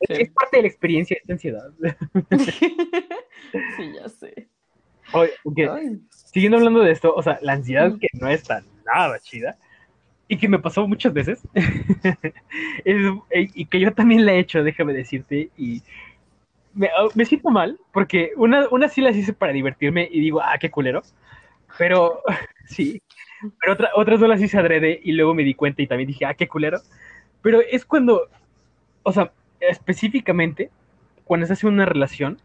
es, 0.00 0.28
parte 0.28 0.58
de 0.58 0.62
la 0.64 0.68
experiencia 0.68 1.16
esta 1.18 1.32
ansiedad. 1.32 1.70
sí, 2.38 3.92
ya 3.94 4.06
sé. 4.10 4.48
Oye, 5.14 5.30
okay. 5.44 5.68
Siguiendo 6.10 6.58
hablando 6.58 6.80
de 6.80 6.92
esto, 6.92 7.14
o 7.14 7.22
sea, 7.22 7.38
la 7.40 7.54
ansiedad 7.54 7.94
que 7.98 8.08
no 8.12 8.28
está 8.28 8.62
nada 8.84 9.18
chida 9.20 9.56
y 10.28 10.36
que 10.36 10.50
me 10.50 10.58
pasó 10.58 10.86
muchas 10.86 11.14
veces 11.14 11.40
y 12.84 13.64
que 13.64 13.80
yo 13.80 13.94
también 13.94 14.26
la 14.26 14.34
he 14.34 14.38
hecho, 14.38 14.62
déjame 14.62 14.92
decirte, 14.92 15.48
y 15.56 15.82
me, 16.74 16.88
oh, 16.98 17.08
me, 17.14 17.24
siento 17.24 17.50
mal 17.50 17.78
porque 17.92 18.32
una, 18.36 18.68
una 18.70 18.88
sí 18.88 19.00
las 19.00 19.16
hice 19.16 19.32
para 19.32 19.52
divertirme 19.52 20.08
y 20.10 20.20
digo, 20.20 20.40
ah, 20.42 20.58
qué 20.58 20.70
culero, 20.70 21.02
pero 21.78 22.22
sí, 22.66 23.02
pero 23.60 23.72
otra, 23.72 23.90
otras 23.94 24.20
no 24.20 24.26
las 24.26 24.40
hice 24.40 24.58
adrede 24.58 25.00
y 25.02 25.12
luego 25.12 25.34
me 25.34 25.44
di 25.44 25.54
cuenta 25.54 25.82
y 25.82 25.86
también 25.86 26.08
dije, 26.08 26.26
ah, 26.26 26.34
qué 26.34 26.48
culero. 26.48 26.80
Pero 27.42 27.60
es 27.60 27.84
cuando, 27.84 28.28
o 29.02 29.12
sea, 29.12 29.32
específicamente, 29.60 30.70
cuando 31.24 31.44
estás 31.44 31.62
en 31.62 31.70
una 31.70 31.86
relación 31.86 32.38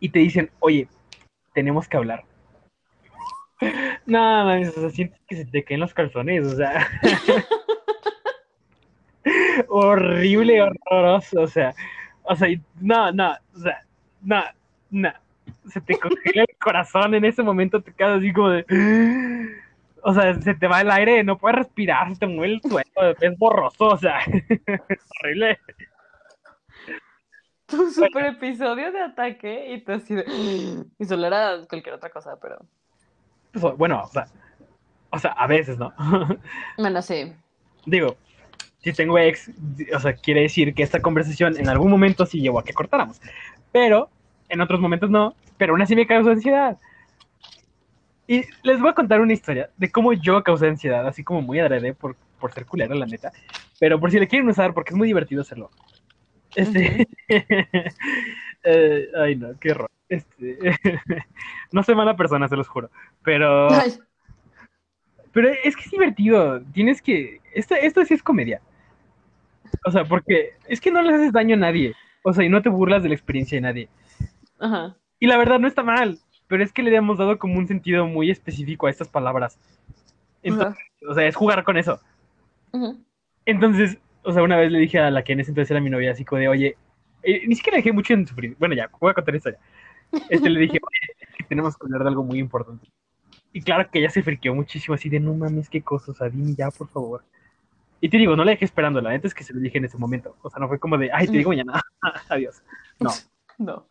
y 0.00 0.08
te 0.08 0.18
dicen, 0.18 0.50
oye, 0.60 0.88
tenemos 1.54 1.88
que 1.88 1.96
hablar. 1.96 2.24
No, 4.06 4.60
o 4.60 4.64
sea, 4.64 4.90
sientes 4.90 5.20
que 5.26 5.34
se 5.34 5.46
te 5.46 5.64
caen 5.64 5.80
los 5.80 5.92
calzones, 5.92 6.46
o 6.46 6.56
sea. 6.56 6.86
horrible, 9.68 10.62
horroroso, 10.62 11.40
o 11.40 11.46
sea. 11.48 11.74
O 12.28 12.36
sea, 12.36 12.48
no, 12.80 13.12
no, 13.12 13.34
o 13.54 13.58
sea, 13.58 13.84
no, 14.22 14.42
no. 14.90 15.12
Se 15.68 15.80
te 15.80 15.98
congela 15.98 16.42
el 16.42 16.56
corazón 16.58 17.14
en 17.14 17.24
ese 17.24 17.42
momento, 17.42 17.80
te 17.80 17.92
quedas 17.92 18.18
así 18.18 18.32
como 18.32 18.50
de 18.50 18.64
o 20.02 20.14
sea, 20.14 20.40
se 20.40 20.54
te 20.54 20.68
va 20.68 20.80
el 20.80 20.90
aire, 20.90 21.24
no 21.24 21.36
puedes 21.36 21.58
respirar, 21.58 22.08
se 22.10 22.20
te 22.20 22.26
mueve 22.26 22.54
el 22.54 22.62
suelo, 22.62 23.16
es 23.20 23.38
borroso, 23.38 23.86
o 23.86 23.96
sea, 23.96 24.20
horrible. 25.20 25.58
Tu 27.66 27.90
super 27.90 28.26
episodio 28.26 28.92
de 28.92 29.00
ataque 29.00 29.74
y 29.74 29.80
tú 29.80 29.92
así 29.92 30.14
de... 30.14 30.24
Y 30.98 31.04
solo 31.04 31.26
era 31.26 31.58
cualquier 31.68 31.96
otra 31.96 32.10
cosa, 32.10 32.38
pero... 32.40 32.58
Pues, 33.50 33.76
bueno, 33.76 34.02
o 34.02 34.06
sea, 34.06 34.26
o 35.10 35.18
sea, 35.18 35.32
a 35.32 35.46
veces, 35.46 35.76
¿no? 35.76 35.92
Bueno, 36.78 37.02
sí. 37.02 37.32
Digo, 37.84 38.16
si 38.86 38.92
tengo 38.92 39.18
ex, 39.18 39.50
o 39.92 39.98
sea, 39.98 40.12
quiere 40.14 40.42
decir 40.42 40.72
que 40.72 40.84
esta 40.84 41.00
conversación 41.00 41.58
en 41.58 41.68
algún 41.68 41.90
momento 41.90 42.24
sí 42.24 42.40
llevó 42.40 42.60
a 42.60 42.64
que 42.64 42.72
cortáramos. 42.72 43.20
Pero 43.72 44.08
en 44.48 44.60
otros 44.60 44.78
momentos 44.80 45.10
no, 45.10 45.34
pero 45.56 45.72
aún 45.72 45.82
así 45.82 45.96
me 45.96 46.06
causa 46.06 46.30
ansiedad. 46.30 46.78
Y 48.28 48.44
les 48.62 48.80
voy 48.80 48.90
a 48.90 48.94
contar 48.94 49.20
una 49.20 49.32
historia 49.32 49.70
de 49.76 49.90
cómo 49.90 50.12
yo 50.12 50.40
causé 50.44 50.68
ansiedad, 50.68 51.04
así 51.04 51.24
como 51.24 51.42
muy 51.42 51.58
adrede 51.58 51.94
por, 51.94 52.14
por 52.38 52.52
ser 52.52 52.64
culero, 52.64 52.94
la 52.94 53.06
neta. 53.06 53.32
Pero 53.80 53.98
por 53.98 54.12
si 54.12 54.20
le 54.20 54.28
quieren 54.28 54.48
usar, 54.48 54.72
porque 54.72 54.90
es 54.90 54.96
muy 54.96 55.08
divertido 55.08 55.42
hacerlo. 55.42 55.70
Este. 56.54 57.08
Eh, 58.68 59.08
ay, 59.16 59.36
no, 59.36 59.56
qué 59.60 59.70
horror. 59.70 59.88
Este. 60.08 60.58
no 61.70 61.84
soy 61.84 61.94
mala 61.94 62.16
persona, 62.16 62.48
se 62.48 62.56
los 62.56 62.66
juro. 62.66 62.90
Pero. 63.22 63.68
Pero 65.30 65.48
es 65.62 65.76
que 65.76 65.82
es 65.84 65.90
divertido. 65.92 66.60
Tienes 66.72 67.00
que. 67.00 67.40
Esto, 67.54 67.76
esto 67.76 68.04
sí 68.04 68.14
es 68.14 68.24
comedia. 68.24 68.60
O 69.84 69.90
sea, 69.90 70.04
porque 70.04 70.54
es 70.66 70.80
que 70.80 70.90
no 70.90 71.02
le 71.02 71.14
haces 71.14 71.32
daño 71.32 71.54
a 71.54 71.58
nadie. 71.58 71.94
O 72.22 72.32
sea, 72.32 72.44
y 72.44 72.48
no 72.48 72.62
te 72.62 72.68
burlas 72.68 73.02
de 73.02 73.10
la 73.10 73.14
experiencia 73.14 73.56
de 73.56 73.62
nadie. 73.62 73.88
Ajá. 74.58 74.96
Y 75.18 75.26
la 75.26 75.36
verdad 75.36 75.58
no 75.58 75.68
está 75.68 75.82
mal 75.82 76.18
pero 76.48 76.62
es 76.62 76.72
que 76.72 76.82
le 76.82 76.88
habíamos 76.88 77.18
dado 77.18 77.38
como 77.38 77.58
un 77.58 77.66
sentido 77.66 78.06
muy 78.06 78.30
específico 78.30 78.86
a 78.86 78.90
estas 78.90 79.08
palabras. 79.08 79.58
Entonces, 80.42 80.82
O 81.08 81.14
sea, 81.14 81.26
es 81.26 81.34
jugar 81.34 81.64
con 81.64 81.76
eso. 81.76 82.00
Entonces, 83.44 83.98
o 84.22 84.32
sea, 84.32 84.42
una 84.42 84.56
vez 84.56 84.70
le 84.70 84.78
dije 84.78 84.98
a 84.98 85.10
la 85.10 85.24
que 85.24 85.32
en 85.32 85.40
ese 85.40 85.50
entonces 85.50 85.70
era 85.70 85.80
mi 85.80 85.90
novia, 85.90 86.12
así 86.12 86.24
como 86.24 86.40
de, 86.40 86.48
oye, 86.48 86.76
eh, 87.22 87.42
ni 87.46 87.54
siquiera 87.54 87.76
dejé 87.76 87.92
mucho 87.92 88.14
en 88.14 88.26
sufrir. 88.26 88.56
Bueno, 88.58 88.74
ya, 88.74 88.90
voy 89.00 89.10
a 89.10 89.14
contar 89.14 89.34
esto 89.34 89.50
ya. 89.50 89.58
Este, 90.30 90.48
le 90.48 90.60
dije, 90.60 90.78
oye, 90.80 91.28
que 91.36 91.44
tenemos 91.44 91.76
que 91.76 91.86
hablar 91.86 92.02
de 92.02 92.08
algo 92.08 92.22
muy 92.22 92.38
importante. 92.38 92.86
Y 93.52 93.62
claro 93.62 93.88
que 93.90 93.98
ella 93.98 94.10
se 94.10 94.22
friqueó 94.22 94.54
muchísimo, 94.54 94.94
así 94.94 95.08
de, 95.08 95.18
no 95.18 95.34
mames, 95.34 95.68
qué 95.68 95.82
cosas, 95.82 96.10
o 96.10 96.14
sea, 96.14 96.28
dime 96.28 96.54
ya, 96.54 96.70
por 96.70 96.88
favor. 96.88 97.24
Y 98.00 98.08
te 98.08 98.18
digo, 98.18 98.36
no 98.36 98.44
la 98.44 98.52
dejé 98.52 98.64
esperando, 98.64 99.00
la 99.00 99.10
neta 99.10 99.26
es 99.26 99.34
que 99.34 99.44
se 99.44 99.54
lo 99.54 99.60
dije 99.60 99.78
en 99.78 99.86
ese 99.86 99.96
momento. 99.96 100.36
O 100.42 100.50
sea, 100.50 100.60
no 100.60 100.68
fue 100.68 100.78
como 100.78 100.98
de, 100.98 101.10
ay, 101.12 101.26
te 101.26 101.32
digo 101.32 101.50
mañana, 101.50 101.80
adiós. 102.28 102.62
No. 103.00 103.10
No. 103.58 103.88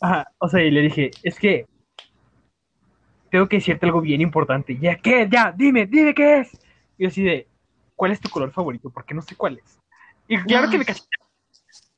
Ajá, 0.00 0.32
o 0.38 0.48
sea, 0.48 0.64
y 0.64 0.70
le 0.72 0.80
dije, 0.80 1.12
es 1.22 1.38
que 1.38 1.64
tengo 3.30 3.48
que 3.48 3.58
decirte 3.58 3.86
algo 3.86 4.00
bien 4.00 4.20
importante. 4.20 4.76
Ya, 4.76 4.96
¿qué? 4.96 5.28
Ya, 5.30 5.52
dime, 5.56 5.86
dime 5.86 6.12
qué 6.12 6.40
es. 6.40 6.58
Y 6.98 7.06
así 7.06 7.22
de, 7.22 7.46
¿cuál 7.94 8.10
es 8.10 8.20
tu 8.20 8.28
color 8.28 8.50
favorito? 8.50 8.90
Porque 8.90 9.14
no 9.14 9.22
sé 9.22 9.36
cuál 9.36 9.58
es. 9.58 9.78
Y 10.26 10.38
claro 10.38 10.68
que 10.70 10.78
me 10.78 10.84
cachetearon. 10.84 11.28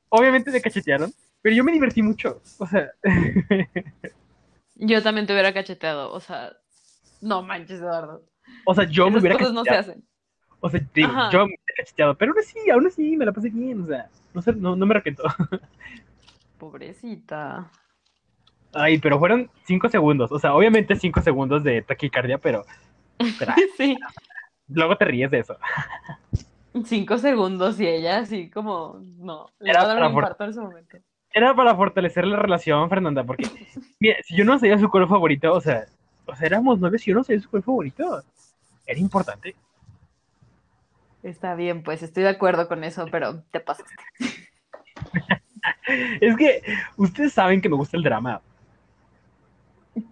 Obviamente 0.09 0.51
me 0.51 0.61
cachetearon, 0.61 1.11
pero 1.41 1.55
yo 1.55 1.63
me 1.63 1.71
divertí 1.71 2.03
mucho. 2.03 2.43
O 2.59 2.67
sea. 2.67 2.91
yo 4.75 5.01
también 5.01 5.25
te 5.25 5.33
hubiera 5.33 5.51
cacheteado. 5.51 6.11
O 6.11 6.19
sea, 6.19 6.53
no 7.21 7.41
manches, 7.41 7.79
Eduardo. 7.79 8.23
O 8.65 8.75
sea, 8.75 8.85
yo 8.85 9.09
me 9.09 9.19
hubiera 9.19 9.35
cosas 9.37 9.53
no 9.53 9.63
se 9.63 9.71
hacen. 9.71 10.08
O 10.61 10.69
sea, 10.69 10.81
digo, 10.93 11.09
yo 11.31 11.39
me 11.39 11.45
hubiera 11.45 11.73
cacheteado, 11.77 12.15
pero 12.15 12.31
aún 12.31 12.39
así, 12.39 12.69
aún 12.69 12.87
así 12.87 13.17
me 13.17 13.25
la 13.25 13.31
pasé 13.31 13.49
bien. 13.49 13.83
O 13.83 13.85
sea, 13.85 14.09
no, 14.33 14.41
sé, 14.41 14.53
no, 14.53 14.75
no 14.75 14.85
me 14.85 14.93
arrepiento. 14.93 15.23
Pobrecita. 16.57 17.71
Ay, 18.73 18.99
pero 18.99 19.17
fueron 19.19 19.49
cinco 19.63 19.89
segundos. 19.89 20.31
O 20.31 20.39
sea, 20.39 20.53
obviamente 20.53 20.95
cinco 20.95 21.21
segundos 21.21 21.63
de 21.63 21.81
taquicardia, 21.81 22.37
pero. 22.37 22.65
sí. 23.77 23.97
Luego 24.67 24.95
te 24.97 25.05
ríes 25.05 25.31
de 25.31 25.39
eso. 25.39 25.57
Cinco 26.85 27.17
segundos 27.17 27.79
y 27.79 27.87
ella 27.87 28.19
así 28.19 28.49
como. 28.49 29.01
No, 29.17 29.49
le 29.59 29.71
era 29.71 29.81
para 29.81 30.09
un 30.09 30.23
en 30.39 30.49
ese 30.49 30.61
momento. 30.61 30.97
Era 31.31 31.55
para 31.55 31.75
fortalecer 31.75 32.25
la 32.25 32.37
relación, 32.37 32.89
Fernanda, 32.89 33.23
porque 33.23 33.43
mira, 33.99 34.17
si 34.23 34.35
yo 34.35 34.45
no 34.45 34.59
sabía 34.59 34.77
su 34.77 34.89
color 34.89 35.07
favorito, 35.07 35.53
o 35.53 35.61
sea, 35.61 35.85
o 36.25 36.35
sea, 36.35 36.47
éramos 36.47 36.79
nueve, 36.79 36.97
si 36.97 37.11
yo 37.11 37.15
no 37.15 37.23
sabía 37.23 37.41
su 37.41 37.49
color 37.49 37.63
favorito, 37.63 38.23
era 38.85 38.99
importante. 38.99 39.55
Está 41.23 41.55
bien, 41.55 41.83
pues 41.83 42.01
estoy 42.01 42.23
de 42.23 42.29
acuerdo 42.29 42.67
con 42.67 42.83
eso, 42.83 43.05
pero 43.11 43.43
te 43.51 43.59
pasaste. 43.59 43.93
es 46.21 46.37
que 46.37 46.61
ustedes 46.97 47.33
saben 47.33 47.61
que 47.61 47.69
me 47.69 47.75
gusta 47.75 47.97
el 47.97 48.03
drama. 48.03 48.41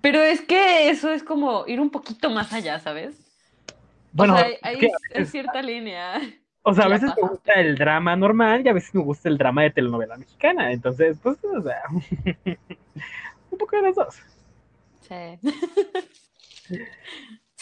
Pero 0.01 0.21
es 0.21 0.41
que 0.41 0.89
eso 0.89 1.11
es 1.11 1.23
como 1.23 1.65
ir 1.67 1.79
un 1.79 1.89
poquito 1.89 2.29
más 2.29 2.51
allá, 2.51 2.79
¿sabes? 2.79 3.15
Bueno, 4.11 4.33
o 4.33 4.37
sea, 4.37 4.47
hay, 4.63 5.25
cierta 5.25 5.61
línea. 5.61 6.19
O 6.63 6.73
sea, 6.73 6.85
a 6.85 6.89
veces 6.89 7.11
me 7.15 7.27
gusta 7.27 7.53
el 7.53 7.77
drama 7.77 8.15
normal 8.15 8.65
y 8.65 8.69
a 8.69 8.73
veces 8.73 8.93
me 8.93 9.01
gusta 9.01 9.29
el 9.29 9.37
drama 9.37 9.63
de 9.63 9.71
telenovela 9.71 10.17
mexicana. 10.17 10.71
Entonces, 10.71 11.17
pues, 11.21 11.37
o 11.43 11.61
sea, 11.61 11.81
un 13.51 13.57
poco 13.57 13.75
de 13.77 13.81
las 13.83 13.95
dos. 13.95 14.19
Sí. 15.01 15.39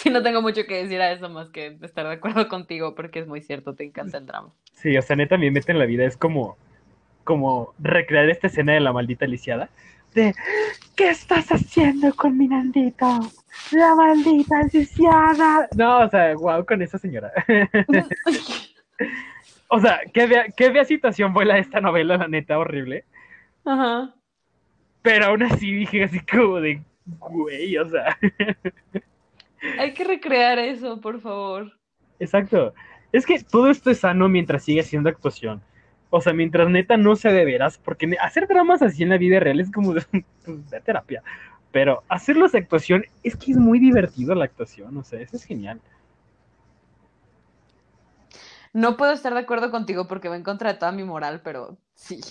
sí, 0.05 0.09
no 0.11 0.21
tengo 0.21 0.41
mucho 0.41 0.65
que 0.65 0.83
decir 0.83 1.01
a 1.01 1.11
eso 1.11 1.29
más 1.29 1.49
que 1.49 1.77
estar 1.81 2.07
de 2.07 2.13
acuerdo 2.13 2.47
contigo 2.49 2.95
porque 2.95 3.19
es 3.19 3.27
muy 3.27 3.41
cierto, 3.41 3.73
te 3.73 3.83
encanta 3.83 4.19
el 4.19 4.25
drama. 4.25 4.53
Sí, 4.73 4.95
o 4.95 5.01
sea, 5.01 5.15
neta, 5.15 5.37
mi 5.37 5.51
meta 5.51 5.71
en 5.71 5.79
la 5.79 5.85
vida 5.85 6.05
es 6.05 6.15
como, 6.15 6.57
como 7.23 7.73
recrear 7.79 8.29
esta 8.29 8.47
escena 8.47 8.73
de 8.73 8.81
la 8.81 8.93
maldita 8.93 9.25
lisiada 9.25 9.69
de 10.15 10.33
¿qué 10.95 11.09
estás 11.09 11.49
haciendo 11.49 12.13
con 12.15 12.37
mi 12.37 12.47
Nandito? 12.47 13.19
La 13.71 13.95
maldita 13.95 14.61
lisiada. 14.71 15.67
No, 15.75 15.99
o 15.99 16.09
sea, 16.09 16.33
wow 16.35 16.65
con 16.65 16.81
esa 16.81 16.97
señora. 16.97 17.31
o 19.67 19.79
sea, 19.79 19.99
qué 20.13 20.25
vea, 20.25 20.45
qué 20.55 20.69
vea 20.69 20.85
situación 20.85 21.33
fue 21.33 21.45
la 21.45 21.55
de 21.55 21.61
esta 21.61 21.81
novela, 21.81 22.17
la 22.17 22.27
neta, 22.27 22.57
horrible. 22.57 23.03
Ajá. 23.65 24.15
Pero 25.01 25.25
aún 25.25 25.43
así 25.43 25.71
dije 25.71 26.05
así 26.05 26.19
como 26.21 26.61
de, 26.61 26.81
güey, 27.05 27.77
o 27.77 27.89
sea. 27.89 28.17
Hay 29.79 29.93
que 29.93 30.03
recrear 30.03 30.59
eso, 30.59 30.99
por 31.01 31.21
favor. 31.21 31.71
Exacto. 32.19 32.73
Es 33.11 33.25
que 33.25 33.41
todo 33.43 33.69
esto 33.69 33.89
es 33.91 33.99
sano 33.99 34.27
mientras 34.29 34.63
sigue 34.63 34.83
siendo 34.83 35.09
actuación. 35.09 35.61
O 36.09 36.21
sea, 36.21 36.33
mientras 36.33 36.69
neta 36.69 36.97
no 36.97 37.15
sea 37.15 37.31
de 37.31 37.45
veras, 37.45 37.77
porque 37.77 38.15
hacer 38.21 38.47
dramas 38.47 38.81
así 38.81 39.03
en 39.03 39.09
la 39.09 39.17
vida 39.17 39.39
real 39.39 39.59
es 39.59 39.71
como 39.71 39.93
de, 39.93 40.03
pues, 40.45 40.69
de 40.69 40.81
terapia. 40.81 41.23
Pero 41.71 42.03
hacerlos 42.07 42.53
de 42.53 42.59
actuación 42.59 43.05
es 43.23 43.35
que 43.35 43.51
es 43.51 43.57
muy 43.57 43.79
divertido 43.79 44.33
la 44.33 44.45
actuación, 44.45 44.95
o 44.97 45.03
sea, 45.03 45.19
eso 45.19 45.35
es 45.35 45.43
genial. 45.43 45.81
No 48.71 48.97
puedo 48.97 49.13
estar 49.13 49.33
de 49.33 49.39
acuerdo 49.39 49.71
contigo 49.71 50.07
porque 50.07 50.29
va 50.29 50.35
en 50.35 50.43
contra 50.43 50.71
de 50.71 50.79
toda 50.79 50.91
mi 50.91 51.03
moral, 51.03 51.41
pero 51.43 51.77
sí. 51.93 52.21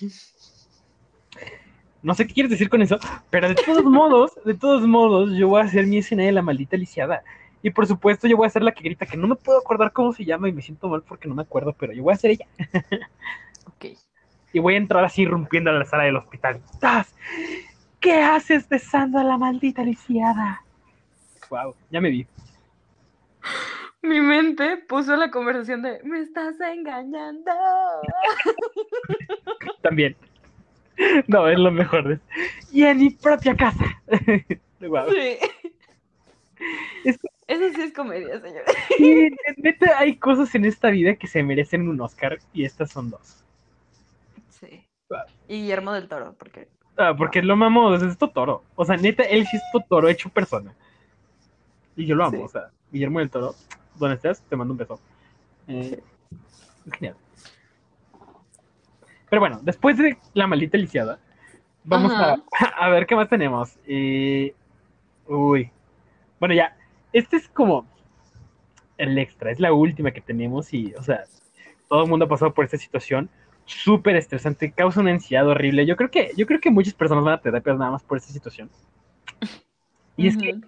No 2.05 2.15
sé 2.15 2.27
qué 2.27 2.35
quieres 2.35 2.51
decir 2.51 2.69
con 2.69 2.83
eso, 2.83 2.99
pero 3.31 3.49
de 3.49 3.55
todos 3.55 3.83
modos, 3.83 4.33
de 4.45 4.53
todos 4.53 4.87
modos, 4.87 5.33
yo 5.39 5.49
voy 5.49 5.63
a 5.63 5.65
hacer 5.65 5.87
mi 5.87 5.97
escena 5.97 6.23
de 6.23 6.33
la 6.33 6.43
maldita 6.43 6.77
lisiada. 6.77 7.25
Y 7.63 7.71
por 7.71 7.87
supuesto, 7.87 8.29
yo 8.29 8.37
voy 8.37 8.47
a 8.47 8.51
ser 8.51 8.63
la 8.63 8.73
que 8.73 8.85
grita 8.85 9.07
que 9.07 9.17
no 9.17 9.27
me 9.27 9.37
puedo 9.37 9.59
acordar 9.59 9.91
cómo 9.91 10.13
se 10.13 10.23
llama 10.23 10.51
y 10.51 10.53
me 10.53 10.61
siento 10.61 10.87
mal 10.87 11.01
porque 11.01 11.29
no 11.29 11.35
me 11.35 11.41
acuerdo, 11.41 11.73
pero 11.73 11.95
yo 11.95 12.03
voy 12.03 12.13
a 12.13 12.17
ser 12.17 12.33
ella. 12.33 12.47
Ok. 13.67 13.97
Y 14.53 14.59
voy 14.59 14.75
a 14.75 14.77
entrar 14.77 15.03
así 15.03 15.23
irrumpiendo 15.23 15.71
a 15.71 15.73
la 15.73 15.87
sala 15.87 16.05
del 16.05 16.17
hospital. 16.17 16.61
¡Tas! 16.79 17.17
¿Qué 17.99 18.21
haces 18.21 18.69
besando 18.69 19.19
a 19.19 19.25
la 19.25 19.39
maldita 19.39 19.83
lisiada? 19.83 20.63
Wow, 21.49 21.75
ya 21.91 22.03
me 22.03 22.11
vi. 22.11 22.27
Mi 24.03 24.21
mente 24.21 24.77
puso 24.77 25.17
la 25.17 25.31
conversación 25.31 25.81
de 25.81 26.03
me 26.05 26.21
estás 26.21 26.61
engañando. 26.61 27.51
También. 29.81 30.15
No, 31.29 31.49
es 31.49 31.59
lo 31.59 31.71
mejor. 31.71 32.09
de- 32.09 32.21
Y 32.73 32.85
en 32.85 32.99
mi 32.99 33.11
propia 33.11 33.55
casa. 33.57 33.85
Wow. 34.81 35.07
Sí. 35.11 35.39
Es 37.05 37.19
Eso 37.47 37.75
sí 37.75 37.83
es 37.83 37.93
comedia, 37.93 38.41
señor. 38.41 38.63
Sí, 38.97 39.31
neta, 39.57 39.99
hay 39.99 40.17
cosas 40.17 40.55
en 40.55 40.65
esta 40.67 40.89
vida 40.91 41.15
que 41.17 41.27
se 41.27 41.43
merecen 41.43 41.89
un 41.89 42.01
Oscar 42.01 42.39
y 42.53 42.65
estas 42.65 42.91
son 42.91 43.11
dos. 43.11 43.43
Sí. 44.51 44.85
Wow. 45.11 45.19
Y 45.49 45.61
Guillermo 45.63 45.93
del 45.93 46.09
Toro, 46.09 46.35
porque 46.39 46.69
Ah, 46.97 47.15
porque 47.17 47.43
lo 47.43 47.57
mamamos, 47.57 48.03
es 48.03 48.17
Totoro. 48.17 48.63
O 48.77 48.85
sea, 48.85 48.97
neta, 48.97 49.25
él 49.25 49.47
sí 49.47 49.57
es 49.57 49.63
Totoro 49.73 50.09
hecho 50.09 50.29
persona. 50.29 50.73
Y 51.97 52.07
yo 52.07 52.15
lo 52.15 52.25
amo, 52.27 52.37
Sí. 52.39 52.43
o 52.45 52.49
sea, 52.49 52.71
Guillermo 52.93 53.19
del 53.19 53.31
Toro, 53.31 53.55
¿dónde 53.97 54.17
estás? 54.17 54.41
Te 54.43 54.57
mando 54.57 54.73
un 54.73 54.79
beso. 54.79 55.01
Eh, 55.67 56.01
genial. 56.93 57.17
Pero 59.35 59.41
bueno, 59.41 59.59
después 59.65 59.99
de 59.99 60.17
la 60.35 60.47
maldita 60.47 60.79
lisiada, 60.79 61.19
vamos 61.83 62.13
a, 62.13 62.37
a 62.79 62.89
ver 62.91 63.05
qué 63.05 63.17
más 63.17 63.29
tenemos. 63.29 63.77
Eh, 63.85 64.55
uy. 65.27 65.73
Bueno, 66.39 66.55
ya, 66.55 66.77
este 67.13 67.39
es 67.39 67.49
como 67.49 67.85
el 68.97 69.19
extra, 69.19 69.51
es 69.51 69.59
la 69.59 69.73
última 69.73 70.13
que 70.13 70.21
tenemos 70.21 70.73
y, 70.73 70.95
o 70.95 71.03
sea, 71.03 71.25
todo 71.89 72.05
el 72.05 72.09
mundo 72.09 72.27
ha 72.27 72.29
pasado 72.29 72.55
por 72.55 72.65
esta 72.65 72.79
situación 72.79 73.29
súper 73.65 74.15
estresante, 74.15 74.71
causa 74.71 75.01
una 75.01 75.11
ansiedad 75.11 75.49
horrible. 75.49 75.85
Yo 75.85 75.97
creo 75.97 76.13
que, 76.13 76.31
yo 76.37 76.47
creo 76.47 76.61
que 76.61 76.71
muchas 76.71 76.95
personas 76.95 77.25
van 77.25 77.35
a 77.35 77.41
terapias 77.41 77.77
nada 77.77 77.91
más 77.91 78.05
por 78.05 78.19
esta 78.19 78.33
situación. 78.33 78.71
Y 80.17 80.29
es 80.29 80.37
que, 80.37 80.61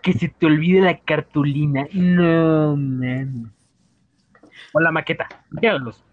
que 0.00 0.14
se 0.14 0.30
te 0.30 0.46
olvide 0.46 0.80
la 0.80 0.96
cartulina. 1.00 1.86
No, 1.92 2.78
man. 2.78 3.52
O 4.72 4.80
la 4.80 4.90
maqueta, 4.90 5.28
los 5.50 5.84
dos, 5.84 6.03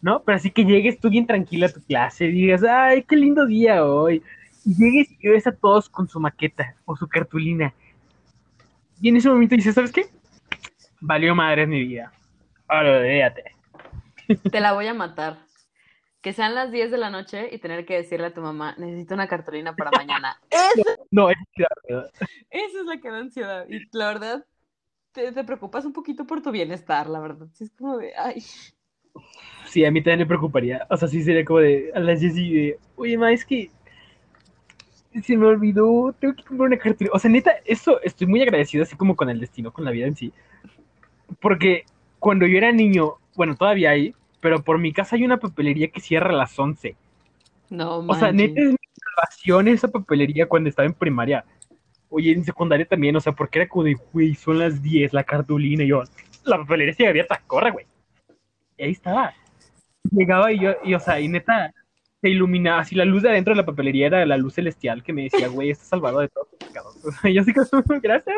¿No? 0.00 0.22
Pero 0.22 0.36
así 0.36 0.50
que 0.50 0.64
llegues 0.64 1.00
tú 1.00 1.10
bien 1.10 1.26
tranquila 1.26 1.66
a 1.66 1.72
tu 1.72 1.82
clase 1.82 2.26
y 2.26 2.32
digas, 2.32 2.62
ay, 2.62 3.02
qué 3.02 3.16
lindo 3.16 3.46
día 3.46 3.84
hoy. 3.84 4.22
Y 4.64 4.74
llegues 4.76 5.08
y 5.18 5.28
ves 5.28 5.46
a 5.46 5.52
todos 5.52 5.88
con 5.88 6.08
su 6.08 6.20
maqueta 6.20 6.74
o 6.84 6.96
su 6.96 7.08
cartulina. 7.08 7.74
Y 9.00 9.08
en 9.08 9.16
ese 9.16 9.28
momento 9.28 9.56
dices, 9.56 9.74
¿sabes 9.74 9.92
qué? 9.92 10.06
Valió 11.00 11.34
madre 11.34 11.66
mi 11.66 11.84
vida. 11.84 12.12
Ahora, 12.68 12.98
olvídate. 12.98 13.44
Te 14.50 14.60
la 14.60 14.72
voy 14.72 14.86
a 14.86 14.94
matar. 14.94 15.38
Que 16.20 16.32
sean 16.32 16.54
las 16.54 16.72
10 16.72 16.90
de 16.90 16.98
la 16.98 17.10
noche 17.10 17.48
y 17.52 17.58
tener 17.58 17.86
que 17.86 17.94
decirle 17.94 18.26
a 18.26 18.34
tu 18.34 18.40
mamá, 18.40 18.74
necesito 18.76 19.14
una 19.14 19.28
cartulina 19.28 19.74
para 19.74 19.90
mañana. 19.90 20.40
No, 21.10 21.30
es 21.30 21.36
miedo. 21.56 22.10
Esa 22.50 22.80
es 22.80 22.84
la 22.84 23.00
que 23.00 23.10
da 23.10 23.18
ansiedad. 23.18 23.66
Y 23.68 23.80
la 23.96 24.08
verdad, 24.08 24.46
te, 25.12 25.32
te 25.32 25.44
preocupas 25.44 25.84
un 25.86 25.92
poquito 25.92 26.26
por 26.26 26.42
tu 26.42 26.50
bienestar, 26.50 27.08
la 27.08 27.20
verdad. 27.20 27.46
Sí, 27.54 27.64
es 27.64 27.70
como 27.74 27.96
de, 27.96 28.12
ay. 28.14 28.42
Sí, 29.66 29.84
a 29.84 29.90
mí 29.90 30.00
también 30.00 30.20
me 30.20 30.26
preocuparía. 30.26 30.86
O 30.88 30.96
sea, 30.96 31.08
sí 31.08 31.22
sería 31.22 31.44
como 31.44 31.60
de 31.60 31.90
a 31.94 32.00
las 32.00 32.20
10 32.20 32.36
y 32.36 32.54
de, 32.54 32.78
oye, 32.96 33.18
ma, 33.18 33.32
es 33.32 33.44
que 33.44 33.70
se 35.22 35.36
me 35.36 35.46
olvidó, 35.46 36.14
tengo 36.18 36.34
que 36.34 36.42
comprar 36.44 36.68
una 36.68 36.78
cartulina. 36.78 37.12
O 37.14 37.18
sea, 37.18 37.30
neta, 37.30 37.52
eso 37.64 38.00
estoy 38.02 38.26
muy 38.26 38.42
agradecido 38.42 38.82
así 38.82 38.96
como 38.96 39.16
con 39.16 39.28
el 39.28 39.40
destino, 39.40 39.72
con 39.72 39.84
la 39.84 39.90
vida 39.90 40.06
en 40.06 40.16
sí. 40.16 40.32
Porque 41.40 41.84
cuando 42.18 42.46
yo 42.46 42.56
era 42.58 42.72
niño, 42.72 43.14
bueno, 43.36 43.56
todavía 43.56 43.90
hay, 43.90 44.14
pero 44.40 44.62
por 44.62 44.78
mi 44.78 44.92
casa 44.92 45.16
hay 45.16 45.24
una 45.24 45.38
papelería 45.38 45.88
que 45.88 46.00
cierra 46.00 46.30
a 46.30 46.36
las 46.36 46.58
11. 46.58 46.96
No, 47.70 47.98
O 47.98 48.14
sea, 48.14 48.28
manches. 48.28 48.34
neta 48.34 48.60
es 48.62 48.70
mi 48.70 48.76
salvación 48.94 49.68
esa 49.68 49.88
papelería 49.88 50.46
cuando 50.46 50.68
estaba 50.68 50.86
en 50.86 50.94
primaria. 50.94 51.44
Oye, 52.10 52.32
en 52.32 52.44
secundaria 52.44 52.86
también, 52.86 53.14
o 53.16 53.20
sea, 53.20 53.32
porque 53.32 53.58
era 53.60 53.68
como 53.68 53.84
de, 53.84 53.96
güey, 54.12 54.34
son 54.34 54.58
las 54.58 54.82
10, 54.82 55.12
la 55.12 55.24
cartulina, 55.24 55.84
y 55.84 55.88
yo, 55.88 56.02
la 56.44 56.58
papelería 56.58 56.94
sigue 56.94 57.08
abierta, 57.08 57.42
corre, 57.46 57.70
güey. 57.70 57.86
Y 58.78 58.84
ahí 58.84 58.92
estaba. 58.92 59.34
Llegaba 60.10 60.52
y 60.52 60.60
yo, 60.60 60.70
y 60.84 60.94
o 60.94 61.00
sea, 61.00 61.20
y 61.20 61.28
neta, 61.28 61.74
se 62.20 62.28
iluminaba, 62.28 62.80
así 62.80 62.94
la 62.94 63.04
luz 63.04 63.22
de 63.22 63.30
adentro 63.30 63.52
de 63.52 63.60
la 63.60 63.66
papelería 63.66 64.06
era 64.06 64.24
la 64.24 64.36
luz 64.36 64.54
celestial 64.54 65.02
que 65.02 65.12
me 65.12 65.24
decía, 65.24 65.48
güey, 65.48 65.70
estás 65.70 65.88
salvado 65.88 66.20
de 66.20 66.28
todos 66.28 66.48
tus 66.50 66.58
pecados. 66.58 66.96
O 67.04 67.12
sea, 67.12 67.30
yo 67.30 67.42
así 67.42 67.52
como, 67.52 67.82
gracias. 68.02 68.36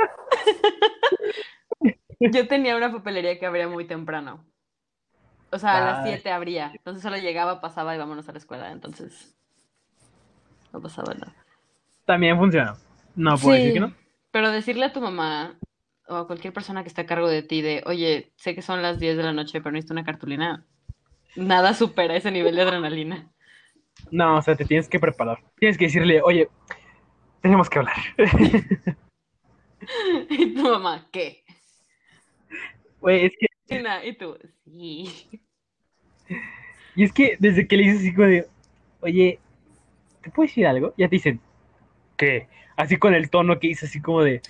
Yo 2.21 2.47
tenía 2.47 2.77
una 2.77 2.93
papelería 2.93 3.39
que 3.39 3.47
abría 3.47 3.67
muy 3.67 3.87
temprano. 3.87 4.45
O 5.51 5.59
sea, 5.59 5.79
a 5.79 5.81
las 5.81 6.05
Ay. 6.05 6.13
7 6.13 6.31
abría. 6.31 6.71
Entonces 6.75 7.03
solo 7.03 7.17
llegaba, 7.17 7.63
pasaba 7.63 7.95
y 7.95 7.99
vámonos 7.99 8.29
a 8.29 8.33
la 8.33 8.39
escuela. 8.39 8.71
Entonces, 8.71 9.35
no 10.71 10.83
pasaba 10.83 11.15
nada. 11.15 11.35
También 12.05 12.37
funcionó. 12.37 12.77
No 13.17 13.39
puedo 13.39 13.57
decir 13.57 13.73
que 13.73 13.81
no. 13.81 13.95
Pero 14.31 14.51
decirle 14.51 14.85
a 14.85 14.93
tu 14.93 15.01
mamá 15.01 15.59
o 16.11 16.17
a 16.17 16.27
cualquier 16.27 16.53
persona 16.53 16.83
que 16.83 16.89
esté 16.89 17.03
a 17.03 17.07
cargo 17.07 17.29
de 17.29 17.43
ti 17.43 17.63
de, 17.63 17.83
oye, 17.87 18.33
sé 18.37 18.55
que 18.55 18.63
son 18.63 18.83
las 18.83 18.99
10 18.99 19.17
de 19.17 19.23
la 19.23 19.33
noche, 19.33 19.61
pero 19.61 19.73
necesito 19.73 19.95
una 19.95 20.05
cartulina. 20.05 20.67
Nada 21.37 21.73
supera 21.75 22.17
ese 22.17 22.31
nivel 22.31 22.57
de 22.57 22.63
adrenalina. 22.63 23.31
No, 24.11 24.39
o 24.39 24.43
sea, 24.43 24.57
te 24.57 24.65
tienes 24.65 24.89
que 24.89 24.99
preparar. 24.99 25.41
Tienes 25.59 25.77
que 25.77 25.85
decirle, 25.85 26.23
oye, 26.23 26.49
tenemos 27.43 27.69
que 27.69 27.81
hablar. 27.81 27.97
Y 30.31 30.55
tu 30.55 30.63
mamá, 30.63 31.07
¿qué? 31.11 31.43
Güey, 33.01 33.27
es 33.27 33.33
que. 33.39 33.47
Y 34.05 34.13
tú, 34.15 34.39
sí. 34.65 35.41
Y 36.95 37.05
es 37.05 37.13
que 37.13 37.37
desde 37.39 37.67
que 37.67 37.77
le 37.77 37.85
dices 37.85 38.01
así 38.01 38.15
como 38.15 38.27
de, 38.27 38.47
oye, 39.01 39.39
¿te 40.23 40.31
puedo 40.31 40.47
decir 40.47 40.67
algo? 40.67 40.93
Ya 40.97 41.09
te 41.09 41.17
dicen, 41.17 41.41
¿qué? 42.17 42.49
Así 42.77 42.97
con 42.99 43.15
el 43.15 43.31
tono 43.31 43.59
que 43.59 43.69
dice 43.69 43.87
así 43.87 44.01
como 44.01 44.23
de, 44.23 44.43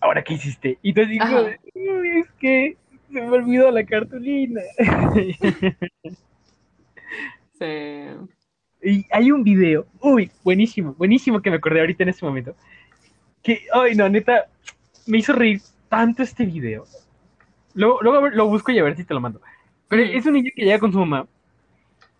¿ahora 0.00 0.22
qué 0.22 0.34
hiciste? 0.34 0.78
Y 0.82 0.92
de, 0.92 1.02
"Uy, 1.74 2.08
es 2.20 2.30
que 2.38 2.76
se 3.12 3.20
me 3.20 3.28
olvidó 3.28 3.70
la 3.70 3.84
cartulina. 3.84 4.60
Sí. 7.58 7.66
y 8.82 9.06
hay 9.10 9.30
un 9.30 9.44
video, 9.44 9.86
uy, 10.00 10.30
buenísimo, 10.42 10.94
buenísimo 10.94 11.42
que 11.42 11.50
me 11.50 11.56
acordé 11.56 11.80
ahorita 11.80 12.04
en 12.04 12.08
este 12.08 12.24
momento. 12.24 12.54
Que, 13.42 13.66
ay, 13.74 13.94
no, 13.94 14.08
neta, 14.08 14.46
me 15.06 15.18
hizo 15.18 15.34
reír 15.34 15.60
tanto 15.90 16.22
este 16.22 16.46
video. 16.46 16.86
Luego, 17.74 17.98
luego 18.00 18.28
lo 18.30 18.46
busco 18.48 18.72
y 18.72 18.78
a 18.78 18.82
ver 18.84 18.96
si 18.96 19.04
te 19.04 19.12
lo 19.12 19.20
mando. 19.20 19.42
Pero 19.88 20.02
es 20.04 20.24
un 20.24 20.32
niño 20.34 20.50
que 20.54 20.64
llega 20.64 20.78
con 20.78 20.92
su 20.92 20.98
mamá 20.98 21.26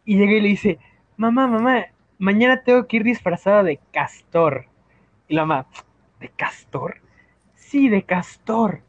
y 0.04 0.18
llega 0.18 0.32
y 0.32 0.40
le 0.40 0.48
dice, 0.48 0.78
mamá, 1.16 1.46
mamá, 1.46 1.86
mañana 2.18 2.62
tengo 2.62 2.86
que 2.86 2.98
ir 2.98 3.04
disfrazada 3.04 3.62
de 3.62 3.80
castor. 3.92 4.66
Y 5.28 5.34
la 5.36 5.46
mamá, 5.46 5.66
¿de 6.20 6.28
castor? 6.28 7.00
Sí, 7.70 7.88
de 7.88 8.02
castor. 8.02 8.82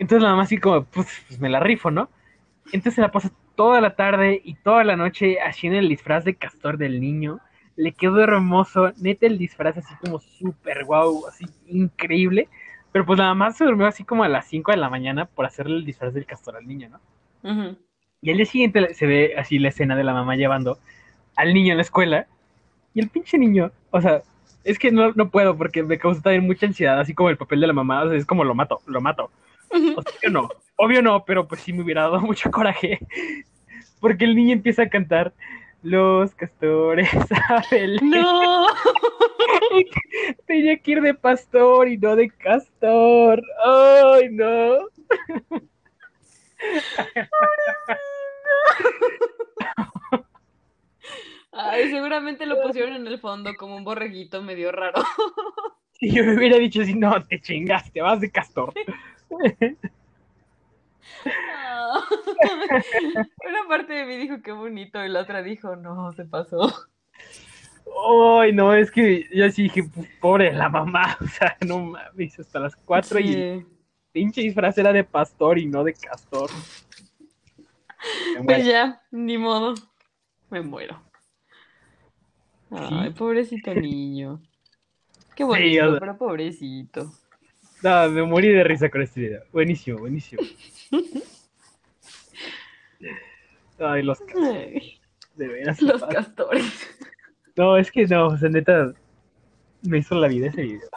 Entonces 0.00 0.22
la 0.22 0.30
mamá 0.30 0.42
así 0.42 0.58
como, 0.58 0.84
pues, 0.84 1.06
pues 1.28 1.38
me 1.40 1.48
la 1.48 1.60
rifo, 1.60 1.92
¿no? 1.92 2.10
Entonces 2.66 2.94
se 2.94 3.00
la 3.00 3.12
pasa 3.12 3.30
toda 3.54 3.80
la 3.80 3.94
tarde 3.94 4.40
y 4.44 4.56
toda 4.56 4.82
la 4.82 4.96
noche 4.96 5.38
haciendo 5.40 5.78
el 5.78 5.88
disfraz 5.88 6.24
de 6.24 6.34
castor 6.34 6.76
del 6.76 7.00
niño. 7.00 7.40
Le 7.76 7.92
quedó 7.92 8.20
hermoso, 8.20 8.92
neta 8.96 9.26
el 9.26 9.38
disfraz 9.38 9.78
así 9.78 9.94
como 9.96 10.18
súper 10.18 10.84
guau, 10.84 11.26
así 11.28 11.46
increíble. 11.68 12.48
Pero 12.90 13.06
pues 13.06 13.18
la 13.18 13.26
mamá 13.26 13.52
se 13.52 13.64
durmió 13.64 13.86
así 13.86 14.02
como 14.04 14.24
a 14.24 14.28
las 14.28 14.46
5 14.48 14.72
de 14.72 14.78
la 14.78 14.90
mañana 14.90 15.26
por 15.26 15.46
hacerle 15.46 15.76
el 15.76 15.84
disfraz 15.84 16.12
del 16.12 16.26
castor 16.26 16.56
al 16.56 16.66
niño, 16.66 16.88
¿no? 16.88 17.00
Y 18.20 18.30
al 18.32 18.38
día 18.38 18.46
siguiente 18.46 18.94
se 18.94 19.06
ve 19.06 19.34
así 19.38 19.60
la 19.60 19.68
escena 19.68 19.94
de 19.94 20.04
la 20.04 20.12
mamá 20.14 20.34
llevando 20.34 20.78
al 21.36 21.54
niño 21.54 21.74
a 21.74 21.76
la 21.76 21.82
escuela 21.82 22.26
Y 22.94 23.00
el 23.00 23.08
pinche 23.10 23.38
niño, 23.38 23.70
o 23.92 24.00
sea, 24.00 24.22
es 24.66 24.78
que 24.80 24.90
no, 24.90 25.12
no 25.12 25.30
puedo 25.30 25.56
porque 25.56 25.82
me 25.84 25.96
causa 25.96 26.20
también 26.20 26.44
mucha 26.44 26.66
ansiedad, 26.66 26.98
así 26.98 27.14
como 27.14 27.30
el 27.30 27.36
papel 27.36 27.60
de 27.60 27.68
la 27.68 27.72
mamá, 27.72 28.02
o 28.02 28.08
sea, 28.08 28.18
es 28.18 28.26
como 28.26 28.42
lo 28.42 28.54
mato, 28.54 28.80
lo 28.86 29.00
mato. 29.00 29.30
O 29.70 30.02
sea, 30.02 30.30
no, 30.30 30.48
obvio 30.76 31.02
no, 31.02 31.24
pero 31.24 31.46
pues 31.46 31.60
sí 31.60 31.72
me 31.72 31.82
hubiera 31.82 32.02
dado 32.02 32.20
mucho 32.22 32.50
coraje. 32.50 32.98
Porque 34.00 34.24
el 34.24 34.34
niño 34.34 34.52
empieza 34.52 34.82
a 34.82 34.88
cantar 34.88 35.32
Los 35.82 36.34
castores 36.34 37.08
saben. 37.28 37.96
No. 38.02 38.66
Tenía 40.46 40.76
que 40.78 40.90
ir 40.90 41.00
de 41.00 41.14
pastor 41.14 41.88
y 41.88 41.96
no 41.96 42.16
de 42.16 42.28
castor. 42.30 43.40
¡Ay, 43.64 44.28
no! 44.32 44.78
Ay, 51.56 51.90
seguramente 51.90 52.46
lo 52.46 52.60
pusieron 52.60 52.94
en 52.94 53.06
el 53.06 53.18
fondo 53.18 53.54
como 53.56 53.76
un 53.76 53.84
borreguito 53.84 54.42
medio 54.42 54.72
raro. 54.72 55.02
Si 55.98 56.10
yo 56.10 56.24
me 56.24 56.36
hubiera 56.36 56.58
dicho 56.58 56.82
así, 56.82 56.94
no, 56.94 57.24
te 57.24 57.40
chingaste, 57.40 58.02
vas 58.02 58.20
de 58.20 58.30
castor. 58.30 58.74
Una 59.30 59.66
parte 63.66 63.94
de 63.94 64.04
mí 64.04 64.18
dijo 64.18 64.42
qué 64.42 64.52
bonito 64.52 65.02
y 65.02 65.08
la 65.08 65.22
otra 65.22 65.42
dijo, 65.42 65.74
no, 65.74 66.12
se 66.12 66.26
pasó. 66.26 66.70
Ay, 68.42 68.52
no, 68.52 68.74
es 68.74 68.90
que 68.90 69.26
yo 69.32 69.48
sí 69.48 69.62
dije, 69.62 69.88
pobre 70.20 70.52
la 70.52 70.68
mamá, 70.68 71.16
o 71.18 71.26
sea, 71.28 71.56
no 71.66 71.78
mames, 71.78 72.38
hasta 72.38 72.60
las 72.60 72.76
cuatro 72.76 73.18
y 73.18 73.64
pinche 74.12 74.42
disfraz 74.42 74.76
era 74.76 74.92
de 74.92 75.02
pastor 75.02 75.58
y 75.58 75.64
no 75.64 75.82
de 75.82 75.94
castor. 75.94 76.50
Pues 78.44 78.66
ya, 78.66 79.00
ni 79.10 79.38
modo. 79.38 79.72
Me 80.50 80.60
muero. 80.60 81.05
Ay, 82.70 83.08
Sí. 83.08 83.14
pobrecito 83.18 83.74
niño. 83.74 84.40
Qué 85.34 85.42
Sí, 85.44 85.48
bonito, 85.48 85.90
sea- 85.90 86.00
pero 86.00 86.16
pobrecito. 86.18 87.12
No, 87.82 88.08
me 88.10 88.22
morí 88.24 88.48
de 88.48 88.64
risa 88.64 88.88
con 88.88 89.02
este 89.02 89.20
video. 89.20 89.42
Buenísimo, 89.52 89.98
buenísimo. 89.98 90.42
Ay, 93.78 94.02
los 94.02 94.18
Ay, 94.42 94.98
de 95.36 95.48
veras. 95.48 95.80
los 95.82 96.02
castores. 96.04 96.98
No, 97.56 97.76
es 97.76 97.90
que 97.92 98.06
no, 98.06 98.28
o 98.28 98.36
sea, 98.38 98.48
neta, 98.48 98.92
me 99.82 99.98
hizo 99.98 100.14
la 100.14 100.28
vida 100.28 100.46
ese 100.48 100.62
video. 100.62 100.88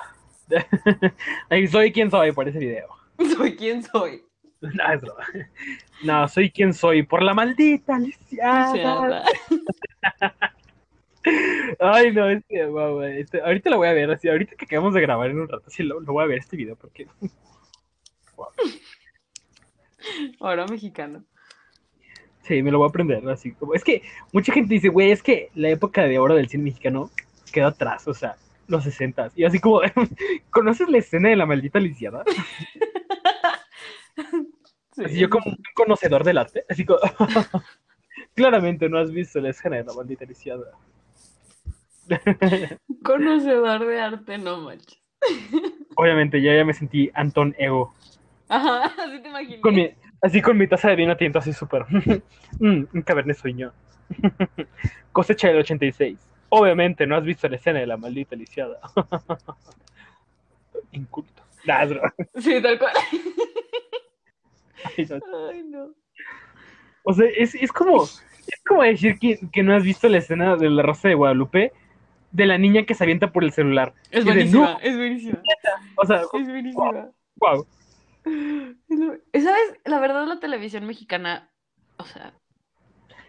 Ay, 1.49 1.67
soy 1.67 1.91
quien 1.91 2.09
soy 2.09 2.31
por 2.31 2.47
ese 2.47 2.59
video. 2.59 2.87
Soy 3.37 3.55
quien 3.57 3.83
soy. 3.83 4.23
No, 6.03 6.27
soy 6.29 6.49
quien 6.51 6.73
soy 6.73 7.03
por 7.03 7.21
la 7.21 7.33
maldita 7.33 7.99
lisiada. 7.99 9.23
Ay, 11.79 12.11
no, 12.13 12.29
es 12.29 12.43
que, 12.47 12.65
wow, 12.65 13.01
este, 13.03 13.41
ahorita 13.41 13.69
lo 13.69 13.77
voy 13.77 13.87
a 13.87 13.93
ver, 13.93 14.09
así, 14.11 14.27
ahorita 14.29 14.55
que 14.55 14.65
acabamos 14.65 14.93
de 14.93 15.01
grabar 15.01 15.29
en 15.29 15.39
un 15.39 15.47
rato, 15.47 15.69
sí, 15.69 15.83
lo, 15.83 15.99
lo 15.99 16.13
voy 16.13 16.23
a 16.23 16.27
ver 16.27 16.39
este 16.39 16.57
video 16.57 16.75
porque, 16.75 17.07
Oro 20.39 20.65
mexicano. 20.67 21.23
sí, 22.43 22.63
me 22.63 22.71
lo 22.71 22.79
voy 22.79 22.87
a 22.87 22.89
aprender, 22.89 23.27
así 23.29 23.53
como, 23.53 23.73
es 23.73 23.83
que 23.83 24.01
mucha 24.31 24.53
gente 24.53 24.73
dice, 24.73 24.89
güey, 24.89 25.11
es 25.11 25.21
que 25.21 25.49
la 25.55 25.69
época 25.69 26.03
de 26.03 26.19
oro 26.19 26.35
del 26.35 26.49
cine 26.49 26.63
mexicano 26.65 27.11
quedó 27.51 27.67
atrás, 27.67 28.07
o 28.07 28.13
sea, 28.13 28.35
los 28.67 28.83
60 28.83 29.31
y 29.35 29.43
así 29.43 29.59
como, 29.59 29.81
¿conoces 30.51 30.89
la 30.89 30.99
escena 30.99 31.29
de 31.29 31.35
la 31.35 31.45
maldita 31.45 31.79
lisiada? 31.79 32.23
Sí. 34.95 35.05
Así 35.05 35.17
yo 35.17 35.29
como 35.29 35.45
un 35.45 35.57
conocedor 35.73 36.25
del 36.25 36.39
arte, 36.39 36.65
así 36.67 36.85
como, 36.85 36.99
claramente 38.35 38.89
no 38.89 38.97
has 38.97 39.11
visto 39.11 39.39
la 39.39 39.51
escena 39.51 39.77
de 39.77 39.85
la 39.85 39.93
maldita 39.93 40.25
lisiada. 40.25 40.65
Conocedor 43.03 43.85
de 43.85 44.01
arte, 44.01 44.37
no 44.37 44.61
manches. 44.61 44.99
Obviamente, 45.95 46.41
yo 46.41 46.53
ya 46.53 46.63
me 46.63 46.73
sentí 46.73 47.09
Anton 47.13 47.55
Ego. 47.57 47.93
Ajá, 48.47 48.85
así 49.05 49.21
te 49.21 49.29
imaginé. 49.29 49.61
Con 49.61 49.75
mi, 49.75 49.89
así 50.21 50.41
con 50.41 50.57
mi 50.57 50.67
taza 50.67 50.89
de 50.89 50.95
vino 50.95 51.15
tinto, 51.17 51.39
así 51.39 51.53
súper. 51.53 51.85
Mm, 52.59 52.87
un 52.93 53.01
cabernet 53.03 53.37
sueño. 53.37 53.71
Cosecha 55.13 55.47
del 55.47 55.59
86. 55.59 56.19
Obviamente, 56.49 57.07
no 57.07 57.15
has 57.15 57.23
visto 57.23 57.47
la 57.47 57.55
escena 57.55 57.79
de 57.79 57.87
la 57.87 57.95
maldita 57.95 58.35
lisiada. 58.35 58.79
Inculto. 60.91 61.43
Broma. 61.65 62.13
Sí, 62.37 62.61
tal 62.61 62.79
cual. 62.79 62.93
Ay, 64.83 65.07
no. 65.07 65.49
Ay, 65.49 65.63
no. 65.63 65.93
O 67.03 67.13
sea, 67.13 67.27
es, 67.37 67.55
es 67.55 67.71
como, 67.71 68.03
es 68.03 68.63
como 68.67 68.83
decir 68.83 69.17
que, 69.19 69.39
que 69.51 69.63
no 69.63 69.75
has 69.75 69.83
visto 69.83 70.09
la 70.09 70.17
escena 70.17 70.55
de 70.55 70.69
la 70.69 70.81
Rosa 70.81 71.07
de 71.07 71.15
Guadalupe 71.15 71.71
de 72.31 72.45
la 72.45 72.57
niña 72.57 72.85
que 72.85 72.93
se 72.93 73.03
avienta 73.03 73.31
por 73.31 73.43
el 73.43 73.51
celular. 73.51 73.93
Es 74.11 74.23
de, 74.25 74.31
buenísima, 74.31 74.73
"No". 74.73 74.79
es 74.81 74.95
buenísima. 74.95 75.41
O 75.95 76.05
sea, 76.05 76.21
Es 76.21 76.47
buenísima. 76.47 77.11
wow. 77.37 77.65
¿Sabes? 79.33 79.79
La 79.85 79.99
verdad, 79.99 80.25
la 80.27 80.39
televisión 80.39 80.85
mexicana, 80.85 81.49
o 81.97 82.05
sea, 82.05 82.33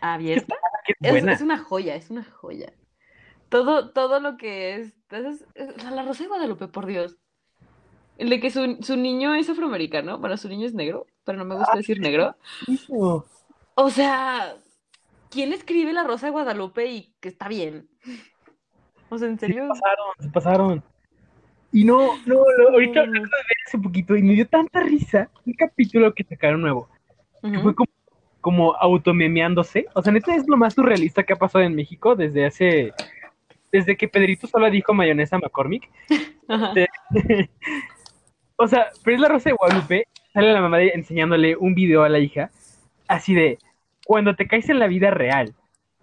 abierta, 0.00 0.56
Qué 0.86 0.94
es, 1.00 1.10
buena. 1.12 1.32
es 1.32 1.40
una 1.40 1.58
joya, 1.58 1.94
es 1.94 2.10
una 2.10 2.24
joya. 2.24 2.72
Todo, 3.48 3.90
todo 3.90 4.20
lo 4.20 4.36
que 4.36 4.74
es, 4.76 4.92
es- 5.10 5.44
es- 5.54 5.76
o 5.76 5.80
sea, 5.80 5.90
la 5.90 6.02
Rosa 6.04 6.24
de 6.24 6.28
Guadalupe, 6.28 6.68
por 6.68 6.86
Dios. 6.86 7.16
El 8.18 8.28
de 8.28 8.38
que 8.40 8.50
su, 8.50 8.78
su 8.82 8.96
niño 8.96 9.34
es 9.34 9.48
afroamericano, 9.48 10.18
bueno, 10.18 10.36
su 10.36 10.48
niño 10.48 10.66
es 10.66 10.74
negro, 10.74 11.06
pero 11.24 11.38
no 11.38 11.44
me 11.46 11.54
gusta 11.56 11.76
decir 11.76 12.00
negro. 12.00 12.36
O 13.74 13.90
sea, 13.90 14.56
¿quién 15.30 15.52
escribe 15.54 15.92
la 15.94 16.04
Rosa 16.04 16.26
de 16.26 16.32
Guadalupe 16.32 16.86
y 16.86 17.14
que 17.20 17.28
está 17.28 17.48
bien? 17.48 17.88
O 19.10 19.18
sea, 19.18 19.28
en 19.28 19.38
Se 19.38 19.46
serio. 19.46 19.68
pasaron, 19.68 20.06
se 20.20 20.28
pasaron. 20.30 20.82
Y 21.72 21.84
no, 21.84 22.16
no, 22.26 22.34
no, 22.58 22.68
ahorita 22.72 23.04
lo 23.06 23.12
de 23.12 23.20
ver 23.20 23.56
hace 23.66 23.78
poquito 23.78 24.16
y 24.16 24.22
me 24.22 24.32
dio 24.34 24.46
tanta 24.48 24.80
risa 24.80 25.28
un 25.46 25.52
capítulo 25.52 26.12
que 26.14 26.24
sacaron 26.24 26.62
nuevo. 26.62 26.88
que 27.42 27.48
Ujú. 27.48 27.60
fue 27.62 27.74
como, 27.74 27.90
como 28.40 28.74
automemeándose. 28.76 29.86
O 29.94 30.02
sea, 30.02 30.12
neta 30.12 30.34
es 30.34 30.48
lo 30.48 30.56
más 30.56 30.74
surrealista 30.74 31.22
que 31.22 31.32
ha 31.32 31.36
pasado 31.36 31.64
en 31.64 31.74
México 31.74 32.16
desde 32.16 32.46
hace. 32.46 32.92
Desde 33.72 33.96
que 33.96 34.08
Pedrito 34.08 34.48
solo 34.48 34.68
dijo 34.68 34.92
mayonesa 34.94 35.38
McCormick. 35.38 35.88
Ajá. 36.48 36.72
O 38.56 38.68
sea, 38.68 38.88
pero 39.04 39.14
es 39.16 39.20
la 39.22 39.28
Rosa 39.28 39.48
de 39.50 39.56
Guadalupe. 39.56 40.04
Sale 40.34 40.52
la 40.52 40.60
mamá 40.60 40.76
de- 40.78 40.88
enseñándole 40.90 41.56
un 41.56 41.74
video 41.74 42.02
a 42.02 42.08
la 42.08 42.18
hija. 42.18 42.50
Así 43.08 43.34
de. 43.34 43.58
Cuando 44.04 44.34
te 44.36 44.46
caes 44.46 44.68
en 44.68 44.78
la 44.78 44.86
vida 44.86 45.10
real. 45.10 45.54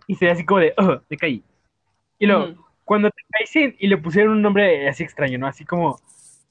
Y 0.08 0.16
se 0.16 0.26
ve 0.26 0.32
así 0.32 0.46
como 0.46 0.62
de. 0.62 0.74
Oh, 0.78 1.00
me 1.10 1.18
caí. 1.18 1.44
Y 2.20 2.26
luego. 2.26 2.56
Cuando 2.88 3.12
te 3.12 3.22
caes 3.30 3.54
en. 3.58 3.76
Y 3.80 3.88
le 3.88 3.98
pusieron 3.98 4.32
un 4.32 4.42
nombre 4.42 4.88
así 4.88 5.04
extraño, 5.04 5.38
¿no? 5.38 5.48
Así 5.48 5.66
como. 5.66 6.00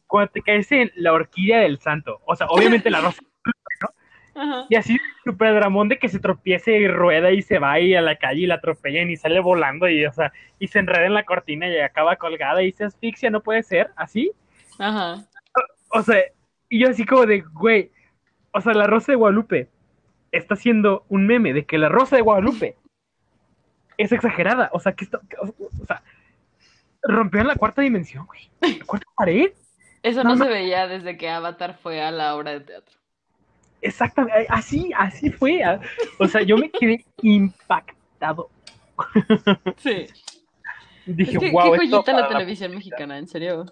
Cuando 0.06 0.30
te 0.30 0.42
caes 0.42 0.70
en 0.70 0.92
la 0.94 1.14
orquídea 1.14 1.60
del 1.60 1.80
santo. 1.80 2.20
O 2.26 2.36
sea, 2.36 2.46
obviamente 2.48 2.90
la 2.90 3.00
rosa. 3.00 3.22
Ajá. 4.34 4.66
Y 4.68 4.74
así, 4.74 4.98
super 5.24 5.54
dramón 5.54 5.88
de 5.88 5.98
que 5.98 6.10
se 6.10 6.20
tropiece 6.20 6.76
y 6.76 6.86
rueda 6.86 7.30
y 7.30 7.40
se 7.40 7.58
va 7.58 7.80
y 7.80 7.94
a 7.94 8.02
la 8.02 8.16
calle 8.16 8.42
y 8.42 8.46
la 8.46 8.56
atropellan 8.56 9.10
y 9.10 9.16
sale 9.16 9.40
volando 9.40 9.88
y, 9.88 10.04
o 10.04 10.12
sea, 10.12 10.30
y 10.58 10.68
se 10.68 10.78
enreda 10.78 11.06
en 11.06 11.14
la 11.14 11.24
cortina 11.24 11.66
y 11.66 11.78
acaba 11.78 12.16
colgada 12.16 12.62
y 12.62 12.70
se 12.70 12.84
asfixia, 12.84 13.30
no 13.30 13.42
puede 13.42 13.62
ser, 13.62 13.88
así. 13.96 14.30
Ajá. 14.78 15.26
O 15.88 16.02
sea, 16.02 16.20
y 16.68 16.80
yo 16.80 16.90
así 16.90 17.06
como 17.06 17.24
de, 17.24 17.40
güey, 17.54 17.90
o 18.52 18.60
sea, 18.60 18.74
la 18.74 18.86
Rosa 18.86 19.12
de 19.12 19.16
Guadalupe 19.16 19.70
está 20.32 20.52
haciendo 20.52 21.06
un 21.08 21.26
meme 21.26 21.54
de 21.54 21.64
que 21.64 21.78
la 21.78 21.88
Rosa 21.88 22.16
de 22.16 22.22
Guadalupe 22.22 22.76
es 23.96 24.12
exagerada, 24.12 24.68
o 24.74 24.80
sea, 24.80 24.92
que 24.92 25.04
esto, 25.04 25.22
o 25.40 25.86
sea, 25.86 26.02
rompió 27.06 27.40
en 27.40 27.48
la 27.48 27.56
cuarta 27.56 27.82
dimensión, 27.82 28.26
güey, 28.26 28.50
la 28.78 28.84
cuarta 28.86 29.06
pared. 29.16 29.52
Eso 30.02 30.24
No, 30.24 30.36
se 30.36 30.48
veía 30.48 30.86
desde 30.86 31.16
que 31.16 31.28
Avatar 31.28 31.78
fue 31.78 32.02
a 32.02 32.10
la 32.12 32.34
obra 32.36 32.52
de 32.52 32.60
teatro. 32.60 32.96
Exactamente, 33.80 34.46
así, 34.50 34.90
así 34.96 35.30
fue. 35.30 35.62
ah. 35.64 35.80
O 36.18 36.26
sea, 36.28 36.42
yo 36.42 36.58
me 36.58 36.70
quedé 36.70 37.04
impactado. 37.22 38.52
Sí. 39.76 40.06
Dije, 41.04 41.32
Es 41.32 41.38
que, 41.38 41.50
wow, 41.50 41.72
qué 41.72 41.78
joyita 41.78 42.12
la 42.12 42.22
la 42.22 42.28
televisión 42.28 42.74
mexicana, 42.74 43.18
en 43.18 43.28
serio. 43.28 43.66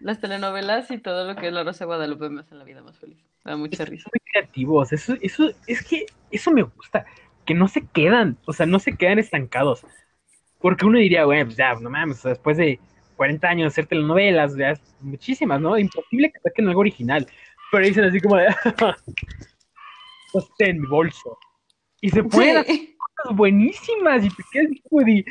Las 0.00 0.20
telenovelas 0.20 0.90
y 0.90 0.98
todo 0.98 1.24
lo 1.26 1.36
que 1.36 1.48
es 1.48 1.52
La 1.52 1.64
Rosa 1.64 1.80
de 1.84 1.86
Guadalupe 1.86 2.28
me 2.28 2.40
hacen 2.40 2.58
la 2.58 2.64
vida 2.64 2.82
más 2.82 2.98
feliz. 2.98 3.18
Me 3.44 3.52
da 3.52 3.56
mucha 3.56 3.84
risa. 3.84 4.10
muy 4.12 4.20
creativos. 4.32 4.92
Eso, 4.92 5.14
eso, 5.20 5.50
es 5.66 5.82
que 5.84 6.06
eso 6.30 6.50
me 6.50 6.62
gusta. 6.62 7.06
Que 7.44 7.54
no 7.54 7.68
se 7.68 7.86
quedan, 7.86 8.38
o 8.46 8.52
sea, 8.52 8.66
no 8.66 8.78
se 8.80 8.96
quedan 8.96 9.18
estancados. 9.18 9.86
Porque 10.66 10.84
uno 10.84 10.98
diría, 10.98 11.22
güey, 11.22 11.44
pues 11.44 11.56
ya, 11.56 11.76
no 11.76 11.88
mames, 11.88 12.24
después 12.24 12.56
de 12.56 12.80
40 13.14 13.48
años 13.48 13.62
de 13.62 13.68
hacer 13.68 13.86
telenovelas, 13.86 14.56
ya 14.56 14.74
muchísimas, 15.00 15.60
¿no? 15.60 15.78
Imposible 15.78 16.32
que 16.32 16.40
saquen 16.40 16.66
algo 16.66 16.80
original. 16.80 17.24
Pero 17.70 17.86
dicen 17.86 18.02
así 18.02 18.20
como 18.20 18.34
de, 18.34 18.48
pues 20.32 20.44
ten 20.58 20.80
mi 20.80 20.88
bolso. 20.88 21.38
Y 22.00 22.10
se 22.10 22.24
pueden 22.24 22.56
hacer 22.56 22.80
cosas 22.98 23.36
buenísimas 23.36 24.24
y 24.24 24.28
te 24.28 24.42
quedas 24.50 24.66
como 24.90 25.04
de, 25.04 25.24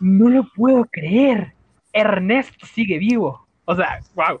no 0.00 0.30
lo 0.30 0.48
puedo 0.56 0.84
creer. 0.90 1.52
Ernesto 1.92 2.66
sigue 2.66 2.98
vivo. 2.98 3.46
O 3.66 3.76
sea, 3.76 4.00
wow. 4.16 4.40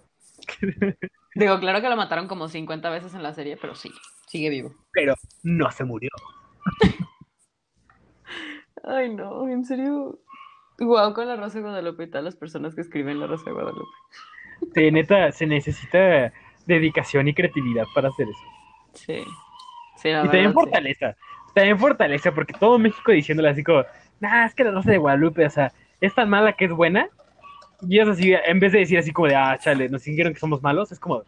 Digo, 1.36 1.60
claro 1.60 1.80
que 1.80 1.88
lo 1.88 1.96
mataron 1.96 2.26
como 2.26 2.48
50 2.48 2.90
veces 2.90 3.14
en 3.14 3.22
la 3.22 3.32
serie, 3.32 3.56
pero 3.58 3.76
sí, 3.76 3.92
sigue 4.26 4.50
vivo. 4.50 4.74
Pero 4.90 5.14
no 5.44 5.70
se 5.70 5.84
murió. 5.84 6.10
Ay, 8.86 9.14
no, 9.14 9.48
en 9.48 9.64
serio. 9.64 10.18
Guau, 10.78 11.12
con 11.12 11.26
la 11.26 11.36
Rosa 11.36 11.58
de 11.58 11.64
Guadalupe 11.64 12.04
y 12.04 12.06
todas 12.06 12.24
las 12.24 12.36
personas 12.36 12.74
que 12.74 12.82
escriben 12.82 13.18
la 13.18 13.26
Rosa 13.26 13.44
de 13.46 13.52
Guadalupe. 13.52 13.90
Sí, 14.74 14.90
neta, 14.90 15.32
se 15.32 15.46
necesita 15.46 16.32
dedicación 16.66 17.28
y 17.28 17.34
creatividad 17.34 17.84
para 17.94 18.08
hacer 18.08 18.28
eso. 18.28 18.44
Sí. 18.92 19.24
Sí, 19.96 20.10
la 20.10 20.20
Y 20.20 20.22
también 20.24 20.48
sí. 20.48 20.54
fortaleza. 20.54 21.16
También 21.54 21.78
fortaleza, 21.78 22.32
porque 22.32 22.52
todo 22.52 22.78
México 22.78 23.12
diciéndole 23.12 23.48
así 23.48 23.64
como, 23.64 23.82
nah, 24.20 24.44
es 24.44 24.54
que 24.54 24.64
la 24.64 24.70
Rosa 24.70 24.90
de 24.90 24.98
Guadalupe, 24.98 25.46
o 25.46 25.50
sea, 25.50 25.72
es 26.00 26.14
tan 26.14 26.28
mala 26.28 26.52
que 26.52 26.66
es 26.66 26.72
buena. 26.72 27.08
Y 27.88 27.98
es 27.98 28.08
así, 28.08 28.32
en 28.34 28.60
vez 28.60 28.72
de 28.72 28.80
decir 28.80 28.98
así 28.98 29.12
como 29.12 29.28
de, 29.28 29.34
ah, 29.34 29.58
chale, 29.58 29.88
nos 29.88 30.04
dijeron 30.04 30.32
que 30.32 30.40
somos 30.40 30.62
malos, 30.62 30.92
es 30.92 31.00
como, 31.00 31.22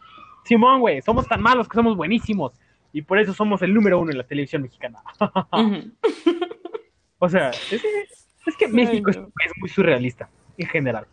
Simón, 0.45 0.79
güey, 0.79 1.01
somos 1.01 1.27
tan 1.27 1.41
malos 1.41 1.67
que 1.67 1.75
somos 1.75 1.97
buenísimos. 1.97 2.53
Y 2.93 3.01
por 3.01 3.19
eso 3.19 3.33
somos 3.33 3.61
el 3.63 3.73
número 3.73 3.99
uno 3.99 4.11
en 4.11 4.17
la 4.17 4.23
televisión 4.23 4.61
mexicana. 4.61 4.99
Ujú. 5.51 5.91
o 7.19 7.29
sea, 7.29 7.49
es, 7.49 7.83
es 8.45 8.57
que 8.57 8.65
Ay, 8.65 8.71
México 8.71 9.09
es 9.09 9.17
no. 9.17 9.25
un 9.25 9.31
país 9.31 9.51
muy 9.57 9.69
surrealista, 9.69 10.29
en 10.57 10.67
general. 10.67 11.07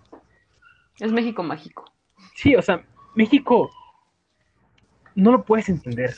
Es 0.99 1.13
México 1.13 1.43
mágico. 1.43 1.93
Sí, 2.35 2.55
o 2.55 2.63
sea, 2.63 2.85
México 3.15 3.71
no 5.15 5.33
lo 5.33 5.45
puedes 5.45 5.69
entender. 5.69 6.15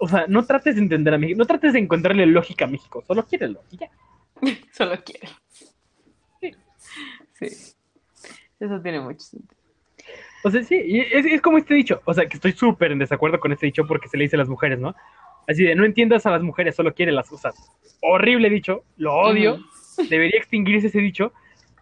O 0.00 0.08
sea, 0.08 0.26
no 0.28 0.44
trates 0.44 0.76
de 0.76 0.82
entender 0.82 1.14
a 1.14 1.18
México, 1.18 1.38
no 1.38 1.44
trates 1.44 1.72
de 1.72 1.80
encontrarle 1.80 2.26
lógica 2.26 2.64
a 2.64 2.68
México, 2.68 3.02
solo 3.06 3.24
quiérelo 3.24 3.62
y 3.70 3.78
ya. 3.78 3.90
Solo 4.72 4.96
quiere. 5.04 5.28
Sí. 6.40 6.52
Sí. 7.32 7.74
Eso 8.60 8.80
tiene 8.80 9.00
mucho 9.00 9.20
sentido. 9.20 9.58
O 10.44 10.50
sea, 10.50 10.62
sí, 10.62 10.76
es, 11.12 11.26
es 11.26 11.40
como 11.42 11.58
este 11.58 11.74
dicho, 11.74 12.00
o 12.04 12.14
sea, 12.14 12.28
que 12.28 12.36
estoy 12.36 12.52
súper 12.52 12.92
en 12.92 13.00
desacuerdo 13.00 13.40
con 13.40 13.50
este 13.50 13.66
dicho 13.66 13.84
porque 13.86 14.08
se 14.08 14.16
le 14.16 14.24
dice 14.24 14.36
a 14.36 14.38
las 14.38 14.48
mujeres, 14.48 14.78
¿no? 14.78 14.94
Así 15.48 15.64
de, 15.64 15.74
no 15.74 15.84
entiendas 15.84 16.26
a 16.26 16.30
las 16.30 16.42
mujeres, 16.42 16.76
solo 16.76 16.94
quiere 16.94 17.10
las 17.10 17.28
cosas. 17.28 17.56
Horrible 18.02 18.50
dicho, 18.50 18.84
lo 18.98 19.14
odio, 19.16 19.58
debería 20.10 20.38
extinguirse 20.38 20.86
ese 20.88 21.00
dicho, 21.00 21.32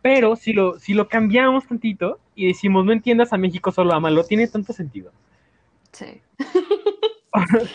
pero 0.00 0.36
si 0.36 0.52
lo, 0.54 0.78
si 0.78 0.94
lo 0.94 1.08
cambiamos 1.08 1.66
tantito 1.66 2.18
y 2.34 2.46
decimos, 2.46 2.84
no 2.86 2.92
entiendas 2.92 3.32
a 3.32 3.36
México, 3.36 3.72
solo 3.72 3.92
amalo, 3.92 4.24
tiene 4.24 4.46
tanto 4.48 4.72
sentido. 4.72 5.12
Sí. 5.92 6.22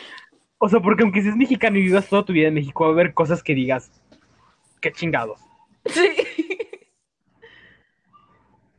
O 0.63 0.69
sea, 0.69 0.79
porque 0.79 1.01
aunque 1.01 1.23
seas 1.23 1.35
mexicano 1.35 1.79
y 1.79 1.81
vivas 1.81 2.07
toda 2.07 2.23
tu 2.23 2.33
vida 2.33 2.49
en 2.49 2.53
México, 2.53 2.83
va 2.83 2.91
a 2.91 2.93
haber 2.93 3.15
cosas 3.15 3.41
que 3.41 3.55
digas, 3.55 3.91
qué 4.79 4.91
chingados. 4.91 5.41
Sí. 5.87 6.07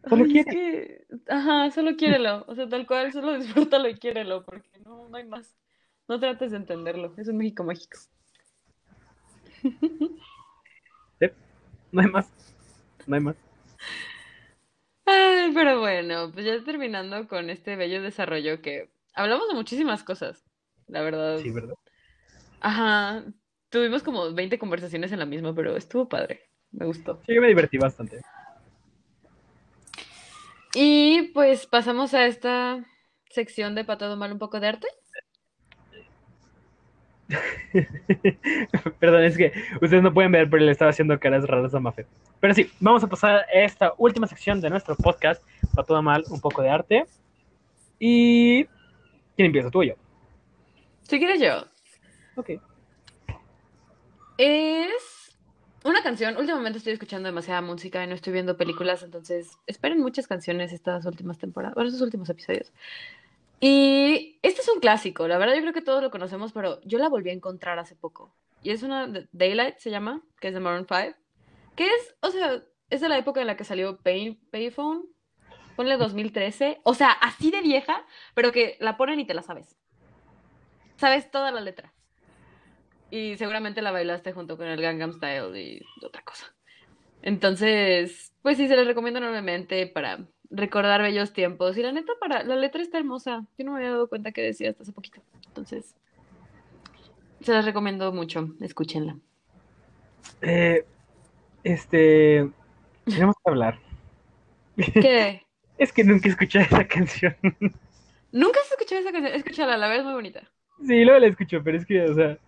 Solo 0.09 0.23
Ay, 0.25 0.31
quiere. 0.31 0.41
es 0.41 0.47
que- 0.47 1.05
Ajá, 1.29 1.71
solo 1.73 1.97
quiérelo. 1.97 2.45
O 2.47 2.55
sea, 2.55 2.69
tal 2.69 2.87
cual, 2.87 3.13
solo 3.13 3.37
disfrútalo 3.37 3.89
y 3.89 3.95
quiérelo, 3.95 4.45
porque 4.45 4.69
no, 4.85 5.09
no 5.09 5.17
hay 5.17 5.25
más. 5.25 5.57
No 6.13 6.21
trates 6.21 6.51
de 6.51 6.59
entenderlo. 6.59 7.15
Es 7.17 7.27
un 7.29 7.39
México 7.39 7.65
mágico. 7.65 7.99
No 11.91 12.03
hay 12.03 12.09
más. 12.09 12.31
No 13.07 13.15
hay 13.15 13.23
más. 13.23 13.37
Ay, 15.07 15.53
pero 15.55 15.81
bueno, 15.81 16.31
pues 16.31 16.45
ya 16.45 16.63
terminando 16.63 17.27
con 17.29 17.49
este 17.49 17.77
bello 17.77 18.03
desarrollo 18.03 18.61
que 18.61 18.91
hablamos 19.15 19.49
de 19.49 19.55
muchísimas 19.55 20.05
cosas, 20.05 20.45
la 20.87 21.01
verdad. 21.01 21.39
Sí, 21.39 21.51
¿verdad? 21.51 21.77
Ajá, 22.61 23.25
tuvimos 23.71 24.03
como 24.03 24.35
20 24.35 24.59
conversaciones 24.59 25.13
en 25.13 25.19
la 25.19 25.25
misma, 25.25 25.55
pero 25.55 25.79
estuvo 25.79 26.11
padre, 26.11 26.43
me 26.73 26.85
gustó. 26.85 27.23
Sí, 27.25 27.39
me 27.39 27.49
divertí 27.49 27.79
bastante. 27.79 28.21
Y 30.75 31.31
pues 31.33 31.67
pasamos 31.67 32.13
a 32.13 32.27
esta 32.27 32.85
sección 33.31 33.75
de 33.75 33.87
Patado 33.87 34.19
Mal 34.19 34.31
un 34.31 34.39
poco 34.39 34.61
de 34.61 34.69
arte. 34.69 34.89
Perdón, 39.01 39.24
es 39.24 39.36
que 39.36 39.53
ustedes 39.81 40.03
no 40.03 40.12
pueden 40.12 40.32
ver, 40.32 40.51
pero 40.51 40.65
le 40.65 40.73
estaba 40.73 40.90
haciendo 40.90 41.19
caras 41.19 41.47
raras 41.47 41.74
a 41.74 41.81
Mafe. 41.81 42.07
Pero 42.40 42.55
sí, 42.55 42.70
vamos 42.81 43.03
a 43.05 43.09
pasar 43.09 43.36
a 43.36 43.44
esta 43.53 43.93
última 43.99 44.27
sección 44.27 44.61
de 44.61 44.70
nuestro 44.70 44.97
podcast, 44.97 45.43
para 45.74 45.86
todo 45.86 46.03
mal, 46.03 46.24
un 46.31 46.40
poco 46.40 46.62
de 46.62 46.70
arte. 46.70 47.07
Y... 47.99 48.65
¿Quién 49.36 49.47
empieza? 49.47 49.70
¿Tú 49.70 49.81
o 49.81 49.82
yo? 49.85 49.94
Si 51.03 51.19
quieres 51.19 51.40
yo. 51.40 51.65
Ok. 52.36 52.51
Es 54.39 55.36
una 55.85 56.03
canción. 56.03 56.36
Últimamente 56.36 56.78
estoy 56.78 56.93
escuchando 56.94 57.28
demasiada 57.28 57.61
música 57.61 58.03
y 58.05 58.07
no 58.07 58.15
estoy 58.15 58.32
viendo 58.32 58.57
películas, 58.57 59.03
entonces 59.03 59.59
esperen 59.66 60.01
muchas 60.01 60.27
canciones 60.27 60.73
estas 60.73 61.05
últimas 61.07 61.39
temporadas, 61.39 61.74
bueno, 61.74 61.89
estos 61.89 62.03
últimos 62.03 62.28
episodios. 62.31 62.73
Y 63.65 64.41
este 64.43 64.61
es 64.61 64.69
un 64.69 64.81
clásico, 64.81 65.29
la 65.29 65.39
verdad 65.39 65.55
yo 65.55 65.61
creo 65.61 65.73
que 65.73 65.83
todos 65.83 66.03
lo 66.03 66.11
conocemos, 66.11 66.53
pero 66.53 66.81
yo 66.83 66.99
la 66.99 67.09
volví 67.09 67.31
a 67.31 67.33
encontrar 67.33 67.79
hace 67.79 67.95
poco. 67.95 68.35
Y 68.61 68.71
es 68.71 68.83
una 68.83 69.07
de- 69.07 69.29
Daylight 69.31 69.79
se 69.79 69.93
llama, 69.93 70.21
que 70.41 70.49
es 70.49 70.55
de 70.55 70.59
Maroon 70.59 70.85
5, 70.89 71.17
que 71.77 71.87
es, 71.87 72.17
o 72.23 72.31
sea, 72.31 72.61
es 72.91 73.01
de 73.01 73.09
la 73.09 73.19
época 73.19 73.41
en 73.41 73.47
la 73.47 73.57
que 73.57 73.63
salió 73.63 73.99
Pay, 73.99 74.35
Payphone, 74.51 75.05
ponle 75.77 75.97
2013, 75.97 76.81
o 76.83 76.95
sea, 76.95 77.13
así 77.13 77.53
de 77.53 77.61
vieja, 77.61 78.05
pero 78.35 78.51
que 78.51 78.77
la 78.81 78.97
ponen 78.97 79.21
y 79.21 79.27
te 79.27 79.35
la 79.35 79.43
sabes. 79.43 79.79
Sabes 80.97 81.31
toda 81.31 81.53
la 81.53 81.61
letra. 81.61 81.95
Y 83.13 83.37
seguramente 83.37 83.81
la 83.81 83.93
bailaste 83.93 84.33
junto 84.33 84.57
con 84.57 84.67
el 84.67 84.83
Gangnam 84.83 85.13
Style 85.13 85.57
y 85.57 85.81
otra 86.05 86.23
cosa. 86.23 86.53
Entonces, 87.23 88.33
pues 88.43 88.57
sí, 88.57 88.67
se 88.67 88.75
les 88.75 88.89
recomiendo 88.89 89.19
enormemente 89.19 89.87
para 89.87 90.27
recordar 90.53 91.03
bellos 91.03 91.33
tiempos. 91.33 91.77
Y 91.77 91.83
la 91.83 91.93
neta, 91.93 92.12
para 92.20 92.45
la 92.45 92.57
letra 92.57 92.83
está 92.83 92.99
hermosa. 92.99 93.47
Yo 93.59 93.65
no 93.65 93.73
me 93.73 93.79
había 93.79 93.91
dado 93.91 94.09
cuenta 94.09 94.33
que 94.33 94.43
decía 94.43 94.70
hasta 94.70 94.83
hace 94.83 94.93
poquito. 94.93 95.20
Entonces, 95.49 95.97
se 97.41 97.53
las 97.53 97.65
recomiendo 97.65 98.12
mucho. 98.12 98.51
Escúchenla. 98.61 99.16
Eh, 100.43 100.85
este... 101.65 102.49
Tenemos 103.05 103.35
que 103.43 103.51
hablar. 103.51 103.79
¿Qué? 104.77 105.43
Es 105.79 105.93
que 105.93 106.05
nunca 106.05 106.29
escuché 106.29 106.61
esa 106.61 106.87
canción. 106.87 107.35
¿Nunca 108.31 108.61
has 108.61 108.70
escuchado 108.70 109.01
esa 109.01 109.11
canción? 109.11 109.35
Escúchala, 109.35 109.77
la 109.77 109.89
verdad 109.89 110.03
es 110.03 110.05
muy 110.05 110.15
bonita. 110.15 110.43
Sí, 110.87 111.05
luego 111.05 111.19
la 111.19 111.27
escucho, 111.27 111.61
pero 111.65 111.77
es 111.77 111.85
que, 111.85 112.03
o 112.03 112.15
sea, 112.15 112.39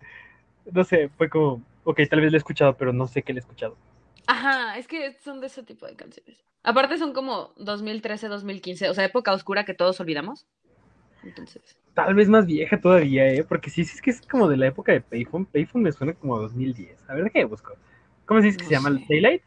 no 0.71 0.83
sé, 0.85 1.09
fue 1.09 1.27
como, 1.27 1.61
ok, 1.83 1.99
tal 2.09 2.21
vez 2.21 2.31
la 2.31 2.37
he 2.37 2.39
escuchado, 2.39 2.77
pero 2.77 2.93
no 2.93 3.07
sé 3.07 3.23
qué 3.23 3.33
la 3.33 3.39
he 3.39 3.41
escuchado. 3.41 3.75
Ajá, 4.27 4.77
es 4.77 4.87
que 4.87 5.13
son 5.23 5.41
de 5.41 5.47
ese 5.47 5.63
tipo 5.63 5.85
de 5.85 5.95
canciones. 5.95 6.43
Aparte 6.63 6.97
son 6.97 7.13
como 7.13 7.53
2013, 7.57 8.27
2015, 8.27 8.89
o 8.89 8.93
sea, 8.93 9.05
época 9.05 9.33
oscura 9.33 9.65
que 9.65 9.73
todos 9.73 9.99
olvidamos. 9.99 10.47
Entonces, 11.23 11.61
Tal 11.93 12.13
vez 12.13 12.27
más 12.27 12.45
vieja 12.45 12.79
todavía, 12.79 13.27
¿eh? 13.27 13.43
Porque 13.47 13.69
sí, 13.69 13.85
sí 13.85 13.95
es 13.95 14.01
que 14.01 14.11
es 14.11 14.21
como 14.21 14.49
de 14.49 14.57
la 14.57 14.67
época 14.67 14.91
de 14.91 15.01
Payphone. 15.01 15.45
Payphone 15.45 15.83
me 15.83 15.91
suena 15.91 16.13
como 16.13 16.35
a 16.35 16.39
2010. 16.41 16.97
A 17.07 17.13
ver, 17.13 17.31
¿qué 17.31 17.45
busco? 17.45 17.73
¿Cómo 18.25 18.41
se 18.41 18.47
dice 18.47 18.57
que 18.57 18.65
se 18.65 18.71
llama? 18.71 18.89
¿Daylight? 19.07 19.41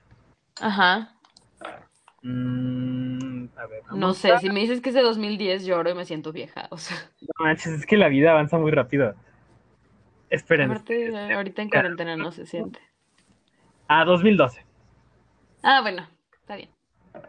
ajá. 0.60 1.14
Mm, 2.22 3.46
a 3.56 3.66
ver, 3.66 3.82
No 3.94 4.12
sé, 4.14 4.32
a- 4.32 4.38
si 4.40 4.48
me 4.50 4.60
dices 4.60 4.80
que 4.80 4.88
es 4.88 4.94
de 4.94 5.02
2010 5.02 5.64
lloro 5.64 5.90
y 5.90 5.94
me 5.94 6.05
siento 6.05 6.32
vieja, 6.32 6.68
o 6.70 6.78
sea, 6.78 6.96
No 7.20 7.44
manches, 7.44 7.74
es 7.74 7.86
que 7.86 7.96
la 7.96 8.09
vida 8.09 8.30
avanza 8.32 8.59
muy 8.59 8.70
rápido. 8.70 9.14
Esperen. 10.30 10.70
aparte 10.72 11.32
ahorita 11.34 11.62
en 11.62 11.68
cuarentena 11.70 12.16
no 12.16 12.32
se 12.32 12.46
siente. 12.46 12.80
Ah, 13.88 14.05
2012. 14.05 14.64
Ah, 15.70 15.82
bueno, 15.82 16.09
está 16.32 16.57
bien. 16.57 16.70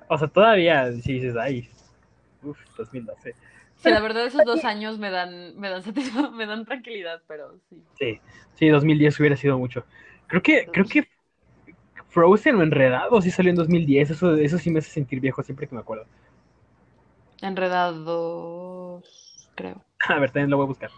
O 0.08 0.18
sea, 0.18 0.30
todavía, 0.30 0.94
si 0.94 1.16
dices, 1.16 1.36
ay, 1.36 1.70
uff, 2.42 2.58
2012. 2.78 3.36
Sí, 3.76 3.90
la 3.90 4.00
verdad 4.00 4.26
esos 4.26 4.46
dos 4.46 4.64
años 4.64 4.98
me 4.98 5.12
dan, 5.12 5.60
me 5.60 5.68
dan 5.68 5.84
me 6.34 6.46
dan 6.46 6.64
tranquilidad, 6.64 7.22
pero 7.28 7.60
sí. 7.70 7.84
Sí, 7.98 8.22
sí, 8.54 8.70
2010 8.70 9.20
hubiera 9.20 9.36
sido 9.36 9.60
mucho. 9.60 9.84
Creo 10.28 10.42
que, 10.42 10.70
creo 10.72 10.86
que 10.86 11.06
Frozen 12.08 12.56
o 12.56 12.64
Enredado 12.64 13.22
sí 13.22 13.30
salió 13.30 13.50
en 13.50 13.58
2010. 13.58 14.12
Eso, 14.12 14.34
eso 14.38 14.58
sí 14.58 14.70
me 14.72 14.80
hace 14.80 14.92
sentir 14.92 15.20
viejo 15.20 15.44
siempre 15.44 15.68
que 15.68 15.76
me 15.76 15.82
acuerdo. 15.82 16.06
Enredados, 17.42 19.04
creo. 19.54 19.84
A 20.08 20.18
ver, 20.18 20.32
también 20.32 20.50
lo 20.50 20.56
voy 20.56 20.64
a 20.64 20.68
buscar. 20.68 20.92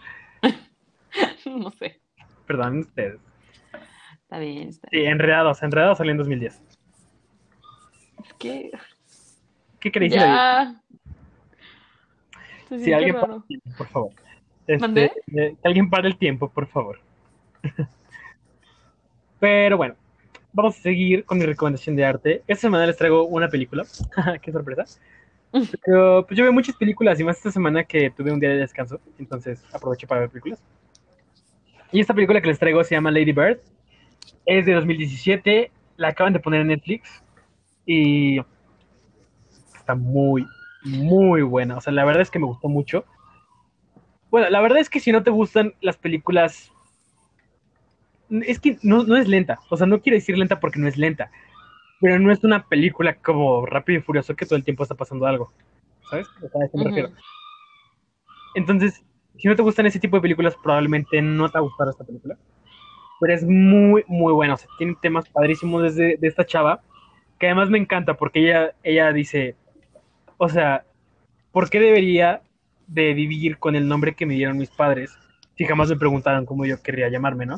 No 1.47 1.71
sé. 1.71 1.99
Perdón 2.45 2.81
ustedes. 2.81 3.19
Está 4.13 4.37
bien, 4.37 4.69
está 4.69 4.87
Sí, 4.91 4.99
Enredados. 5.05 5.63
Enredados 5.63 5.97
salió 5.97 6.11
en 6.11 6.19
2010. 6.19 6.70
¿Qué 8.41 9.91
queréis 9.91 10.13
decir? 10.13 10.27
ya. 10.27 10.81
Si 12.69 12.77
siente 12.77 12.95
alguien 12.95 13.15
para 13.15 13.35
el 13.35 13.43
tiempo, 13.43 13.71
por 13.77 13.87
favor. 13.87 14.11
Este, 14.67 14.79
¿Mandé? 14.79 15.11
eh, 15.35 15.55
alguien 15.63 15.89
para 15.89 16.07
el 16.07 16.17
tiempo, 16.17 16.49
por 16.49 16.67
favor. 16.67 16.99
Pero 19.39 19.77
bueno, 19.77 19.95
vamos 20.53 20.77
a 20.77 20.81
seguir 20.81 21.25
con 21.25 21.39
mi 21.39 21.45
recomendación 21.45 21.95
de 21.95 22.05
arte. 22.05 22.43
Esta 22.47 22.61
semana 22.61 22.85
les 22.85 22.97
traigo 22.97 23.25
una 23.25 23.49
película. 23.49 23.83
Qué 24.41 24.51
sorpresa. 24.51 24.99
Pero 25.85 26.25
pues 26.25 26.37
yo 26.37 26.43
veo 26.43 26.53
muchas 26.53 26.75
películas 26.75 27.19
y 27.19 27.23
más 27.23 27.37
esta 27.37 27.51
semana 27.51 27.83
que 27.83 28.09
tuve 28.11 28.31
un 28.31 28.39
día 28.39 28.49
de 28.49 28.57
descanso. 28.57 28.99
Entonces 29.19 29.63
aproveché 29.73 30.07
para 30.07 30.21
ver 30.21 30.29
películas. 30.29 30.63
Y 31.91 31.99
esta 31.99 32.13
película 32.13 32.39
que 32.39 32.47
les 32.47 32.59
traigo 32.59 32.83
se 32.83 32.95
llama 32.95 33.11
Lady 33.11 33.33
Bird. 33.33 33.59
Es 34.45 34.65
de 34.65 34.73
2017. 34.73 35.71
La 35.97 36.09
acaban 36.09 36.33
de 36.33 36.39
poner 36.39 36.61
en 36.61 36.67
Netflix. 36.67 37.21
Y 37.85 38.39
está 39.75 39.95
muy, 39.95 40.47
muy 40.83 41.41
buena. 41.41 41.77
O 41.77 41.81
sea, 41.81 41.91
la 41.93 42.05
verdad 42.05 42.21
es 42.21 42.31
que 42.31 42.39
me 42.39 42.45
gustó 42.45 42.67
mucho. 42.67 43.05
Bueno, 44.29 44.49
la 44.49 44.61
verdad 44.61 44.79
es 44.79 44.89
que 44.89 44.99
si 44.99 45.11
no 45.11 45.23
te 45.23 45.31
gustan 45.31 45.73
las 45.81 45.97
películas. 45.97 46.71
Es 48.29 48.59
que 48.59 48.77
no, 48.81 49.03
no 49.03 49.17
es 49.17 49.27
lenta. 49.27 49.59
O 49.69 49.75
sea, 49.75 49.87
no 49.87 50.01
quiero 50.01 50.15
decir 50.15 50.37
lenta 50.37 50.59
porque 50.59 50.79
no 50.79 50.87
es 50.87 50.97
lenta. 50.97 51.31
pero 52.01 52.17
no 52.19 52.31
es 52.31 52.43
una 52.43 52.67
película 52.67 53.13
como 53.13 53.65
Rápido 53.65 53.99
y 53.99 54.01
Furioso 54.01 54.35
que 54.35 54.45
todo 54.45 54.57
el 54.57 54.63
tiempo 54.63 54.83
está 54.83 54.95
pasando 54.95 55.27
algo. 55.27 55.53
¿Sabes? 56.09 56.27
O 56.43 56.49
sea, 56.49 56.61
a 56.61 56.65
eso 56.65 56.77
me 56.77 56.85
refiero. 56.85 57.09
Ujú. 57.09 57.17
Entonces, 58.55 59.05
si 59.37 59.47
no 59.47 59.55
te 59.55 59.61
gustan 59.61 59.85
ese 59.85 59.99
tipo 59.99 60.17
de 60.17 60.21
películas, 60.21 60.55
probablemente 60.61 61.21
no 61.21 61.47
te 61.47 61.53
va 61.53 61.59
a 61.59 61.63
gustar 61.63 61.87
esta 61.89 62.03
película. 62.03 62.37
Pero 63.19 63.33
es 63.33 63.43
muy, 63.43 64.03
muy 64.07 64.33
buena. 64.33 64.55
O 64.55 64.57
sea, 64.57 64.67
tiene 64.79 64.97
temas 64.99 65.29
padrísimos 65.29 65.83
desde 65.83 66.17
de 66.17 66.27
esta 66.27 66.43
chava. 66.43 66.81
Que 67.41 67.47
además 67.47 67.71
me 67.71 67.79
encanta 67.79 68.13
porque 68.13 68.39
ella, 68.39 68.75
ella 68.83 69.11
dice, 69.11 69.55
o 70.37 70.47
sea, 70.47 70.85
¿por 71.51 71.71
qué 71.71 71.79
debería 71.79 72.43
de 72.85 73.15
vivir 73.15 73.57
con 73.57 73.75
el 73.75 73.87
nombre 73.87 74.13
que 74.13 74.27
me 74.27 74.35
dieron 74.35 74.59
mis 74.59 74.69
padres 74.69 75.17
si 75.57 75.65
jamás 75.65 75.89
me 75.89 75.95
preguntaron 75.95 76.45
cómo 76.45 76.67
yo 76.67 76.79
querría 76.83 77.09
llamarme, 77.09 77.47
¿no? 77.47 77.57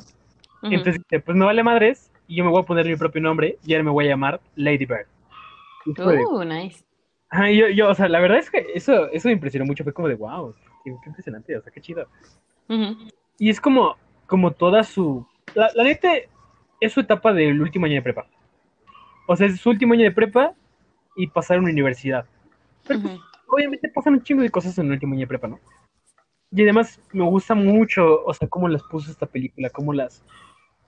Entonces 0.62 1.04
dice, 1.04 1.20
pues 1.20 1.36
me 1.36 1.44
vale 1.44 1.64
madres 1.64 2.14
y 2.30 2.38
yo 2.38 2.46
me 2.46 2.50
voy 2.50 2.62
a 2.62 2.66
poner 2.66 2.86
mi 2.86 2.96
propio 2.96 3.22
nombre 3.22 3.58
y 3.66 3.74
ahora 3.74 3.84
me 3.84 3.92
voy 3.92 4.06
a 4.06 4.12
llamar 4.12 4.40
Lady 4.56 4.86
Bird. 4.86 5.06
Uh, 5.86 6.46
nice. 6.46 6.86
Y 7.50 7.58
yo, 7.58 7.68
yo, 7.68 7.90
o 7.90 7.94
sea, 7.94 8.08
la 8.08 8.22
verdad 8.22 8.38
es 8.38 8.50
que 8.50 8.66
eso, 8.74 9.10
eso 9.10 9.28
me 9.28 9.34
impresionó 9.34 9.66
mucho. 9.66 9.84
Fue 9.84 9.92
como 9.92 10.08
de, 10.08 10.16
wow, 10.16 10.56
qué, 10.86 10.96
qué 11.04 11.10
impresionante, 11.10 11.58
o 11.58 11.62
sea, 11.62 11.74
qué 11.74 11.82
chido. 11.82 12.08
Y 13.38 13.50
es 13.50 13.60
como, 13.60 13.98
como 14.28 14.52
toda 14.52 14.82
su... 14.84 15.28
La, 15.56 15.70
la 15.76 15.84
neta 15.84 16.14
es 16.80 16.94
su 16.94 17.02
etapa 17.02 17.34
del 17.34 17.62
último 17.62 17.86
año 17.86 17.96
de 17.96 18.02
prepa. 18.02 18.26
O 19.28 19.36
sea, 19.36 19.48
es 19.48 19.60
su 19.60 19.70
último 19.70 19.94
año 19.94 20.04
de 20.04 20.12
prepa 20.12 20.54
y 21.16 21.28
pasar 21.28 21.58
a 21.58 21.60
una 21.60 21.72
universidad. 21.72 22.26
Pero 22.88 23.02
pues, 23.02 23.14
Ujú. 23.16 23.24
obviamente 23.48 23.90
pasan 23.90 24.14
un 24.14 24.24
chingo 24.24 24.41
de 24.41 24.50
cosas 24.50 24.78
en 24.78 24.88
el 24.88 24.94
último 24.94 25.14
año 25.14 25.22
de 25.22 25.28
prepa, 25.28 25.48
¿no? 25.48 25.60
Y 26.52 26.62
además 26.62 27.00
me 27.12 27.24
gusta 27.24 27.56
mucho, 27.56 28.24
o 28.24 28.34
sea, 28.34 28.48
cómo 28.48 28.68
las 28.68 28.84
puso 28.84 29.10
esta 29.10 29.26
película, 29.26 29.70
cómo 29.70 29.94
las, 29.94 30.24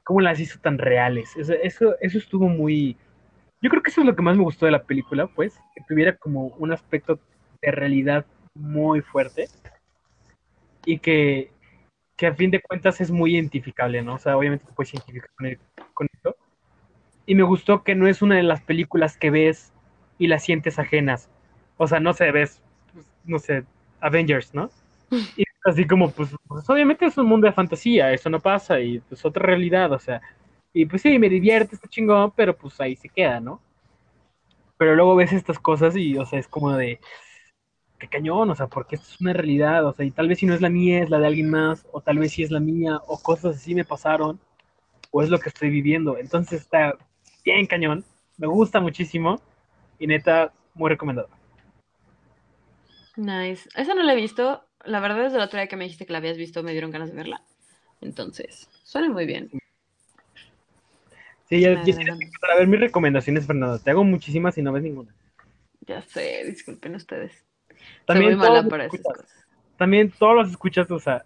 cómo 0.04 0.22
las 0.22 0.40
hizo 0.40 0.60
tan 0.60 0.78
reales. 0.78 1.36
Eso, 1.36 1.54
eso, 1.54 1.96
eso 2.00 2.18
estuvo 2.18 2.48
muy... 2.48 2.98
Yo 3.62 3.70
creo 3.70 3.82
que 3.82 3.90
eso 3.90 4.02
es 4.02 4.08
lo 4.08 4.16
que 4.16 4.22
más 4.22 4.38
me 4.38 4.44
gustó 4.44 4.68
de 4.68 4.74
la 4.74 4.84
película, 4.84 5.28
pues, 5.28 5.60
que 5.76 5.84
tuviera 5.88 6.16
como 6.18 6.48
un 6.60 6.72
aspecto 6.72 7.20
de 7.62 7.72
realidad 7.72 8.26
muy 8.54 9.02
fuerte 9.02 9.48
y 10.86 11.00
que, 11.00 11.52
que 12.16 12.28
a 12.28 12.36
fin 12.36 12.52
de 12.52 12.62
cuentas 12.62 13.02
es 13.02 13.10
muy 13.10 13.36
identificable, 13.36 14.02
¿no? 14.02 14.16
O 14.16 14.20
sea, 14.20 14.38
obviamente 14.38 14.66
te 14.66 14.74
puedes 14.74 14.94
identificar 14.94 15.30
con, 15.36 15.48
el-. 15.48 15.60
Y 17.26 17.36
me 17.36 17.44
gustó 17.44 17.84
que 17.84 17.96
no 17.96 18.08
es 18.08 18.22
una 18.22 18.36
de 18.36 18.44
las 18.44 18.62
películas 18.62 19.18
que 19.18 19.32
ves 19.32 19.74
y 20.18 20.28
las 20.28 20.44
sientes 20.44 20.80
ajenas. 20.80 21.30
O 21.78 21.88
sea, 21.88 22.00
no 22.00 22.14
sé, 22.14 22.32
ves, 22.32 22.62
pues, 22.94 23.06
no 23.26 23.40
sé, 23.40 23.66
Avengers, 24.00 24.54
¿no? 24.54 24.70
Y 25.38 25.44
así 25.66 25.86
como, 25.88 26.12
pues, 26.12 26.30
pues, 26.48 26.70
obviamente 26.70 27.06
es 27.06 27.18
un 27.18 27.28
mundo 27.28 27.48
de 27.48 27.54
fantasía, 27.54 28.14
eso 28.14 28.30
no 28.30 28.40
pasa 28.40 28.80
y 28.80 29.00
pues 29.00 29.26
otra 29.26 29.44
realidad, 29.46 29.92
o 29.92 30.00
sea. 30.00 30.22
Y 30.74 30.86
pues 30.86 31.02
sí, 31.02 31.18
me 31.20 31.30
divierte, 31.30 31.76
está 31.76 31.88
chingón, 31.88 32.32
pero 32.36 32.56
pues 32.56 32.80
ahí 32.82 32.96
se 32.96 33.10
queda, 33.10 33.40
¿no? 33.40 33.62
Pero 34.78 34.96
luego 34.96 35.16
ves 35.16 35.32
estas 35.34 35.58
cosas 35.60 35.96
y, 35.96 36.18
o 36.18 36.26
sea, 36.26 36.40
es 36.40 36.48
como 36.48 36.74
de, 36.74 37.00
qué 38.00 38.08
cañón, 38.08 38.50
o 38.50 38.56
sea, 38.56 38.68
porque 38.68 38.96
esto 38.96 39.08
es 39.10 39.22
una 39.22 39.34
realidad, 39.34 39.86
o 39.86 39.94
sea, 39.94 40.06
y 40.06 40.12
tal 40.12 40.28
vez 40.28 40.40
si 40.40 40.46
no 40.46 40.54
es 40.54 40.62
la 40.62 40.70
mía, 40.70 41.02
es 41.02 41.10
la 41.10 41.20
de 41.20 41.28
alguien 41.28 41.50
más, 41.50 41.88
o 41.92 42.02
tal 42.02 42.20
vez 42.20 42.34
si 42.34 42.44
es 42.44 42.52
la 42.52 42.60
mía, 42.60 43.00
o 43.08 43.18
cosas 43.22 43.56
así 43.58 43.74
me 43.76 43.86
pasaron, 43.86 44.40
o 45.12 45.24
es 45.24 45.30
lo 45.30 45.40
que 45.40 45.50
estoy 45.50 45.70
viviendo. 45.70 46.18
Entonces 46.18 46.62
está 46.62 46.98
bien 47.46 47.68
cañón, 47.68 48.04
me 48.38 48.48
gusta 48.48 48.80
muchísimo, 48.80 49.40
y 50.00 50.08
neta, 50.08 50.52
muy 50.74 50.90
recomendado. 50.90 51.30
Nice. 53.16 53.70
Esa 53.76 53.94
no 53.94 54.04
la 54.04 54.14
he 54.14 54.18
visto. 54.18 54.64
La 54.84 55.00
verdad, 55.00 55.24
desde 55.24 55.38
la 55.38 55.46
otra 55.46 55.62
vez 55.62 55.70
que 55.70 55.78
me 55.78 55.86
dijiste 55.86 56.06
que 56.06 56.12
la 56.12 56.18
habías 56.18 56.38
visto, 56.38 56.64
me 56.64 56.74
dieron 56.74 56.92
ganas 56.92 57.10
de 57.12 57.16
verla. 57.16 57.42
Entonces, 58.02 58.70
suena 58.84 59.10
muy 59.10 59.26
bien. 59.26 59.50
Sí, 61.48 61.62
ya, 61.62 61.76
ya 61.76 61.84
tienes 61.84 62.02
agrada. 62.02 62.20
que 62.20 62.26
empezar 62.26 62.52
a 62.52 62.56
ver 62.58 62.68
mis 62.68 62.80
recomendaciones, 62.80 63.48
Fernando. 63.48 63.80
Te 63.80 63.92
hago 63.92 64.04
muchísimas 64.04 64.58
y 64.58 64.62
no 64.62 64.74
ves 64.74 64.84
ninguna. 64.84 65.14
Ya 65.82 66.02
sé, 66.02 66.44
disculpen 66.46 66.96
ustedes. 66.96 67.46
También 68.06 68.32
Soy 68.32 68.40
muy 68.40 68.48
mala 68.48 68.68
para 68.68 68.86
esas 68.86 69.02
cosas. 69.02 69.46
También 69.78 70.12
todos 70.12 70.36
los 70.36 70.50
escuchas, 70.50 70.90
o 70.90 71.00
sea, 71.00 71.24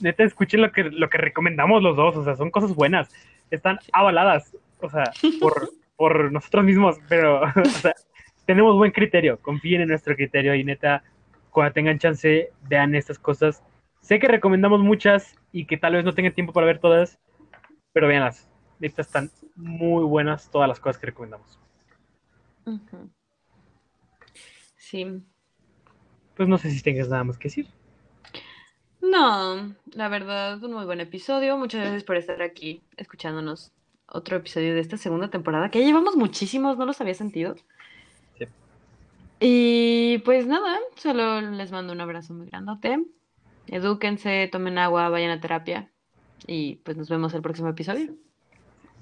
neta, 0.00 0.24
escuchen 0.24 0.60
lo 0.60 0.72
que, 0.72 0.84
lo 0.84 1.08
que 1.08 1.18
recomendamos 1.18 1.82
los 1.82 1.96
dos, 1.96 2.16
o 2.16 2.24
sea, 2.24 2.36
son 2.36 2.50
cosas 2.50 2.74
buenas. 2.74 3.08
Están 3.50 3.78
avaladas, 3.92 4.56
o 4.82 4.90
sea, 4.90 5.04
por, 5.40 5.70
por 5.96 6.32
nosotros 6.32 6.64
mismos, 6.64 6.96
pero, 7.08 7.42
o 7.56 7.64
sea, 7.64 7.94
tenemos 8.46 8.76
buen 8.76 8.92
criterio, 8.92 9.38
confíen 9.40 9.82
en 9.82 9.88
nuestro 9.88 10.16
criterio 10.16 10.54
y 10.54 10.64
neta, 10.64 11.04
cuando 11.50 11.72
tengan 11.72 11.98
chance, 11.98 12.50
vean 12.68 12.94
estas 12.94 13.18
cosas. 13.18 13.62
Sé 14.00 14.18
que 14.18 14.28
recomendamos 14.28 14.80
muchas 14.80 15.36
y 15.52 15.66
que 15.66 15.76
tal 15.76 15.94
vez 15.94 16.04
no 16.04 16.14
tengan 16.14 16.34
tiempo 16.34 16.52
para 16.52 16.66
ver 16.66 16.78
todas, 16.78 17.18
pero 17.92 18.08
véanlas. 18.08 18.48
Neta, 18.78 19.02
están 19.02 19.30
muy 19.56 20.04
buenas 20.04 20.50
todas 20.50 20.68
las 20.68 20.80
cosas 20.80 20.98
que 20.98 21.06
recomendamos. 21.06 21.58
Sí. 24.76 25.22
Pues 26.34 26.48
no 26.48 26.56
sé 26.56 26.70
si 26.70 26.82
tengas 26.82 27.08
nada 27.08 27.24
más 27.24 27.36
que 27.36 27.48
decir. 27.48 27.66
No, 29.02 29.74
la 29.92 30.08
verdad, 30.08 30.62
un 30.62 30.72
muy 30.72 30.84
buen 30.84 31.00
episodio. 31.00 31.56
Muchas 31.56 31.82
gracias 31.82 32.04
por 32.04 32.16
estar 32.16 32.40
aquí 32.42 32.82
escuchándonos 32.96 33.72
otro 34.10 34.36
episodio 34.36 34.74
de 34.74 34.80
esta 34.80 34.96
segunda 34.96 35.28
temporada, 35.28 35.70
que 35.70 35.80
ya 35.80 35.86
llevamos 35.86 36.16
muchísimos, 36.16 36.76
no 36.76 36.86
los 36.86 37.00
había 37.00 37.14
sentido. 37.14 37.56
Sí. 38.38 38.44
Y 39.40 40.18
pues 40.18 40.46
nada, 40.46 40.78
solo 40.96 41.40
les 41.40 41.72
mando 41.72 41.92
un 41.92 42.00
abrazo 42.00 42.34
muy 42.34 42.46
grandote. 42.46 43.04
Edúquense, 43.66 44.48
tomen 44.50 44.78
agua, 44.78 45.08
vayan 45.08 45.30
a 45.30 45.40
terapia. 45.40 45.90
Y 46.46 46.76
pues 46.76 46.96
nos 46.96 47.08
vemos 47.08 47.32
el 47.34 47.42
próximo 47.42 47.68
episodio. 47.68 48.14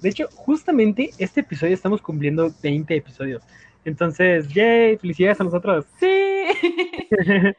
De 0.00 0.10
hecho, 0.10 0.28
justamente 0.30 1.10
este 1.18 1.40
episodio 1.40 1.74
estamos 1.74 2.02
cumpliendo 2.02 2.52
20 2.62 2.94
episodios. 2.94 3.42
Entonces, 3.84 4.48
yay, 4.52 4.96
felicidades 4.98 5.40
a 5.40 5.44
nosotros. 5.44 5.86
Sí. 5.98 6.44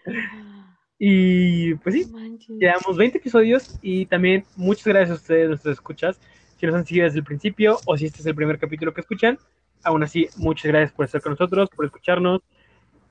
y 0.99 1.73
pues 1.75 1.95
sí, 1.95 2.05
Manches. 2.11 2.57
llevamos 2.59 2.95
20 2.97 3.17
episodios 3.17 3.77
y 3.81 4.05
también 4.05 4.45
muchas 4.55 4.85
gracias 4.85 5.11
a 5.11 5.21
ustedes, 5.21 5.49
nuestros 5.49 5.73
escuchas. 5.73 6.19
Si 6.59 6.65
nos 6.65 6.75
han 6.75 6.85
seguido 6.85 7.05
desde 7.05 7.19
el 7.19 7.23
principio 7.23 7.79
o 7.85 7.97
si 7.97 8.05
este 8.05 8.19
es 8.19 8.25
el 8.25 8.35
primer 8.35 8.59
capítulo 8.59 8.93
que 8.93 8.99
escuchan, 8.99 9.39
aún 9.81 10.03
así, 10.03 10.27
muchas 10.35 10.65
gracias 10.65 10.91
por 10.91 11.05
estar 11.05 11.21
con 11.21 11.31
nosotros, 11.31 11.69
por 11.73 11.85
escucharnos 11.85 12.41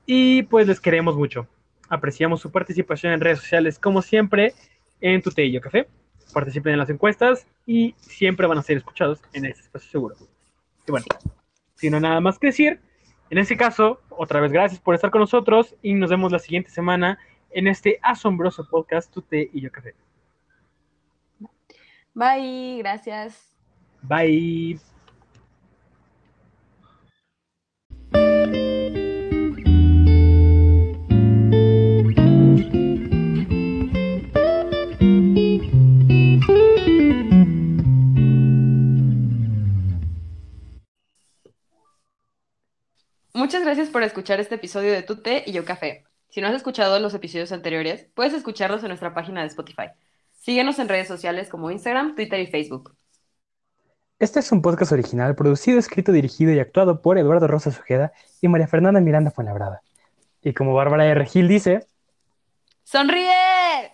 y 0.05 0.43
pues 0.43 0.67
les 0.67 0.79
queremos 0.79 1.15
mucho. 1.15 1.47
Apreciamos 1.89 2.41
su 2.41 2.51
participación 2.51 3.11
en 3.11 3.21
redes 3.21 3.39
sociales 3.39 3.79
como 3.79 4.03
siempre 4.03 4.53
en 5.01 5.23
Tu 5.23 5.31
Yo 5.31 5.61
Café. 5.61 5.87
Participen 6.31 6.73
en 6.73 6.79
las 6.79 6.91
encuestas 6.91 7.47
y 7.65 7.95
siempre 7.97 8.45
van 8.45 8.59
a 8.59 8.61
ser 8.61 8.77
escuchados 8.77 9.19
en 9.33 9.45
este 9.45 9.63
espacio 9.63 9.89
seguro. 9.89 10.15
Y 10.87 10.91
bueno, 10.91 11.07
si 11.73 11.89
no 11.89 11.99
nada 11.99 12.19
más 12.21 12.37
que 12.37 12.47
decir, 12.47 12.79
en 13.31 13.39
este 13.39 13.57
caso, 13.57 13.99
otra 14.09 14.41
vez 14.41 14.51
gracias 14.51 14.79
por 14.79 14.93
estar 14.93 15.09
con 15.09 15.21
nosotros 15.21 15.75
y 15.81 15.95
nos 15.95 16.11
vemos 16.11 16.31
la 16.31 16.39
siguiente 16.39 16.69
semana 16.69 17.17
en 17.49 17.67
este 17.67 17.97
asombroso 18.03 18.67
podcast 18.69 19.11
Tu 19.11 19.23
Té 19.23 19.49
y 19.51 19.61
Yo 19.61 19.71
Café. 19.71 19.95
Bye, 22.13 22.77
gracias. 22.79 23.55
Bye. 24.01 24.79
Muchas 43.33 43.63
gracias 43.63 43.89
por 43.89 44.03
escuchar 44.03 44.39
este 44.39 44.55
episodio 44.55 44.91
de 44.91 45.01
Tu 45.01 45.21
Té 45.21 45.43
y 45.47 45.53
Yo 45.53 45.65
Café. 45.65 46.03
Si 46.29 46.41
no 46.41 46.47
has 46.47 46.55
escuchado 46.55 46.99
los 46.99 47.13
episodios 47.13 47.51
anteriores, 47.51 48.07
puedes 48.13 48.33
escucharlos 48.33 48.83
en 48.83 48.89
nuestra 48.89 49.13
página 49.13 49.41
de 49.41 49.47
Spotify. 49.47 49.87
Síguenos 50.49 50.79
en 50.79 50.89
redes 50.89 51.07
sociales 51.07 51.47
como 51.47 51.69
Instagram, 51.69 52.15
Twitter 52.15 52.39
y 52.39 52.47
Facebook. 52.47 52.95
Este 54.17 54.39
es 54.39 54.51
un 54.51 54.63
podcast 54.63 54.91
original 54.91 55.35
producido, 55.35 55.77
escrito, 55.77 56.11
dirigido 56.11 56.51
y 56.51 56.57
actuado 56.57 57.03
por 57.03 57.19
Eduardo 57.19 57.45
Rosa 57.45 57.69
Ojeda 57.69 58.13
y 58.41 58.47
María 58.47 58.67
Fernanda 58.67 58.99
Miranda 58.99 59.29
Fuenlabrada. 59.29 59.83
Y 60.41 60.55
como 60.55 60.73
Bárbara 60.73 61.05
R. 61.05 61.23
Gil 61.27 61.47
dice, 61.47 61.85
¡Sonríe! 62.81 63.93